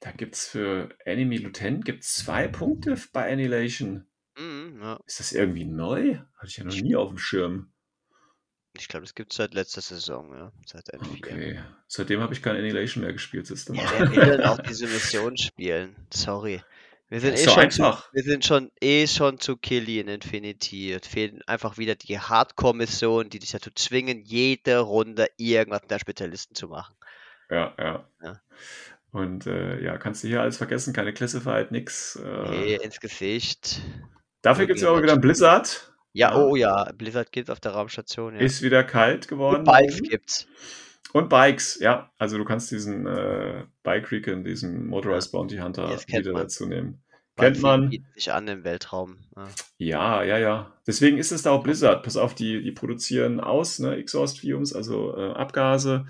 da 0.00 0.10
gibt 0.10 0.34
es 0.34 0.48
für 0.48 0.88
Enemy 1.04 1.36
Lieutenant 1.36 1.84
gibt's 1.84 2.16
zwei 2.16 2.48
Punkte 2.48 2.96
bei 3.12 3.30
Annihilation. 3.30 4.08
Mhm, 4.36 4.80
ja. 4.80 4.98
Ist 5.06 5.20
das 5.20 5.30
irgendwie 5.30 5.64
neu? 5.64 6.16
Hatte 6.38 6.48
ich 6.48 6.56
ja 6.56 6.64
noch 6.64 6.74
nie 6.74 6.96
auf 6.96 7.10
dem 7.10 7.18
Schirm. 7.18 7.72
Ich 8.78 8.88
glaube, 8.88 9.04
das 9.04 9.14
gibt 9.14 9.32
es 9.32 9.36
seit 9.36 9.54
letzter 9.54 9.80
Saison, 9.80 10.32
ja. 10.32 10.52
Seit 10.66 10.92
N4. 10.92 11.18
Okay. 11.18 11.60
Seitdem 11.88 12.20
habe 12.20 12.34
ich 12.34 12.42
kein 12.42 12.56
Annihilation 12.56 13.02
mehr 13.04 13.12
gespielt. 13.12 13.46
Siehst 13.46 13.68
du 13.68 13.74
mal. 13.74 13.84
Ja, 13.84 13.90
wer 13.98 14.10
will 14.10 14.24
denn 14.24 14.42
auch 14.42 14.58
diese 14.68 14.86
Mission 14.86 15.36
spielen? 15.36 15.96
Sorry. 16.12 16.62
Wir 17.08 17.20
sind, 17.20 17.34
eh 17.34 17.44
schon 17.44 17.58
einfach. 17.58 18.06
Zu, 18.08 18.14
wir 18.14 18.22
sind 18.24 18.44
schon 18.44 18.72
eh 18.80 19.06
schon 19.06 19.38
zu 19.38 19.56
Killy 19.56 20.00
in 20.00 20.08
Infinity. 20.08 20.92
Es 20.92 21.06
fehlen 21.06 21.40
einfach 21.46 21.78
wieder 21.78 21.94
die 21.94 22.18
Hardcore-Missionen, 22.18 23.30
die 23.30 23.38
dich 23.38 23.52
dazu 23.52 23.70
zwingen, 23.72 24.22
jede 24.22 24.78
Runde 24.80 25.28
irgendwas 25.36 25.82
mit 25.82 25.90
der 25.92 26.00
Spezialisten 26.00 26.56
zu 26.56 26.66
machen. 26.66 26.96
Ja, 27.48 27.74
ja. 27.78 28.08
Ja. 28.22 28.40
Und 29.12 29.46
äh, 29.46 29.80
ja, 29.82 29.98
kannst 29.98 30.24
du 30.24 30.28
hier 30.28 30.42
alles 30.42 30.56
vergessen, 30.56 30.92
keine 30.92 31.12
Classified, 31.12 31.70
nix. 31.70 32.16
Äh, 32.16 32.50
Nee, 32.50 32.74
ins 32.82 32.98
Gesicht. 32.98 33.80
dafür 34.42 34.66
gibt 34.66 34.78
es 34.78 34.82
ja 34.82 34.90
auch 34.90 35.00
wieder 35.00 35.16
Blizzard. 35.16 35.92
Ja, 36.16 36.30
Ja. 36.30 36.36
oh 36.44 36.56
ja, 36.56 36.90
Blizzard 36.96 37.30
geht 37.30 37.50
auf 37.50 37.60
der 37.60 37.72
Raumstation, 37.72 38.34
ja. 38.34 38.40
Ist 38.40 38.62
wieder 38.62 38.82
kalt 38.84 39.28
geworden. 39.28 39.58
Und 39.58 39.64
Bikes 39.64 40.02
gibt's. 40.02 40.46
Und 41.12 41.28
Bikes, 41.28 41.78
ja. 41.80 42.10
Also 42.18 42.38
du 42.38 42.44
kannst 42.44 42.70
diesen 42.70 43.06
äh, 43.06 43.64
Bike 43.82 44.10
Recon, 44.10 44.42
diesen 44.44 44.86
Motorized 44.86 45.30
Bounty 45.32 45.58
Hunter 45.58 45.88
wieder 46.06 46.32
man. 46.32 46.42
dazu 46.42 46.66
nehmen. 46.66 47.02
Bikes 47.36 47.52
Kennt 47.52 47.62
man. 47.62 47.90
bieten 47.90 48.06
sich 48.14 48.32
an 48.32 48.48
im 48.48 48.64
Weltraum. 48.64 49.18
Ja. 49.36 49.48
Ja, 49.76 50.22
ja, 50.22 50.38
ja. 50.38 50.72
Deswegen 50.86 51.18
ist 51.18 51.32
es 51.32 51.42
da 51.42 51.50
auch 51.50 51.62
Blizzard. 51.62 52.02
Pass 52.02 52.16
auf, 52.16 52.34
die, 52.34 52.62
die 52.62 52.72
produzieren 52.72 53.40
aus, 53.40 53.78
ne, 53.78 53.96
Exhaust 53.96 54.40
Fumes, 54.40 54.72
also 54.74 55.14
äh, 55.16 55.32
Abgase. 55.32 56.06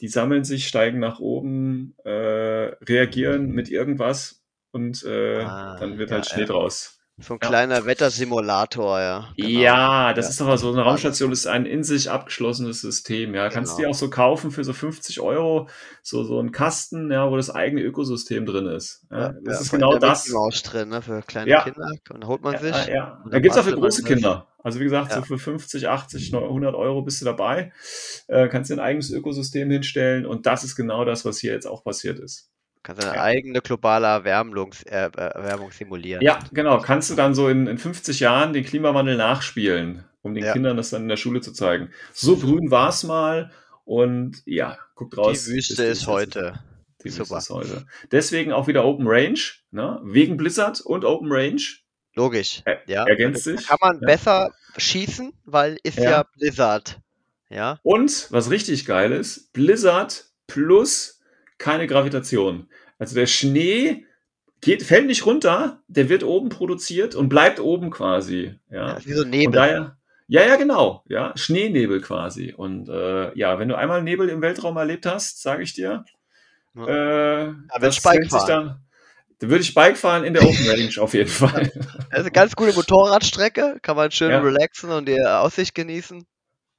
Die 0.00 0.06
sammeln 0.08 0.44
sich, 0.44 0.68
steigen 0.68 1.00
nach 1.00 1.18
oben, 1.18 1.96
äh, 2.04 2.10
reagieren 2.10 3.50
mit 3.50 3.68
irgendwas 3.68 4.44
und 4.70 5.02
äh, 5.04 5.40
Ah, 5.42 5.76
dann 5.80 5.98
wird 5.98 6.10
ja, 6.10 6.16
halt 6.16 6.26
Schnee 6.26 6.42
ja. 6.42 6.46
draus. 6.46 6.97
So 7.20 7.34
ein 7.34 7.40
Ja. 7.42 7.48
kleiner 7.48 7.84
Wettersimulator, 7.84 9.00
ja. 9.00 9.28
genau. 9.36 9.48
Ja, 9.60 10.14
das 10.14 10.26
Ja. 10.26 10.30
ist 10.30 10.40
aber 10.42 10.56
so 10.56 10.70
eine 10.72 10.82
Raumstation 10.82 11.32
ist 11.32 11.48
ein 11.48 11.66
in 11.66 11.82
sich 11.82 12.10
abgeschlossenes 12.10 12.80
System. 12.80 13.34
Ja, 13.34 13.48
kannst 13.48 13.72
du 13.72 13.76
Genau. 13.78 13.88
dir 13.88 13.90
auch 13.90 13.98
so 13.98 14.08
kaufen 14.08 14.52
für 14.52 14.62
so 14.62 14.72
50 14.72 15.20
Euro, 15.20 15.68
so, 16.02 16.22
so 16.22 16.38
ein 16.40 16.52
Kasten, 16.52 17.10
ja, 17.10 17.28
wo 17.28 17.36
das 17.36 17.50
eigene 17.50 17.82
Ökosystem 17.82 18.46
drin 18.46 18.66
ist. 18.66 19.04
Ja, 19.10 19.34
das 19.44 19.62
ist 19.62 19.70
genau 19.72 19.98
das. 19.98 20.28
Maus 20.28 20.62
drin, 20.62 20.90
ne, 20.90 21.02
für 21.02 21.22
kleine. 21.22 21.60
Kinder. 21.64 21.88
Und 22.10 22.22
dann 22.22 22.26
holt 22.28 22.42
man 22.42 22.56
sich. 22.58 22.70
Ja, 22.86 22.88
ja. 22.88 23.20
Da 23.24 23.30
dann 23.30 23.42
gibt 23.42 23.54
es 23.54 23.60
auch 23.60 23.64
für 23.64 23.74
große. 23.74 24.04
Kinder. 24.04 24.46
Also 24.62 24.78
wie 24.80 24.84
gesagt, 24.84 25.12
so 25.12 25.22
für 25.22 25.38
50, 25.38 25.88
80, 25.88 26.32
100 26.34 26.74
Euro 26.74 27.02
bist 27.02 27.20
du 27.20 27.24
dabei. 27.24 27.72
Äh, 28.28 28.48
kannst 28.48 28.70
dir 28.70 28.74
ein 28.74 28.80
eigenes 28.80 29.10
Ökosystem 29.10 29.70
hinstellen 29.70 30.24
und 30.26 30.46
das 30.46 30.62
ist 30.62 30.76
genau 30.76 31.04
das, 31.04 31.24
was 31.24 31.38
hier 31.38 31.52
jetzt 31.52 31.66
auch 31.66 31.82
passiert 31.82 32.18
ist. 32.20 32.50
Kannst 32.88 33.04
eine 33.06 33.16
Ja. 33.16 33.22
eigene 33.22 33.60
globale 33.60 34.06
Erwärmung, 34.06 34.72
äh, 34.86 35.10
Erwärmung 35.14 35.70
simulieren. 35.72 36.22
Ja, 36.22 36.38
genau. 36.52 36.80
Kannst 36.80 37.10
du 37.10 37.14
dann 37.14 37.34
so 37.34 37.50
in, 37.50 37.66
in 37.66 37.76
50 37.76 38.20
Jahren 38.20 38.54
den 38.54 38.64
Klimawandel 38.64 39.18
nachspielen, 39.18 40.04
um 40.22 40.32
den 40.34 40.44
Ja. 40.44 40.54
Kindern 40.54 40.78
das 40.78 40.88
dann 40.88 41.02
in 41.02 41.08
der 41.08 41.18
Schule 41.18 41.42
zu 41.42 41.52
zeigen. 41.52 41.90
So 42.14 42.38
grün 42.38 42.70
war 42.70 42.88
es 42.88 43.04
mal 43.04 43.50
und 43.84 44.38
ja, 44.46 44.78
guckt 44.94 45.18
raus. 45.18 45.44
Die 45.44 45.52
Wüste 45.52 45.84
ist 45.84 46.00
es 46.00 46.06
heute. 46.06 46.58
Die 47.02 47.04
Wüste 47.10 47.26
Super. 47.26 47.38
ist 47.40 47.50
heute. 47.50 47.84
Deswegen 48.10 48.52
auch 48.52 48.68
wieder 48.68 48.86
Open 48.86 49.06
Range, 49.06 49.38
ne? 49.70 50.00
wegen 50.02 50.38
Blizzard 50.38 50.80
und 50.80 51.04
Open 51.04 51.28
Range. 51.30 51.60
Logisch. 52.14 52.62
Er- 52.64 52.80
ja. 52.86 53.04
ergänzt 53.06 53.44
sich, 53.44 53.66
Kann 53.66 53.76
man 53.82 54.00
ja. 54.00 54.06
besser 54.06 54.54
schießen, 54.78 55.34
weil 55.44 55.76
ist 55.82 55.98
Ja. 55.98 56.10
ja, 56.10 56.22
Blizzard. 56.22 56.98
Ja. 57.50 57.78
Und 57.82 58.28
was 58.30 58.50
richtig 58.50 58.86
geil 58.86 59.12
ist, 59.12 59.52
Blizzard 59.52 60.24
plus 60.46 61.20
keine 61.58 61.86
Gravitation. 61.86 62.68
Also 62.98 63.14
der 63.14 63.26
Schnee 63.26 64.04
geht, 64.60 64.82
fällt 64.82 65.06
nicht 65.06 65.24
runter, 65.26 65.80
der 65.88 66.08
wird 66.08 66.24
oben 66.24 66.48
produziert 66.48 67.14
und 67.14 67.28
bleibt 67.28 67.60
oben 67.60 67.90
quasi. 67.90 68.54
Ja. 68.70 68.88
ja. 68.88 68.98
wie 69.04 69.12
so 69.12 69.24
Nebel. 69.24 69.52
daher, 69.54 69.96
ja, 70.26 70.42
ja, 70.46 70.56
genau, 70.56 71.04
ja, 71.08 71.32
Schneenebel 71.36 72.00
quasi. 72.00 72.52
Und 72.56 72.88
äh, 72.88 73.36
ja, 73.38 73.58
wenn 73.58 73.68
du 73.68 73.76
einmal 73.76 74.02
Nebel 74.02 74.28
im 74.28 74.42
Weltraum 74.42 74.76
erlebt 74.76 75.06
hast, 75.06 75.40
sage 75.42 75.62
ich 75.62 75.74
dir, 75.74 76.04
Ja. 76.74 77.46
äh, 77.46 77.54
das 77.80 77.94
sich 77.94 78.02
fahren. 78.02 78.46
dann. 78.46 78.80
Da 79.40 79.48
würde 79.48 79.62
ich 79.62 79.72
Bike 79.72 79.96
fahren 79.96 80.24
in 80.24 80.34
der 80.34 80.42
Open 80.42 80.68
Range 80.68 80.90
auf 81.00 81.14
jeden 81.14 81.30
Fall. 81.30 81.70
Eine 82.10 82.30
ganz 82.32 82.56
gute 82.56 82.72
Motorradstrecke, 82.74 83.78
kann 83.80 83.94
man 83.96 84.10
schön 84.10 84.30
Ja. 84.32 84.40
relaxen 84.40 84.90
und 84.90 85.06
die 85.08 85.20
Aussicht 85.22 85.74
genießen. 85.76 86.26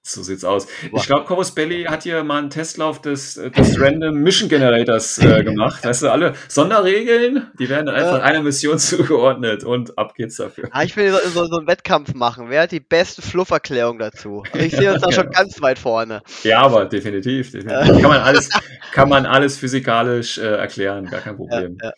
So 0.02 0.24
sieht's 0.24 0.46
aus. 0.46 0.66
Super. 0.82 0.98
Ich 0.98 1.06
glaube, 1.08 1.26
Corvus 1.26 1.54
Belly 1.54 1.84
hat 1.84 2.04
hier 2.04 2.24
mal 2.24 2.40
einen 2.40 2.50
Testlauf 2.50 3.02
des, 3.02 3.34
des 3.36 3.80
Random 3.80 4.16
Mission 4.16 4.48
Generators 4.50 5.20
äh, 5.20 5.44
gemacht. 5.44 5.84
Weißt 5.86 6.04
du, 6.04 6.10
alle 6.10 6.34
Sonderregeln, 6.48 7.52
die 7.60 7.70
werden 7.70 7.88
Ja. 7.88 7.94
einfach 7.94 8.22
einer 8.22 8.42
Mission 8.42 8.80
zugeordnet 8.80 9.64
und 9.66 9.98
ab 9.98 10.16
geht's 10.16 10.38
dafür. 10.38 10.70
Ah, 10.72 10.84
ich 10.84 10.96
will 10.96 11.12
so, 11.12 11.46
so, 11.46 11.58
einen 11.58 11.68
Wettkampf 11.68 12.14
machen. 12.14 12.46
Wer 12.50 12.62
hat 12.64 12.72
die 12.72 12.80
beste 12.80 13.22
Flufferklärung 13.22 14.00
dazu? 14.00 14.44
Also 14.54 14.66
ich 14.66 14.76
sehe 14.76 14.94
uns 14.94 15.02
da 15.02 15.12
schon 15.12 15.26
Ja. 15.26 15.32
ganz 15.32 15.62
weit 15.62 15.78
vorne. 15.78 16.22
Ja, 16.44 16.62
aber 16.62 16.86
definitiv, 16.86 17.52
definitiv. 17.52 18.02
Kann 18.02 18.10
man 18.10 18.22
alles, 18.22 18.50
kann 18.94 19.10
man 19.10 19.26
alles 19.26 19.58
physikalisch 19.58 20.38
äh, 20.38 20.44
erklären, 20.56 21.06
gar 21.06 21.20
kein 21.20 21.34
Ja, 21.34 21.38
Problem. 21.38 21.78
ja. 21.84 21.92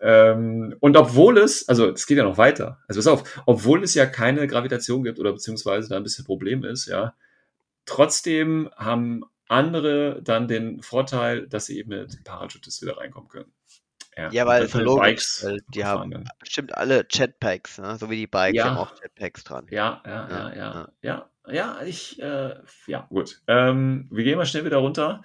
Ähm, 0.00 0.74
und 0.80 0.96
obwohl 0.96 1.38
es, 1.38 1.68
also 1.68 1.90
es 1.90 2.06
geht 2.06 2.18
ja 2.18 2.24
noch 2.24 2.36
weiter, 2.38 2.78
also 2.88 2.98
pass 2.98 3.06
auf, 3.06 3.42
obwohl 3.46 3.82
es 3.82 3.94
ja 3.94 4.04
keine 4.04 4.46
Gravitation 4.46 5.02
gibt 5.04 5.18
oder 5.18 5.32
beziehungsweise 5.32 5.88
da 5.88 5.96
ein 5.96 6.02
bisschen 6.02 6.24
Problem 6.26 6.64
ist, 6.64 6.86
ja, 6.86 7.14
trotzdem 7.86 8.70
haben 8.76 9.22
andere 9.48 10.20
dann 10.22 10.48
den 10.48 10.82
Vorteil, 10.82 11.46
dass 11.48 11.66
sie 11.66 11.78
eben 11.78 11.90
mit 11.90 12.22
Parachutist 12.24 12.82
wieder 12.82 12.96
reinkommen 12.98 13.28
können. 13.28 13.52
Ja, 14.32 14.46
weil 14.46 14.62
ja 14.66 14.76
mit 14.78 14.84
logisch, 14.86 15.02
Bikes 15.02 15.44
weil 15.44 15.60
die 15.74 15.84
haben 15.84 16.10
dann. 16.10 16.24
bestimmt 16.38 16.74
alle 16.74 17.06
Jetpacks, 17.10 17.78
ne? 17.78 17.96
so 17.96 18.08
wie 18.08 18.16
die 18.16 18.26
Bikes, 18.26 18.56
Ja. 18.56 18.70
haben 18.70 18.78
auch 18.78 18.94
Jetpacks 19.02 19.44
dran. 19.44 19.66
Ja, 19.70 20.02
ja, 20.06 20.28
ja, 20.28 20.28
Ja, 20.30 20.54
ja, 20.56 20.88
ja, 21.02 21.30
ja, 21.52 21.82
ich, 21.82 22.20
äh, 22.20 22.54
ja, 22.86 23.06
gut. 23.10 23.42
Ähm, 23.46 24.08
wir 24.10 24.24
gehen 24.24 24.38
mal 24.38 24.46
schnell 24.46 24.64
wieder 24.64 24.78
runter, 24.78 25.20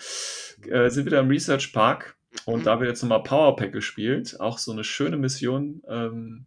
äh, 0.70 0.89
sind 0.89 1.05
wieder 1.05 1.22
im 1.22 1.30
Research 1.30 1.72
Park 1.72 2.18
und 2.45 2.59
Mhm. 2.59 2.64
da 2.66 2.80
wird 2.80 2.89
jetzt 2.89 3.01
nochmal 3.01 3.24
Powerpack 3.24 3.72
gespielt, 3.72 4.39
auch 4.41 4.57
so 4.57 4.74
eine 4.74 4.84
schöne 4.84 5.16
Mission, 5.18 5.82
ähm, 5.88 6.45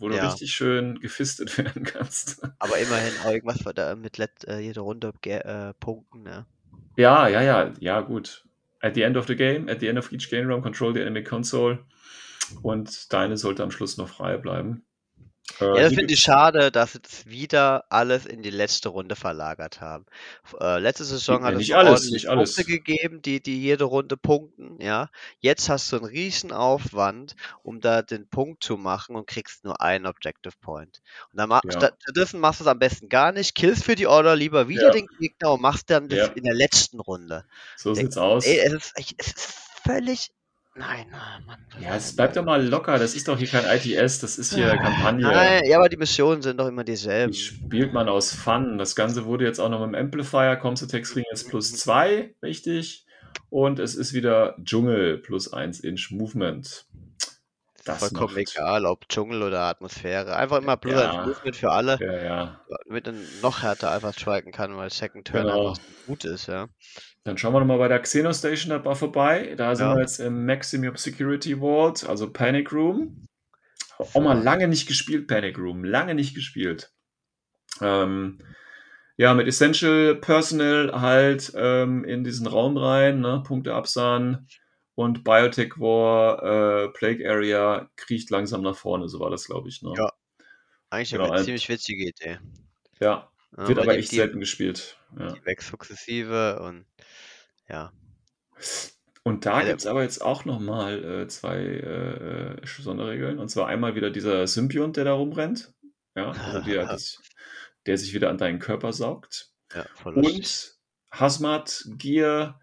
wo 0.00 0.08
du 0.08 0.16
Ja. 0.16 0.26
richtig 0.28 0.52
schön 0.52 0.98
gefistet 0.98 1.56
werden 1.58 1.84
kannst. 1.84 2.42
Aber 2.58 2.78
immerhin 2.78 3.12
irgendwas 3.24 3.64
war 3.64 3.74
da 3.74 3.94
mit 3.94 4.18
let, 4.18 4.44
äh, 4.48 4.58
jede 4.58 4.80
Runde 4.80 5.12
äh, 5.24 5.74
punkten. 5.74 6.22
Ne? 6.22 6.46
Ja, 6.96 7.28
ja, 7.28 7.42
ja, 7.42 7.72
ja, 7.78 8.00
gut. 8.00 8.44
At 8.80 8.94
the 8.94 9.02
end 9.02 9.16
of 9.16 9.26
the 9.26 9.36
game, 9.36 9.68
at 9.68 9.80
the 9.80 9.88
end 9.88 9.98
of 9.98 10.10
each 10.10 10.30
game 10.30 10.46
room, 10.48 10.62
control 10.62 10.94
the 10.94 11.00
enemy 11.00 11.22
console 11.22 11.84
und 12.62 13.12
deine 13.12 13.36
sollte 13.36 13.62
am 13.62 13.70
Schluss 13.70 13.98
noch 13.98 14.08
frei 14.08 14.38
bleiben. 14.38 14.84
Äh, 15.58 15.64
Ja, 15.72 15.82
das 15.82 15.94
finde 15.94 16.14
ich 16.14 16.20
schade, 16.20 16.70
dass 16.72 16.92
sie 16.92 17.00
das 17.00 17.26
wieder 17.26 17.84
alles 17.90 18.26
in 18.26 18.42
die 18.42 18.50
letzte 18.50 18.88
Runde 18.88 19.16
verlagert 19.16 19.80
haben. 19.80 20.06
Äh, 20.60 20.78
letzte 20.78 21.04
Saison 21.04 21.44
Ja, 21.44 21.44
hat 21.44 21.56
es 21.56 21.68
nicht 21.68 21.74
so 21.78 21.78
alles, 21.78 22.10
nicht 22.10 22.26
alles. 22.28 22.54
Punkte 22.54 22.64
gegeben, 22.64 23.22
die, 23.22 23.40
die 23.42 23.60
jede 23.60 23.84
Runde 23.84 24.16
punkten, 24.16 24.80
ja. 24.80 25.08
Jetzt 25.38 25.68
hast 25.68 25.90
du 25.92 25.96
einen 25.96 26.04
riesen 26.06 26.52
Aufwand, 26.52 27.34
um 27.62 27.80
da 27.80 28.02
den 28.02 28.28
Punkt 28.28 28.62
zu 28.64 28.76
machen 28.76 29.16
und 29.16 29.26
kriegst 29.26 29.64
nur 29.64 29.80
einen 29.80 30.06
Objective 30.06 30.54
Point. 30.60 31.00
Und 31.32 31.38
dann 31.38 31.48
ma 31.48 31.60
Ja. 31.62 31.70
stattdessen 31.70 32.40
machst 32.40 32.60
du 32.60 32.64
es 32.64 32.68
am 32.68 32.78
besten 32.78 33.08
gar 33.08 33.32
nicht, 33.32 33.54
killst 33.54 33.84
für 33.84 33.94
die 33.94 34.06
Order 34.06 34.36
lieber 34.36 34.68
wieder 34.68 34.90
Ja. 34.90 34.90
den 34.90 35.06
Gegner 35.18 35.52
und 35.52 35.62
machst 35.62 35.90
dann 35.90 36.08
das 36.08 36.18
Ja. 36.18 36.34
in 36.34 36.44
der 36.44 36.54
letzten 36.54 37.00
Runde. 37.00 37.44
So 37.76 37.94
sieht's 37.94 38.16
aus. 38.16 38.44
Ey, 38.44 38.58
es 38.58 38.72
ist, 38.74 38.92
es 39.18 39.28
ist 39.28 39.40
völlig. 39.84 40.28
Nein, 40.80 41.06
nein, 41.10 41.44
Mann. 41.46 41.58
Ja, 41.80 41.94
es 41.96 42.16
bleibt 42.16 42.36
doch 42.36 42.44
mal 42.44 42.66
locker. 42.66 42.98
Das 42.98 43.14
ist 43.14 43.28
doch 43.28 43.38
hier 43.38 43.46
kein 43.48 43.64
ITS, 43.64 44.18
das 44.20 44.38
ist 44.38 44.54
hier 44.54 44.76
Kampagne. 44.76 45.22
Nein, 45.26 45.62
ja, 45.66 45.76
aber 45.78 45.88
die 45.88 45.96
Missionen 45.98 46.40
sind 46.42 46.58
doch 46.58 46.66
immer 46.68 46.84
Die 46.84 46.92
dieselben. 46.92 47.34
spielt 47.34 47.92
man 47.92 48.08
aus 48.08 48.32
Fun. 48.34 48.78
Das 48.78 48.96
Ganze 48.96 49.26
wurde 49.26 49.44
jetzt 49.44 49.60
auch 49.60 49.68
noch 49.68 49.80
mit 49.86 49.94
dem 49.94 50.06
Amplifier, 50.06 50.56
kommst 50.56 50.82
du 50.82 50.86
Textring 50.86 51.24
jetzt 51.30 51.48
plus 51.50 51.76
2, 51.76 52.34
richtig. 52.42 53.06
Und 53.50 53.78
es 53.78 53.94
ist 53.94 54.12
wieder 54.14 54.56
Dschungel 54.64 55.18
plus 55.18 55.52
1 55.52 55.80
Inch 55.80 56.10
Movement. 56.10 56.86
Das 57.84 57.98
Vollkommen 58.00 58.34
macht- 58.34 58.54
egal, 58.56 58.84
ob 58.86 59.08
Dschungel 59.08 59.42
oder 59.42 59.60
Atmosphäre. 59.62 60.36
Einfach 60.36 60.58
immer 60.58 60.76
Blue 60.76 60.94
Ja. 60.94 61.26
Movement 61.26 61.56
für 61.56 61.70
alle, 61.72 61.98
Ja, 62.00 62.22
ja. 62.22 62.60
damit 62.86 63.06
man 63.06 63.16
noch 63.42 63.62
härter 63.62 63.90
einfach 63.90 64.12
striken 64.14 64.52
kann, 64.52 64.76
weil 64.76 64.90
Second 64.90 65.26
Turn 65.26 65.44
Genau. 65.46 65.70
einfach 65.70 65.82
gut 66.06 66.24
ist, 66.24 66.46
ja. 66.46 66.68
Dann 67.24 67.36
schauen 67.36 67.52
wir 67.52 67.60
nochmal 67.60 67.78
bei 67.78 67.88
der 67.88 68.00
Xenostation 68.00 68.70
dabei 68.70 68.94
vorbei. 68.94 69.54
Da 69.56 69.74
sind 69.76 69.86
Ja. 69.88 69.94
wir 69.94 70.00
jetzt 70.00 70.20
im 70.20 70.46
Maximum 70.46 70.96
Security 70.96 71.56
Vault, 71.58 72.08
also 72.08 72.30
Panic 72.32 72.72
Room. 72.72 73.26
Auch 73.98 74.14
mal 74.22 74.40
lange 74.42 74.66
nicht 74.68 74.86
gespielt, 74.88 75.26
Panic 75.28 75.58
Room. 75.58 75.84
Lange 75.84 76.14
nicht 76.14 76.34
gespielt. 76.34 76.90
Ähm, 77.82 78.38
ja, 79.18 79.34
mit 79.34 79.46
Essential 79.46 80.14
Personnel 80.16 80.92
halt 80.98 81.52
ähm, 81.54 82.04
in 82.04 82.24
diesen 82.24 82.46
Raum 82.46 82.78
rein, 82.78 83.20
ne? 83.20 83.42
Punkte 83.46 83.74
absahen. 83.74 84.48
Und 84.94 85.24
Biotech 85.24 85.78
War, 85.78 86.42
äh, 86.42 86.88
Plague 86.90 87.28
Area 87.30 87.90
kriecht 87.96 88.30
langsam 88.30 88.62
nach 88.62 88.76
vorne, 88.76 89.08
so 89.08 89.20
war 89.20 89.30
das, 89.30 89.44
glaube 89.46 89.68
ich. 89.68 89.82
Ne? 89.82 89.92
Ja. 89.96 90.10
Eigentlich 90.90 91.10
Genau, 91.10 91.24
eine 91.24 91.34
ein- 91.38 91.44
ziemlich 91.44 91.68
witzige 91.68 92.08
Idee. 92.08 92.38
ja. 93.00 93.30
Wird 93.52 93.78
aber 93.78 93.92
die- 93.94 93.98
echt 93.98 94.12
die, 94.12 94.16
selten 94.16 94.40
gespielt. 94.40 94.96
Ja. 95.18 95.32
Die 95.32 95.44
wächst 95.44 95.68
sukzessive 95.68 96.60
und 96.60 96.86
ja. 97.70 97.92
Und 99.22 99.46
da 99.46 99.60
der- 99.60 99.68
gibt 99.68 99.80
es 99.80 99.86
aber 99.86 100.02
jetzt 100.02 100.22
auch 100.22 100.44
nochmal 100.44 101.04
äh, 101.04 101.28
zwei 101.28 101.58
äh, 101.58 102.54
äh, 102.54 102.66
Sonderregeln. 102.66 103.38
Und 103.38 103.48
zwar 103.48 103.66
einmal 103.66 103.94
wieder 103.94 104.10
dieser 104.10 104.46
Symbiont, 104.46 104.96
der 104.96 105.04
da 105.04 105.12
rumrennt. 105.12 105.72
Ja, 106.14 106.30
also 106.30 106.60
der, 106.70 106.86
das, 106.86 107.18
der 107.86 107.98
sich 107.98 108.14
wieder 108.14 108.30
an 108.30 108.38
deinen 108.38 108.58
Körper 108.58 108.92
saugt. 108.92 109.52
Ja. 109.74 109.84
Und 110.04 110.76
Hazmat, 111.12 111.84
Gear, 111.96 112.60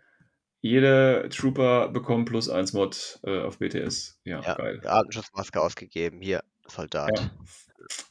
jede 0.62 1.30
Trooper 1.30 1.90
bekommen 1.90 2.26
plus 2.26 2.50
1 2.50 2.74
Mod 2.74 3.20
äh, 3.24 3.42
auf 3.42 3.60
BTS. 3.60 4.20
Ja, 4.24 4.42
Ja, 4.42 4.56
geil. 4.56 4.82
Atemschutzmaske 4.84 5.62
ausgegeben. 5.62 6.22
Hier, 6.22 6.44
Soldat. 6.68 7.18
Ja. 7.20 7.32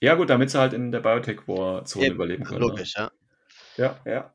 ja, 0.01 0.15
gut, 0.15 0.31
damit 0.31 0.51
sie 0.51 0.59
halt 0.59 0.73
in 0.73 0.93
der 0.93 1.01
Biotech 1.01 1.49
War 1.49 1.85
Zone 1.85 2.07
Eben, 2.07 2.15
überleben 2.15 2.45
können. 2.45 2.61
Ne? 2.61 2.67
Logisch, 2.69 2.95
ja. 2.97 3.11
Ja, 3.77 4.01
ja. 4.07 4.35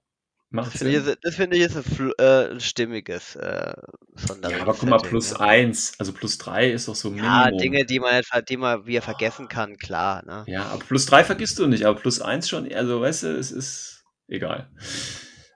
Macht 0.53 0.73
Das 0.73 0.81
finde 0.81 1.11
ich, 1.11 1.17
das 1.21 1.35
finde 1.35 1.57
ich 1.57 1.63
ist 1.63 1.77
ein, 1.77 1.83
fl- 1.83 2.19
äh, 2.19 2.51
ein 2.51 2.59
stimmiges 2.59 3.37
äh, 3.37 3.73
Sonderregel. 4.15 4.57
Ja, 4.57 4.63
aber 4.63 4.73
guck 4.73 4.89
mal, 4.89 4.97
plus 4.99 5.31
ne? 5.31 5.39
1, 5.39 5.93
also 5.97 6.11
plus 6.11 6.37
3 6.37 6.69
ist 6.71 6.89
doch 6.89 6.95
so 6.95 7.09
Ja, 7.09 7.45
Minimum. 7.45 7.59
Dinge, 7.59 7.85
die 7.85 7.99
man, 7.99 8.13
etwa- 8.15 8.41
die 8.41 8.57
man 8.57 8.85
wieder 8.85 9.01
vergessen 9.01 9.47
kann, 9.47 9.77
klar, 9.77 10.25
ne? 10.25 10.43
Ja, 10.47 10.63
aber 10.65 10.83
plus 10.83 11.05
3 11.05 11.23
vergisst 11.23 11.57
du 11.57 11.67
nicht, 11.67 11.85
aber 11.85 11.97
plus 11.97 12.19
1 12.19 12.49
schon, 12.49 12.71
also 12.73 12.99
weißt 12.99 13.23
du, 13.23 13.27
es 13.37 13.51
ist 13.51 14.03
egal. 14.27 14.69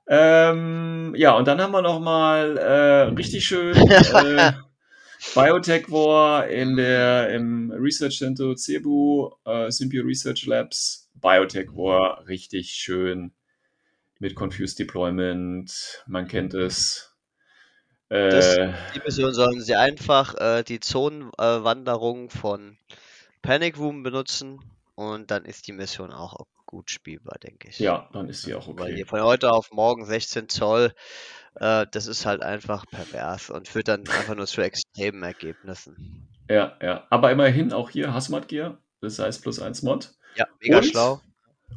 Ähm, 0.08 1.14
ja, 1.18 1.36
und 1.36 1.46
dann 1.48 1.60
haben 1.60 1.72
wir 1.74 1.82
noch 1.82 2.00
mal 2.00 2.58
äh, 2.58 3.02
richtig 3.16 3.44
schön 3.44 3.76
äh, 4.14 4.52
Biotech 5.34 5.90
War 5.90 6.48
in 6.48 6.78
der, 6.78 7.32
im 7.32 7.72
Research 7.72 8.20
Center 8.20 8.56
Cebu, 8.56 9.30
äh, 9.46 9.70
Symbio 9.72 10.04
Research 10.04 10.46
Labs, 10.46 11.10
Biotech 11.16 11.70
War, 11.74 12.26
richtig 12.28 12.70
schön 12.72 13.34
mit 14.20 14.36
Confused 14.36 14.80
Deployment, 14.80 16.04
man 16.08 16.28
kennt 16.28 16.54
es. 16.54 17.12
Das- 18.10 18.58
Äh, 18.58 18.74
Die 18.94 19.00
Mission 19.04 19.34
sollen 19.34 19.62
sie 19.62 19.76
einfach 19.76 20.36
äh, 20.36 20.64
die 20.64 20.80
Zonenwanderung 20.80 22.30
von 22.30 22.78
Panic 23.42 23.78
Room 23.78 24.04
benutzen 24.04 24.60
und 24.96 25.32
dann 25.32 25.44
ist 25.46 25.68
die 25.68 25.72
Mission 25.74 26.12
auch 26.12 26.36
gut 26.66 26.90
spielbar, 26.92 27.38
denke 27.40 27.70
ich. 27.70 27.80
ja, 27.80 28.10
dann 28.14 28.30
ist 28.30 28.44
sie 28.44 28.54
auch 28.54 28.68
Weil 28.68 28.86
okay. 28.86 28.96
hier 28.96 29.06
von 29.08 29.22
heute 29.22 29.52
auf 29.52 29.72
morgen 29.72 30.06
16 30.06 30.50
Zoll, 30.50 30.94
äh, 31.56 31.86
das 31.92 32.08
ist 32.08 32.26
halt 32.26 32.42
einfach 32.42 32.86
pervers 32.86 33.50
und 33.50 33.68
führt 33.68 33.88
dann 33.88 34.08
einfach 34.08 34.36
nur 34.36 34.48
zu 34.48 34.62
extremen 34.62 35.24
Ergebnissen. 35.24 36.28
Ja, 36.50 36.78
ja. 36.82 37.08
Aber 37.10 37.32
immerhin 37.32 37.74
auch 37.74 37.90
hier 37.90 38.14
Hazmat 38.14 38.48
Gear, 38.48 38.78
das 39.02 39.20
heißt 39.20 39.42
plus 39.42 39.60
1 39.60 39.82
Mod. 39.84 40.14
Ja, 40.36 40.48
mega 40.60 40.78
Und 40.78 40.86
schlau. 40.86 41.22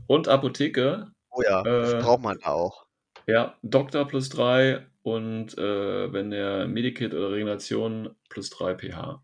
Und 0.06 0.28
Apotheke, 0.28 1.10
Oh 1.38 1.42
ja, 1.42 1.60
äh, 1.60 1.64
das 1.64 2.04
braucht 2.04 2.22
man 2.22 2.38
da 2.40 2.48
auch. 2.50 2.86
ja, 3.26 3.54
Doktor 3.62 4.06
plus 4.08 4.28
3 4.30 4.84
und 5.02 5.56
äh, 5.56 6.12
wenn 6.12 6.30
der 6.30 6.66
Medikit 6.66 7.14
oder 7.14 7.30
Regeneration 7.30 8.10
plus 8.28 8.50
3 8.50 8.74
pH. 8.76 9.22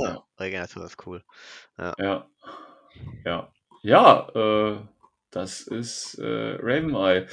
Ja. 0.00 0.24
Regeneration 0.38 0.84
ist 0.84 1.06
cool. 1.06 1.22
Ja. 1.78 1.94
Ja, 1.98 2.26
ja. 3.24 3.52
Ja, 3.82 4.28
äh, 4.34 4.78
das 5.30 5.60
ist 5.60 6.14
äh, 6.18 6.56
Raveneye. 6.60 7.26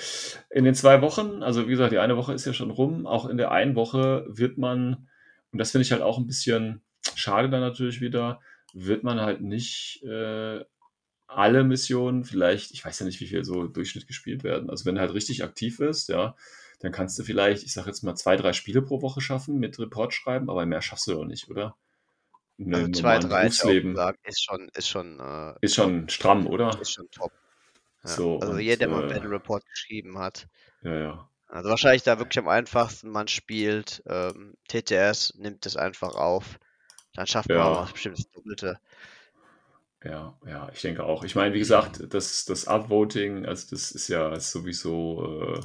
In 0.50 0.66
den 0.66 0.76
zwei 0.76 1.02
Wochen, 1.02 1.42
also 1.42 1.66
wie 1.66 1.72
gesagt, 1.72 1.92
die 1.92 2.00
eine 2.00 2.18
Woche 2.18 2.34
ist 2.34 2.46
ja 2.46 2.54
schon 2.54 2.72
rum, 2.72 3.08
auch 3.08 3.28
in 3.28 3.38
der 3.38 3.52
einen 3.52 3.76
Woche 3.76 4.26
wird 4.28 4.58
man, 4.58 5.10
und 5.52 5.60
das 5.60 5.72
finde 5.72 5.84
ich 5.84 5.92
halt 5.92 6.02
auch 6.02 6.18
ein 6.18 6.28
bisschen 6.28 6.82
schade 7.16 7.50
dann 7.50 7.62
natürlich 7.62 8.00
wieder, 8.02 8.40
wird 8.74 9.04
man 9.04 9.20
halt 9.20 9.42
nicht 9.42 10.04
äh, 10.04 10.64
alle 11.28 11.64
Missionen, 11.64 12.24
vielleicht, 12.24 12.72
ich 12.72 12.84
weiß 12.84 13.00
ja 13.00 13.06
nicht, 13.06 13.20
wie 13.20 13.28
viel 13.28 13.44
so 13.44 13.68
Durchschnitt 13.68 14.08
gespielt 14.08 14.44
werden. 14.44 14.70
Also 14.70 14.86
wenn 14.86 14.96
du 14.96 15.02
halt 15.02 15.14
richtig 15.14 15.44
aktiv 15.44 15.78
bist, 15.78 16.10
ja, 16.10 16.36
dann 16.80 16.92
kannst 16.92 17.18
du 17.20 17.24
vielleicht, 17.24 17.64
ich 17.64 17.74
sage 17.74 17.88
jetzt 17.88 18.04
mal, 18.04 18.16
zwei, 18.16 18.36
drei 18.38 18.54
Spiele 18.54 18.82
pro 18.82 19.02
Woche 19.02 19.22
schaffen 19.22 19.60
mit 19.60 19.80
Report 19.80 20.14
schreiben, 20.14 20.50
aber 20.50 20.66
mehr 20.66 20.82
schaffst 20.82 21.08
du 21.08 21.14
doch 21.14 21.26
nicht, 21.26 21.50
oder? 21.50 21.76
In 22.58 22.74
Also 22.74 22.92
zwei, 22.92 23.20
drei 23.20 23.46
ist 23.48 23.62
schon, 24.44 24.70
ist 24.70 24.90
schon, 24.90 25.20
äh, 25.20 25.54
ist 25.62 25.76
schon 25.76 26.10
stramm, 26.10 26.48
oder? 26.48 26.80
ist 26.82 26.94
schon 26.94 27.10
top. 27.12 27.32
Ja. 28.04 28.10
So, 28.16 28.38
Also 28.40 28.54
und, 28.54 28.60
jeder, 28.60 28.78
der 28.78 28.88
mal 28.90 29.02
einen 29.02 29.12
äh, 29.12 29.14
Battle 29.14 29.32
Report 29.32 29.66
geschrieben 29.66 30.18
hat. 30.18 30.48
Ja, 30.82 30.96
ja. 30.96 31.30
Also 31.50 31.70
wahrscheinlich 31.70 32.04
da 32.04 32.20
wirklich 32.20 32.40
am 32.40 32.48
einfachsten, 32.50 33.10
man 33.10 33.28
spielt 33.28 34.04
ähm, 34.08 34.56
TTS, 34.68 35.34
nimmt 35.36 35.66
es 35.66 35.78
einfach 35.78 36.16
auf. 36.16 36.60
Dann 37.14 37.28
schafft 37.28 37.50
man 37.50 37.58
Ja. 37.58 37.84
auch 37.84 37.92
bestimmt 37.92 38.18
das 38.18 38.30
Doppelte. 38.32 38.80
Ja, 40.04 40.38
ja, 40.46 40.70
ich 40.74 40.82
denke 40.82 41.04
auch. 41.04 41.24
Ich 41.24 41.36
meine, 41.36 41.54
wie 41.54 41.60
gesagt, 41.60 42.14
das, 42.14 42.46
das 42.46 42.68
Upvoting, 42.68 43.46
also 43.46 43.68
das 43.72 43.92
ist 43.92 44.08
ja 44.10 44.40
sowieso, 44.40 45.56
äh, 45.56 45.62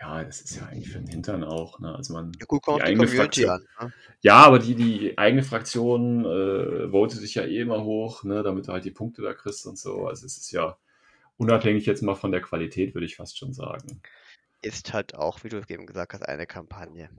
ja, 0.00 0.22
das 0.22 0.40
ist 0.42 0.56
ja 0.56 0.66
eigentlich 0.66 0.90
für 0.90 0.98
den 0.98 1.08
Hintern 1.08 1.44
auch. 1.44 1.80
Ne? 1.80 1.94
Also 1.94 2.12
man, 2.14 2.32
Ja, 2.38 2.46
die 2.46 2.46
auf 2.74 2.82
die 2.82 2.82
eigene 2.82 3.06
Community 3.06 3.42
Fraktion, 3.42 3.66
an. 3.76 3.86
Ne? 3.86 3.92
ja, 4.20 4.36
aber 4.36 4.58
die, 4.58 4.74
die 4.74 5.18
eigene 5.18 5.42
Fraktion 5.42 6.24
äh, 6.24 6.90
votet 6.90 7.20
sich 7.20 7.34
ja 7.36 7.44
eh 7.44 7.60
immer 7.60 7.82
hoch, 7.84 8.22
ne, 8.24 8.42
damit 8.42 8.68
du 8.68 8.72
halt 8.72 8.84
die 8.84 8.90
Punkte 8.90 9.22
da 9.22 9.32
kriegst 9.34 9.66
und 9.66 9.78
so. 9.78 10.06
Also 10.06 10.26
es 10.26 10.36
ist 10.36 10.52
ja 10.52 10.76
unabhängig 11.38 11.86
jetzt 11.86 12.02
mal 12.02 12.16
von 12.16 12.32
der 12.32 12.42
Qualität, 12.42 12.94
würde 12.94 13.06
ich 13.06 13.16
fast 13.16 13.38
schon 13.38 13.52
sagen. 13.54 14.02
Ist 14.60 14.92
halt 14.92 15.14
auch, 15.14 15.44
wie 15.44 15.48
du 15.50 15.62
eben 15.68 15.86
gesagt 15.86 16.14
hast, 16.14 16.22
eine 16.22 16.46
Kampagne. 16.46 17.10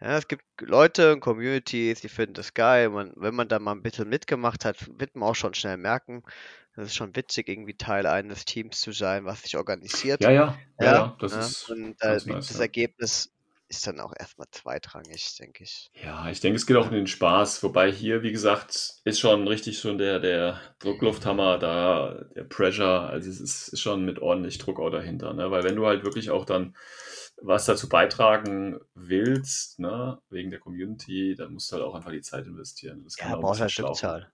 Ja, 0.00 0.16
es 0.18 0.26
gibt 0.26 0.44
Leute 0.60 1.12
und 1.12 1.20
Communities, 1.20 2.00
die 2.00 2.08
finden 2.08 2.34
das 2.34 2.52
geil. 2.52 2.88
Man, 2.90 3.12
wenn 3.16 3.34
man 3.34 3.48
da 3.48 3.60
mal 3.60 3.72
ein 3.72 3.82
bisschen 3.82 4.08
mitgemacht 4.08 4.64
hat, 4.64 4.88
wird 4.98 5.14
man 5.14 5.28
auch 5.28 5.34
schon 5.36 5.54
schnell 5.54 5.76
merken, 5.76 6.24
das 6.74 6.86
ist 6.86 6.96
schon 6.96 7.14
witzig, 7.14 7.48
irgendwie 7.48 7.74
Teil 7.74 8.06
eines 8.06 8.44
Teams 8.44 8.80
zu 8.80 8.90
sein, 8.92 9.24
was 9.24 9.42
sich 9.42 9.56
organisiert. 9.56 10.24
Ja, 10.24 10.30
ja, 10.30 10.66
ja, 10.80 10.86
Ja, 10.86 10.92
ja, 10.92 11.16
das 11.20 11.32
ja, 11.32 11.36
ist 11.36 11.68
und 11.68 11.96
äh, 12.02 12.20
nice, 12.24 12.48
das. 12.48 12.58
Ergebnis 12.58 13.32
ist 13.70 13.86
dann 13.86 14.00
auch 14.00 14.12
erstmal 14.18 14.48
zweitrangig, 14.50 15.36
denke 15.38 15.62
ich. 15.62 15.90
Ja, 16.02 16.28
ich 16.28 16.40
denke, 16.40 16.56
es 16.56 16.66
geht 16.66 16.76
auch 16.76 16.86
um 16.88 16.92
den 16.92 17.06
Spaß. 17.06 17.62
Wobei 17.62 17.90
hier, 17.92 18.22
wie 18.22 18.32
gesagt, 18.32 19.00
ist 19.04 19.20
schon 19.20 19.46
richtig 19.46 19.78
schon 19.78 19.96
der, 19.96 20.18
der 20.18 20.60
Drucklufthammer 20.80 21.56
da, 21.58 22.24
der 22.34 22.44
Pressure. 22.44 23.08
Also 23.08 23.30
es 23.30 23.40
ist, 23.40 23.68
ist 23.68 23.80
schon 23.80 24.04
mit 24.04 24.18
ordentlich 24.18 24.58
Druck 24.58 24.80
auch 24.80 24.90
dahinter. 24.90 25.32
Ne? 25.34 25.50
Weil 25.52 25.62
wenn 25.62 25.76
du 25.76 25.86
halt 25.86 26.04
wirklich 26.04 26.30
auch 26.30 26.44
dann 26.44 26.76
was 27.42 27.64
dazu 27.64 27.88
beitragen 27.88 28.80
willst, 28.94 29.78
ne, 29.78 30.20
wegen 30.28 30.50
der 30.50 30.60
Community, 30.60 31.34
dann 31.38 31.54
musst 31.54 31.70
du 31.70 31.76
halt 31.76 31.84
auch 31.84 31.94
einfach 31.94 32.10
die 32.10 32.20
Zeit 32.20 32.46
investieren. 32.46 33.02
Das 33.04 33.16
kann 33.16 33.30
Ja, 33.30 33.36
bisschen 33.36 33.60
halt. 33.60 33.70
Stückzahl. 33.72 34.32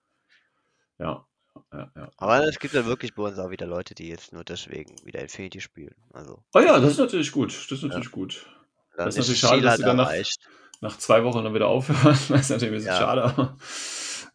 Ja, 0.97 1.25
ja, 1.71 1.91
ja. 1.95 2.11
Aber 2.17 2.43
es 2.43 2.59
gibt 2.59 2.73
ja 2.73 2.85
wirklich 2.85 3.13
bei 3.13 3.23
uns 3.23 3.37
auch 3.37 3.51
wieder 3.51 3.67
Leute, 3.67 3.93
die 3.95 4.09
jetzt 4.09 4.33
nur 4.33 4.43
deswegen 4.43 4.95
wieder 5.05 5.21
Infinity 5.21 5.61
spielen. 5.61 5.95
Also 6.11 6.43
Oh 6.53 6.59
ja, 6.59 6.79
das 6.79 6.93
ist 6.93 6.97
natürlich 6.97 7.31
gut. 7.31 7.51
Das 7.51 7.71
ist 7.71 7.83
natürlich 7.83 8.11
gut. 8.11 8.45
Dann 8.97 9.05
Das 9.05 9.15
ist 9.15 9.29
ist 9.29 9.41
natürlich 9.43 9.61
schade, 9.61 9.61
dass 9.61 9.77
sie 9.77 9.83
dann 9.83 9.97
nach, 9.97 10.11
nach 10.81 10.97
zwei 10.97 11.23
Wochen 11.23 11.43
dann 11.43 11.53
wieder 11.53 11.67
aufhören. 11.67 11.97
Das 12.29 12.29
ist 12.29 12.49
natürlich 12.49 12.63
ein 12.63 12.71
bisschen 12.73 12.87
Ja. 12.87 12.97
schade, 12.97 13.23
aber 13.23 13.57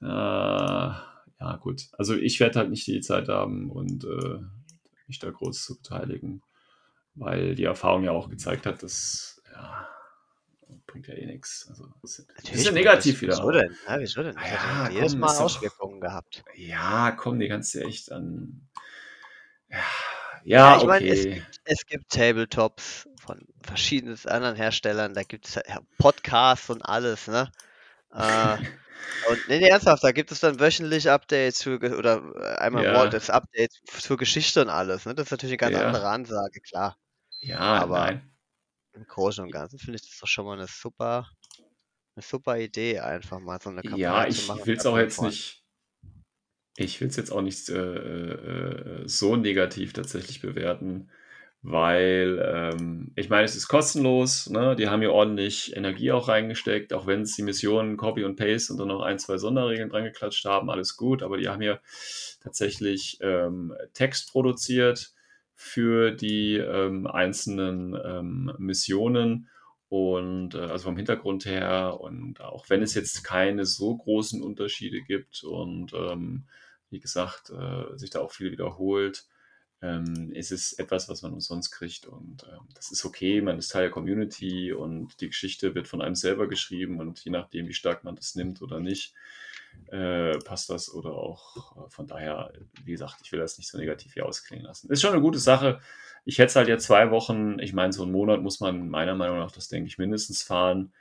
äh, 0.01 1.45
ja, 1.45 1.57
gut. 1.61 1.89
Also 1.99 2.15
ich 2.15 2.39
werde 2.41 2.61
halt 2.61 2.71
nicht 2.71 2.87
die 2.87 3.01
Zeit 3.01 3.29
haben 3.29 3.71
und 3.71 4.05
äh, 4.05 4.39
mich 5.09 5.19
da 5.19 5.31
groß 5.31 5.65
zu 5.65 5.77
beteiligen, 5.77 6.43
weil 7.15 7.55
die 7.55 7.65
Erfahrung 7.65 8.05
ja 8.05 8.13
auch 8.13 8.31
gezeigt 8.31 8.65
hat, 8.67 8.83
dass 8.83 9.43
ja, 9.53 9.89
bringt 10.87 11.09
ja 11.09 11.15
eh 11.15 11.27
nichts. 11.27 11.67
Also 11.69 11.89
ist 12.03 12.27
Natürlich 12.37 12.65
ja 12.65 12.73
negativ 12.73 13.21
wieder. 13.21 13.35
Wieso 13.35 13.51
denn? 13.51 13.77
Ja, 13.89 13.99
wieso 14.01 14.23
denn? 14.23 14.35
Das 14.35 14.45
Ja, 14.45 14.85
ja 14.85 14.91
jedes 14.91 15.13
komm, 15.13 15.21
Mal 15.21 15.27
ist 15.27 15.37
doch- 15.39 15.45
Auswirkungen 15.45 16.01
gehabt. 16.01 16.45
Ja, 16.55 17.11
komm, 17.13 17.39
die 17.41 17.49
kannst 17.49 17.75
du 17.75 17.81
echt 17.81 18.13
an. 18.13 18.69
Ja, 19.69 19.79
ja, 20.45 20.77
ich 20.79 20.85
meine, 20.85 21.07
es, 21.09 21.21
okay. 21.27 21.43
es 21.65 21.87
gibt 21.87 22.11
Tabletops 22.11 23.07
von 23.23 23.41
verschiedenen 23.63 24.19
anderen 24.27 24.57
Herstellern, 24.57 25.15
da 25.15 25.23
gibt 25.23 25.47
es 25.49 25.55
ja 25.55 25.81
Podcasts 25.99 26.69
und 26.71 26.83
alles, 26.83 27.29
ne? 27.29 27.51
Äh, 28.13 28.57
und 29.29 29.47
nee, 29.49 29.61
nee, 29.61 29.69
ernsthaft, 29.69 30.05
da 30.05 30.13
gibt 30.13 30.33
es 30.33 30.41
dann 30.41 30.59
wöchentlich 30.61 31.09
Updates 31.09 31.63
für, 31.63 31.77
oder 31.97 32.23
äh, 32.37 32.57
einmal 32.57 32.85
Ja. 32.85 33.09
Das 33.09 33.31
Update 33.31 33.73
zur 33.87 34.17
Geschichte 34.17 34.63
und 34.63 34.71
alles, 34.71 35.07
ne? 35.07 35.15
Das 35.15 35.27
ist 35.27 35.31
natürlich 35.31 35.53
eine 35.53 35.71
ganz 35.73 35.77
Ja. 35.77 35.87
andere 35.87 36.09
Ansage, 36.09 36.61
klar. 36.61 36.99
Ja, 37.41 37.59
aber- 37.59 38.07
nein. 38.07 38.29
Im 38.95 39.07
Großen 39.07 39.43
und 39.45 39.51
Ganzen 39.53 39.79
finde 39.79 39.97
ich 39.97 40.03
das 40.03 40.19
doch 40.19 40.27
schon 40.29 40.45
mal 40.45 40.59
eine 40.59 40.67
super, 40.67 41.27
eine 42.15 42.23
super 42.23 42.59
Idee, 42.59 43.01
einfach 43.01 43.41
mal 43.41 43.59
so 43.61 43.71
eine 43.71 43.83
Kampagne 43.83 44.01
Ja, 44.01 44.27
zu 44.27 44.31
ich 44.31 44.49
machen. 44.49 44.67
will 44.67 44.77
es 44.77 44.85
auch 44.87 44.99
jetzt 44.99 45.23
nicht. 45.23 45.65
Ich 46.77 47.01
will 47.01 47.09
es 47.09 47.17
jetzt 47.17 47.31
auch 47.31 47.43
nicht 47.43 47.69
äh, 47.69 47.75
äh, 49.03 49.09
so 49.09 49.37
negativ 49.37 49.93
tatsächlich 49.93 50.41
bewerten, 50.41 51.11
weil 51.63 52.43
ähm, 52.45 53.13
ich 53.15 53.29
meine, 53.29 53.45
es 53.45 53.55
ist 53.55 53.69
kostenlos. 53.69 54.51
Ne? 54.51 54.75
Die 54.75 54.89
haben 54.89 55.01
hier 55.01 55.13
ordentlich 55.13 55.77
Energie 55.77 56.11
auch 56.11 56.29
reingesteckt, 56.29 56.93
auch 56.93 57.07
wenn 57.07 57.23
es 57.23 57.37
die 57.37 57.43
Missionen 57.43 57.97
Copy 57.97 58.25
und 58.25 58.37
Paste 58.37 58.73
und 58.73 58.79
dann 58.79 58.89
noch 58.89 59.03
ein, 59.03 59.21
zwei 59.21 59.39
Sonderregeln 59.39 59.89
dran 59.89 60.05
geklatscht 60.05 60.45
haben, 60.45 60.71
alles 60.71 60.97
gut. 60.97 61.23
Aber 61.23 61.37
die 61.37 61.49
haben 61.49 61.63
hier 61.63 61.81
tatsächlich 62.43 63.19
ähm, 63.21 63.75
Text 63.95 64.33
produziert 64.33 65.15
für 65.55 66.11
die 66.11 66.57
ähm, 66.57 67.07
einzelnen 67.07 67.97
ähm, 68.05 68.53
Missionen 68.59 69.49
und 69.89 70.57
äh, 70.57 70.59
also 70.59 70.85
vom 70.85 70.97
Hintergrund 70.97 71.45
her 71.45 71.99
und 72.01 72.41
auch 72.41 72.69
wenn 72.71 72.83
es 72.83 72.95
jetzt 72.95 73.23
keine 73.23 73.67
so 73.67 73.97
großen 73.97 74.43
Unterschiede 74.43 75.03
gibt 75.03 75.45
und 75.45 75.93
ähm, 75.93 76.45
wie 76.91 76.99
gesagt, 76.99 77.51
äh, 77.51 77.97
sich 77.97 78.11
da 78.11 78.21
auch 78.21 78.33
viel 78.33 78.51
wiederholt, 78.51 79.27
ähm, 79.83 80.33
ist 80.33 80.53
es 80.53 80.73
etwas, 80.75 81.09
was 81.09 81.23
man 81.23 81.33
umsonst 81.33 81.73
kriegt 81.73 82.07
und 82.07 82.45
ähm, 82.45 82.61
das 82.75 82.93
ist 82.93 83.05
okay, 83.05 83.41
man 83.41 83.59
ist 83.59 83.69
Teil 83.69 83.83
der 83.83 83.91
Community 83.91 84.73
und 84.73 85.21
die 85.21 85.27
Geschichte 85.27 85.75
wird 85.75 85.89
von 85.89 86.01
einem 86.01 86.15
selber 86.15 86.49
geschrieben 86.49 87.01
und 87.01 87.23
je 87.25 87.33
nachdem, 87.33 87.67
wie 87.69 87.75
stark 87.75 88.05
man 88.05 88.15
das 88.15 88.37
nimmt 88.37 88.63
oder 88.63 88.79
nicht, 88.79 89.13
äh, 89.91 90.39
passt 90.39 90.71
das 90.71 90.93
oder 90.93 91.11
auch 91.11 91.77
äh, 91.77 91.91
von 91.91 92.07
daher, 92.07 92.53
wie 92.85 92.93
gesagt, 92.93 93.21
ich 93.25 93.33
will 93.33 93.41
das 93.41 93.59
nicht 93.59 93.69
so 93.69 93.77
negativ 93.77 94.15
hier 94.15 94.25
ausklingen 94.25 94.65
lassen. 94.65 94.91
Ist 94.91 95.03
schon 95.03 95.13
eine 95.13 95.21
gute 95.21 95.41
Sache. 95.41 95.81
Ich 96.25 96.39
hätte 96.39 96.51
es 96.51 96.57
halt 96.57 96.69
jetzt 96.69 96.87
zwei 96.87 97.11
Wochen, 97.11 97.59
ich 97.59 97.73
meine, 97.73 97.93
so 97.93 98.05
einen 98.05 98.13
Monat 98.13 98.41
muss 98.41 98.61
man 98.61 98.89
meiner 98.89 99.17
Meinung 99.17 99.39
nach, 99.39 99.51
das 99.51 99.69
denke 99.69 99.89
ich, 99.89 99.99
mindestens 99.99 100.43
fahren, 100.43 100.93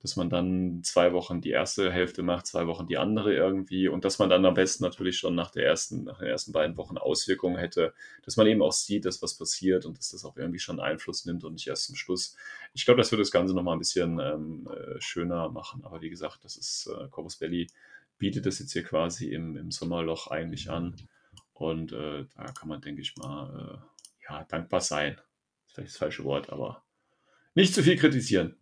dass 0.00 0.16
man 0.16 0.30
dann 0.30 0.82
zwei 0.84 1.12
Wochen 1.12 1.40
die 1.40 1.50
erste 1.50 1.90
Hälfte 1.92 2.22
macht, 2.22 2.46
zwei 2.46 2.66
Wochen 2.66 2.86
die 2.86 2.98
andere 2.98 3.34
irgendwie 3.34 3.88
und 3.88 4.04
dass 4.04 4.18
man 4.18 4.30
dann 4.30 4.44
am 4.44 4.54
besten 4.54 4.84
natürlich 4.84 5.18
schon 5.18 5.34
nach 5.34 5.50
der 5.50 5.66
ersten, 5.66 6.04
nach 6.04 6.18
den 6.18 6.28
ersten 6.28 6.52
beiden 6.52 6.76
Wochen 6.76 6.98
Auswirkungen 6.98 7.56
hätte, 7.56 7.92
dass 8.22 8.36
man 8.36 8.46
eben 8.46 8.62
auch 8.62 8.72
sieht, 8.72 9.04
dass 9.04 9.22
was 9.22 9.34
passiert 9.34 9.86
und 9.86 9.98
dass 9.98 10.10
das 10.10 10.24
auch 10.24 10.36
irgendwie 10.36 10.60
schon 10.60 10.78
Einfluss 10.78 11.24
nimmt 11.24 11.42
und 11.44 11.54
nicht 11.54 11.66
erst 11.66 11.86
zum 11.86 11.96
Schluss. 11.96 12.36
Ich 12.74 12.84
glaube, 12.84 12.98
das 12.98 13.10
würde 13.10 13.22
das 13.22 13.32
Ganze 13.32 13.54
nochmal 13.54 13.74
ein 13.74 13.80
bisschen 13.80 14.20
ähm, 14.20 14.68
äh, 14.70 15.00
schöner 15.00 15.48
machen, 15.48 15.84
aber 15.84 16.00
wie 16.00 16.10
gesagt, 16.10 16.44
das 16.44 16.56
ist 16.56 16.86
äh, 16.86 17.08
Corpus 17.08 17.36
Belli 17.36 17.66
bietet 18.18 18.46
das 18.46 18.58
jetzt 18.58 18.72
hier 18.72 18.82
quasi 18.82 19.32
im, 19.32 19.56
im 19.56 19.70
Sommerloch 19.70 20.26
eigentlich 20.26 20.70
an. 20.70 20.96
Und 21.52 21.92
äh, 21.92 22.24
da 22.36 22.44
kann 22.52 22.68
man, 22.68 22.80
denke 22.80 23.00
ich 23.00 23.16
mal, 23.16 23.80
äh, 23.80 24.24
ja, 24.28 24.44
dankbar 24.44 24.80
sein. 24.80 25.20
Vielleicht 25.66 25.90
das 25.90 25.96
falsche 25.96 26.24
Wort, 26.24 26.50
aber 26.50 26.84
nicht 27.54 27.74
zu 27.74 27.82
viel 27.82 27.96
kritisieren. 27.96 28.56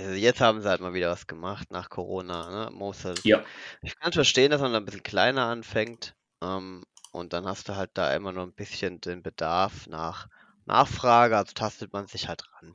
Also 0.00 0.12
jetzt 0.14 0.40
haben 0.40 0.60
sie 0.62 0.68
halt 0.68 0.80
mal 0.80 0.94
wieder 0.94 1.10
was 1.10 1.26
gemacht 1.26 1.70
nach 1.70 1.88
Corona, 1.90 2.50
ne? 2.66 2.70
Muss 2.72 3.04
halt, 3.04 3.24
Ja. 3.24 3.46
ich 3.82 3.96
kann 3.98 4.12
verstehen, 4.12 4.50
dass 4.50 4.60
man 4.60 4.72
da 4.72 4.78
ein 4.78 4.84
bisschen 4.84 5.02
kleiner 5.02 5.46
anfängt. 5.46 6.16
Ähm, 6.42 6.84
und 7.12 7.32
dann 7.32 7.46
hast 7.46 7.68
du 7.68 7.76
halt 7.76 7.92
da 7.94 8.14
immer 8.14 8.32
noch 8.32 8.42
ein 8.44 8.54
bisschen 8.54 9.00
den 9.00 9.22
Bedarf 9.22 9.86
nach 9.88 10.28
Nachfrage, 10.66 11.36
also 11.36 11.52
tastet 11.54 11.92
man 11.92 12.06
sich 12.08 12.28
halt 12.28 12.42
ran. 12.54 12.74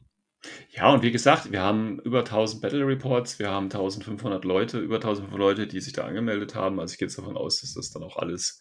Ja, 0.71 0.91
und 0.91 1.03
wie 1.03 1.11
gesagt, 1.11 1.51
wir 1.51 1.61
haben 1.61 1.99
über 1.99 2.23
1000 2.23 2.61
Battle 2.61 2.85
Reports, 2.87 3.37
wir 3.39 3.49
haben 3.51 3.69
1500 3.69 4.43
Leute, 4.43 4.79
über 4.79 4.99
1500 4.99 5.39
Leute, 5.39 5.67
die 5.67 5.79
sich 5.79 5.93
da 5.93 6.05
angemeldet 6.05 6.55
haben. 6.55 6.79
Also 6.79 6.93
ich 6.93 6.97
gehe 6.99 7.07
jetzt 7.07 7.17
davon 7.17 7.37
aus, 7.37 7.61
dass 7.61 7.73
das 7.73 7.91
dann 7.91 8.03
auch 8.03 8.17
alles 8.17 8.59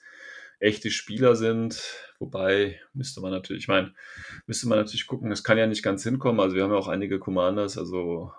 echte 0.60 0.90
Spieler 0.90 1.34
sind. 1.34 1.82
Wobei 2.18 2.80
müsste 2.92 3.20
man 3.20 3.32
natürlich, 3.32 3.64
ich 3.64 3.68
meine, 3.68 3.94
müsste 4.46 4.68
man 4.68 4.78
natürlich 4.78 5.06
gucken, 5.06 5.32
es 5.32 5.42
kann 5.42 5.58
ja 5.58 5.66
nicht 5.66 5.82
ganz 5.82 6.04
hinkommen. 6.04 6.40
Also 6.40 6.54
wir 6.54 6.62
haben 6.62 6.70
ja 6.70 6.76
auch 6.76 6.88
einige 6.88 7.18
Commanders, 7.18 7.78
also 7.78 8.32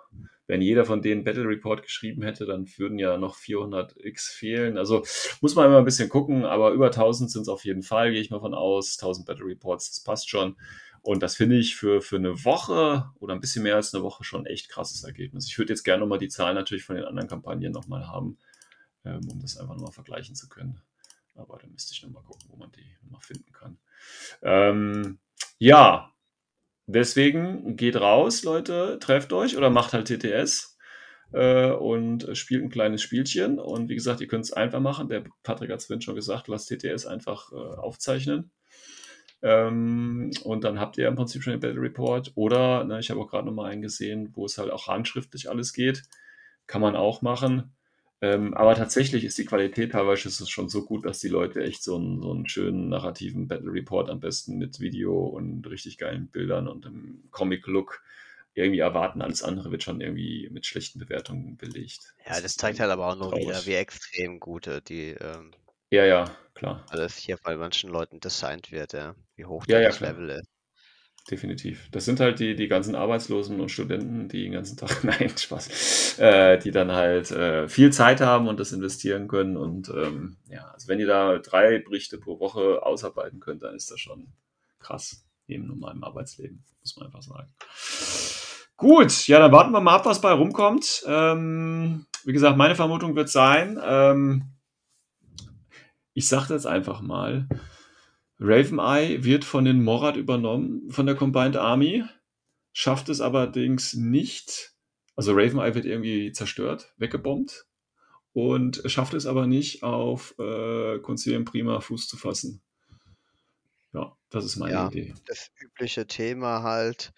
wenn 0.46 0.62
jeder 0.62 0.84
von 0.84 1.02
denen 1.02 1.24
Battle 1.24 1.48
Report 1.48 1.82
geschrieben 1.82 2.22
hätte, 2.22 2.46
dann 2.46 2.66
würden 2.76 2.98
ja 2.98 3.16
noch 3.16 3.36
400x 3.36 4.32
fehlen. 4.32 4.76
Also 4.78 5.04
muss 5.40 5.54
man 5.54 5.66
immer 5.66 5.78
ein 5.78 5.84
bisschen 5.84 6.08
gucken, 6.08 6.44
aber 6.44 6.72
über 6.72 6.86
1000 6.86 7.30
sind 7.30 7.42
es 7.42 7.48
auf 7.48 7.64
jeden 7.64 7.82
Fall, 7.82 8.12
gehe 8.12 8.20
ich 8.20 8.30
mal 8.30 8.40
von 8.40 8.54
aus. 8.54 8.98
1000 8.98 9.26
Battle 9.26 9.46
Reports, 9.46 9.90
das 9.90 10.00
passt 10.00 10.30
schon. 10.30 10.56
Und 11.00 11.22
das 11.22 11.36
finde 11.36 11.56
ich 11.56 11.74
für, 11.74 12.00
für 12.00 12.16
eine 12.16 12.44
Woche 12.44 13.10
oder 13.18 13.34
ein 13.34 13.40
bisschen 13.40 13.64
mehr 13.64 13.74
als 13.74 13.92
eine 13.92 14.04
Woche 14.04 14.22
schon 14.22 14.46
echt 14.46 14.68
krasses 14.68 15.02
Ergebnis. 15.02 15.48
Ich 15.48 15.58
würde 15.58 15.72
jetzt 15.72 15.82
gerne 15.82 16.00
nochmal 16.00 16.18
die 16.18 16.28
Zahlen 16.28 16.54
natürlich 16.54 16.84
von 16.84 16.94
den 16.94 17.04
anderen 17.04 17.28
Kampagnen 17.28 17.72
nochmal 17.72 18.06
haben, 18.06 18.38
ähm, 19.04 19.20
um 19.28 19.40
das 19.40 19.56
einfach 19.56 19.74
nochmal 19.74 19.92
vergleichen 19.92 20.36
zu 20.36 20.48
können. 20.48 20.80
Aber 21.34 21.58
da 21.58 21.66
müsste 21.66 21.94
ich 21.94 22.02
nochmal 22.02 22.22
gucken, 22.24 22.48
wo 22.48 22.56
man 22.56 22.70
die 22.72 22.96
nochmal 23.02 23.20
finden 23.20 23.52
kann. 23.52 23.78
Ähm, 24.42 25.18
ja, 25.58 26.12
deswegen 26.86 27.76
geht 27.76 27.96
raus, 27.96 28.42
Leute, 28.42 28.98
trefft 29.00 29.32
euch 29.32 29.56
oder 29.56 29.70
macht 29.70 29.92
halt 29.92 30.08
TTS 30.08 30.78
äh, 31.32 31.70
und 31.70 32.36
spielt 32.36 32.62
ein 32.62 32.70
kleines 32.70 33.02
Spielchen. 33.02 33.58
Und 33.58 33.88
wie 33.88 33.94
gesagt, 33.94 34.20
ihr 34.20 34.28
könnt 34.28 34.44
es 34.44 34.52
einfach 34.52 34.80
machen. 34.80 35.08
Der 35.08 35.24
Patrick 35.42 35.70
hat 35.70 35.80
es 35.80 36.04
schon 36.04 36.14
gesagt, 36.14 36.48
lasst 36.48 36.68
TTS 36.68 37.06
einfach 37.06 37.52
äh, 37.52 37.56
aufzeichnen. 37.56 38.50
Ähm, 39.42 40.30
und 40.44 40.64
dann 40.64 40.78
habt 40.78 40.98
ihr 40.98 41.08
im 41.08 41.16
Prinzip 41.16 41.42
schon 41.42 41.52
den 41.52 41.60
Battle 41.60 41.80
Report. 41.80 42.32
Oder, 42.36 42.84
ne, 42.84 43.00
ich 43.00 43.10
habe 43.10 43.20
auch 43.20 43.28
gerade 43.28 43.46
nochmal 43.46 43.70
einen 43.70 43.82
gesehen, 43.82 44.30
wo 44.34 44.46
es 44.46 44.58
halt 44.58 44.70
auch 44.70 44.86
handschriftlich 44.86 45.50
alles 45.50 45.72
geht. 45.72 46.04
Kann 46.66 46.80
man 46.80 46.94
auch 46.94 47.22
machen. 47.22 47.74
Ähm, 48.22 48.54
aber 48.54 48.76
tatsächlich 48.76 49.24
ist 49.24 49.36
die 49.36 49.44
Qualität 49.44 49.92
teilweise 49.92 50.30
schon 50.46 50.68
so 50.68 50.84
gut, 50.84 51.04
dass 51.04 51.18
die 51.18 51.28
Leute 51.28 51.60
echt 51.64 51.82
so 51.82 51.96
einen, 51.96 52.22
so 52.22 52.30
einen 52.30 52.48
schönen 52.48 52.88
narrativen 52.88 53.48
Battle 53.48 53.72
Report 53.72 54.08
am 54.08 54.20
besten 54.20 54.58
mit 54.58 54.78
Video 54.78 55.26
und 55.26 55.68
richtig 55.68 55.98
geilen 55.98 56.28
Bildern 56.28 56.68
und 56.68 56.86
einem 56.86 57.24
Comic-Look 57.32 58.00
irgendwie 58.54 58.78
erwarten. 58.78 59.22
Alles 59.22 59.42
andere 59.42 59.72
wird 59.72 59.82
schon 59.82 60.00
irgendwie 60.00 60.48
mit 60.52 60.66
schlechten 60.66 61.00
Bewertungen 61.00 61.56
belegt. 61.56 62.14
Ja, 62.24 62.34
das, 62.34 62.42
das 62.42 62.56
zeigt 62.56 62.78
halt 62.78 62.92
aber 62.92 63.08
auch 63.08 63.16
nur 63.16 63.30
traurig. 63.30 63.48
wieder, 63.48 63.66
wie 63.66 63.74
extrem 63.74 64.38
gute 64.38 64.82
die 64.82 65.16
ähm, 65.20 65.50
ja, 65.90 66.04
ja, 66.04 66.30
klar. 66.54 66.86
alles 66.90 67.16
hier 67.16 67.38
bei 67.42 67.56
manchen 67.56 67.90
Leuten 67.90 68.20
designt 68.20 68.70
wird, 68.70 68.92
ja. 68.92 69.16
Wie 69.34 69.46
hoch 69.46 69.64
ja, 69.66 69.80
ja, 69.80 69.88
das 69.88 69.98
Level 69.98 70.30
ist. 70.30 70.51
Definitiv. 71.30 71.88
Das 71.92 72.04
sind 72.04 72.18
halt 72.18 72.40
die, 72.40 72.56
die 72.56 72.66
ganzen 72.66 72.96
Arbeitslosen 72.96 73.60
und 73.60 73.70
Studenten, 73.70 74.28
die 74.28 74.42
den 74.42 74.52
ganzen 74.52 74.76
Tag, 74.76 75.04
nein, 75.04 75.30
Spaß, 75.36 76.18
äh, 76.18 76.58
die 76.58 76.72
dann 76.72 76.90
halt 76.90 77.30
äh, 77.30 77.68
viel 77.68 77.92
Zeit 77.92 78.20
haben 78.20 78.48
und 78.48 78.58
das 78.58 78.72
investieren 78.72 79.28
können. 79.28 79.56
Und 79.56 79.88
ähm, 79.88 80.36
ja, 80.48 80.66
also 80.72 80.88
wenn 80.88 80.98
ihr 80.98 81.06
da 81.06 81.38
drei 81.38 81.78
Berichte 81.78 82.18
pro 82.18 82.40
Woche 82.40 82.84
ausarbeiten 82.84 83.38
könnt, 83.38 83.62
dann 83.62 83.76
ist 83.76 83.90
das 83.90 84.00
schon 84.00 84.32
krass, 84.80 85.24
eben 85.46 85.66
nur 85.68 85.76
mal 85.76 85.92
im 85.92 86.02
Arbeitsleben, 86.02 86.64
muss 86.80 86.96
man 86.96 87.06
einfach 87.06 87.22
sagen. 87.22 87.48
Gut, 88.76 89.28
ja, 89.28 89.38
dann 89.38 89.52
warten 89.52 89.70
wir 89.70 89.80
mal 89.80 89.94
ab, 89.94 90.06
was 90.06 90.20
bei 90.20 90.32
rumkommt. 90.32 91.04
Ähm, 91.06 92.06
wie 92.24 92.32
gesagt, 92.32 92.56
meine 92.56 92.74
Vermutung 92.74 93.14
wird 93.14 93.28
sein, 93.28 93.80
ähm, 93.80 94.52
ich 96.14 96.28
sage 96.28 96.52
jetzt 96.52 96.66
einfach 96.66 97.00
mal, 97.00 97.46
Raven 98.38 98.78
Eye 98.78 99.22
wird 99.24 99.44
von 99.44 99.64
den 99.64 99.82
Morad 99.84 100.16
übernommen, 100.16 100.90
von 100.90 101.06
der 101.06 101.14
Combined 101.14 101.56
Army, 101.56 102.04
schafft 102.72 103.08
es 103.08 103.20
allerdings 103.20 103.94
nicht, 103.94 104.72
also 105.16 105.32
Raven 105.32 105.60
Eye 105.60 105.74
wird 105.74 105.84
irgendwie 105.84 106.32
zerstört, 106.32 106.92
weggebombt 106.96 107.66
und 108.32 108.82
schafft 108.86 109.14
es 109.14 109.26
aber 109.26 109.46
nicht, 109.46 109.82
auf 109.82 110.34
äh, 110.38 110.98
Concilium 111.00 111.44
Prima 111.44 111.80
Fuß 111.80 112.08
zu 112.08 112.16
fassen. 112.16 112.62
Ja, 113.92 114.16
das 114.30 114.46
ist 114.46 114.56
meine 114.56 114.72
Ja, 114.72 114.86
Idee. 114.86 115.14
das 115.26 115.50
übliche 115.60 116.06
Thema 116.06 116.62
halt. 116.62 117.12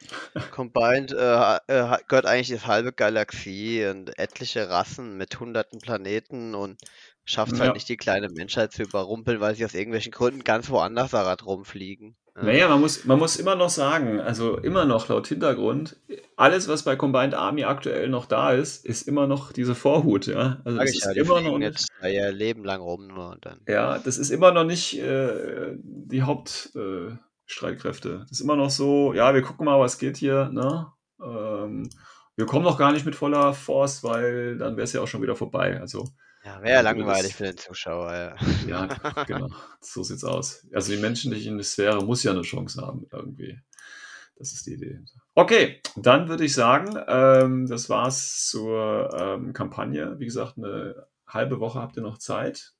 Combined 0.51 1.13
äh, 1.13 1.57
äh, 1.69 1.99
gehört 2.09 2.27
eigentlich 2.27 2.49
die 2.49 2.67
halbe 2.67 2.93
Galaxie 2.93 3.87
und 3.87 4.19
etliche 4.19 4.69
Rassen 4.69 5.17
mit 5.17 5.39
hunderten 5.39 5.81
Planeten 5.81 6.57
und 6.57 6.81
schafft 7.25 7.53
es 7.53 7.61
halt 7.61 7.69
Ja. 7.69 7.75
nicht, 7.75 7.89
die 7.89 7.97
kleine 7.97 8.29
Menschheit 8.29 8.73
zu 8.73 8.83
überrumpeln, 8.83 9.41
weil 9.41 9.55
sie 9.55 9.65
aus 9.65 9.75
irgendwelchen 9.75 10.13
Gründen 10.13 10.45
ganz 10.45 10.71
woanders 10.71 11.11
gerade 11.13 11.45
rumfliegen. 11.45 12.17
Ja. 12.37 12.43
Naja, 12.43 12.69
man 12.69 12.81
muss, 12.81 13.05
man 13.05 13.19
muss 13.21 13.37
immer 13.37 13.55
noch 13.55 13.69
sagen, 13.71 14.19
also 14.21 14.59
immer 14.59 14.85
noch 14.85 15.09
laut 15.09 15.29
Hintergrund, 15.29 15.97
alles, 16.37 16.67
was 16.67 16.83
bei 16.83 16.97
Combined 16.97 17.35
Army 17.35 17.63
aktuell 17.63 18.09
noch 18.09 18.27
da 18.27 18.51
ist, 18.53 18.85
ist 18.85 19.07
immer 19.07 19.29
noch 19.29 19.53
diese 19.53 19.77
Vorhut, 19.77 20.27
ja. 20.27 20.61
Also 20.65 20.79
das 20.79 20.91
ist 20.91 21.05
ja, 21.05 21.13
immer 21.13 21.41
noch 21.41 21.59
nicht, 21.59 21.87
ihr 22.03 22.33
Leben 22.33 22.65
lang 22.65 22.81
rum 22.81 23.07
nur 23.07 23.31
und 23.31 23.47
dann. 23.47 23.61
ja, 23.69 23.99
das 24.01 24.19
ist 24.19 24.31
immer 24.31 24.51
noch 24.51 24.65
nicht 24.65 24.99
äh, 24.99 25.77
die 25.79 26.23
Hauptstreitkräfte. 26.23 28.09
Äh, 28.09 28.19
das 28.23 28.33
ist 28.33 28.41
immer 28.41 28.57
noch 28.57 28.71
so, 28.71 29.13
ja, 29.15 29.33
wir 29.33 29.43
gucken 29.43 29.67
mal, 29.67 29.79
was 29.79 29.99
geht 29.99 30.17
hier, 30.17 30.49
ne? 30.53 30.89
Ähm, 31.25 31.89
wir 32.37 32.47
kommen 32.47 32.65
noch 32.65 32.79
gar 32.79 32.91
nicht 32.93 33.07
mit 33.07 33.15
voller 33.15 33.55
Force, 33.55 34.03
weil 34.03 34.59
dann 34.59 34.77
wäre 34.77 34.85
es 34.85 34.93
ja 34.93 35.01
auch 35.01 35.07
schon 35.07 35.23
wieder 35.23 35.37
vorbei. 35.37 35.81
Also 35.81 36.09
Ja, 36.45 36.63
wäre 36.63 36.75
ja 36.75 36.83
würde 36.85 36.99
langweilig 36.99 37.31
das, 37.31 37.37
für 37.37 37.45
den 37.45 37.57
Zuschauer, 37.57 38.13
ja. 38.13 38.37
ja, 38.69 39.25
genau, 39.27 39.49
so 39.81 40.03
sieht's 40.03 40.25
aus. 40.25 40.67
Also 40.75 40.93
die 40.93 41.01
menschliche 41.01 41.63
Sphäre 41.63 42.05
muss 42.05 42.23
ja 42.23 42.33
eine 42.33 42.43
Chance 42.43 42.83
haben, 42.83 43.07
irgendwie. 43.11 43.59
Das 44.37 44.53
ist 44.53 44.67
die 44.67 44.75
Idee. 44.75 45.01
Okay, 45.35 45.81
dann 45.97 46.29
würde 46.29 46.45
ich 46.45 46.55
sagen, 46.55 46.99
ähm, 47.07 47.67
das 47.67 47.89
war's 47.89 48.49
zur 48.49 49.11
ähm, 49.17 49.53
Kampagne. 49.53 50.19
Wie 50.19 50.25
gesagt, 50.25 50.59
eine 50.59 51.07
halbe 51.27 51.61
Woche 51.61 51.81
habt 51.81 51.97
ihr 51.97 52.03
noch 52.03 52.19
Zeit. 52.19 52.75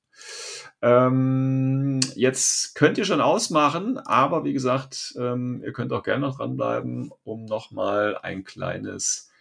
Ähm, 0.81 2.01
jetzt 2.15 2.75
könnt 2.75 2.97
ihr 2.97 3.05
schon 3.05 3.21
ausmachen, 3.21 3.97
aber 3.97 4.43
wie 4.43 4.53
gesagt, 4.53 5.13
ähm, 5.17 5.61
ihr 5.65 5.73
könnt 5.73 5.91
auch 5.91 6.03
gerne 6.03 6.27
noch 6.27 6.37
dranbleiben, 6.37 7.11
um 7.23 7.45
nochmal 7.45 8.17
ein 8.21 8.43
kleines 8.43 9.31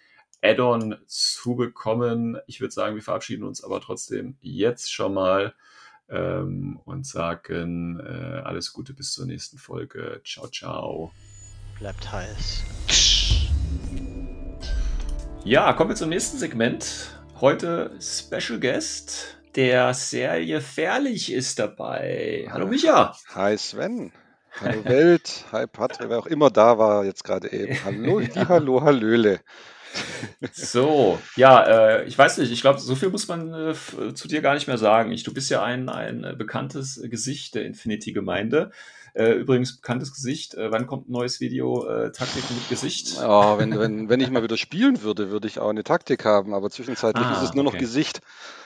Add-on 0.45 0.97
zu 1.07 1.57
bekommen. 1.57 2.39
Ich 2.47 2.61
würde 2.61 2.75
sagen, 2.75 2.95
wir 2.95 3.03
verabschieden 3.03 3.45
uns 3.45 3.65
aber 3.65 3.81
trotzdem 3.81 4.37
jetzt 4.41 4.93
schon 4.93 5.15
mal 5.15 5.55
ähm, 6.11 6.79
und 6.85 7.07
sagen 7.07 7.99
äh, 8.01 8.43
alles 8.45 8.75
Gute 8.75 8.93
bis 8.93 9.13
zur 9.13 9.25
nächsten 9.25 9.57
Folge. 9.57 10.21
Ciao, 10.23 10.47
ciao. 10.49 11.13
Bleibt 11.79 12.13
heiß. 12.13 12.63
Ja, 15.45 15.73
kommen 15.73 15.91
wir 15.91 15.97
zum 15.97 16.11
nächsten 16.11 16.37
Segment. 16.37 17.19
Heute 17.41 17.93
Special 18.01 18.61
Guest. 18.61 19.39
Der 19.57 19.95
Serie 19.95 20.61
Fährlich 20.61 21.33
ist 21.33 21.59
dabei. 21.59 22.47
Hallo 22.51 22.67
Micha. 22.67 23.17
Hi 23.35 23.57
Sven. 23.57 24.13
Hallo 24.61 24.85
Welt. 24.85 25.47
Hi 25.53 25.67
Patrick, 25.67 26.11
wer 26.11 26.19
auch 26.19 26.27
immer 26.27 26.51
da 26.51 26.77
war 26.79 27.05
jetzt 27.05 27.25
gerade 27.25 27.51
eben. 27.51 27.83
Hallo, 27.85 28.21
die 28.35 28.39
Ja. 28.39 28.49
Hallo, 28.49 28.83
Hallöle. 28.83 29.41
So, 30.53 31.19
ja, 31.37 31.63
äh, 31.99 32.05
ich 32.05 32.17
weiß 32.19 32.39
nicht, 32.39 32.53
ich 32.53 32.61
glaube, 32.61 32.79
so 32.81 32.95
viel 32.95 33.11
muss 33.11 33.29
man 33.29 33.53
äh, 33.55 34.15
zu 34.15 34.29
dir 34.29 34.43
gar 34.43 34.55
nicht 34.55 34.67
mehr 34.67 34.79
sagen. 34.79 35.13
Ich, 35.13 35.23
du 35.23 35.33
bist 35.33 35.51
ja 35.51 35.63
ein, 35.63 35.89
ein 35.89 36.25
äh, 36.25 36.35
bekanntes 36.37 37.01
Gesicht 37.05 37.55
der 37.55 37.65
Infinity-Gemeinde. 37.65 38.71
Äh, 39.15 39.33
übrigens, 39.35 39.77
bekanntes 39.77 40.13
Gesicht. 40.13 40.55
Äh, 40.55 40.73
wann 40.73 40.87
kommt 40.87 41.09
ein 41.09 41.13
neues 41.13 41.41
Video? 41.41 41.87
Äh, 41.89 42.11
Taktiken 42.13 42.57
mit 42.57 42.69
Gesicht? 42.69 43.17
Ja, 43.17 43.59
wenn, 43.59 43.79
wenn, 43.79 44.09
wenn 44.09 44.21
ich 44.21 44.31
mal 44.31 44.43
wieder 44.43 44.57
spielen 44.57 45.03
würde, 45.03 45.31
würde 45.31 45.47
ich 45.47 45.61
auch 45.61 45.69
eine 45.71 45.85
Taktik 45.85 46.25
haben, 46.25 46.53
aber 46.53 46.69
zwischenzeitlich 46.71 47.31
ist 47.31 47.39
Ah, 47.39 47.45
es 47.45 47.55
nur 47.55 47.65
noch 47.65 47.75
okay. 47.75 47.79
Gesicht. 47.79 48.21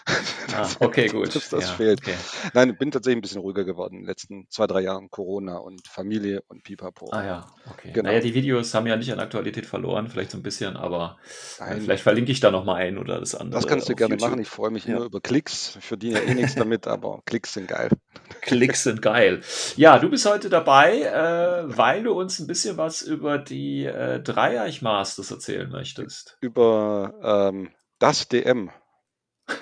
Ah, 0.57 0.67
okay, 0.81 1.09
gut. 1.09 1.35
Das, 1.37 1.51
das 1.51 1.65
Ja, 1.69 1.75
fehlt. 1.75 2.01
okay. 2.01 2.15
Nein, 2.55 2.71
ich 2.71 2.79
bin 2.79 2.91
tatsächlich 2.91 3.19
ein 3.19 3.21
bisschen 3.21 3.41
ruhiger 3.43 3.65
geworden 3.65 3.95
in 3.97 4.01
den 4.03 4.07
letzten 4.09 4.47
zwei, 4.49 4.67
drei 4.67 4.81
Jahren. 4.81 5.11
Corona 5.11 5.59
und 5.59 5.87
Familie 5.87 6.43
und 6.49 6.65
Pipapo. 6.65 7.11
Ah 7.13 7.25
ja, 7.25 7.47
okay. 7.71 7.93
Genau. 7.93 8.09
Naja, 8.09 8.21
die 8.21 8.33
Videos 8.35 8.73
haben 8.75 8.87
ja 8.87 8.97
nicht 8.97 9.13
an 9.13 9.21
Aktualität 9.21 9.67
verloren, 9.67 10.09
vielleicht 10.09 10.31
so 10.31 10.39
ein 10.39 10.43
bisschen, 10.43 10.77
aber 10.77 11.19
äh, 11.59 11.65
Nein. 11.65 11.81
vielleicht 11.83 12.03
verlinke 12.03 12.33
ich 12.33 12.41
da 12.41 12.51
nochmal 12.51 12.77
ein 12.83 12.97
oder 12.99 13.21
das 13.21 13.35
andere. 13.35 13.61
Das 13.61 13.69
kannst 13.69 13.89
du 13.89 13.95
gerne 13.95 14.15
YouTube. 14.15 14.31
machen. 14.31 14.41
Ich 14.41 14.49
freue 14.49 14.71
mich 14.71 14.87
Ja. 14.87 14.97
immer 14.97 15.05
über 15.05 15.21
Klicks. 15.21 15.77
Ich 15.79 15.85
verdiene 15.85 16.21
ja 16.23 16.25
eh 16.31 16.35
nichts 16.35 16.55
damit, 16.55 16.87
aber 16.87 17.21
Klicks 17.27 17.53
sind 17.53 17.69
geil. 17.69 17.91
Klicks 18.41 18.85
sind 18.85 19.03
geil. 19.03 19.43
Ja, 19.77 19.99
du 19.99 20.09
bist 20.09 20.25
heute 20.27 20.49
dabei, 20.49 21.03
äh, 21.03 21.77
weil 21.77 22.03
du 22.05 22.13
uns 22.13 22.39
ein 22.39 22.47
bisschen 22.47 22.79
was 22.79 23.03
über 23.03 23.37
die 23.39 23.85
äh, 23.85 24.21
Dreieich 24.21 24.81
Masters 24.81 25.31
erzählen 25.31 25.71
möchtest. 25.71 26.39
Über 26.41 27.51
ähm, 27.53 27.71
das 27.99 28.29
DM. 28.29 28.71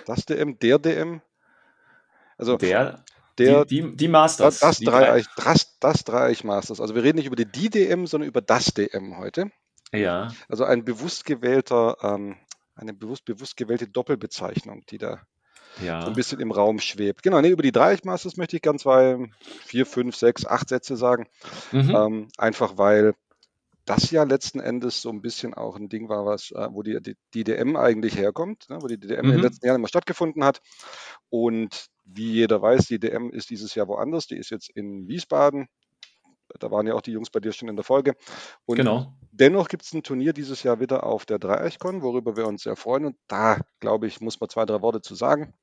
Das 0.07 0.25
DM, 0.27 0.59
der 0.59 0.79
DM. 0.79 1.21
Also 2.39 2.57
Der, 2.57 3.05
der, 3.39 3.65
die, 3.65 3.83
die, 3.83 3.97
die 3.97 4.09
Masters. 4.09 4.61
Das, 4.61 4.79
die 4.79 4.85
Dreieich, 4.85 5.27
das, 5.37 5.79
das 5.79 6.05
Dreieich 6.05 6.45
Masters. 6.45 6.81
Also 6.81 6.95
wir 6.95 7.03
reden 7.03 7.17
nicht 7.17 7.27
über 7.27 7.37
die 7.37 7.47
DDM, 7.47 8.07
sondern 8.07 8.29
über 8.29 8.41
das 8.41 8.75
DM 8.75 9.19
heute. 9.19 9.51
Ja, 9.93 10.29
Also 10.49 10.65
ein 10.65 10.85
bewusst 10.85 11.25
gewählter, 11.25 11.97
ähm, 12.03 12.37
eine 12.75 12.93
bewusst, 12.93 13.25
bewusst 13.25 13.57
gewählte 13.57 13.87
Doppelbezeichnung, 13.89 14.85
die 14.91 14.99
da 14.99 15.21
so 15.79 15.87
ja. 15.87 16.05
ein 16.07 16.15
bisschen 16.15 16.41
im 16.41 16.51
Raum 16.51 16.79
schwebt. 16.79 17.23
Genau, 17.23 17.41
nee, 17.41 17.51
über 17.51 17.63
die 17.63 17.73
Dreieich 17.73 18.05
Masters 18.05 18.37
möchte 18.37 18.57
ich 18.57 18.63
ganz 18.63 18.87
weil 18.87 19.29
vier, 19.65 19.87
fünf, 19.87 20.17
sechs, 20.17 20.47
acht 20.47 20.69
Sätze 20.69 20.97
sagen. 20.97 21.29
Mhm. 21.73 21.95
Ähm, 21.95 22.29
einfach 22.39 22.79
weil 22.79 23.15
das 23.87 24.11
ja 24.11 24.25
letzten 24.25 24.61
Endes 24.61 25.01
so 25.01 25.11
ein 25.11 25.23
bisschen 25.23 25.55
auch 25.55 25.77
ein 25.77 25.89
Ding 25.89 26.09
war, 26.09 26.27
was, 26.27 26.51
äh, 26.51 26.69
wo 26.73 26.83
die, 26.83 27.01
die, 27.01 27.17
die 27.35 27.45
DDM 27.45 27.77
eigentlich 27.77 28.17
herkommt, 28.19 28.67
ne, 28.69 28.79
wo 28.83 28.87
die 28.89 28.99
DDM 28.99 29.25
in 29.27 29.31
den 29.31 29.37
Mhm. 29.39 29.43
letzten 29.43 29.67
Jahren 29.67 29.77
immer 29.77 29.89
stattgefunden 29.89 30.45
hat. 30.45 30.61
Und 31.31 31.87
wie 32.05 32.33
jeder 32.33 32.61
weiß, 32.63 32.87
die 32.87 32.99
DM 32.99 33.31
ist 33.31 33.51
dieses 33.51 33.75
Jahr 33.75 33.89
woanders. 33.89 34.27
Die 34.27 34.37
ist 34.37 34.51
jetzt 34.51 34.71
in 34.71 35.09
Wiesbaden. 35.09 35.69
Da 36.61 36.71
waren 36.71 36.87
ja 36.87 36.95
auch 36.95 37.01
die 37.03 37.11
Jungs 37.13 37.31
bei 37.31 37.41
dir 37.41 37.53
schon 37.53 37.69
in 37.69 37.77
der 37.77 37.85
Folge. 37.85 38.15
Und 38.67 38.77
Genau. 38.77 39.13
dennoch 39.33 39.69
gibt 39.69 39.83
es 39.85 39.93
ein 39.93 40.03
Turnier 40.05 40.33
dieses 40.33 40.63
Jahr 40.63 40.79
wieder 40.81 41.05
auf 41.05 41.27
der 41.27 41.39
Dreieichkon, 41.39 42.03
worüber 42.03 42.37
wir 42.37 42.47
uns 42.47 42.63
sehr 42.63 42.77
freuen. 42.77 43.05
Und 43.07 43.17
da, 43.29 43.59
glaube 43.81 44.07
ich, 44.07 44.21
muss 44.21 44.39
man 44.41 44.49
zwei, 44.49 44.65
drei 44.65 44.81
Worte 44.83 45.01
zu 45.01 45.15
sagen. 45.15 45.55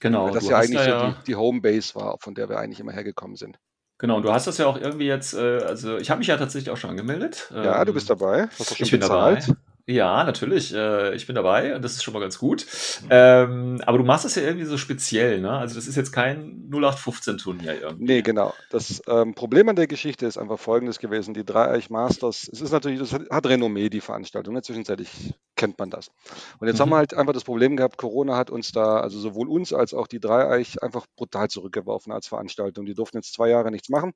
Genau. 0.00 0.26
weil 0.26 0.32
das 0.34 0.48
ja 0.48 0.58
eigentlich 0.58 0.76
da 0.78 0.84
so 0.84 0.90
ja, 0.90 1.10
die, 1.12 1.24
die 1.24 1.36
Homebase 1.36 1.94
war, 1.96 2.18
von 2.20 2.34
der 2.34 2.48
wir 2.48 2.58
eigentlich 2.58 2.78
immer 2.80 2.92
hergekommen 2.92 3.36
sind. 3.36 3.58
Genau, 3.98 4.16
und 4.16 4.22
du 4.22 4.32
hast 4.32 4.46
das 4.46 4.58
ja 4.58 4.66
auch 4.66 4.80
irgendwie 4.80 5.06
jetzt, 5.06 5.34
äh, 5.34 5.58
also 5.58 5.96
ich 5.98 6.08
habe 6.10 6.18
mich 6.18 6.28
ja 6.28 6.36
tatsächlich 6.36 6.70
auch 6.70 6.76
schon 6.76 6.90
angemeldet. 6.90 7.52
Ja, 7.52 7.84
du 7.84 7.90
Ähm, 7.90 7.94
bist 7.94 8.08
dabei. 8.08 8.48
Hast 8.58 8.70
du 8.70 8.74
schon 8.76 8.84
ich 8.84 8.90
bin 8.92 9.00
bezahlt? 9.00 9.48
dabei. 9.48 9.58
Ja, 9.88 10.22
natürlich. 10.22 10.74
Äh, 10.74 11.14
ich 11.14 11.26
bin 11.26 11.34
dabei 11.34 11.74
und 11.74 11.82
das 11.82 11.92
ist 11.92 12.04
schon 12.04 12.12
mal 12.12 12.20
ganz 12.20 12.38
gut. 12.38 12.66
Ähm, 13.08 13.80
aber 13.86 13.96
du 13.96 14.04
machst 14.04 14.26
das 14.26 14.34
ja 14.34 14.42
irgendwie 14.42 14.66
so 14.66 14.76
speziell, 14.76 15.40
ne? 15.40 15.50
Also 15.50 15.76
das 15.76 15.86
ist 15.86 15.96
jetzt 15.96 16.12
kein 16.12 16.68
0815-Turnier 16.70 17.80
irgendwie. 17.80 18.04
Nee, 18.04 18.20
genau. 18.20 18.52
Das 18.68 19.00
ähm, 19.08 19.34
Problem 19.34 19.66
an 19.70 19.76
der 19.76 19.86
Geschichte 19.86 20.26
ist 20.26 20.36
einfach 20.36 20.58
folgendes 20.58 20.98
gewesen. 20.98 21.32
Die 21.32 21.44
Dreieich 21.44 21.88
Masters, 21.88 22.50
es 22.52 22.60
ist 22.60 22.70
natürlich, 22.70 22.98
das 22.98 23.14
hat, 23.14 23.22
hat 23.30 23.46
Renommee, 23.46 23.88
die 23.88 24.02
Veranstaltung. 24.02 24.52
Ne? 24.52 24.60
Zwischenzeitlich 24.60 25.08
kennt 25.56 25.78
man 25.78 25.88
das. 25.88 26.10
Und 26.58 26.68
jetzt 26.68 26.80
haben 26.80 26.90
wir 26.90 26.96
Mhm. 26.96 26.98
halt 26.98 27.14
einfach 27.14 27.32
das 27.32 27.44
Problem 27.44 27.76
gehabt, 27.76 27.96
Corona 27.96 28.36
hat 28.36 28.50
uns 28.50 28.72
da, 28.72 29.00
also 29.00 29.18
sowohl 29.18 29.48
uns 29.48 29.72
als 29.72 29.94
auch 29.94 30.06
die 30.06 30.20
Dreieich 30.20 30.82
einfach 30.82 31.06
brutal 31.16 31.48
zurückgeworfen 31.48 32.12
als 32.12 32.28
Veranstaltung. 32.28 32.84
Die 32.84 32.94
durften 32.94 33.16
jetzt 33.16 33.32
zwei 33.32 33.48
Jahre 33.48 33.70
nichts 33.70 33.88
machen 33.88 34.12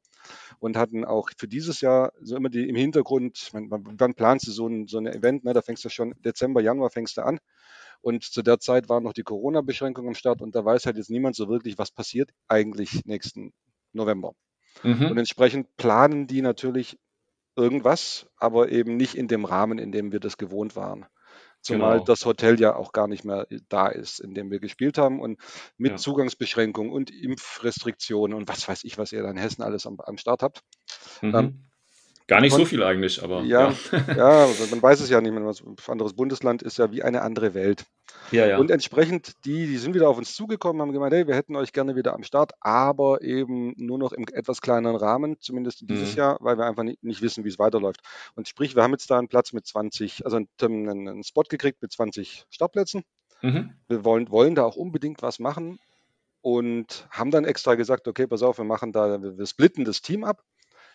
und 0.59 0.77
hatten 0.77 1.07
auch 1.07 1.31
für 1.39 1.49
dieses 1.49 1.81
Jahr 1.81 2.13
so 2.21 2.37
immer 2.37 2.51
die 2.51 2.69
im 2.69 2.77
Hintergrund, 2.77 3.49
man, 3.55 3.69
man, 3.69 3.85
wann 3.99 4.15
planst 4.15 4.47
du 4.47 4.53
so 4.53 4.67
ein, 4.67 4.87
so 4.87 4.99
ein 4.99 5.07
Event, 5.07 5.45
ne? 5.45 5.55
da 5.55 5.62
fängst 5.63 5.85
du 5.85 5.89
schon 5.89 6.15
Dezember, 6.21 6.61
Januar 6.61 6.91
fängst 6.91 7.17
du 7.17 7.23
an. 7.23 7.39
Und 8.01 8.25
zu 8.25 8.43
der 8.43 8.59
Zeit 8.61 8.89
waren 8.89 9.05
noch 9.05 9.13
die 9.13 9.23
Corona-Beschränkungen 9.23 10.09
am 10.11 10.15
Start 10.15 10.43
und 10.43 10.55
da 10.55 10.65
weiß 10.65 10.87
halt 10.87 10.97
jetzt 10.97 11.11
niemand 11.11 11.37
so 11.37 11.49
wirklich, 11.49 11.79
was 11.79 11.91
passiert 11.93 12.31
eigentlich 12.49 13.05
nächsten 13.07 13.53
November. 13.93 14.35
Und 15.07 15.19
Mhm. 15.19 15.19
entsprechend 15.19 15.77
planen 15.77 16.27
die 16.27 16.43
natürlich 16.43 16.99
irgendwas, 17.57 18.29
aber 18.37 18.71
eben 18.71 18.97
nicht 18.97 19.17
in 19.17 19.29
dem 19.29 19.45
Rahmen, 19.45 19.79
in 19.79 19.93
dem 19.93 20.13
wir 20.13 20.21
das 20.21 20.39
gewohnt 20.39 20.77
waren. 20.77 21.07
Zumal 21.63 22.01
Genau. 22.01 22.03
das 22.03 22.27
Hotel 22.27 22.61
ja 22.61 22.77
auch 22.77 22.93
gar 22.93 23.09
nicht 23.09 23.25
mehr 23.25 23.47
da 23.69 23.89
ist, 23.89 24.21
in 24.21 24.35
dem 24.35 24.51
wir 24.51 24.61
gespielt 24.61 24.99
haben 24.99 25.21
und 25.21 25.41
mit 25.79 25.99
Ja. 25.99 25.99
Zugangsbeschränkungen 25.99 26.93
und 26.93 27.11
Impfrestriktionen 27.11 28.37
und 28.37 28.49
was 28.49 28.69
weiß 28.69 28.85
ich, 28.85 28.99
was 28.99 29.13
ihr 29.13 29.23
da 29.23 29.31
in 29.31 29.37
Hessen 29.39 29.63
alles 29.63 29.87
am, 29.87 30.01
am 30.01 30.19
Start 30.19 30.43
habt. 30.43 30.63
Ähm, 31.33 31.51
Mhm. 31.51 31.72
Gar 32.33 32.41
nicht 32.41 32.55
so 32.55 32.65
viel 32.65 32.83
eigentlich, 32.83 33.23
aber 33.23 33.43
ja, 33.43 33.71
ja. 33.71 33.99
ja, 34.17 34.45
also 34.45 34.67
man 34.71 34.83
weiß 34.83 35.01
es 35.01 35.11
ja 35.11 35.21
nicht. 35.21 35.33
Ein 35.33 35.47
anderes 35.89 36.15
Bundesland 36.15 36.63
ist 36.63 36.79
ja 36.79 36.91
wie 36.91 37.03
eine 37.03 37.23
andere 37.23 37.55
Welt. 37.55 37.85
Ja, 38.31 38.59
Und 38.59 38.71
ja. 38.71 38.75
entsprechend, 38.75 39.33
die, 39.45 39.67
die 39.67 39.77
sind 39.77 39.95
wieder 39.95 40.09
auf 40.09 40.17
uns 40.17 40.35
zugekommen, 40.35 40.81
haben 40.81 40.93
gemeint, 40.93 41.13
hey, 41.13 41.27
wir 41.27 41.35
hätten 41.35 41.55
euch 41.57 41.73
gerne 41.73 41.97
wieder 41.97 42.15
am 42.15 42.23
Start, 42.23 42.53
aber 42.61 43.23
eben 43.23 43.75
nur 43.77 43.99
noch 43.99 44.13
im 44.13 44.25
etwas 44.33 44.61
kleineren 44.61 44.97
Rahmen, 44.97 45.37
zumindest 45.41 45.83
dieses 45.89 46.13
Mhm. 46.13 46.19
Jahr, 46.19 46.39
weil 46.41 46.57
wir 46.57 46.65
einfach 46.65 46.83
nicht, 46.83 47.03
nicht 47.03 47.21
wissen, 47.23 47.45
wie 47.45 47.49
es 47.49 47.59
weiterläuft. 47.59 48.01
Und 48.35 48.49
sprich, 48.49 48.75
wir 48.75 48.83
haben 48.83 48.93
jetzt 48.93 49.11
da 49.11 49.19
einen 49.19 49.29
Platz 49.29 49.53
mit 49.53 49.67
20, 49.67 50.25
also 50.25 50.39
einen, 50.39 50.89
einen 50.89 51.25
Spot 51.25 51.43
gekriegt 51.43 51.83
mit 51.83 51.93
20 51.93 52.47
Startplätzen. 52.51 53.03
Mhm. 53.43 53.75
Wir 53.89 54.05
wollen, 54.05 54.31
wollen 54.31 54.55
da 54.55 54.65
auch 54.65 54.77
unbedingt 54.77 55.21
was 55.23 55.39
machen 55.39 55.79
und 56.41 57.07
haben 57.11 57.31
dann 57.31 57.45
extra 57.45 57.75
gesagt, 57.75 58.09
okay, 58.09 58.27
pass 58.27 58.43
auf, 58.43 58.59
wir 58.59 58.65
machen 58.65 58.93
da, 58.93 59.21
wir 59.21 59.47
splitten 59.47 59.85
das 59.85 60.03
Team 60.03 60.25
ab. 60.25 60.43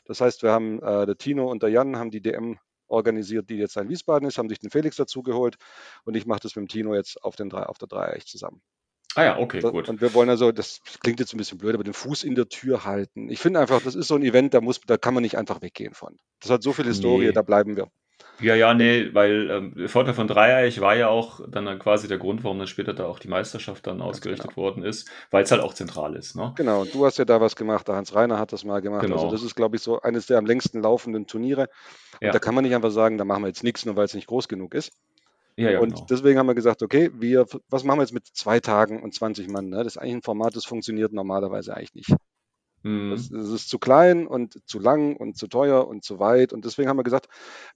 Das 0.08 0.22
heißt, 0.22 0.42
wir 0.44 0.52
haben, 0.52 0.82
äh, 0.82 1.06
der 1.06 1.18
Tino 1.18 1.50
und 1.52 1.62
der 1.64 1.70
Jan 1.70 1.98
haben 1.98 2.12
die 2.12 2.22
DM 2.22 2.58
organisiert, 2.88 3.50
die 3.50 3.56
jetzt 3.58 3.76
in 3.78 3.90
Wiesbaden 3.90 4.28
ist, 4.28 4.38
haben 4.38 4.48
sich 4.50 4.60
den 4.60 4.70
Felix 4.70 4.96
dazu 4.96 5.22
geholt 5.22 5.58
und 6.06 6.16
ich 6.16 6.26
mache 6.26 6.40
das 6.42 6.56
mit 6.56 6.64
dem 6.64 6.68
Tino 6.70 6.96
jetzt 6.96 7.22
auf, 7.24 7.36
den 7.36 7.50
drei, 7.50 7.64
auf 7.64 7.78
der 7.78 7.88
Dreieich 7.90 8.26
zusammen. 8.26 8.62
Ah 9.16 9.24
ja, 9.24 9.40
okay, 9.40 9.60
Da- 9.60 9.70
gut. 9.72 9.90
Und 9.90 10.00
wir 10.00 10.14
wollen 10.14 10.30
also, 10.30 10.52
das 10.52 10.80
klingt 11.02 11.20
jetzt 11.20 11.34
ein 11.34 11.38
bisschen 11.38 11.58
blöd, 11.58 11.74
aber 11.74 11.84
den 11.84 11.94
Fuß 11.94 12.24
in 12.24 12.36
der 12.36 12.48
Tür 12.50 12.86
halten. 12.86 13.30
Ich 13.30 13.40
finde 13.40 13.60
einfach, 13.60 13.82
das 13.82 13.96
ist 13.96 14.08
so 14.08 14.16
ein 14.16 14.24
Event, 14.24 14.54
da 14.54 14.62
muss, 14.62 14.80
da 14.82 14.98
kann 14.98 15.14
man 15.14 15.24
nicht 15.24 15.38
einfach 15.38 15.62
weggehen 15.62 15.94
von. 15.94 16.18
Das 16.40 16.52
hat 16.52 16.64
so 16.64 16.72
viel 16.72 16.86
Historie, 16.86 17.26
Nee. 17.28 17.32
da 17.34 17.42
bleiben 17.42 17.76
wir. 17.76 17.90
Ja, 18.40 18.54
ja, 18.56 18.74
nee, 18.74 19.10
weil 19.14 19.50
ähm, 19.50 19.74
der 19.76 19.90
Vorteil 19.90 20.14
von 20.14 20.28
Dreieich 20.28 20.80
war 20.80 20.96
ja 20.96 21.08
auch 21.08 21.42
dann, 21.48 21.66
dann 21.66 21.80
quasi 21.80 22.08
der 22.08 22.20
Grund, 22.20 22.44
warum 22.44 22.60
dann 22.60 22.68
später 22.68 22.94
da 22.94 23.06
auch 23.06 23.20
die 23.20 23.28
Meisterschaft 23.28 23.88
dann 23.88 24.02
ausgerichtet 24.02 24.56
worden 24.56 24.84
ist, 24.84 25.10
weil 25.32 25.44
es 25.44 25.52
halt 25.52 25.62
auch 25.62 25.74
zentral 25.74 26.16
ist, 26.16 26.36
ne? 26.36 26.54
Genau, 26.56 26.82
und 26.82 26.94
du 26.94 27.06
hast 27.06 27.18
ja 27.18 27.26
da 27.26 27.42
was 27.42 27.56
gemacht, 27.56 27.88
der 27.88 27.96
Hans 27.96 28.14
Reiner 28.14 28.38
hat 28.38 28.54
das 28.54 28.64
mal 28.64 28.82
gemacht. 28.82 29.04
Also 29.04 29.16
Genau. 29.16 29.32
das 29.32 29.42
ist, 29.42 29.56
glaube 29.56 29.76
ich, 29.76 29.82
so 29.82 30.02
eines 30.02 30.28
der 30.28 30.38
am 30.38 30.46
längsten 30.46 30.82
laufenden 30.82 31.26
Turniere. 31.26 31.70
Und 32.22 32.28
Ja. 32.28 32.32
da 32.32 32.40
kann 32.40 32.54
man 32.54 32.64
nicht 32.64 32.76
einfach 32.76 32.92
sagen, 32.92 33.18
da 33.18 33.26
machen 33.26 33.44
wir 33.44 33.48
jetzt 33.48 33.64
nichts, 33.64 33.86
nur 33.86 33.96
weil 33.96 34.06
es 34.06 34.14
nicht 34.14 34.28
groß 34.28 34.48
genug 34.48 34.76
ist. 34.76 34.92
Ja, 35.56 35.72
ja, 35.72 35.80
und 35.80 35.96
genau. 35.96 36.06
deswegen 36.08 36.38
haben 36.38 36.48
wir 36.48 36.54
gesagt, 36.54 36.84
okay, 36.84 37.10
wir, 37.16 37.48
was 37.70 37.84
machen 37.84 37.98
wir 37.98 38.04
jetzt 38.04 38.14
mit 38.14 38.28
zwei 38.28 38.60
Tagen 38.60 39.02
und 39.02 39.16
20 39.16 39.50
Mann? 39.50 39.70
Ne? 39.70 39.78
Das 39.78 39.96
ist 39.96 39.98
eigentlich 39.98 40.16
ein 40.18 40.22
Format, 40.22 40.56
das 40.56 40.66
funktioniert 40.66 41.12
normalerweise 41.12 41.76
eigentlich 41.76 41.96
nicht. 41.96 42.16
Mhm. 42.84 43.12
Das, 43.12 43.30
das 43.30 43.50
ist 43.50 43.70
zu 43.70 43.80
klein 43.80 44.28
und 44.28 44.62
zu 44.68 44.80
lang 44.80 45.16
und 45.16 45.38
zu 45.38 45.48
teuer 45.48 45.88
und 45.88 46.04
zu 46.04 46.20
weit. 46.20 46.54
Und 46.54 46.66
deswegen 46.66 46.90
haben 46.90 46.98
wir 46.98 47.04
gesagt, 47.04 47.28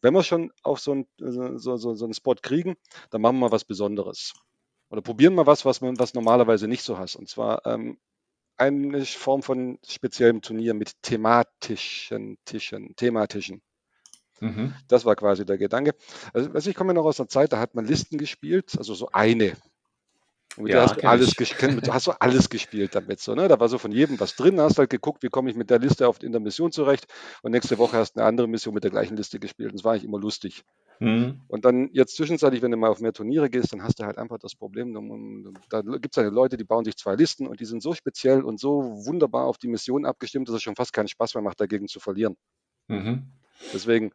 wenn 0.01 0.13
wir 0.13 0.23
schon 0.23 0.51
auf 0.63 0.79
so 0.79 0.91
einen, 0.91 1.07
so, 1.17 1.77
so, 1.77 1.93
so 1.93 2.05
einen 2.05 2.13
Spot 2.13 2.35
kriegen, 2.35 2.75
dann 3.09 3.21
machen 3.21 3.37
wir 3.37 3.47
mal 3.47 3.51
was 3.51 3.65
Besonderes. 3.65 4.33
Oder 4.89 5.01
probieren 5.01 5.35
mal 5.35 5.47
was, 5.47 5.65
was 5.65 5.81
man 5.81 5.97
was 5.99 6.13
normalerweise 6.13 6.67
nicht 6.67 6.83
so 6.83 6.97
hast. 6.97 7.15
Und 7.15 7.29
zwar 7.29 7.65
ähm, 7.65 7.97
eine 8.57 9.05
Form 9.05 9.41
von 9.41 9.79
speziellem 9.87 10.41
Turnier 10.41 10.73
mit 10.73 11.01
thematischen 11.01 12.37
Tischen, 12.45 12.95
thematischen. 12.95 13.61
Mhm. 14.39 14.73
Das 14.87 15.05
war 15.05 15.15
quasi 15.15 15.45
der 15.45 15.57
Gedanke. 15.57 15.95
Also, 16.33 16.51
also 16.51 16.69
ich 16.69 16.75
komme 16.75 16.89
ja 16.89 16.95
noch 16.95 17.05
aus 17.05 17.19
einer 17.19 17.29
Zeit, 17.29 17.53
da 17.53 17.59
hat 17.59 17.75
man 17.75 17.85
Listen 17.85 18.17
gespielt, 18.17 18.75
also 18.77 18.93
so 18.93 19.09
eine. 19.13 19.55
Und 20.57 20.67
Ja, 20.67 20.81
hast 20.81 20.97
du 20.97 21.07
alles, 21.07 21.35
hast 21.89 22.07
du 22.07 22.11
alles 22.19 22.49
gespielt 22.49 22.95
damit. 22.95 23.19
So, 23.19 23.35
ne? 23.35 23.47
Da 23.47 23.59
war 23.59 23.69
so 23.69 23.77
von 23.77 23.91
jedem 23.91 24.19
was 24.19 24.35
drin, 24.35 24.59
hast 24.59 24.77
halt 24.77 24.89
geguckt, 24.89 25.23
wie 25.23 25.29
komme 25.29 25.49
ich 25.49 25.55
mit 25.55 25.69
der 25.69 25.79
Liste 25.79 26.07
auf, 26.07 26.21
in 26.21 26.31
der 26.31 26.41
Mission 26.41 26.71
zurecht. 26.71 27.07
Und 27.41 27.51
nächste 27.51 27.77
Woche 27.77 27.97
hast 27.97 28.13
du 28.13 28.19
eine 28.19 28.27
andere 28.27 28.47
Mission 28.47 28.73
mit 28.73 28.83
der 28.83 28.91
gleichen 28.91 29.17
Liste 29.17 29.39
gespielt. 29.39 29.73
Das 29.73 29.83
war 29.83 29.93
eigentlich 29.93 30.05
immer 30.05 30.19
lustig. 30.19 30.63
Mhm. 30.99 31.41
Und 31.47 31.65
dann 31.65 31.89
jetzt 31.93 32.15
zwischenzeitlich, 32.15 32.61
wenn 32.61 32.69
du 32.69 32.77
mal 32.77 32.89
auf 32.89 33.01
mehr 33.01 33.11
Turniere 33.11 33.49
gehst, 33.49 33.73
dann 33.73 33.81
hast 33.81 33.99
du 33.99 34.03
halt 34.03 34.19
einfach 34.19 34.37
das 34.37 34.53
Problem, 34.53 34.93
da, 35.69 35.81
da 35.81 35.97
gibt 35.97 36.15
es 36.15 36.23
halt 36.23 36.31
Leute, 36.31 36.57
die 36.57 36.63
bauen 36.63 36.85
sich 36.85 36.95
zwei 36.95 37.15
Listen 37.15 37.47
und 37.47 37.59
die 37.59 37.65
sind 37.65 37.81
so 37.81 37.93
speziell 37.93 38.43
und 38.43 38.59
so 38.59 38.83
wunderbar 39.05 39.45
auf 39.45 39.57
die 39.57 39.67
Mission 39.67 40.05
abgestimmt, 40.05 40.47
dass 40.47 40.55
es 40.55 40.61
schon 40.61 40.75
fast 40.75 40.93
keinen 40.93 41.07
Spaß 41.07 41.33
mehr 41.33 41.41
macht, 41.41 41.59
dagegen 41.59 41.87
zu 41.87 41.99
verlieren. 41.99 42.37
Mhm. 42.87 43.31
Deswegen 43.73 44.11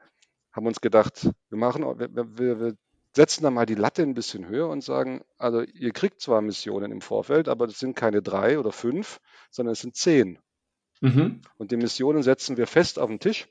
haben 0.53 0.65
wir 0.65 0.69
uns 0.69 0.81
gedacht, 0.81 1.29
wir 1.51 1.59
machen, 1.59 1.83
wir, 1.83 2.09
wir, 2.15 2.61
wir 2.61 2.77
setzen 3.17 3.43
da 3.45 3.51
mal 3.51 3.65
die 3.67 3.75
Latte 3.75 4.03
ein 4.03 4.13
bisschen 4.15 4.47
höher 4.47 4.69
und 4.69 4.85
sagen, 4.85 5.25
also 5.39 5.63
ihr 5.63 5.93
kriegt 5.93 6.21
zwar 6.21 6.43
Missionen 6.43 6.93
im 6.93 7.01
Vorfeld, 7.01 7.49
aber 7.49 7.67
das 7.67 7.79
sind 7.79 7.97
keine 7.97 8.21
drei 8.21 8.59
oder 8.59 8.73
fünf, 8.73 9.21
sondern 9.51 9.73
es 9.73 9.81
sind 9.81 9.97
zehn. 9.97 10.39
Mhm. 11.01 11.41
Und 11.57 11.71
die 11.71 11.79
Missionen 11.79 12.23
setzen 12.23 12.59
wir 12.59 12.67
fest 12.67 12.99
auf 12.99 13.09
den 13.09 13.19
Tisch. 13.19 13.49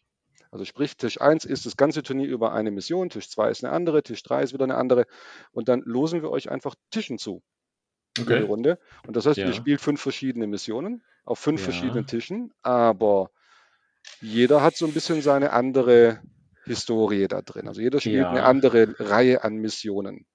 Also 0.52 0.66
sprich, 0.66 0.96
Tisch 0.98 1.20
1 1.20 1.46
ist 1.46 1.66
das 1.66 1.78
ganze 1.78 2.04
Turnier 2.04 2.28
über 2.28 2.54
eine 2.54 2.70
Mission, 2.70 3.10
Tisch 3.10 3.30
2 3.30 3.50
ist 3.50 3.64
eine 3.64 3.74
andere, 3.74 4.04
Tisch 4.04 4.22
3 4.24 4.44
ist 4.44 4.54
wieder 4.54 4.64
eine 4.66 4.76
andere. 4.78 5.08
Und 5.52 5.68
dann 5.68 5.82
losen 5.82 6.22
wir 6.22 6.30
euch 6.30 6.50
einfach 6.50 6.76
Tischen 6.92 7.18
zu, 7.18 7.42
Okay. 8.20 8.42
Runde. 8.42 8.80
Und 9.08 9.16
das 9.18 9.26
heißt, 9.26 9.38
Ja. 9.40 9.48
ihr 9.48 9.54
spielt 9.54 9.82
fünf 9.82 10.00
verschiedene 10.00 10.48
Missionen 10.48 11.04
auf 11.26 11.40
fünf 11.40 11.60
Ja. 11.60 11.66
verschiedenen 11.66 12.06
Tischen, 12.06 12.54
aber 12.62 13.32
jeder 14.22 14.62
hat 14.62 14.78
so 14.78 14.86
ein 14.86 14.94
bisschen 14.94 15.22
seine 15.22 15.52
andere 15.52 16.22
Historie 16.66 17.28
da 17.28 17.42
drin. 17.42 17.68
Also 17.68 17.82
jeder 17.82 18.00
spielt 18.02 18.30
eine 18.32 18.42
Ja. 18.42 18.44
andere 18.44 18.96
Reihe 19.00 19.44
an 19.44 19.56
Missionen. 19.56 20.26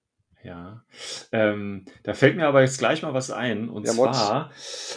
Ja, 0.42 0.84
ähm, 1.32 1.84
da 2.02 2.14
fällt 2.14 2.36
mir 2.36 2.46
aber 2.46 2.62
jetzt 2.62 2.78
gleich 2.78 3.02
mal 3.02 3.12
was 3.12 3.30
ein. 3.30 3.68
Und 3.68 3.86
Ja, 3.86 3.92
Mods. 3.92 4.16
zwar 4.16 4.50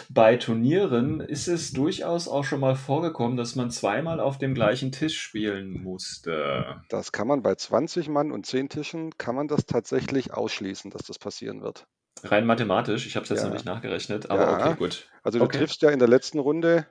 bei 0.08 0.36
Turnieren 0.36 1.20
ist 1.20 1.48
es 1.48 1.72
durchaus 1.72 2.28
auch 2.28 2.44
schon 2.44 2.60
mal 2.60 2.76
vorgekommen, 2.76 3.36
dass 3.36 3.54
man 3.54 3.70
zweimal 3.70 4.20
auf 4.20 4.38
dem 4.38 4.54
gleichen 4.54 4.90
Tisch 4.90 5.20
spielen 5.20 5.82
musste. 5.82 6.80
Das 6.88 7.12
kann 7.12 7.28
man 7.28 7.42
bei 7.42 7.54
20 7.56 8.08
Mann 8.08 8.32
und 8.32 8.46
10 8.46 8.70
Tischen, 8.70 9.18
kann 9.18 9.34
man 9.34 9.48
das 9.48 9.66
tatsächlich 9.66 10.32
ausschließen, 10.32 10.90
dass 10.90 11.02
das 11.02 11.18
passieren 11.18 11.60
wird. 11.60 11.86
Rein 12.22 12.46
mathematisch, 12.46 13.06
ich 13.06 13.16
habe 13.16 13.24
es 13.24 13.30
jetzt 13.30 13.40
Ja. 13.40 13.44
noch 13.44 13.52
nicht 13.52 13.64
nachgerechnet, 13.66 14.30
aber 14.30 14.48
Ja. 14.48 14.70
okay, 14.70 14.74
gut. 14.74 15.08
Also 15.22 15.38
du 15.38 15.44
Okay. 15.44 15.58
triffst 15.58 15.82
ja 15.82 15.90
in 15.90 15.98
der 15.98 16.08
letzten 16.08 16.38
Runde, 16.38 16.86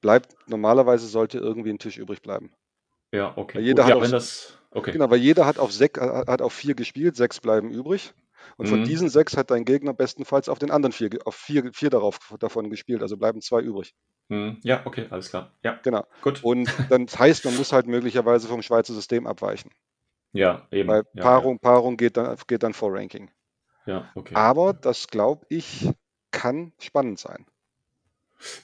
bleibt 0.00 0.36
normalerweise 0.48 1.06
sollte 1.08 1.38
irgendwie 1.38 1.70
ein 1.70 1.78
Tisch 1.78 1.98
übrig 1.98 2.22
bleiben. 2.22 2.52
Ja, 3.12 3.32
okay. 3.36 3.58
Weil 3.58 3.64
jeder 3.64 3.82
gut. 3.84 3.92
hat 3.92 3.98
Ja, 4.00 4.04
so- 4.06 4.12
das. 4.16 4.58
Okay. 4.70 4.92
Genau, 4.92 5.10
weil 5.10 5.18
jeder 5.18 5.46
hat 5.46 5.58
auf, 5.58 5.72
sech, 5.72 5.92
hat 5.98 6.42
auf 6.42 6.52
vier 6.52 6.74
gespielt, 6.74 7.16
sechs 7.16 7.40
bleiben 7.40 7.70
übrig. 7.70 8.12
Und 8.58 8.66
von 8.68 8.80
Mhm. 8.80 8.84
diesen 8.84 9.08
sechs 9.08 9.36
hat 9.36 9.50
dein 9.50 9.64
Gegner 9.64 9.94
bestenfalls 9.94 10.48
auf 10.48 10.58
den 10.58 10.70
anderen 10.70 10.92
vier, 10.92 11.10
auf 11.24 11.34
vier, 11.34 11.72
vier 11.72 11.90
darauf, 11.90 12.18
davon 12.38 12.68
gespielt. 12.70 13.02
Also 13.02 13.16
bleiben 13.16 13.40
zwei 13.40 13.60
übrig. 13.60 13.94
Hm, 14.28 14.58
Ja, 14.62 14.84
okay, 14.84 15.06
alles 15.10 15.30
klar. 15.30 15.52
Ja, 15.62 15.80
Genau. 15.82 16.04
gut. 16.20 16.44
Und 16.44 16.66
dann 16.92 17.06
heißt, 17.08 17.44
man 17.46 17.56
muss 17.56 17.72
halt 17.72 17.86
möglicherweise 17.86 18.46
vom 18.46 18.60
Schweizer 18.62 18.92
System 18.94 19.26
abweichen. 19.26 19.70
Ja, 20.32 20.66
eben. 20.70 20.88
Weil 20.90 21.04
Ja, 21.14 21.22
Paarung, 21.22 21.58
Paarung 21.58 21.96
geht 21.96 22.16
dann, 22.18 22.36
geht 22.46 22.62
dann 22.62 22.74
vor 22.74 22.92
Ranking. 22.92 23.30
Ja, 23.86 23.94
ja 23.94 24.12
okay. 24.14 24.34
Aber 24.34 24.74
das 24.74 25.08
glaube 25.08 25.46
ich, 25.48 25.90
kann 26.30 26.72
spannend 26.78 27.18
sein. 27.18 27.46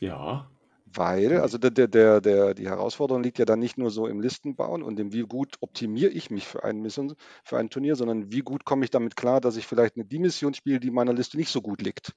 Ja, 0.00 0.50
Weil, 0.96 1.40
also 1.40 1.58
der, 1.58 1.70
der, 1.70 2.20
der, 2.20 2.54
die 2.54 2.68
Herausforderung 2.68 3.22
liegt 3.22 3.38
ja 3.38 3.44
dann 3.44 3.58
nicht 3.58 3.78
nur 3.78 3.90
so 3.90 4.06
im 4.06 4.20
Listenbauen 4.20 4.82
und 4.82 4.96
dem, 4.96 5.12
wie 5.12 5.22
gut 5.22 5.56
optimiere 5.60 6.10
ich 6.10 6.30
mich 6.30 6.46
für 6.46 6.62
ein, 6.62 6.80
Mission, 6.80 7.14
für 7.42 7.58
ein 7.58 7.70
Turnier, 7.70 7.96
sondern 7.96 8.30
wie 8.30 8.40
gut 8.40 8.64
komme 8.64 8.84
ich 8.84 8.90
damit 8.90 9.16
klar, 9.16 9.40
dass 9.40 9.56
ich 9.56 9.66
vielleicht 9.66 9.96
eine 9.96 10.04
die 10.04 10.18
Mission 10.18 10.54
spiele, 10.54 10.80
die 10.80 10.90
meiner 10.90 11.12
Liste 11.12 11.36
nicht 11.36 11.50
so 11.50 11.62
gut 11.62 11.82
liegt. 11.82 12.12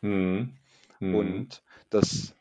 Hm. 0.00 0.56
Hm. 0.98 1.14
Und 1.14 1.62
das 1.90 2.34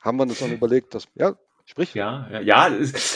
haben 0.00 0.18
wir 0.18 0.24
uns 0.24 0.38
dann 0.38 0.52
überlegt, 0.52 0.94
dass, 0.94 1.06
ja, 1.14 1.36
sprich. 1.64 1.94
Ja, 1.94 2.28
ja, 2.40 2.68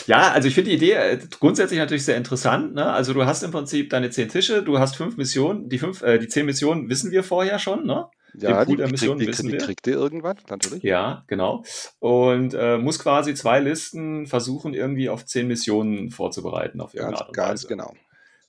ja, 0.07 0.31
also 0.31 0.47
ich 0.47 0.53
finde 0.53 0.69
die 0.69 0.75
Idee 0.77 0.93
äh, 0.93 1.19
grundsätzlich 1.39 1.79
natürlich 1.79 2.05
sehr 2.05 2.17
interessant. 2.17 2.75
Ne? 2.75 2.85
Also 2.85 3.13
du 3.13 3.25
hast 3.25 3.43
im 3.43 3.51
Prinzip 3.51 3.89
deine 3.89 4.09
zehn 4.09 4.29
Tische, 4.29 4.63
du 4.63 4.79
hast 4.79 4.95
fünf 4.95 5.17
Missionen, 5.17 5.69
die 5.69 5.79
fünf, 5.79 6.01
äh, 6.01 6.17
die 6.19 6.27
zehn 6.27 6.45
Missionen 6.45 6.89
wissen 6.89 7.11
wir 7.11 7.23
vorher 7.23 7.59
schon, 7.59 7.85
ne? 7.85 8.07
Ja, 8.39 8.63
den 8.63 8.65
Pool 8.65 8.75
die, 8.77 8.81
der 8.83 8.87
die, 8.87 9.17
die, 9.17 9.27
wissen 9.27 9.47
die 9.47 9.53
wir. 9.53 9.59
kriegt 9.59 9.87
ihr 9.87 9.93
irgendwann, 9.93 10.37
natürlich. 10.49 10.83
Ja, 10.83 11.23
genau. 11.27 11.63
Und 11.99 12.53
äh, 12.53 12.77
muss 12.77 12.99
quasi 12.99 13.33
zwei 13.33 13.59
Listen 13.59 14.25
versuchen, 14.27 14.73
irgendwie 14.73 15.09
auf 15.09 15.25
zehn 15.25 15.47
Missionen 15.47 16.11
vorzubereiten, 16.11 16.81
auf 16.81 16.93
irgendeine 16.93 17.17
Ganz, 17.17 17.21
Art 17.21 17.29
und 17.29 17.35
ganz 17.35 17.63
Weise. 17.63 17.67
genau. 17.67 17.93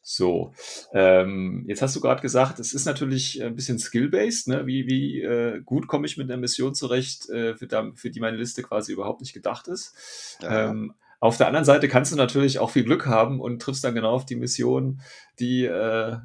So, 0.08 0.52
ähm, 0.92 1.64
jetzt 1.66 1.82
hast 1.82 1.96
du 1.96 2.00
gerade 2.00 2.22
gesagt, 2.22 2.60
es 2.60 2.72
ist 2.72 2.84
natürlich 2.84 3.42
ein 3.42 3.56
bisschen 3.56 3.80
skill-based, 3.80 4.46
ne? 4.46 4.64
Wie, 4.64 4.86
wie 4.86 5.20
äh, 5.20 5.60
gut 5.64 5.88
komme 5.88 6.06
ich 6.06 6.16
mit 6.16 6.30
einer 6.30 6.40
Mission 6.40 6.76
zurecht, 6.76 7.28
äh, 7.28 7.56
für, 7.56 7.66
da, 7.66 7.90
für 7.94 8.10
die 8.10 8.20
meine 8.20 8.36
Liste 8.36 8.62
quasi 8.62 8.92
überhaupt 8.92 9.20
nicht 9.20 9.32
gedacht 9.32 9.66
ist. 9.66 10.38
Ja. 10.40 10.70
Ähm, 10.70 10.94
auf 11.18 11.38
der 11.38 11.48
anderen 11.48 11.64
Seite 11.64 11.88
kannst 11.88 12.12
du 12.12 12.16
natürlich 12.16 12.60
auch 12.60 12.70
viel 12.70 12.84
Glück 12.84 13.06
haben 13.06 13.40
und 13.40 13.60
triffst 13.60 13.82
dann 13.82 13.96
genau 13.96 14.12
auf 14.12 14.26
die 14.26 14.36
Mission, 14.36 15.00
die, 15.40 15.64
äh, 15.64 16.18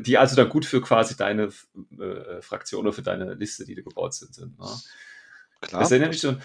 die 0.00 0.18
also 0.18 0.36
dann 0.36 0.48
gut 0.48 0.64
für 0.64 0.80
quasi 0.80 1.16
deine 1.16 1.50
äh, 1.98 2.40
Fraktion 2.42 2.82
oder 2.82 2.92
für 2.92 3.02
deine 3.02 3.34
Liste, 3.34 3.64
die 3.64 3.74
du 3.74 3.82
gebaut 3.82 4.14
sind. 4.14 4.34
sind 4.34 4.58
ne? 4.58 4.66
Klar. 5.60 5.82
Das 5.82 5.90
erinnert 5.90 6.10
mich 6.10 6.20
so, 6.20 6.36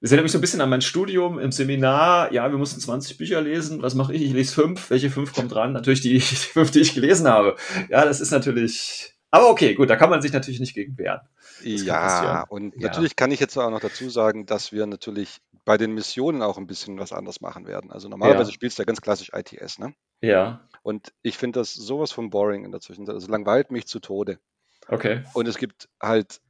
das 0.00 0.10
erinnert 0.10 0.24
mich 0.24 0.32
so 0.32 0.38
ein 0.38 0.40
bisschen 0.40 0.60
an 0.60 0.70
mein 0.70 0.80
Studium 0.80 1.38
im 1.38 1.52
Seminar. 1.52 2.32
Ja, 2.32 2.50
wir 2.50 2.58
mussten 2.58 2.80
20 2.80 3.18
Bücher 3.18 3.40
lesen. 3.40 3.82
Was 3.82 3.94
mache 3.94 4.14
ich? 4.14 4.22
Ich 4.22 4.32
lese 4.32 4.54
fünf. 4.54 4.90
Welche 4.90 5.10
fünf 5.10 5.32
kommt 5.32 5.52
dran? 5.52 5.72
Natürlich 5.72 6.00
die, 6.00 6.14
die 6.18 6.20
fünf, 6.20 6.70
die 6.70 6.80
ich 6.80 6.94
gelesen 6.94 7.28
habe. 7.28 7.56
Ja, 7.90 8.04
das 8.04 8.20
ist 8.20 8.30
natürlich. 8.30 9.14
Aber 9.30 9.50
okay, 9.50 9.74
gut, 9.74 9.90
da 9.90 9.96
kann 9.96 10.10
man 10.10 10.22
sich 10.22 10.32
natürlich 10.32 10.60
nicht 10.60 10.74
gegen 10.74 10.96
wehren. 10.96 11.20
Das 11.58 11.82
Ja, 11.82 12.42
und 12.42 12.74
Ja. 12.74 12.88
natürlich 12.88 13.16
kann 13.16 13.30
ich 13.32 13.40
jetzt 13.40 13.56
auch 13.56 13.70
noch 13.70 13.80
dazu 13.80 14.08
sagen, 14.08 14.46
dass 14.46 14.70
wir 14.72 14.86
natürlich 14.86 15.38
bei 15.64 15.76
den 15.76 15.92
Missionen 15.92 16.40
auch 16.42 16.56
ein 16.56 16.66
bisschen 16.66 16.98
was 16.98 17.12
anders 17.12 17.40
machen 17.40 17.66
werden. 17.66 17.90
Also 17.90 18.08
normalerweise 18.08 18.50
Ja. 18.50 18.54
spielst 18.54 18.78
du 18.78 18.82
ja 18.82 18.84
ganz 18.86 19.00
klassisch 19.00 19.30
ITS, 19.34 19.78
ne? 19.78 19.94
Ja, 20.20 20.68
Und 20.84 21.14
ich 21.24 21.38
finde 21.38 21.60
das 21.60 21.74
sowas 21.74 22.12
von 22.12 22.30
boring 22.30 22.64
in 22.64 22.72
der 22.72 22.80
Zwischenzeit. 22.82 23.16
Also 23.16 23.28
langweilt 23.28 23.72
mich 23.72 23.88
zu 23.88 24.00
Tode. 24.00 24.40
okay. 24.88 25.24
Und 25.32 25.48
es 25.48 25.58
gibt 25.58 25.88
halt, 26.02 26.40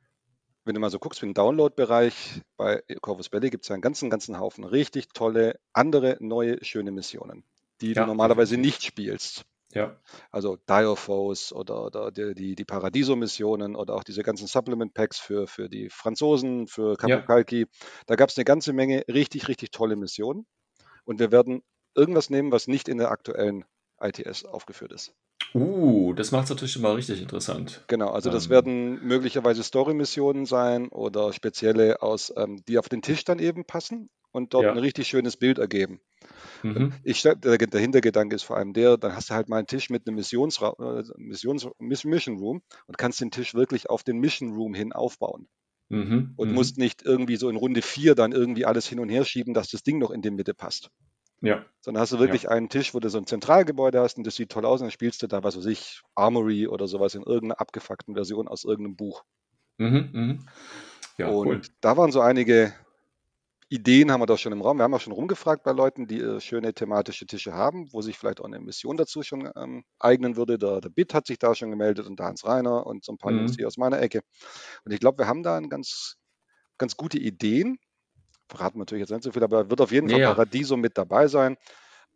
wenn 0.65 0.75
du 0.75 0.81
mal 0.81 0.91
so 0.91 0.99
guckst, 1.01 1.21
für 1.21 1.27
den 1.27 1.35
Download-Bereich 1.35 2.43
bei 2.57 2.83
Corvus 3.03 3.31
Belly 3.31 3.51
gibt 3.51 3.65
es 3.65 3.69
ja 3.69 3.75
einen 3.75 3.83
ganzen, 3.83 4.11
ganzen 4.11 4.39
Haufen 4.41 4.65
richtig 4.65 5.09
tolle, 5.15 5.61
andere, 5.73 6.19
neue, 6.21 6.65
schöne 6.65 6.93
Missionen, 6.93 7.45
die 7.81 7.95
Ja, 7.95 8.03
du 8.03 8.05
normalerweise 8.05 8.59
nicht 8.59 8.85
spielst. 8.85 9.45
Ja, 9.73 10.01
Also 10.31 10.57
Dire 10.69 10.97
Foes 10.97 11.53
oder, 11.53 11.87
oder 11.87 12.11
die, 12.13 12.35
die, 12.35 12.55
die 12.55 12.65
Paradiso-Missionen 12.67 13.77
oder 13.77 13.95
auch 13.95 14.05
diese 14.05 14.23
ganzen 14.23 14.47
Supplement-Packs 14.47 15.19
für, 15.19 15.47
für 15.47 15.69
die 15.71 15.89
Franzosen, 15.91 16.67
für 16.67 16.97
Ja. 17.03 17.17
Capokalki. 17.17 17.67
Da 18.07 18.17
gab 18.17 18.29
es 18.31 18.37
eine 18.37 18.45
ganze 18.45 18.73
Menge 18.75 19.05
richtig, 19.09 19.49
richtig 19.49 19.71
tolle 19.71 19.97
Missionen. 19.97 20.47
Und 21.05 21.21
wir 21.21 21.33
werden 21.33 21.63
irgendwas 21.95 22.31
nehmen, 22.31 22.53
was 22.53 22.69
nicht 22.69 22.89
in 22.89 22.99
der 22.99 23.11
aktuellen 23.11 23.65
ITS 24.01 24.45
aufgeführt 24.45 24.93
ist. 24.93 25.13
Uh, 25.55 26.13
das 26.15 26.33
macht 26.33 26.45
es 26.45 26.51
natürlich 26.51 26.79
mal 26.81 26.95
richtig 26.95 27.23
interessant. 27.23 27.85
Genau, 27.87 28.09
also 28.11 28.29
das 28.29 28.47
Ähm. 28.47 28.51
werden 28.51 29.07
möglicherweise 29.07 29.63
Story-Missionen 29.63 30.47
sein 30.47 30.89
oder 30.89 31.33
spezielle 31.33 32.03
aus, 32.03 32.33
ähm, 32.37 32.63
die 32.67 32.79
auf 32.79 32.89
den 32.89 33.03
Tisch 33.03 33.25
dann 33.25 33.39
eben 33.39 33.65
passen 33.65 34.11
und 34.33 34.53
dort 34.53 34.65
Ja. 34.65 34.73
ein 34.73 34.79
richtig 34.79 35.07
schönes 35.07 35.37
Bild 35.37 35.59
ergeben. 35.59 36.01
Mhm. 36.65 36.93
Ich 37.05 37.23
der, 37.23 37.37
der 37.37 37.81
Hintergedanke 37.81 38.35
ist 38.35 38.43
vor 38.43 38.57
allem 38.57 38.73
der, 38.73 38.97
dann 38.97 39.15
hast 39.15 39.31
du 39.31 39.35
halt 39.35 39.49
mal 39.49 39.59
einen 39.59 39.67
Tisch 39.69 39.91
mit 39.91 40.07
einem 40.09 40.17
Missionsra 40.17 40.75
äh, 40.81 41.05
Missions 41.19 41.69
Miss- 41.79 42.05
Mission 42.05 42.39
Room 42.39 42.63
und 42.87 42.99
kannst 42.99 43.21
den 43.21 43.31
Tisch 43.31 43.55
wirklich 43.55 43.91
auf 43.91 44.03
den 44.03 44.19
Mission 44.19 44.55
Room 44.55 44.75
hin 44.75 44.93
aufbauen 44.93 45.49
Mhm. 45.91 46.33
und 46.37 46.49
mhm. 46.49 46.55
musst 46.55 46.79
nicht 46.79 47.03
irgendwie 47.03 47.37
so 47.37 47.49
in 47.51 47.57
Runde 47.57 47.83
4 47.83 48.15
dann 48.15 48.33
irgendwie 48.33 48.65
alles 48.65 48.87
hin 48.89 48.99
und 49.01 49.11
her 49.11 49.25
schieben, 49.25 49.55
dass 49.55 49.69
das 49.69 49.83
Ding 49.83 49.99
noch 49.99 50.11
in 50.11 50.23
die 50.23 50.31
Mitte 50.31 50.55
passt. 50.55 50.91
Ja, 51.45 51.65
Sondern 51.81 52.01
hast 52.01 52.13
du 52.13 52.19
wirklich 52.19 52.49
einen 52.49 52.69
Tisch, 52.71 52.95
wo 52.95 53.01
du 53.01 53.09
so 53.11 53.19
ein 53.19 53.27
Zentralgebäude 53.27 54.01
hast 54.01 54.17
und 54.19 54.27
das 54.27 54.35
sieht 54.37 54.51
toll 54.51 54.65
aus 54.65 54.81
und 54.81 54.87
dann 54.87 54.91
spielst 54.93 55.23
du 55.23 55.27
da, 55.27 55.43
was 55.45 55.57
weiß 55.57 55.67
ich, 55.67 56.03
Armory 56.15 56.67
oder 56.69 56.89
sowas 56.89 57.15
in 57.15 57.23
irgendeiner 57.23 57.61
abgefuckten 57.61 58.15
Version 58.15 58.49
aus 58.49 58.65
irgendeinem 58.65 58.97
Buch. 58.97 59.25
mhm. 59.79 60.11
Mhm. 60.13 60.49
Ja, 61.19 61.29
und 61.29 61.47
cool. 61.47 61.63
da 61.81 61.97
waren 61.97 62.11
so 62.13 62.21
einige 62.21 62.75
Ideen, 63.69 64.13
haben 64.13 64.21
wir 64.21 64.27
da 64.27 64.37
schon 64.37 64.53
im 64.53 64.63
Raum. 64.63 64.79
Wir 64.79 64.85
haben 64.85 64.95
auch 64.95 65.01
schon 65.01 65.13
rumgefragt 65.13 65.63
bei 65.65 65.73
Leuten, 65.73 66.07
die 66.07 66.21
äh, 66.21 66.41
schöne 66.41 66.75
thematische 66.75 67.27
Tische 67.27 67.53
haben, 67.55 67.93
wo 67.93 68.03
sich 68.03 68.19
vielleicht 68.19 68.41
auch 68.41 68.45
eine 68.45 68.61
Mission 68.61 68.97
dazu 68.97 69.23
schon 69.23 69.51
ähm, 69.57 69.85
eignen 69.99 70.37
würde. 70.37 70.59
Der, 70.59 70.81
der 70.81 70.91
Bit 70.91 71.15
hat 71.15 71.27
sich 71.27 71.39
da 71.39 71.55
schon 71.55 71.71
gemeldet 71.71 72.07
und 72.07 72.19
der 72.19 72.27
Hans 72.27 72.45
Reiner 72.45 72.87
und 72.87 73.05
so 73.05 73.13
ein 73.13 73.19
paar 73.19 73.33
Mhm. 73.33 73.39
Jungs 73.39 73.57
hier 73.57 73.67
aus 73.67 73.77
meiner 73.77 74.01
Ecke. 74.01 74.23
Und 74.85 74.93
ich 74.93 75.01
glaube, 75.01 75.19
wir 75.19 75.29
haben 75.29 75.43
da 75.43 75.57
ein 75.57 75.69
ganz, 75.71 76.17
ganz 76.79 76.97
gute 76.97 77.19
Ideen. 77.19 77.79
Verraten 78.49 78.79
natürlich 78.79 79.03
jetzt 79.03 79.11
nicht 79.11 79.25
so 79.25 79.33
viel, 79.33 79.43
aber 79.45 79.71
wird 79.71 79.81
auf 79.81 79.93
jeden 79.93 80.09
Fall 80.09 80.21
Ja. 80.21 80.35
Paradiso 80.35 80.77
mit 80.77 80.97
dabei 80.99 81.29
sein. 81.29 81.57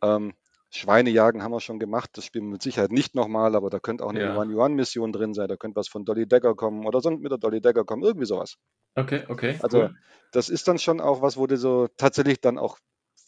Ähm, 0.01 0.33
Schweinejagen 0.71 1.41
haben 1.41 1.51
wir 1.51 1.61
schon 1.61 1.79
gemacht. 1.79 2.11
Das 2.13 2.25
spielen 2.25 2.45
wir 2.45 2.51
mit 2.53 2.61
Sicherheit 2.61 2.91
nicht 2.91 3.15
nochmal, 3.15 3.55
aber 3.55 3.69
da 3.69 3.79
könnte 3.79 4.03
auch 4.05 4.11
eine. 4.11 4.37
One-Yuan-Mission 4.37 5.11
drin 5.11 5.33
sein. 5.33 5.47
Da 5.47 5.57
könnte 5.57 5.75
was 5.77 5.87
von 5.87 6.05
Dolly 6.05 6.27
Dagger 6.27 6.55
kommen 6.55 6.85
oder 6.85 7.01
sonst 7.01 7.21
mit 7.21 7.31
der 7.31 7.39
Dolly 7.39 7.59
Dagger 7.61 7.85
kommen. 7.85 8.03
Irgendwie 8.03 8.27
sowas. 8.27 8.55
Okay, 8.95 9.23
okay, 9.29 9.57
Also 9.61 9.79
cool. 9.79 9.95
das 10.31 10.49
ist 10.49 10.67
dann 10.67 10.77
schon 10.77 11.01
auch 11.01 11.21
was, 11.21 11.37
wo 11.37 11.47
du 11.47 11.57
so 11.57 11.87
tatsächlich 11.97 12.39
dann 12.41 12.57
auch 12.59 12.77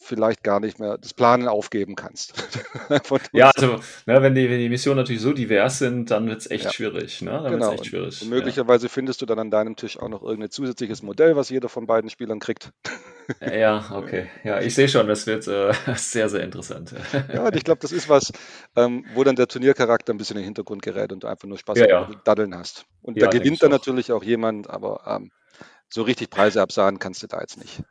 vielleicht 0.02 0.42
gar 0.42 0.60
nicht 0.60 0.78
mehr 0.78 0.98
das 0.98 1.14
Planen 1.14 1.48
aufgeben 1.48 1.94
kannst. 1.94 2.34
Ja, 3.32 3.50
also, 3.54 3.76
ne, 4.06 4.22
wenn 4.22 4.34
die, 4.34 4.50
wenn 4.50 4.58
die 4.58 4.68
Missionen 4.68 4.98
natürlich 4.98 5.22
so 5.22 5.32
divers 5.32 5.78
sind, 5.78 6.10
dann 6.10 6.28
wird 6.28 6.40
es 6.40 6.50
echt 6.50 6.64
Ja. 6.64 6.72
schwierig. 6.72 7.22
Ne? 7.22 7.30
Dann 7.30 7.52
genau. 7.52 7.70
wird's 7.70 7.82
echt 7.82 7.90
schwierig. 7.90 8.22
Und 8.22 8.28
möglicherweise 8.28 8.88
findest 8.88 9.22
du 9.22 9.26
dann 9.26 9.38
an 9.38 9.50
deinem 9.50 9.76
Tisch 9.76 9.98
auch 9.98 10.08
noch 10.08 10.22
irgendein 10.22 10.50
zusätzliches 10.50 11.02
Modell, 11.02 11.36
was 11.36 11.48
jeder 11.48 11.68
von 11.68 11.86
beiden 11.86 12.10
Spielern 12.10 12.40
kriegt. 12.40 12.70
Ja. 13.40 13.52
ja, 13.52 13.90
okay. 13.94 14.28
Ja, 14.44 14.60
ich 14.60 14.74
sehe 14.74 14.88
schon, 14.88 15.06
das 15.08 15.26
wird 15.26 15.46
äh, 15.46 15.72
sehr, 15.96 16.28
sehr 16.28 16.42
interessant. 16.42 16.94
Ja, 17.32 17.44
und 17.44 17.56
ich 17.56 17.64
glaube, 17.64 17.80
das 17.80 17.92
ist 17.92 18.08
was, 18.08 18.32
ähm, 18.76 19.04
wo 19.14 19.24
dann 19.24 19.36
der 19.36 19.48
Turniercharakter 19.48 20.12
ein 20.12 20.18
bisschen 20.18 20.36
in 20.36 20.42
den 20.42 20.46
Hintergrund 20.46 20.82
gerät 20.82 21.12
und 21.12 21.22
du 21.22 21.28
einfach 21.28 21.48
nur 21.48 21.58
Spaß 21.58 21.78
Ja, 21.78 21.86
ja. 21.86 22.10
Daddeln 22.24 22.54
hast. 22.56 22.84
Und 23.02 23.16
Ja, 23.16 23.26
da 23.28 23.38
gewinnt 23.38 23.62
dann 23.62 23.70
auch. 23.70 23.78
natürlich 23.78 24.12
auch 24.12 24.22
jemand, 24.24 24.68
aber 24.68 25.02
ähm, 25.06 25.30
so 25.88 26.02
richtig 26.02 26.30
Preise 26.30 26.60
absahen 26.60 26.98
kannst 26.98 27.22
du 27.22 27.26
da 27.26 27.40
jetzt 27.40 27.58
nicht. 27.58 27.82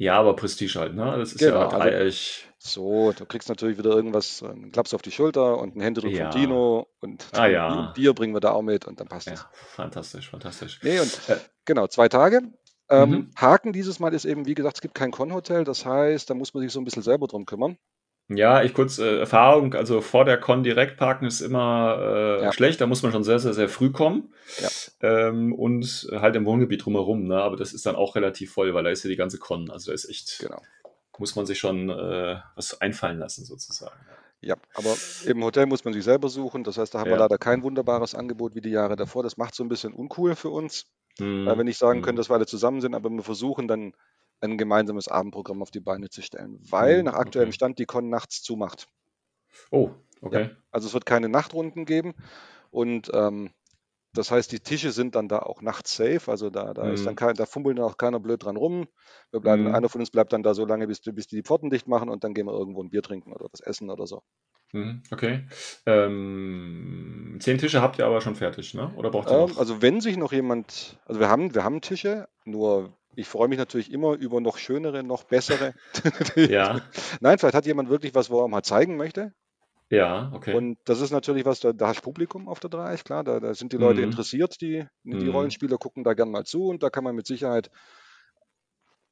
Ja, 0.00 0.18
aber 0.18 0.34
Prestige 0.34 0.78
halt, 0.80 0.94
ne? 0.94 1.14
Das 1.18 1.32
ist 1.32 1.38
Genau, 1.40 1.60
ja 1.60 1.68
also- 1.68 1.78
dreieck. 1.78 2.46
So, 2.62 3.12
du 3.12 3.24
kriegst 3.26 3.48
natürlich 3.50 3.76
wieder 3.78 3.90
irgendwas, 3.90 4.42
einen 4.42 4.72
Klaps 4.72 4.92
auf 4.94 5.02
die 5.02 5.10
Schulter 5.10 5.58
und 5.58 5.72
einen 5.72 5.82
Händedruck 5.82 6.10
Ja. 6.12 6.30
von 6.30 6.40
Tino 6.40 6.86
und 7.00 7.26
Ah, 7.32 7.46
ja. 7.46 7.68
ein 7.88 7.92
Bier 7.94 8.14
bringen 8.14 8.34
wir 8.34 8.40
da 8.40 8.52
auch 8.52 8.62
mit 8.62 8.86
und 8.86 8.98
dann 9.00 9.08
passt 9.08 9.28
es. 9.30 9.40
Ja, 9.40 9.50
fantastisch, 9.52 10.30
fantastisch. 10.30 10.80
Nee, 10.82 11.00
und 11.00 11.28
Äh, 11.28 11.36
genau, 11.66 11.86
zwei 11.86 12.08
Tage. 12.08 12.40
Ähm, 12.88 13.10
Mhm. 13.10 13.30
Haken 13.36 13.72
dieses 13.74 14.00
Mal 14.00 14.12
ist 14.14 14.24
eben, 14.24 14.46
wie 14.46 14.54
gesagt, 14.54 14.76
es 14.78 14.80
gibt 14.80 14.94
kein 14.94 15.10
Con-Hotel, 15.10 15.64
das 15.64 15.84
heißt, 15.86 16.28
da 16.30 16.34
muss 16.34 16.52
man 16.54 16.62
sich 16.62 16.72
so 16.72 16.80
ein 16.80 16.84
bisschen 16.84 17.02
selber 17.02 17.26
drum 17.26 17.44
kümmern. 17.46 17.76
Ja, 18.32 18.62
ich 18.62 18.74
kurz 18.74 18.98
äh, 18.98 19.18
Erfahrung, 19.18 19.74
also 19.74 20.00
vor 20.00 20.24
der 20.24 20.38
Con 20.38 20.62
direkt 20.62 20.96
parken 20.96 21.26
ist 21.26 21.40
immer 21.40 21.98
äh, 22.40 22.44
Ja. 22.44 22.52
schlecht, 22.52 22.80
da 22.80 22.86
muss 22.86 23.02
man 23.02 23.10
schon 23.10 23.24
sehr, 23.24 23.40
sehr, 23.40 23.54
sehr 23.54 23.68
früh 23.68 23.90
kommen. 23.90 24.32
Ja. 24.60 24.68
Ähm, 25.02 25.52
und 25.52 26.08
halt 26.12 26.36
im 26.36 26.46
Wohngebiet 26.46 26.84
drumherum, 26.84 27.24
ne? 27.26 27.42
Aber 27.42 27.56
das 27.56 27.72
ist 27.72 27.86
dann 27.86 27.96
auch 27.96 28.14
relativ 28.14 28.52
voll, 28.52 28.72
weil 28.72 28.84
da 28.84 28.90
ist 28.90 29.02
ja 29.02 29.10
die 29.10 29.16
ganze 29.16 29.38
Con. 29.38 29.68
Also 29.70 29.90
da 29.90 29.94
ist 29.94 30.08
echt, 30.08 30.38
Genau. 30.40 30.62
muss 31.18 31.34
man 31.34 31.44
sich 31.44 31.58
schon 31.58 31.90
äh, 31.90 32.36
was 32.54 32.80
einfallen 32.80 33.18
lassen, 33.18 33.44
sozusagen. 33.44 33.98
Ja, 34.42 34.54
aber 34.74 34.94
im 35.26 35.42
Hotel 35.44 35.66
muss 35.66 35.84
man 35.84 35.92
sich 35.92 36.04
selber 36.04 36.28
suchen. 36.28 36.62
Das 36.64 36.78
heißt, 36.78 36.94
da 36.94 37.00
haben 37.00 37.10
wir 37.10 37.16
Ja. 37.16 37.24
leider 37.24 37.36
kein 37.36 37.62
wunderbares 37.64 38.14
Angebot 38.14 38.54
wie 38.54 38.60
die 38.60 38.70
Jahre 38.70 38.94
davor. 38.96 39.22
Das 39.22 39.36
macht 39.36 39.54
so 39.56 39.64
ein 39.64 39.68
bisschen 39.68 39.92
uncool 39.92 40.36
für 40.36 40.50
uns, 40.50 40.86
Mhm. 41.18 41.46
weil 41.46 41.56
wir 41.58 41.64
nicht 41.64 41.78
sagen 41.78 41.98
Mhm. 41.98 42.04
können, 42.04 42.16
dass 42.16 42.30
wir 42.30 42.34
alle 42.34 42.46
zusammen 42.46 42.80
sind, 42.80 42.94
aber 42.94 43.10
wir 43.10 43.22
versuchen 43.22 43.66
dann 43.68 43.92
ein 44.40 44.58
gemeinsames 44.58 45.08
Abendprogramm 45.08 45.62
auf 45.62 45.70
die 45.70 45.80
Beine 45.80 46.08
zu 46.10 46.22
stellen, 46.22 46.58
weil 46.70 47.02
Mhm, 47.02 47.04
nach 47.04 47.14
aktuellem 47.14 47.52
okay. 47.52 47.52
Stand 47.52 47.78
die 47.78 47.86
Con 47.86 48.08
nachts 48.10 48.42
zumacht. 48.42 48.88
Oh, 49.72 49.90
okay. 50.22 50.50
Also 50.72 50.88
es 50.88 50.94
wird 50.94 51.06
keine 51.06 51.28
Nachtrunden 51.28 51.84
geben 51.84 52.14
und 52.70 53.10
ähm, 53.14 53.52
das 54.14 54.30
heißt, 54.32 54.52
die 54.52 54.60
Tische 54.60 54.92
sind 54.92 55.14
dann 55.16 55.28
da 55.28 55.40
auch 55.40 55.62
nachts 55.62 55.96
safe. 55.96 56.30
Also 56.30 56.50
da, 56.50 56.74
da 56.74 56.90
ist 56.90 57.06
dann 57.06 57.14
Mhm. 57.14 57.16
kein, 57.16 57.34
da 57.36 57.46
fummelt 57.46 57.78
dann 57.78 57.84
auch 57.86 57.96
keiner 57.98 58.20
blöd 58.20 58.44
dran 58.44 58.56
rum. 58.56 58.88
Wir 59.32 59.40
bleiben, 59.40 59.66
Mhm. 59.66 59.68
einer 59.68 59.88
von 59.90 60.00
uns 60.02 60.10
bleibt 60.10 60.32
dann 60.32 60.42
da 60.44 60.54
so 60.54 60.66
lange, 60.66 60.86
bis, 60.88 61.00
die- 61.02 61.12
bis 61.12 61.28
die 61.28 61.36
die 61.36 61.42
Pforten 61.44 61.70
dicht 61.70 61.88
machen 61.88 62.08
und 62.10 62.24
dann 62.24 62.34
gehen 62.34 62.46
wir 62.46 62.54
irgendwo 62.54 62.82
ein 62.82 62.90
Bier 62.90 63.02
trinken 63.02 63.32
oder 63.32 63.46
was 63.52 63.60
essen 63.60 63.90
oder 63.90 64.06
so. 64.06 64.22
Mhm, 64.72 65.02
okay. 65.10 65.46
Ähm, 65.86 67.38
zehn 67.40 67.58
Tische 67.58 67.82
habt 67.82 67.98
ihr 67.98 68.06
aber 68.06 68.20
schon 68.20 68.36
fertig, 68.36 68.74
ne? 68.74 68.92
Oder 68.96 69.10
braucht 69.10 69.30
ihr 69.30 69.36
Ähm, 69.36 69.56
noch? 69.56 69.58
also 69.58 69.82
wenn 69.82 70.00
sich 70.00 70.16
noch 70.16 70.32
jemand, 70.32 70.98
also 71.06 71.20
wir 71.20 71.28
haben, 71.28 71.54
wir 71.54 71.64
haben 71.64 71.80
Tische, 71.80 72.28
nur 72.44 72.96
ich 73.16 73.28
freue 73.28 73.48
mich 73.48 73.58
natürlich 73.58 73.92
immer 73.92 74.14
über 74.14 74.40
noch 74.40 74.58
schönere, 74.58 75.02
noch 75.02 75.24
bessere. 75.24 75.74
Ja, 76.46 76.80
Nein, 77.20 77.38
vielleicht 77.38 77.54
hat 77.54 77.66
jemand 77.66 77.88
wirklich 77.90 78.14
was, 78.14 78.30
wo 78.30 78.42
er 78.42 78.48
mal 78.48 78.62
zeigen 78.62 78.96
möchte. 78.96 79.32
ja, 79.90 80.30
okay. 80.34 80.56
Und 80.56 80.78
das 80.84 81.00
ist 81.00 81.12
natürlich 81.12 81.44
was, 81.44 81.60
da, 81.60 81.72
da 81.72 81.88
hast 81.88 81.98
du 81.98 82.02
Publikum 82.02 82.48
auf 82.48 82.58
der 82.60 82.70
Dreieck, 82.70 83.04
klar, 83.04 83.22
da, 83.24 83.38
da 83.40 83.54
sind 83.54 83.72
die 83.72 83.76
Leute 83.76 84.00
Mhm. 84.00 84.02
interessiert, 84.02 84.60
die, 84.60 84.84
die 85.04 85.28
Mhm. 85.28 85.28
Rollenspieler 85.28 85.78
gucken 85.78 86.02
da 86.02 86.14
gern 86.14 86.30
mal 86.30 86.44
zu 86.44 86.64
und 86.66 86.82
da 86.82 86.90
kann 86.90 87.04
man 87.04 87.14
mit 87.14 87.26
Sicherheit 87.26 87.70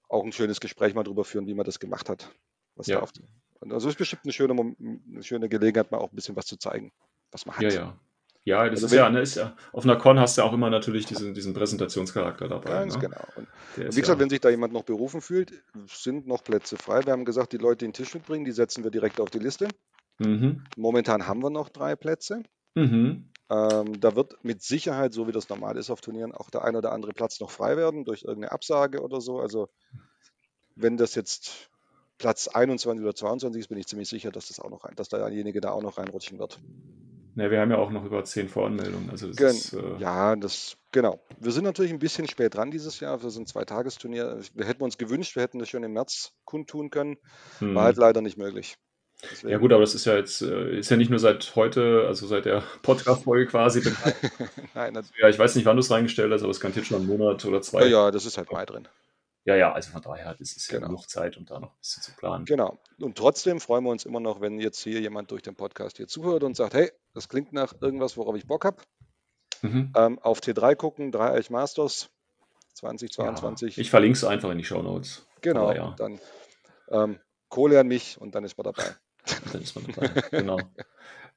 auch 0.08 0.24
ein 0.24 0.32
schönes 0.32 0.60
Gespräch 0.60 0.94
mal 0.94 1.04
drüber 1.04 1.24
führen, 1.24 1.46
wie 1.46 1.54
man 1.54 1.66
das 1.66 1.78
gemacht 1.80 2.08
hat. 2.08 2.30
Was 2.74 2.86
Ja. 2.86 2.98
da 2.98 3.00
auf 3.00 3.12
also 3.60 3.88
es 3.88 3.94
ist 3.94 3.98
bestimmt 3.98 4.22
eine 4.24 4.32
schöne, 4.32 4.52
eine 4.54 5.22
schöne 5.22 5.48
Gelegenheit, 5.48 5.90
mal 5.90 5.98
auch 5.98 6.12
ein 6.12 6.14
bisschen 6.14 6.36
was 6.36 6.46
zu 6.46 6.56
zeigen, 6.58 6.92
was 7.32 7.44
man 7.44 7.56
hat. 7.56 7.64
Ja, 7.64 7.70
ja. 7.70 8.00
Ja, 8.48 8.64
das 8.68 8.82
Also 8.82 8.86
ist 8.86 8.92
ja, 8.94 9.10
ne, 9.10 9.20
ist 9.20 9.34
ja, 9.34 9.54
auf 9.72 9.84
einer 9.84 9.96
Con 9.96 10.18
hast 10.18 10.36
du 10.36 10.40
ja 10.42 10.48
auch 10.48 10.54
immer 10.54 10.70
natürlich 10.70 11.04
diesen, 11.04 11.34
diesen 11.34 11.52
Präsentationscharakter 11.52 12.48
dabei. 12.48 12.70
Ganz 12.70 12.94
ne? 12.94 13.00
genau. 13.00 13.22
Und 13.36 13.46
Der 13.76 13.84
wie 13.84 14.00
gesagt, 14.00 14.08
ja, 14.08 14.18
wenn 14.18 14.30
sich 14.30 14.40
da 14.40 14.48
jemand 14.48 14.72
noch 14.72 14.84
berufen 14.84 15.20
fühlt, 15.20 15.52
sind 15.86 16.26
noch 16.26 16.42
Plätze 16.42 16.78
frei. 16.78 17.04
Wir 17.04 17.12
haben 17.12 17.26
gesagt, 17.26 17.52
die 17.52 17.58
Leute, 17.58 17.78
die 17.78 17.84
einen 17.86 17.92
Tisch 17.92 18.14
mitbringen, 18.14 18.46
die 18.46 18.52
setzen 18.52 18.84
wir 18.84 18.90
direkt 18.90 19.20
auf 19.20 19.28
die 19.28 19.38
Liste. 19.38 19.68
mhm. 20.18 20.64
Momentan 20.76 21.26
haben 21.26 21.42
wir 21.42 21.50
noch 21.50 21.68
drei 21.68 21.94
Plätze. 21.94 22.42
Mhm. 22.74 23.30
Ähm, 23.50 24.00
da 24.00 24.16
wird 24.16 24.42
mit 24.42 24.62
Sicherheit, 24.62 25.12
so 25.12 25.26
wie 25.26 25.32
das 25.32 25.48
normal 25.48 25.76
ist 25.76 25.90
auf 25.90 26.00
Turnieren, 26.00 26.32
auch 26.32 26.48
der 26.48 26.64
ein 26.64 26.74
oder 26.74 26.92
andere 26.92 27.12
Platz 27.12 27.40
noch 27.40 27.50
frei 27.50 27.76
werden 27.76 28.04
durch 28.04 28.22
irgendeine 28.22 28.52
Absage 28.52 29.02
oder 29.02 29.20
so. 29.20 29.40
Also 29.40 29.68
wenn 30.74 30.96
das 30.96 31.14
jetzt 31.14 31.70
Platz 32.18 32.48
21 32.48 33.02
oder 33.02 33.14
22 33.14 33.60
ist, 33.60 33.68
bin 33.68 33.78
ich 33.78 33.86
ziemlich 33.86 34.08
sicher, 34.08 34.30
dass 34.30 34.48
das 34.48 34.60
auch 34.60 34.70
noch 34.70 34.82
dass 34.94 35.08
derjenige 35.08 35.60
da 35.60 35.70
auch 35.70 35.82
noch 35.82 35.98
reinrutschen 35.98 36.38
wird. 36.38 36.60
Ja, 37.38 37.50
wir 37.50 37.60
haben 37.60 37.70
ja 37.70 37.78
auch 37.78 37.90
noch 37.90 38.04
über 38.04 38.24
zehn 38.24 38.48
Voranmeldungen. 38.48 39.10
Also 39.10 39.28
das 39.28 39.36
Gen 39.36 39.48
ist, 39.48 39.72
äh, 39.72 39.96
ja, 39.98 40.34
das 40.34 40.76
genau. 40.90 41.20
Wir 41.38 41.52
sind 41.52 41.64
natürlich 41.64 41.92
ein 41.92 42.00
bisschen 42.00 42.26
spät 42.26 42.54
dran 42.54 42.72
dieses 42.72 42.98
Jahr. 42.98 43.22
Wir 43.22 43.30
sind 43.30 43.48
zwei 43.48 43.64
Tagesturnier. 43.64 44.40
Wir 44.54 44.66
hätten 44.66 44.82
uns 44.82 44.98
gewünscht, 44.98 45.36
wir 45.36 45.44
hätten 45.44 45.60
das 45.60 45.68
schon 45.68 45.84
im 45.84 45.92
März 45.92 46.32
kundtun 46.44 46.90
können. 46.90 47.16
War 47.60 47.68
hm. 47.68 47.78
halt 47.78 47.96
leider 47.96 48.20
nicht 48.22 48.38
möglich. 48.38 48.76
Ja 49.20 49.28
Deswegen, 49.30 49.60
gut, 49.60 49.72
aber 49.72 49.80
das 49.80 49.94
ist 49.94 50.04
ja 50.04 50.16
jetzt, 50.16 50.42
äh, 50.42 50.78
ist 50.78 50.90
ja 50.90 50.96
nicht 50.96 51.10
nur 51.10 51.18
seit 51.18 51.54
heute, 51.56 52.04
also 52.06 52.26
seit 52.26 52.44
der 52.44 52.62
Podcast-Folge 52.82 53.46
quasi 53.46 53.80
bekannt. 53.80 54.16
nein, 54.74 54.98
Ja, 55.18 55.28
ich 55.28 55.38
weiß 55.38 55.56
nicht, 55.56 55.64
wann 55.64 55.76
du 55.76 55.80
es 55.80 55.90
reingestellt 55.90 56.32
hast, 56.32 56.42
aber 56.42 56.50
es 56.50 56.60
kann 56.60 56.72
jetzt 56.74 56.86
schon 56.86 56.98
einen 56.98 57.06
Monat 57.06 57.44
oder 57.44 57.56
ja, 57.56 57.62
zwei. 57.62 57.86
ja, 57.86 58.10
das 58.10 58.26
ist 58.26 58.38
halt 58.38 58.50
Mai 58.52 58.64
drin. 58.64 58.86
Ja, 59.48 59.56
ja, 59.56 59.72
also 59.72 59.90
von 59.92 60.02
daher, 60.02 60.34
das 60.34 60.52
ist 60.56 60.70
ja 60.70 60.76
Genau. 60.78 60.88
genug 60.88 61.08
Zeit, 61.08 61.38
um 61.38 61.46
da 61.46 61.58
noch 61.58 61.72
ein 61.72 61.78
bisschen 61.80 62.02
zu 62.02 62.12
planen. 62.16 62.44
Genau. 62.44 62.78
Und 63.00 63.16
trotzdem 63.16 63.60
freuen 63.60 63.82
wir 63.84 63.90
uns 63.90 64.04
immer 64.04 64.20
noch, 64.20 64.42
wenn 64.42 64.60
jetzt 64.60 64.80
hier 64.82 65.00
jemand 65.00 65.30
durch 65.30 65.40
den 65.40 65.54
Podcast 65.54 65.96
hier 65.96 66.06
zuhört 66.06 66.44
und 66.44 66.54
sagt, 66.54 66.74
hey, 66.74 66.92
das 67.14 67.30
klingt 67.30 67.54
nach 67.54 67.72
irgendwas, 67.80 68.18
worauf 68.18 68.36
ich 68.36 68.46
Bock 68.46 68.66
habe. 68.66 68.76
Mhm. 69.62 69.90
Ähm, 69.96 70.18
auf 70.18 70.40
T3 70.40 70.74
gucken, 70.76 71.12
Dreieich 71.12 71.48
Masters 71.48 72.10
Ja, 72.42 72.74
2022. 72.74 73.78
ich 73.78 73.88
verlinke 73.88 74.18
es 74.18 74.24
einfach 74.24 74.50
in 74.50 74.58
die 74.58 74.64
Show 74.64 74.82
Notes. 74.82 75.26
genau. 75.40 75.72
Ja, 75.72 75.94
Dann 75.96 76.20
ähm, 76.90 77.18
Kohle 77.48 77.80
an 77.80 77.88
mich 77.88 78.20
und 78.20 78.34
dann 78.34 78.44
ist 78.44 78.58
man 78.58 78.64
dabei. 78.64 78.84
dann 79.52 79.62
ist 79.62 79.74
man 79.76 79.86
dabei. 79.86 80.08
Genau. 80.30 80.58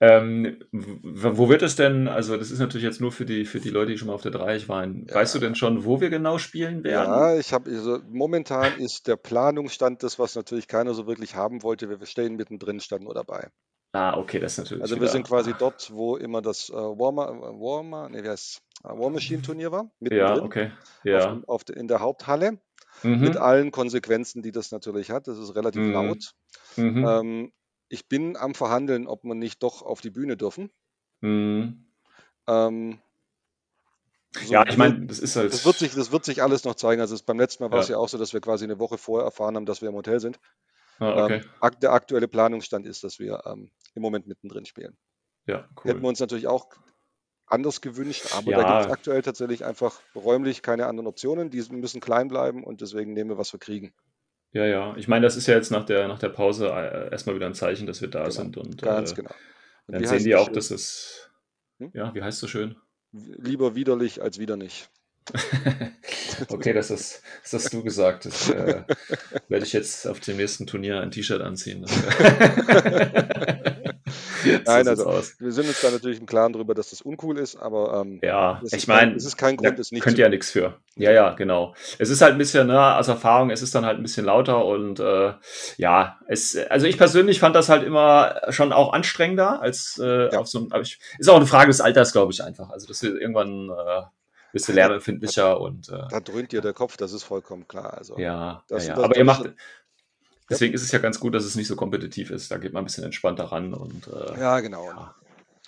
Ähm, 0.02 0.58
wo 0.72 1.48
wird 1.48 1.62
es 1.62 1.76
denn, 1.76 2.08
also 2.08 2.36
das 2.36 2.50
ist 2.50 2.58
natürlich 2.60 2.84
jetzt 2.84 3.02
nur 3.02 3.12
für 3.12 3.26
die, 3.26 3.46
für 3.46 3.60
die 3.60 3.70
Leute, 3.70 3.92
die 3.92 3.98
schon 4.00 4.08
mal 4.08 4.16
auf 4.16 4.24
der 4.24 4.32
Dreieich 4.32 4.68
waren. 4.68 5.06
Weißt 5.14 5.36
du 5.36 5.40
Ja. 5.40 5.46
denn 5.46 5.56
schon, 5.56 5.86
wo 5.86 6.02
wir 6.02 6.10
genau 6.10 6.40
spielen 6.40 6.84
werden? 6.84 7.14
Ja, 7.14 7.38
ich 7.38 7.54
habe 7.54 7.70
also 7.72 8.00
momentan 8.08 8.74
ist 8.78 9.08
der 9.08 9.16
Planungsstand 9.16 10.04
das, 10.04 10.20
was 10.20 10.36
natürlich 10.36 10.68
keiner 10.68 10.94
so 10.94 11.08
wirklich 11.08 11.36
haben 11.36 11.64
wollte. 11.64 11.90
Wir 11.90 12.06
stehen 12.06 12.36
mittendrin, 12.36 12.80
standen 12.80 13.06
nur 13.06 13.14
dabei. 13.14 13.50
Ah, 13.94 14.18
okay, 14.18 14.40
das 14.40 14.54
ist 14.54 14.58
natürlich 14.60 14.84
Also 14.84 14.96
wir 14.96 15.02
wieder. 15.02 15.12
sind 15.12 15.28
quasi 15.28 15.54
dort, 15.56 15.92
wo 15.94 16.18
immer 16.18 16.42
das 16.42 16.70
äh, 16.70 16.74
Warmer, 16.74 17.30
äh, 17.30 17.60
Warmer, 17.60 18.10
nee, 18.10 18.24
wie 18.24 18.30
heißt 18.30 18.60
äh, 18.84 18.88
War 18.90 19.10
Machine 19.12 19.42
Turnier 19.42 19.72
war, 19.72 19.92
Ja, 20.10 20.34
mittendrin 20.34 20.44
okay. 20.44 20.72
auf, 21.10 21.28
Ja. 21.28 21.44
auf 21.48 21.64
der, 21.64 21.78
in 21.78 21.88
der 21.88 22.00
Haupthalle 22.00 22.60
mit 23.20 23.36
Mhm. 23.36 23.38
allen 23.38 23.72
Konsequenzen, 23.72 24.42
die 24.42 24.52
das 24.52 24.72
natürlich 24.72 25.12
hat. 25.12 25.28
Das 25.28 25.38
ist 25.38 25.56
relativ 25.56 25.82
Mhm. 25.82 25.94
laut. 25.94 26.32
Mhm. 26.78 27.06
Ähm, 27.08 27.52
ich 27.92 28.08
bin 28.08 28.38
am 28.38 28.56
Verhandeln, 28.56 29.06
ob 29.06 29.24
wir 29.26 29.36
nicht 29.36 29.62
doch 29.64 29.82
auf 29.82 30.00
die 30.02 30.10
Bühne 30.10 30.38
dürfen. 30.38 30.72
Mhm. 31.20 31.86
Ähm, 32.48 33.00
so, 34.34 34.54
Ja, 34.54 34.66
ich 34.68 34.78
meine, 34.78 35.06
das 35.08 35.20
ist 35.20 35.36
halt. 35.36 35.52
das 35.54 35.66
wird 35.66 35.78
sich, 35.78 35.94
das 35.94 36.12
wird 36.12 36.24
sich 36.24 36.42
alles 36.42 36.64
noch 36.64 36.76
zeigen. 36.76 37.02
Also 37.02 37.16
es, 37.16 37.22
beim 37.22 37.38
letzten 37.38 37.64
Mal 37.64 37.72
war 37.72 37.80
es 37.80 37.90
Ja. 37.90 37.96
ja 37.96 38.00
auch 38.00 38.08
so, 38.08 38.18
dass 38.18 38.32
wir 38.34 38.40
quasi 38.40 38.64
eine 38.64 38.80
Woche 38.80 38.98
vorher 38.98 39.26
erfahren 39.26 39.56
haben, 39.58 39.66
dass 39.66 39.82
wir 39.82 39.90
im 39.90 39.96
Hotel 39.96 40.22
sind. 40.22 40.40
Ah, 41.00 41.26
okay. 41.26 41.42
Ähm, 41.62 41.80
der 41.82 41.92
aktuelle 41.92 42.30
Planungsstand 42.30 42.86
ist, 42.86 43.04
dass 43.04 43.20
wir 43.20 43.44
ähm, 43.46 43.72
im 43.94 44.02
Moment 44.02 44.26
mittendrin 44.26 44.66
spielen. 44.66 44.98
Ja, 45.46 45.58
Hätten 45.58 45.74
cool. 45.86 46.02
wir 46.02 46.08
uns 46.10 46.20
natürlich 46.20 46.48
auch 46.48 46.68
anders 47.46 47.82
gewünscht, 47.82 48.28
aber 48.34 48.52
da 48.54 48.62
Ja. 48.62 48.72
gibt 48.72 48.86
es 48.86 48.92
aktuell 48.92 49.22
tatsächlich 49.22 49.66
einfach 49.66 50.00
räumlich 50.16 50.62
keine 50.62 50.86
anderen 50.86 51.08
Optionen. 51.08 51.50
Die 51.50 51.62
müssen 51.72 52.00
klein 52.00 52.30
bleiben 52.30 52.64
und 52.64 52.80
deswegen 52.80 53.12
nehmen 53.14 53.32
wir, 53.32 53.38
was 53.38 53.52
wir 53.52 53.60
kriegen. 53.60 53.94
Ja, 54.54 54.66
ja. 54.66 54.96
Ich 54.98 55.08
meine, 55.08 55.24
das 55.26 55.38
ist 55.38 55.48
ja 55.48 55.56
jetzt 55.56 55.72
nach 55.72 55.86
der, 55.86 56.08
nach 56.08 56.20
der 56.20 56.30
Pause 56.30 56.68
äh, 56.68 57.12
erstmal 57.12 57.36
wieder 57.36 57.46
ein 57.46 57.54
Zeichen, 57.54 57.88
dass 57.88 58.02
wir 58.02 58.10
da 58.10 58.20
Genau, 58.20 58.32
sind. 58.32 58.58
Und 58.58 58.82
ganz 58.82 59.12
äh, 59.12 59.16
genau. 59.16 59.32
Und 59.88 59.96
dann 59.96 60.06
sehen 60.06 60.24
die 60.24 60.36
auch, 60.36 60.46
schön? 60.46 60.54
dass 60.56 60.72
es. 60.72 61.30
Hm? 61.80 61.92
Ja, 61.94 62.14
wie 62.14 62.22
heißt 62.22 62.40
so 62.40 62.48
schön? 62.48 62.76
Lieber 63.12 63.76
widerlich 63.76 64.22
als 64.22 64.40
wieder 64.40 64.58
nicht. 64.58 64.90
okay, 66.50 66.74
das 66.74 66.90
ist, 66.92 67.22
das 67.44 67.54
hast 67.54 67.74
du 67.74 67.84
gesagt. 67.84 68.26
Das 68.26 68.50
äh, 68.50 68.84
werde 69.50 69.66
ich 69.66 69.74
jetzt 69.74 70.08
auf 70.08 70.20
dem 70.20 70.38
nächsten 70.38 70.66
Turnier 70.68 71.00
ein 71.02 71.12
T-Shirt 71.12 71.42
anziehen. 71.42 71.86
Nein, 74.68 74.88
also 74.88 75.06
aus. 75.06 75.36
wir 75.40 75.52
sind 75.52 75.68
uns 75.68 75.82
da 75.82 75.92
natürlich 75.92 76.20
im 76.20 76.26
Klaren 76.26 76.54
darüber, 76.54 76.74
dass 76.74 76.90
das 76.90 77.02
uncool 77.02 77.38
ist, 77.38 77.56
aber 77.56 78.02
ähm, 78.02 78.20
Ja, 78.24 78.62
ich 78.72 78.88
meine, 78.88 79.16
es 79.16 79.26
ist 79.26 79.38
kein 79.38 79.58
Grund, 79.58 79.78
es 79.80 79.92
nicht 79.92 80.04
könnt 80.04 80.18
ihr 80.18 80.26
ja 80.26 80.30
nichts 80.30 80.52
für. 80.52 80.78
Ja, 80.96 81.12
ja, 81.12 81.34
genau. 81.34 81.74
Es 82.00 82.10
ist 82.10 82.22
halt 82.22 82.34
ein 82.34 82.38
bisschen, 82.38 82.68
ne, 82.68 82.96
aus 82.98 83.08
Erfahrung, 83.08 83.50
es 83.50 83.62
ist 83.62 83.74
dann 83.76 83.86
halt 83.86 83.98
ein 83.98 84.04
bisschen 84.04 84.26
lauter 84.26 84.66
und 84.66 85.00
äh, 85.00 85.34
ja, 85.78 86.20
es, 86.28 86.58
also 86.70 86.86
ich 86.88 86.98
persönlich 86.98 87.40
fand 87.40 87.56
das 87.56 87.70
halt 87.70 87.84
immer 87.84 88.42
schon 88.50 88.74
auch 88.74 88.94
anstrengender 88.94 89.62
als 89.62 90.00
äh, 90.04 90.32
Ja. 90.32 90.40
auf 90.40 90.48
so 90.48 90.60
einem, 90.60 90.72
aber 90.72 90.82
ich, 90.82 91.00
ist 91.18 91.30
auch 91.30 91.36
eine 91.36 91.46
Frage 91.48 91.68
des 91.68 91.82
Alters, 91.82 92.12
glaube 92.12 92.32
ich, 92.34 92.44
einfach. 92.44 92.70
Also, 92.70 92.88
dass 92.88 93.02
wir 93.04 93.16
irgendwann 93.20 93.70
äh, 93.70 94.02
bist 94.54 94.68
du 94.68 94.74
lärmempfindlicher 94.74 95.60
und 95.62 95.90
äh, 95.90 95.98
da 96.10 96.20
dröhnt 96.20 96.52
dir 96.52 96.62
der 96.62 96.74
Kopf, 96.74 96.98
das 96.98 97.14
ist 97.14 97.24
vollkommen 97.24 97.68
klar. 97.68 97.94
Also 97.98 98.18
ja, 98.18 98.24
ja, 98.24 98.64
das, 98.68 98.88
ja. 98.88 98.96
das, 98.96 99.04
Aber 99.06 99.14
da 99.14 99.20
ihr 99.20 99.26
macht, 99.26 99.46
ja, 99.46 99.52
deswegen 100.52 100.74
ist 100.74 100.84
es 100.84 100.92
ja 100.92 101.00
ganz 101.00 101.20
gut, 101.20 101.34
dass 101.34 101.44
es 101.46 101.56
nicht 101.56 101.68
so 101.68 101.76
kompetitiv 101.76 102.30
ist. 102.32 102.52
Da 102.52 102.58
geht 102.58 102.74
man 102.74 102.84
ein 102.84 102.86
bisschen 102.86 103.04
entspannter 103.04 103.46
ran 103.46 103.74
und 103.74 104.08
äh, 104.08 104.40
ja, 104.40 104.60
genau. 104.60 104.86
ja, 104.86 105.16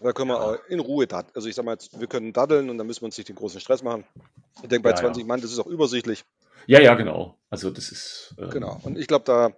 Da 0.01 0.13
können 0.13 0.29
wir 0.29 0.39
ja, 0.39 0.57
in 0.69 0.79
Ruhe 0.79 1.07
daddeln. 1.07 1.33
Also 1.35 1.47
ich 1.47 1.55
sag 1.55 1.65
mal, 1.65 1.73
jetzt, 1.73 1.99
wir 1.99 2.07
können 2.07 2.33
daddeln 2.33 2.69
und 2.69 2.77
dann 2.77 2.87
müssen 2.87 3.01
wir 3.01 3.05
uns 3.05 3.17
nicht 3.17 3.29
den 3.29 3.35
großen 3.35 3.59
Stress 3.59 3.83
machen. 3.83 4.03
Ich 4.61 4.69
denke, 4.69 4.83
bei 4.83 4.91
ja, 4.91 4.95
20 4.95 5.21
ja. 5.23 5.27
Mann, 5.27 5.41
das 5.41 5.51
ist 5.51 5.59
auch 5.59 5.67
übersichtlich. 5.67 6.23
Ja, 6.67 6.79
ja, 6.79 6.93
genau. 6.95 7.37
Also 7.49 7.69
das 7.71 7.91
ist, 7.91 8.35
Genau. 8.51 8.75
ähm, 8.75 8.81
Und 8.83 8.97
ich 8.97 9.07
glaube, 9.07 9.25
da 9.25 9.51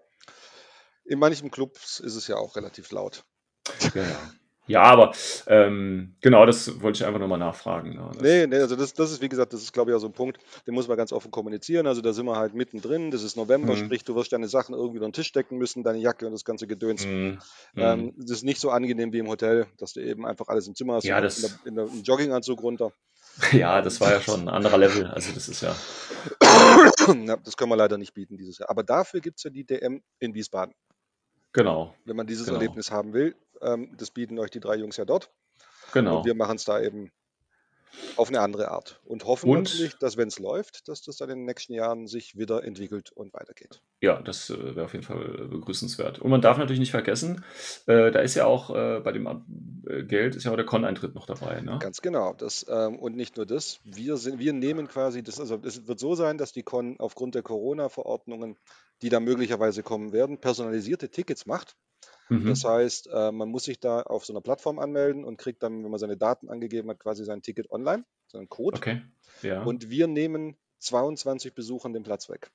in 1.04 1.20
manchen 1.20 1.52
Clubs 1.52 2.00
ist 2.00 2.16
es 2.16 2.28
ja 2.28 2.36
auch 2.38 2.56
relativ 2.56 2.92
laut. 2.92 3.24
ja, 3.94 4.02
ja. 4.02 4.32
Ja, 4.68 4.82
aber 4.82 5.14
ähm, 5.48 6.16
genau, 6.22 6.46
das 6.46 6.82
wollte 6.82 6.98
ich 6.98 7.06
einfach 7.06 7.20
nochmal 7.20 7.38
nachfragen. 7.38 8.00
Das, 8.14 8.22
Nee, 8.22 8.48
nee, 8.48 8.58
also 8.58 8.76
das, 8.76 8.94
das 8.94 9.12
ist, 9.12 9.22
wie 9.22 9.30
gesagt, 9.30 9.54
das 9.54 9.62
ist, 9.62 9.74
glaube 9.74 9.92
ich, 9.92 9.96
auch 9.96 10.00
so 10.00 10.08
ein 10.08 10.14
Punkt, 10.14 10.40
den 10.66 10.74
muss 10.74 10.88
man 10.88 10.98
ganz 10.98 11.12
offen 11.12 11.30
kommunizieren. 11.32 11.86
Also 11.86 12.02
da 12.02 12.14
sind 12.14 12.26
wir 12.26 12.36
halt 12.36 12.56
mittendrin, 12.56 13.12
das 13.12 13.24
ist 13.24 13.36
November, 13.38 13.74
hm, 13.74 13.86
sprich, 13.86 14.04
du 14.04 14.16
wirst 14.16 14.34
deine 14.34 14.48
Sachen 14.48 14.74
irgendwie 14.74 14.98
unter 14.98 15.10
den 15.10 15.14
Tisch 15.14 15.32
decken 15.32 15.58
müssen, 15.58 15.84
deine 15.84 16.00
Jacke 16.00 16.26
und 16.26 16.32
das 16.32 16.46
ganze 16.46 16.66
Gedöns. 16.66 17.04
hm, 17.04 17.40
Ähm, 17.76 18.00
hm. 18.00 18.14
das 18.18 18.32
ist 18.32 18.44
nicht 18.44 18.60
so 18.60 18.72
angenehm 18.72 19.14
wie 19.14 19.20
im 19.20 19.28
Hotel, 19.28 19.68
dass 19.78 19.94
du 19.94 20.00
eben 20.02 20.26
einfach 20.26 20.48
alles 20.48 20.68
im 20.68 20.76
Zimmer 20.76 20.96
hast 20.96 21.04
Ja, 21.04 21.18
und 21.18 21.24
in 21.24 21.30
der, 21.30 21.50
das, 21.50 21.60
in 21.66 21.76
der, 21.76 21.86
im 21.86 22.04
Jogginganzug 22.04 22.62
runter. 22.64 22.92
ja, 23.52 23.82
das 23.82 24.00
war 24.00 24.12
ja 24.14 24.22
schon 24.22 24.42
ein 24.44 24.50
anderer 24.50 24.78
Level. 24.78 25.06
Also 25.08 25.34
das 25.34 25.50
ist 25.50 25.62
ja, 25.62 25.76
Ja, 27.26 27.38
das 27.38 27.58
können 27.58 27.70
wir 27.70 27.76
leider 27.76 27.98
nicht 27.98 28.14
bieten 28.14 28.38
dieses 28.38 28.58
Jahr. 28.58 28.70
Aber 28.70 28.84
dafür 28.84 29.20
gibt 29.20 29.38
es 29.38 29.44
ja 29.44 29.50
die 29.50 29.64
DM 29.66 30.02
in 30.20 30.34
Wiesbaden. 30.34 30.74
genau, 31.54 31.94
Wenn 32.06 32.16
man 32.16 32.28
dieses 32.28 32.48
genau, 32.48 32.60
Erlebnis 32.60 32.92
haben 32.92 33.14
will, 33.14 33.36
ähm, 33.62 33.96
das 33.98 34.12
bieten 34.12 34.40
euch 34.40 34.52
die 34.52 34.60
drei 34.60 34.76
Jungs 34.76 34.98
ja 34.98 35.06
dort. 35.06 35.32
Und 35.94 36.04
wir 36.04 36.24
genau. 36.24 36.36
machen 36.36 36.58
es 36.58 36.66
da 36.66 36.82
eben 36.82 37.12
auf 38.18 38.30
eine 38.30 38.42
andere 38.42 38.72
Art. 38.72 39.00
Und 39.06 39.26
hoffen 39.26 39.50
Und 39.50 39.64
natürlich, 39.64 39.98
dass 39.98 40.18
wenn 40.18 40.28
es 40.28 40.40
läuft, 40.40 40.88
dass 40.88 41.02
das 41.02 41.18
dann 41.18 41.30
in 41.30 41.40
den 41.40 41.46
nächsten 41.46 41.74
Jahren 41.74 42.08
sich 42.08 42.38
wieder 42.38 42.64
entwickelt 42.64 43.12
und 43.12 43.34
weitergeht. 43.34 43.82
ja, 44.02 44.22
das 44.22 44.50
äh, 44.50 44.76
wäre 44.76 44.86
auf 44.86 44.94
jeden 44.94 45.06
Fall 45.06 45.44
äh, 45.44 45.48
begrüßenswert. 45.48 46.20
Und 46.20 46.30
man 46.30 46.42
darf 46.42 46.58
natürlich 46.58 46.80
nicht 46.80 46.92
vergessen, 46.92 47.44
äh, 47.88 48.12
da 48.12 48.20
ist 48.20 48.36
ja 48.36 48.46
auch 48.46 48.70
äh, 48.76 49.00
bei 49.00 49.12
dem 49.12 49.84
äh, 49.88 50.04
Geld 50.04 50.36
ist 50.36 50.44
ja 50.44 50.52
auch 50.52 50.56
der 50.56 50.66
Con-Eintritt 50.66 51.16
noch 51.16 51.26
dabei, 51.26 51.62
ne? 51.62 51.78
Ganz 51.80 52.02
genau. 52.02 52.34
Das, 52.34 52.66
ähm, 52.70 53.00
und 53.00 53.16
nicht 53.16 53.38
nur 53.38 53.46
das, 53.46 53.80
wir, 53.84 54.18
sind, 54.18 54.40
wir 54.40 54.54
nehmen 54.54 54.88
quasi, 54.88 55.24
das, 55.24 55.40
also 55.40 55.60
es 55.64 55.88
wird 55.88 56.00
so 56.00 56.16
sein, 56.16 56.38
dass 56.38 56.52
die 56.52 56.64
Con 56.64 57.00
aufgrund 57.00 57.36
der 57.36 57.44
Corona-Verordnungen, 57.44 58.58
die 59.02 59.10
da 59.10 59.20
möglicherweise 59.20 59.84
kommen 59.84 60.12
werden, 60.12 60.40
personalisierte 60.40 61.10
Tickets 61.10 61.46
macht. 61.46 61.76
Das 62.30 62.64
Mhm. 62.64 62.68
heißt, 62.68 63.08
äh, 63.12 63.32
man 63.32 63.50
muss 63.50 63.66
sich 63.66 63.80
da 63.80 64.02
auf 64.02 64.26
so 64.26 64.34
einer 64.34 64.42
Plattform 64.42 64.80
anmelden 64.80 65.24
und 65.24 65.38
kriegt 65.38 65.62
dann, 65.62 65.84
wenn 65.84 65.92
man 65.92 66.00
seine 66.00 66.18
Daten 66.18 66.50
angegeben 66.50 66.90
hat, 66.90 67.00
quasi 67.00 67.24
sein 67.24 67.42
Ticket 67.44 67.70
online, 67.70 68.04
seinen 68.28 68.50
Code. 68.50 68.78
Okay, 68.78 69.02
ja. 69.44 69.64
Und 69.64 69.90
wir 69.90 70.08
nehmen 70.08 70.58
22 70.80 71.54
Besuchern 71.54 71.94
den 71.94 72.04
Platz 72.04 72.30
weg. 72.30 72.52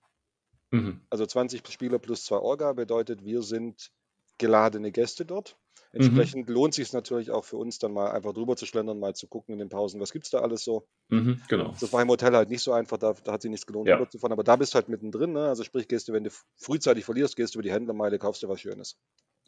Mhm. 0.73 1.01
Also 1.11 1.25
20 1.25 1.67
Spieler 1.69 1.99
plus 1.99 2.25
zwei 2.25 2.39
Orga 2.39 2.73
bedeutet, 2.73 3.25
wir 3.25 3.43
sind 3.43 3.93
geladene 4.39 4.91
Gäste 4.91 5.25
dort. 5.25 5.57
Mhm. 5.93 6.01
Entsprechend 6.01 6.49
lohnt 6.49 6.75
sich 6.75 6.93
natürlich 6.93 7.31
auch 7.31 7.45
für 7.45 7.57
uns 7.57 7.79
dann 7.79 7.93
mal 7.93 8.11
einfach 8.13 8.33
drüber 8.33 8.57
zu 8.57 8.65
schlendern, 8.67 8.99
mal 9.01 9.15
zu 9.15 9.27
gucken 9.27 9.53
in 9.55 9.59
den 9.59 9.69
Pausen, 9.69 10.01
was 10.01 10.13
gibt 10.13 10.25
es 10.27 10.31
da 10.31 10.39
alles 10.41 10.63
so. 10.63 10.87
Mhm. 11.09 11.43
Genau. 11.49 11.75
Das 11.81 11.93
war 11.93 12.01
im 12.03 12.09
Hotel 12.09 12.35
halt 12.37 12.49
nicht 12.49 12.63
so 12.63 12.73
einfach, 12.73 12.97
da, 12.99 13.13
da 13.13 13.33
hat 13.33 13.43
sich 13.43 13.51
nichts 13.51 13.67
gelohnt, 13.67 13.89
Ja. 13.89 13.97
rüberzufahren, 13.97 14.33
aber 14.33 14.45
da 14.45 14.57
bist 14.57 14.73
du 14.73 14.77
halt 14.77 14.89
mittendrin. 14.89 15.33
Ne? 15.33 15.49
Also 15.49 15.65
sprich, 15.65 15.89
gehst 15.89 16.09
du, 16.09 16.13
wenn 16.13 16.25
du 16.25 16.31
frühzeitig 16.57 17.05
verlierst, 17.05 17.35
gehst 17.37 17.55
du 17.55 17.59
über 17.59 17.65
die 17.65 17.73
Händlermeile, 17.73 18.19
kaufst 18.19 18.43
dir 18.43 18.49
was 18.49 18.61
Schönes. 18.61 18.97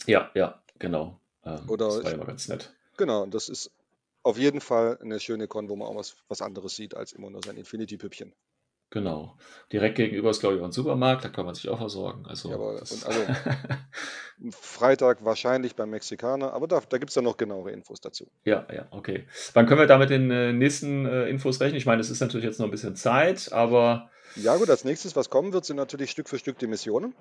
Ja, 0.07 0.31
ja, 0.35 0.62
genau. 0.78 1.20
Ähm, 1.44 1.69
Oder 1.69 1.86
das 1.86 2.05
war 2.05 2.12
immer 2.12 2.27
ganz 2.27 2.49
nett. 2.49 2.73
genau, 2.97 3.27
das 3.27 3.49
ist 3.49 3.70
auf 4.24 4.39
jeden 4.39 4.61
Fall 4.61 4.99
eine 5.01 5.20
schöne 5.20 5.49
Con, 5.49 5.69
wo 5.69 5.77
man 5.77 5.89
auch 5.89 5.97
was, 5.97 6.16
was 6.28 6.43
anderes 6.43 6.74
sieht 6.77 6.97
als 6.97 7.12
immer 7.12 7.31
nur 7.31 7.40
sein 7.44 7.57
Infinity-Püppchen. 7.57 8.32
Genau. 8.93 9.39
Direkt 9.73 9.97
gegenüber 9.97 10.28
ist, 10.28 10.40
glaube 10.40 10.56
ich, 10.56 10.60
auch 10.60 10.66
ein 10.66 10.73
Supermarkt, 10.73 11.24
da 11.24 11.31
kann 11.31 11.47
man 11.47 11.55
sich 11.55 11.70
auch 11.70 11.78
versorgen. 11.78 12.27
Also 12.27 12.51
Jawohl. 12.51 12.74
Und 12.74 13.06
also 13.06 13.20
Freitag 14.51 15.24
wahrscheinlich 15.24 15.77
beim 15.77 15.89
Mexikaner, 15.89 16.52
aber 16.52 16.69
da, 16.69 16.82
da 16.86 16.98
gibt 16.98 17.09
es 17.09 17.14
dann 17.14 17.24
noch 17.24 17.39
genauere 17.39 17.70
Infos 17.70 18.02
dazu. 18.02 18.31
Ja, 18.44 18.66
ja, 18.70 18.89
okay. 18.90 19.27
Wann 19.55 19.64
können 19.66 19.81
wir 19.81 19.86
da 19.86 19.97
mit 19.97 20.10
den 20.10 20.31
äh, 20.31 20.52
nächsten 20.52 21.06
äh, 21.06 21.24
Infos 21.28 21.59
rechnen? 21.60 21.78
Ich 21.78 21.86
meine, 21.86 22.02
es 22.02 22.10
ist 22.10 22.20
natürlich 22.20 22.44
jetzt 22.44 22.59
noch 22.60 22.66
ein 22.66 22.70
bisschen 22.70 22.94
Zeit, 22.94 23.51
aber 23.52 24.10
Ja, 24.36 24.56
gut, 24.56 24.69
als 24.69 24.85
nächstes, 24.85 25.16
was 25.16 25.31
kommen 25.31 25.55
wird, 25.55 25.64
sind 25.64 25.77
natürlich 25.77 26.10
Stück 26.10 26.28
für 26.28 26.39
Stück 26.39 26.59
die 26.59 26.66
Missionen. 26.66 27.14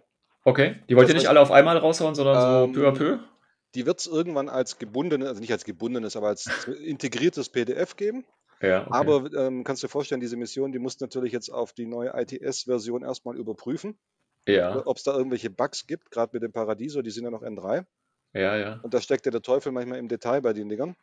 okay. 0.44 0.84
Die 0.90 0.98
wollt 0.98 1.08
Das 1.08 1.14
ihr 1.14 1.20
nicht 1.20 1.30
alle 1.30 1.40
auf 1.40 1.52
einmal 1.52 1.78
raushauen, 1.78 2.16
sondern 2.16 2.36
so 2.68 2.74
peu 2.74 2.86
à 2.86 2.90
ähm, 2.90 2.98
peu? 2.98 3.20
Die 3.76 3.86
wird 3.86 4.02
es 4.02 4.08
irgendwann 4.08 4.50
als 4.50 4.78
gebundenes, 4.78 5.30
also 5.30 5.40
nicht 5.40 5.54
als 5.54 5.64
gebundenes, 5.64 6.18
aber 6.18 6.28
als 6.28 6.50
integriertes 6.84 7.48
PDF 7.48 7.96
geben. 7.96 8.26
Ja, 8.62 8.88
okay. 8.88 9.16
Aber 9.16 9.32
ähm, 9.34 9.64
kannst 9.64 9.84
du 9.84 9.88
dir 9.88 9.92
vorstellen, 9.92 10.22
diese 10.22 10.38
Mission, 10.38 10.72
die 10.72 10.80
muss 10.80 11.00
natürlich 11.00 11.34
jetzt 11.34 11.50
auf 11.50 11.74
die 11.74 11.86
neue 11.88 12.12
ITS-Version 12.16 13.04
erstmal 13.04 13.38
überprüfen, 13.38 14.00
ja, 14.46 14.86
ob 14.86 14.98
es 14.98 15.04
da 15.04 15.16
irgendwelche 15.18 15.50
Bugs 15.52 15.88
gibt, 15.88 16.12
gerade 16.12 16.32
mit 16.34 16.44
dem 16.44 16.54
Paradiso, 16.54 17.02
die 17.02 17.12
sind 17.12 17.26
ja 17.26 17.32
noch 17.32 17.44
N3. 17.44 17.86
ja, 18.34 18.56
ja. 18.58 18.82
Und 18.82 18.94
da 18.96 19.02
steckt 19.02 19.26
ja 19.28 19.32
der 19.34 19.42
Teufel 19.44 19.72
manchmal 19.74 20.00
im 20.00 20.10
Detail 20.10 20.42
bei 20.42 20.54
den 20.54 20.70
Dingern. 20.70 20.96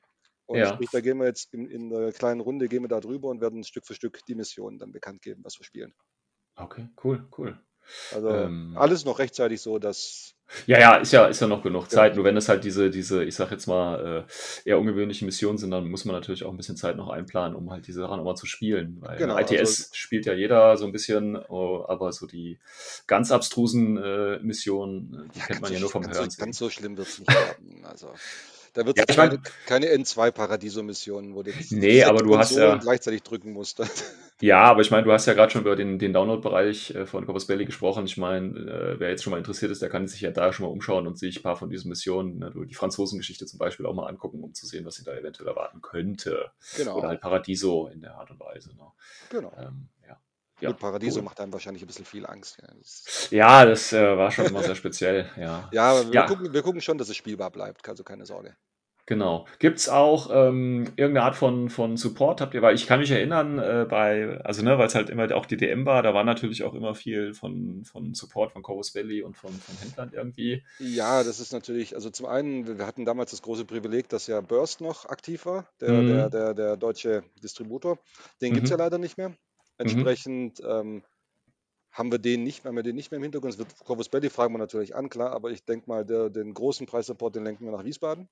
Und 0.46 0.66
Ja. 0.66 0.68
sprich, 0.68 0.90
da 0.92 1.00
gehen 1.02 1.18
wir 1.18 1.26
jetzt 1.26 1.54
in, 1.54 1.68
in 1.70 1.90
der 1.90 2.12
kleinen 2.12 2.40
Runde, 2.40 2.68
gehen 2.68 2.82
wir 2.84 2.88
da 2.88 3.00
drüber 3.00 3.28
und 3.30 3.40
werden 3.42 3.64
Stück 3.64 3.86
für 3.86 3.94
Stück 3.94 4.24
die 4.26 4.34
Missionen 4.36 4.78
dann 4.80 4.92
bekannt 4.92 5.22
geben, 5.22 5.44
was 5.44 5.58
wir 5.60 5.64
spielen. 5.66 5.94
Okay, 6.58 6.88
cool, 6.96 7.26
cool. 7.30 7.58
Also 8.14 8.28
Ähm. 8.30 8.74
alles 8.76 9.04
noch 9.04 9.18
rechtzeitig 9.18 9.60
so, 9.60 9.78
dass 9.78 10.34
Ja, 10.66 10.78
ja, 10.80 10.96
ist 10.96 11.12
ja, 11.12 11.26
ist 11.26 11.40
ja 11.40 11.46
noch 11.46 11.62
genug 11.62 11.82
Ja. 11.84 11.88
Zeit. 11.90 12.16
Nur 12.16 12.24
wenn 12.24 12.34
es 12.36 12.48
halt 12.48 12.64
diese, 12.64 12.88
diese, 12.88 13.22
ich 13.22 13.34
sag 13.34 13.50
jetzt 13.50 13.66
mal, 13.66 14.24
äh, 14.64 14.68
eher 14.70 14.78
ungewöhnliche 14.78 15.26
Missionen 15.26 15.58
sind, 15.58 15.70
dann 15.72 15.88
muss 15.90 16.06
man 16.06 16.14
natürlich 16.16 16.42
auch 16.44 16.50
ein 16.50 16.56
bisschen 16.56 16.76
Zeit 16.76 16.96
noch 16.96 17.10
einplanen, 17.10 17.54
um 17.54 17.70
halt 17.70 17.86
diese 17.86 18.00
Sachen 18.00 18.18
auch 18.18 18.24
mal 18.24 18.34
zu 18.34 18.46
spielen. 18.46 18.96
Weil 19.00 19.18
Genau, 19.18 19.36
ITS 19.36 19.58
also- 19.58 19.84
spielt 19.92 20.24
ja 20.24 20.32
jeder 20.32 20.76
so 20.78 20.86
ein 20.86 20.92
bisschen, 20.92 21.36
oh, 21.36 21.84
aber 21.86 22.12
so 22.12 22.26
die 22.26 22.58
ganz 23.06 23.30
abstrusen 23.30 23.98
äh, 24.02 24.38
Missionen, 24.40 25.28
äh, 25.28 25.32
die 25.34 25.40
kennt 25.40 25.60
man 25.60 25.70
ja 25.72 25.80
nur 25.80 25.90
vom 25.90 26.06
Hören. 26.06 26.30
so, 26.30 26.40
ganz 26.40 26.56
so 26.56 26.70
schlimm 26.70 26.96
wird 26.96 27.08
es 27.08 27.18
nicht 27.18 27.30
werden. 27.30 27.84
Also 27.84 28.10
da 28.72 28.86
wird 28.86 28.96
Ja, 28.96 29.04
es 29.06 29.16
mein- 29.18 29.28
keine, 29.30 29.42
keine 29.66 29.86
N2-Paradiso-Missionen, 30.02 31.34
wo 31.34 31.42
du 31.42 31.50
Nee, 31.70 32.04
aber 32.04 32.22
du 32.22 32.38
hast 32.38 32.52
ja- 32.56 32.76
gleichzeitig 32.76 33.22
drücken 33.22 33.52
musst. 33.52 33.80
Ja, 34.40 34.62
aber 34.62 34.82
ich 34.82 34.90
meine, 34.92 35.02
du 35.02 35.12
hast 35.12 35.26
ja 35.26 35.34
gerade 35.34 35.50
schon 35.50 35.62
über 35.62 35.74
den, 35.74 35.98
den 35.98 36.12
Download-Bereich 36.12 36.94
äh, 36.94 37.06
von 37.06 37.26
Corpus 37.26 37.46
Belli 37.46 37.64
gesprochen. 37.64 38.04
Ich 38.06 38.16
meine, 38.16 38.48
äh, 38.56 39.00
wer 39.00 39.10
jetzt 39.10 39.24
schon 39.24 39.32
mal 39.32 39.38
interessiert 39.38 39.72
ist, 39.72 39.82
der 39.82 39.88
kann 39.88 40.06
sich 40.06 40.20
ja 40.20 40.30
da 40.30 40.52
schon 40.52 40.66
mal 40.66 40.72
umschauen 40.72 41.08
und 41.08 41.18
sich 41.18 41.38
ein 41.38 41.42
paar 41.42 41.56
von 41.56 41.70
diesen 41.70 41.88
Missionen, 41.88 42.38
ne, 42.38 42.52
die 42.54 42.74
Franzosengeschichte 42.74 43.46
zum 43.46 43.58
Beispiel, 43.58 43.86
auch 43.86 43.94
mal 43.94 44.06
angucken, 44.06 44.42
um 44.44 44.54
zu 44.54 44.66
sehen, 44.66 44.84
was 44.84 44.94
sie 44.94 45.04
da 45.04 45.12
eventuell 45.12 45.48
erwarten 45.48 45.80
könnte. 45.80 46.52
genau. 46.76 46.98
Oder 46.98 47.08
halt 47.08 47.20
Paradiso 47.20 47.88
in 47.88 48.00
der 48.00 48.14
Art 48.14 48.30
und 48.30 48.38
Weise. 48.38 48.76
Ne? 48.76 48.84
genau. 49.28 49.52
Ähm, 49.58 49.88
ja. 50.06 50.20
Ja, 50.60 50.70
Gut, 50.70 50.80
Paradiso 50.80 51.18
cool. 51.18 51.24
macht 51.24 51.40
einem 51.40 51.52
wahrscheinlich 51.52 51.82
ein 51.82 51.86
bisschen 51.86 52.04
viel 52.04 52.26
Angst. 52.26 52.58
Ja, 52.60 52.74
das, 52.74 53.30
Ja, 53.30 53.64
das 53.64 53.92
äh, 53.92 54.16
war 54.16 54.30
schon 54.30 54.46
immer 54.46 54.62
sehr 54.62 54.74
speziell, 54.74 55.30
ja. 55.36 55.68
ja 55.72 55.90
aber 55.90 56.06
wir, 56.08 56.14
Ja. 56.14 56.26
Gucken, 56.26 56.52
wir 56.52 56.62
gucken 56.62 56.80
schon, 56.80 56.98
dass 56.98 57.08
es 57.08 57.16
spielbar 57.16 57.50
bleibt, 57.50 57.88
also 57.88 58.02
keine 58.02 58.26
Sorge. 58.26 58.56
Genau. 59.08 59.46
Gibt's 59.58 59.88
auch 59.88 60.28
ähm, 60.30 60.84
irgendeine 60.96 61.22
Art 61.22 61.34
von, 61.34 61.70
von 61.70 61.96
Support? 61.96 62.42
Habt 62.42 62.52
ihr, 62.52 62.60
weil 62.60 62.74
ich 62.74 62.86
kann 62.86 63.00
mich 63.00 63.10
erinnern, 63.10 63.58
äh, 63.58 63.86
bei, 63.88 64.38
also 64.44 64.62
ne, 64.62 64.76
weil 64.76 64.86
es 64.86 64.94
halt 64.94 65.08
immer 65.08 65.34
auch 65.34 65.46
die 65.46 65.56
DM 65.56 65.86
war, 65.86 66.02
da 66.02 66.12
war 66.12 66.24
natürlich 66.24 66.62
auch 66.62 66.74
immer 66.74 66.94
viel 66.94 67.32
von, 67.32 67.86
von 67.86 68.12
Support 68.12 68.52
von 68.52 68.62
Corvus 68.62 68.94
Valley 68.94 69.22
und 69.22 69.34
von, 69.34 69.50
von 69.50 69.76
Händlern 69.78 70.10
irgendwie. 70.12 70.62
Ja, 70.78 71.24
das 71.24 71.40
ist 71.40 71.54
natürlich, 71.54 71.94
also 71.94 72.10
zum 72.10 72.26
einen, 72.26 72.78
wir 72.78 72.86
hatten 72.86 73.06
damals 73.06 73.30
das 73.30 73.40
große 73.40 73.64
Privileg, 73.64 74.10
dass 74.10 74.26
ja 74.26 74.42
Burst 74.42 74.82
noch 74.82 75.06
aktiv 75.06 75.46
war, 75.46 75.66
der, 75.80 76.02
Mhm. 76.02 76.06
der, 76.08 76.28
der, 76.28 76.54
der 76.54 76.76
deutsche 76.76 77.22
Distributor. 77.42 77.98
Den 78.42 78.52
gibt's 78.52 78.68
Mhm. 78.68 78.76
ja 78.76 78.84
leider 78.84 78.98
nicht 78.98 79.16
mehr. 79.16 79.32
Entsprechend 79.78 80.60
ähm, 80.62 81.02
haben 81.92 82.12
wir 82.12 82.18
den 82.18 82.44
nicht, 82.44 82.66
haben 82.66 82.76
wir 82.76 82.82
den 82.82 82.94
nicht 82.96 83.10
mehr 83.10 83.16
im 83.16 83.22
Hintergrund. 83.22 83.54
Es 83.54 83.58
wird 83.58 83.68
Corvus 83.86 84.10
Belli 84.10 84.28
fragen 84.28 84.52
wir 84.52 84.58
natürlich 84.58 84.94
an, 84.94 85.08
klar, 85.08 85.32
aber 85.32 85.50
ich 85.50 85.64
denke 85.64 85.88
mal, 85.88 86.04
der, 86.04 86.28
den 86.28 86.52
großen 86.52 86.86
Preissupport, 86.86 87.34
den 87.36 87.44
lenken 87.44 87.64
wir 87.64 87.72
nach 87.72 87.84
Wiesbaden. 87.86 88.28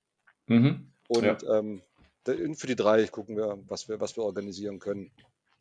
Mhm. 0.47 0.90
Und 1.09 1.24
Ja. 1.24 1.59
ähm, 1.59 1.82
für 2.24 2.66
die 2.66 2.77
drei 2.77 3.06
gucken 3.06 3.36
wir, 3.36 3.59
was 3.68 3.89
wir, 3.89 4.01
was 4.01 4.16
wir 4.16 4.24
organisieren 4.24 4.78
können. 4.78 5.10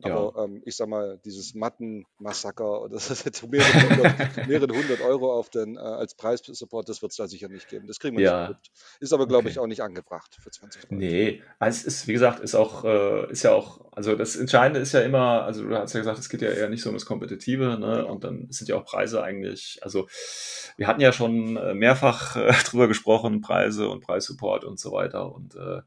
Ja. 0.04 0.14
Aber 0.14 0.44
ähm, 0.44 0.62
ich 0.66 0.76
sag 0.76 0.88
mal, 0.88 1.18
dieses 1.24 1.54
Matten-Massaker, 1.54 2.86
jetzt 2.92 3.42
mehrere 3.50 3.88
hundert, 3.88 4.46
mehrere 4.46 4.74
hundert 4.74 5.00
Euro 5.00 5.32
auf 5.32 5.48
den, 5.48 5.76
äh, 5.76 5.80
als 5.80 6.14
Preissupport, 6.14 6.86
das 6.88 7.00
wird 7.00 7.12
es 7.12 7.16
da 7.16 7.26
sicher 7.26 7.48
nicht 7.48 7.68
geben. 7.68 7.86
Das 7.86 7.98
kriegen 7.98 8.16
wir 8.18 8.24
Ja. 8.24 8.40
nicht 8.40 8.48
gewuppt. 8.48 8.70
Ist 9.00 9.12
aber, 9.14 9.26
glaube 9.26 9.48
ich, 9.48 9.56
Okay. 9.56 9.64
auch 9.64 9.68
nicht 9.68 9.80
angebracht 9.82 10.36
für 10.38 10.50
20 10.50 10.84
Euro. 10.84 10.94
Nee, 10.94 11.42
also 11.58 11.78
es 11.78 11.84
ist, 11.84 12.06
wie 12.08 12.12
gesagt, 12.12 12.40
ist 12.40 12.54
auch, 12.54 12.84
äh, 12.84 13.30
ist 13.30 13.42
ja 13.42 13.52
auch, 13.54 13.90
also 13.92 14.14
das 14.16 14.36
Entscheidende 14.36 14.80
ist 14.80 14.92
ja 14.92 15.00
immer, 15.00 15.44
also 15.44 15.64
du 15.66 15.74
hast 15.74 15.94
ja 15.94 16.00
gesagt, 16.00 16.18
es 16.18 16.28
geht 16.28 16.42
ja 16.42 16.50
eher 16.50 16.68
nicht 16.68 16.82
so 16.82 16.90
um 16.90 16.94
das 16.96 17.06
Kompetitive, 17.06 17.78
ne? 17.78 17.96
Genau. 17.96 18.12
Und 18.12 18.22
dann 18.24 18.48
sind 18.50 18.68
ja 18.68 18.76
auch 18.76 18.84
Preise 18.84 19.22
eigentlich, 19.22 19.78
also 19.82 20.08
wir 20.76 20.88
hatten 20.88 21.00
ja 21.00 21.12
schon 21.12 21.56
äh, 21.56 21.72
mehrfach 21.74 22.36
äh, 22.36 22.52
drüber 22.64 22.86
gesprochen, 22.88 23.40
Preise 23.40 23.88
und 23.88 24.00
Preissupport 24.02 24.64
und 24.64 24.78
so 24.78 24.92
weiter. 24.92 25.34
Und 25.34 25.54
äh, 25.54 25.80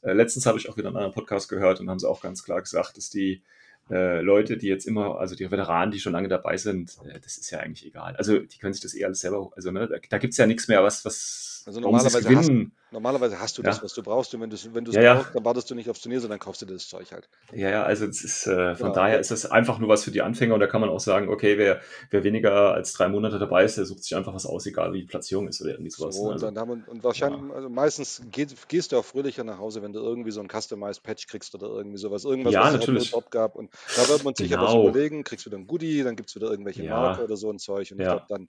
äh, 0.00 0.12
letztens 0.14 0.46
habe 0.46 0.56
ich 0.58 0.70
auch 0.70 0.78
wieder 0.78 0.88
einen 0.88 0.96
anderen 0.96 1.14
Podcast 1.14 1.50
gehört 1.50 1.78
und 1.80 1.90
haben 1.90 1.98
sie 1.98 2.08
auch 2.08 2.22
ganz 2.22 2.42
klar 2.42 2.62
gesagt, 2.62 2.96
dass 2.96 3.10
die 3.10 3.42
äh, 3.90 4.20
Leute, 4.20 4.56
die 4.56 4.68
jetzt 4.68 4.86
immer, 4.86 5.18
also 5.18 5.34
die 5.34 5.50
Veteranen, 5.50 5.90
die 5.90 6.00
schon 6.00 6.12
lange 6.12 6.28
dabei 6.28 6.56
sind, 6.56 6.96
äh, 7.04 7.18
das 7.20 7.38
ist 7.38 7.50
ja 7.50 7.58
eigentlich 7.58 7.86
egal. 7.86 8.16
Also 8.16 8.38
die 8.38 8.58
können 8.58 8.72
sich 8.72 8.82
das 8.82 8.94
eh 8.94 9.04
alles 9.04 9.20
selber, 9.20 9.50
also 9.56 9.70
ne, 9.70 9.88
da, 9.88 9.96
da 10.08 10.18
gibt's 10.18 10.36
ja 10.36 10.46
nichts 10.46 10.68
mehr, 10.68 10.82
was, 10.82 11.04
was, 11.04 11.64
Also 11.66 11.82
warum 11.82 11.98
sie 12.00 12.06
es 12.06 12.24
gewinnen. 12.24 12.72
Normalerweise 12.92 13.38
hast 13.40 13.56
du 13.58 13.62
Ja. 13.62 13.62
das, 13.62 13.82
was 13.82 13.92
du 13.94 14.02
brauchst. 14.02 14.34
Und 14.34 14.40
wenn 14.40 14.50
du 14.50 14.56
es 14.56 14.74
wenn 14.74 14.84
du's 14.84 14.98
Ja, 14.98 15.02
ja. 15.02 15.16
brauchst, 15.16 15.34
dann 15.34 15.44
wartest 15.44 15.70
du 15.70 15.74
nicht 15.74 15.88
aufs 15.90 16.00
Turnier, 16.00 16.20
sondern 16.20 16.38
kaufst 16.40 16.62
dir 16.62 16.66
das 16.66 16.88
Zeug 16.88 17.12
halt. 17.12 17.28
Ja, 17.52 17.68
ja, 17.70 17.82
also 17.82 18.06
es 18.06 18.22
ist, 18.22 18.46
äh, 18.46 18.76
von 18.76 18.92
Genau. 18.92 18.92
daher 18.92 19.18
ist 19.18 19.32
das 19.32 19.44
einfach 19.44 19.78
nur 19.80 19.88
was 19.88 20.04
für 20.04 20.12
die 20.12 20.22
Anfänger 20.22 20.54
und 20.54 20.60
da 20.60 20.68
kann 20.68 20.80
man 20.80 20.88
auch 20.90 21.00
sagen, 21.00 21.28
okay, 21.28 21.58
wer, 21.58 21.80
wer 22.10 22.22
weniger 22.22 22.72
als 22.74 22.92
drei 22.92 23.08
Monate 23.08 23.40
dabei 23.40 23.64
ist, 23.64 23.76
der 23.76 23.86
sucht 23.86 24.04
sich 24.04 24.14
einfach 24.16 24.34
was 24.34 24.46
aus, 24.46 24.66
egal 24.66 24.92
wie 24.92 25.00
die 25.00 25.06
Platzierung 25.06 25.48
ist 25.48 25.60
oder 25.60 25.70
irgendwie 25.72 25.90
sowas. 25.90 26.20
So, 26.20 26.22
ne? 26.22 26.30
und, 26.30 26.40
Also, 26.40 26.42
dann 26.42 26.56
haben, 26.58 26.84
und 26.84 27.02
wahrscheinlich, 27.04 27.42
also 27.52 27.68
meistens 27.68 28.22
geht, 28.30 28.68
gehst 28.68 28.92
du 28.92 28.96
auch 28.98 29.04
fröhlicher 29.04 29.44
nach 29.44 29.58
Hause, 29.58 29.82
wenn 29.82 29.92
du 29.92 30.00
irgendwie 30.00 30.30
so 30.30 30.40
ein 30.40 30.48
Customized 30.48 31.02
Patch 31.02 31.26
kriegst 31.26 31.54
oder 31.54 31.66
irgendwie 31.68 31.98
sowas. 31.98 32.24
Irgendwas, 32.24 32.54
Ja, 32.54 32.60
was 32.60 32.72
es 32.74 32.78
halt 32.78 32.90
natürlich. 32.90 33.10
top 33.10 33.30
gab. 33.30 33.56
Und 33.56 33.70
da 33.94 34.08
wird 34.08 34.22
man 34.22 34.34
sich 34.34 34.50
ja 34.50 34.60
was 34.60 34.74
Genau. 34.76 34.76
überlegen, 34.76 35.24
kriegst 35.24 35.46
wieder 35.46 35.58
ein 35.58 35.66
Goodie, 35.66 36.02
dann 36.02 36.16
gibt 36.16 36.30
es 36.30 36.36
wieder 36.36 36.50
irgendwelche 36.50 36.84
Ja. 36.84 36.84
Marker 36.84 37.22
oder 37.22 37.36
so 37.36 37.50
ein 37.50 37.58
Zeug. 37.58 37.90
Und 37.92 38.00
ich 38.00 38.06
Ja. 38.06 38.08
glaube 38.08 38.24
dann, 38.28 38.48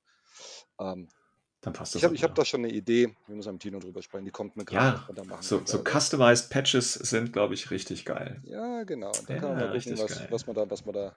ähm, 0.80 1.10
dann 1.62 1.74
passt 1.74 1.96
das. 1.96 2.02
ich 2.02 2.06
habe 2.06 2.16
hab 2.18 2.36
da 2.36 2.44
schon 2.46 2.64
eine 2.64 2.74
Idee, 2.74 3.16
wir 3.28 3.36
müssen 3.36 3.54
mit 3.54 3.62
Tino 3.62 3.80
drüber 3.80 4.02
sprechen, 4.02 4.26
die 4.26 4.32
kommt 4.32 4.56
mir 4.58 4.66
gerade, 4.66 5.00
Ja, 5.08 5.42
so, 5.42 5.62
so 5.66 5.84
customized 5.84 6.50
Patches 6.50 6.94
sind, 6.94 7.34
glaube 7.34 7.54
ich, 7.54 7.70
richtig 7.72 8.06
geil, 8.06 8.42
ja, 8.44 8.84
genau. 8.84 9.12
Dann 9.12 9.26
Ja, 9.28 9.42
kann 9.42 9.50
man 9.50 9.58
mal 9.60 9.66
gucken, 9.66 9.72
richtig 9.76 10.00
was, 10.00 10.18
geil. 10.18 10.28
was 10.32 10.48
man 10.48 10.56
da, 10.56 10.70
was 10.70 10.86
man 10.86 10.94
da, 10.96 11.16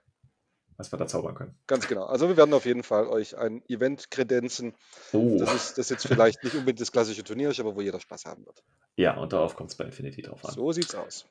was 0.77 0.91
wir 0.91 0.97
da 0.97 1.07
zaubern 1.07 1.35
können. 1.35 1.55
ganz 1.67 1.87
genau. 1.87 2.05
Also 2.05 2.27
wir 2.27 2.37
werden 2.37 2.53
auf 2.53 2.65
jeden 2.65 2.83
Fall 2.83 3.07
euch 3.07 3.37
ein 3.37 3.63
Event 3.69 4.11
kredenzen. 4.11 4.73
Oh, 5.13 5.37
Das 5.39 5.53
ist 5.53 5.77
das 5.77 5.89
jetzt 5.89 6.05
vielleicht 6.05 6.43
nicht 6.43 6.53
unbedingt 6.53 6.81
das 6.81 6.91
klassische 6.91 7.23
Turnier, 7.23 7.49
ist, 7.49 7.59
aber 7.59 7.75
wo 7.75 7.81
jeder 7.81 7.99
Spaß 7.99 8.25
haben 8.25 8.45
wird. 8.45 8.61
ja, 8.97 9.15
und 9.17 9.33
darauf 9.33 9.55
kommt 9.55 9.71
es 9.71 9.77
bei 9.77 9.85
Infinity 9.85 10.21
drauf 10.21 10.43
an. 10.45 10.53
So 10.53 10.71
sieht's 10.71 10.93
aus. 10.95 11.25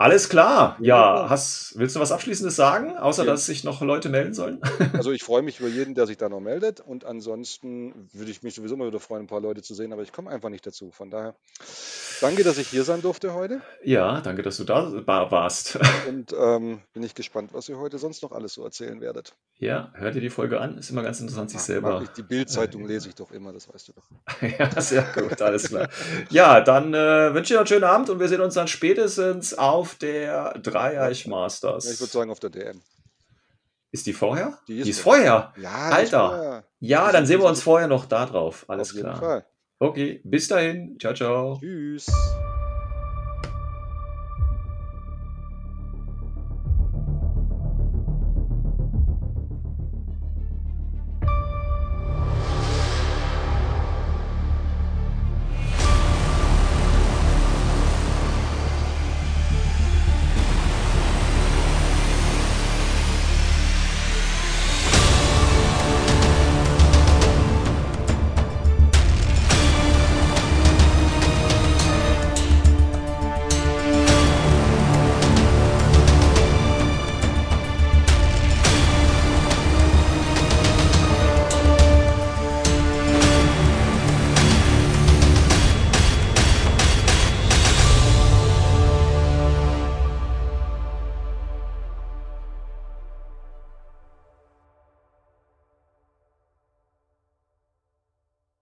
Alles 0.00 0.28
klar, 0.28 0.76
ja, 0.80 1.26
hast, 1.28 1.76
willst 1.76 1.96
du 1.96 2.00
was 2.00 2.12
Abschließendes 2.12 2.54
sagen, 2.54 2.96
außer 2.96 3.24
Ja. 3.24 3.32
dass 3.32 3.46
sich 3.46 3.64
noch 3.64 3.82
Leute 3.82 4.08
melden 4.08 4.32
sollen? 4.32 4.60
Also 4.94 5.10
ich 5.10 5.24
freue 5.24 5.42
mich 5.42 5.58
über 5.58 5.68
jeden, 5.68 5.94
der 5.96 6.06
sich 6.06 6.16
da 6.16 6.28
noch 6.28 6.38
meldet. 6.40 6.80
Und 6.80 7.04
ansonsten 7.04 8.08
würde 8.12 8.30
ich 8.30 8.42
mich 8.44 8.54
sowieso 8.54 8.76
mal 8.76 8.86
wieder 8.86 9.00
freuen, 9.00 9.24
ein 9.24 9.26
paar 9.26 9.40
Leute 9.40 9.60
zu 9.62 9.74
sehen, 9.74 9.92
aber 9.92 10.02
ich 10.02 10.12
komme 10.12 10.30
einfach 10.30 10.50
nicht 10.50 10.64
dazu. 10.66 10.90
Von 10.92 11.10
daher, 11.10 11.34
danke, 12.20 12.44
dass 12.44 12.58
ich 12.58 12.68
hier 12.68 12.84
sein 12.84 13.02
durfte 13.02 13.34
heute. 13.34 13.60
ja, 13.82 14.20
danke, 14.20 14.42
dass 14.42 14.56
du 14.58 14.64
da 14.64 15.04
wa- 15.06 15.30
warst. 15.32 15.78
Und 16.08 16.32
ähm, 16.38 16.80
bin 16.92 17.02
ich 17.02 17.16
gespannt, 17.16 17.50
was 17.52 17.68
ihr 17.68 17.78
heute 17.78 17.98
sonst 17.98 18.22
noch 18.22 18.30
alles 18.30 18.54
so 18.54 18.64
erzählen 18.64 19.00
werdet. 19.00 19.34
Ja, 19.58 19.90
hör 19.94 20.12
dir 20.12 20.20
die 20.20 20.30
Folge 20.30 20.60
an, 20.60 20.78
ist 20.78 20.90
immer 20.90 21.02
ganz 21.02 21.18
interessant, 21.20 21.50
sich 21.50 21.58
Ach, 21.58 21.64
selber 21.64 22.04
die 22.16 22.22
Bildzeitung 22.22 22.84
äh, 22.84 22.88
lese 22.88 23.08
ich 23.08 23.16
doch 23.16 23.32
immer, 23.32 23.52
das 23.52 23.68
weißt 23.72 23.88
du 23.88 23.92
doch. 23.94 24.04
Ja, 24.58 24.80
sehr 24.80 25.02
gut, 25.02 25.42
alles 25.42 25.68
klar. 25.68 25.88
Ja, 26.30 26.60
dann 26.60 26.94
äh, 26.94 27.34
wünsche 27.34 27.40
ich 27.42 27.48
dir 27.48 27.58
einen 27.58 27.66
schönen 27.66 27.84
Abend 27.84 28.08
und 28.10 28.20
wir 28.20 28.28
sehen 28.28 28.40
uns 28.40 28.54
dann 28.54 28.68
spätestens 28.68 29.54
auf 29.54 29.87
der 29.94 30.54
Dreieich 30.58 31.26
Masters. 31.26 31.84
Ja, 31.86 31.92
ich 31.92 32.00
würde 32.00 32.12
sagen 32.12 32.30
auf 32.30 32.40
der 32.40 32.50
DM. 32.50 32.80
ist 33.90 34.06
die 34.06 34.12
vorher? 34.12 34.58
Die 34.68 34.74
Die 34.74 34.80
ist 34.80 34.88
ist, 34.88 35.00
vorher. 35.00 35.52
Ja, 35.56 35.70
Alter. 35.90 36.28
vorher. 36.28 36.64
Ja, 36.80 37.12
dann 37.12 37.26
sehen 37.26 37.40
wir 37.40 37.48
uns 37.48 37.62
vorher 37.62 37.88
noch 37.88 38.06
da 38.06 38.26
drauf. 38.26 38.64
Alles 38.68 38.94
auf 38.94 39.00
klar. 39.00 39.16
Fall. 39.18 39.46
Okay, 39.80 40.20
bis 40.24 40.48
dahin. 40.48 40.98
Ciao, 41.00 41.14
ciao. 41.14 41.58
Tschüss. 41.60 42.06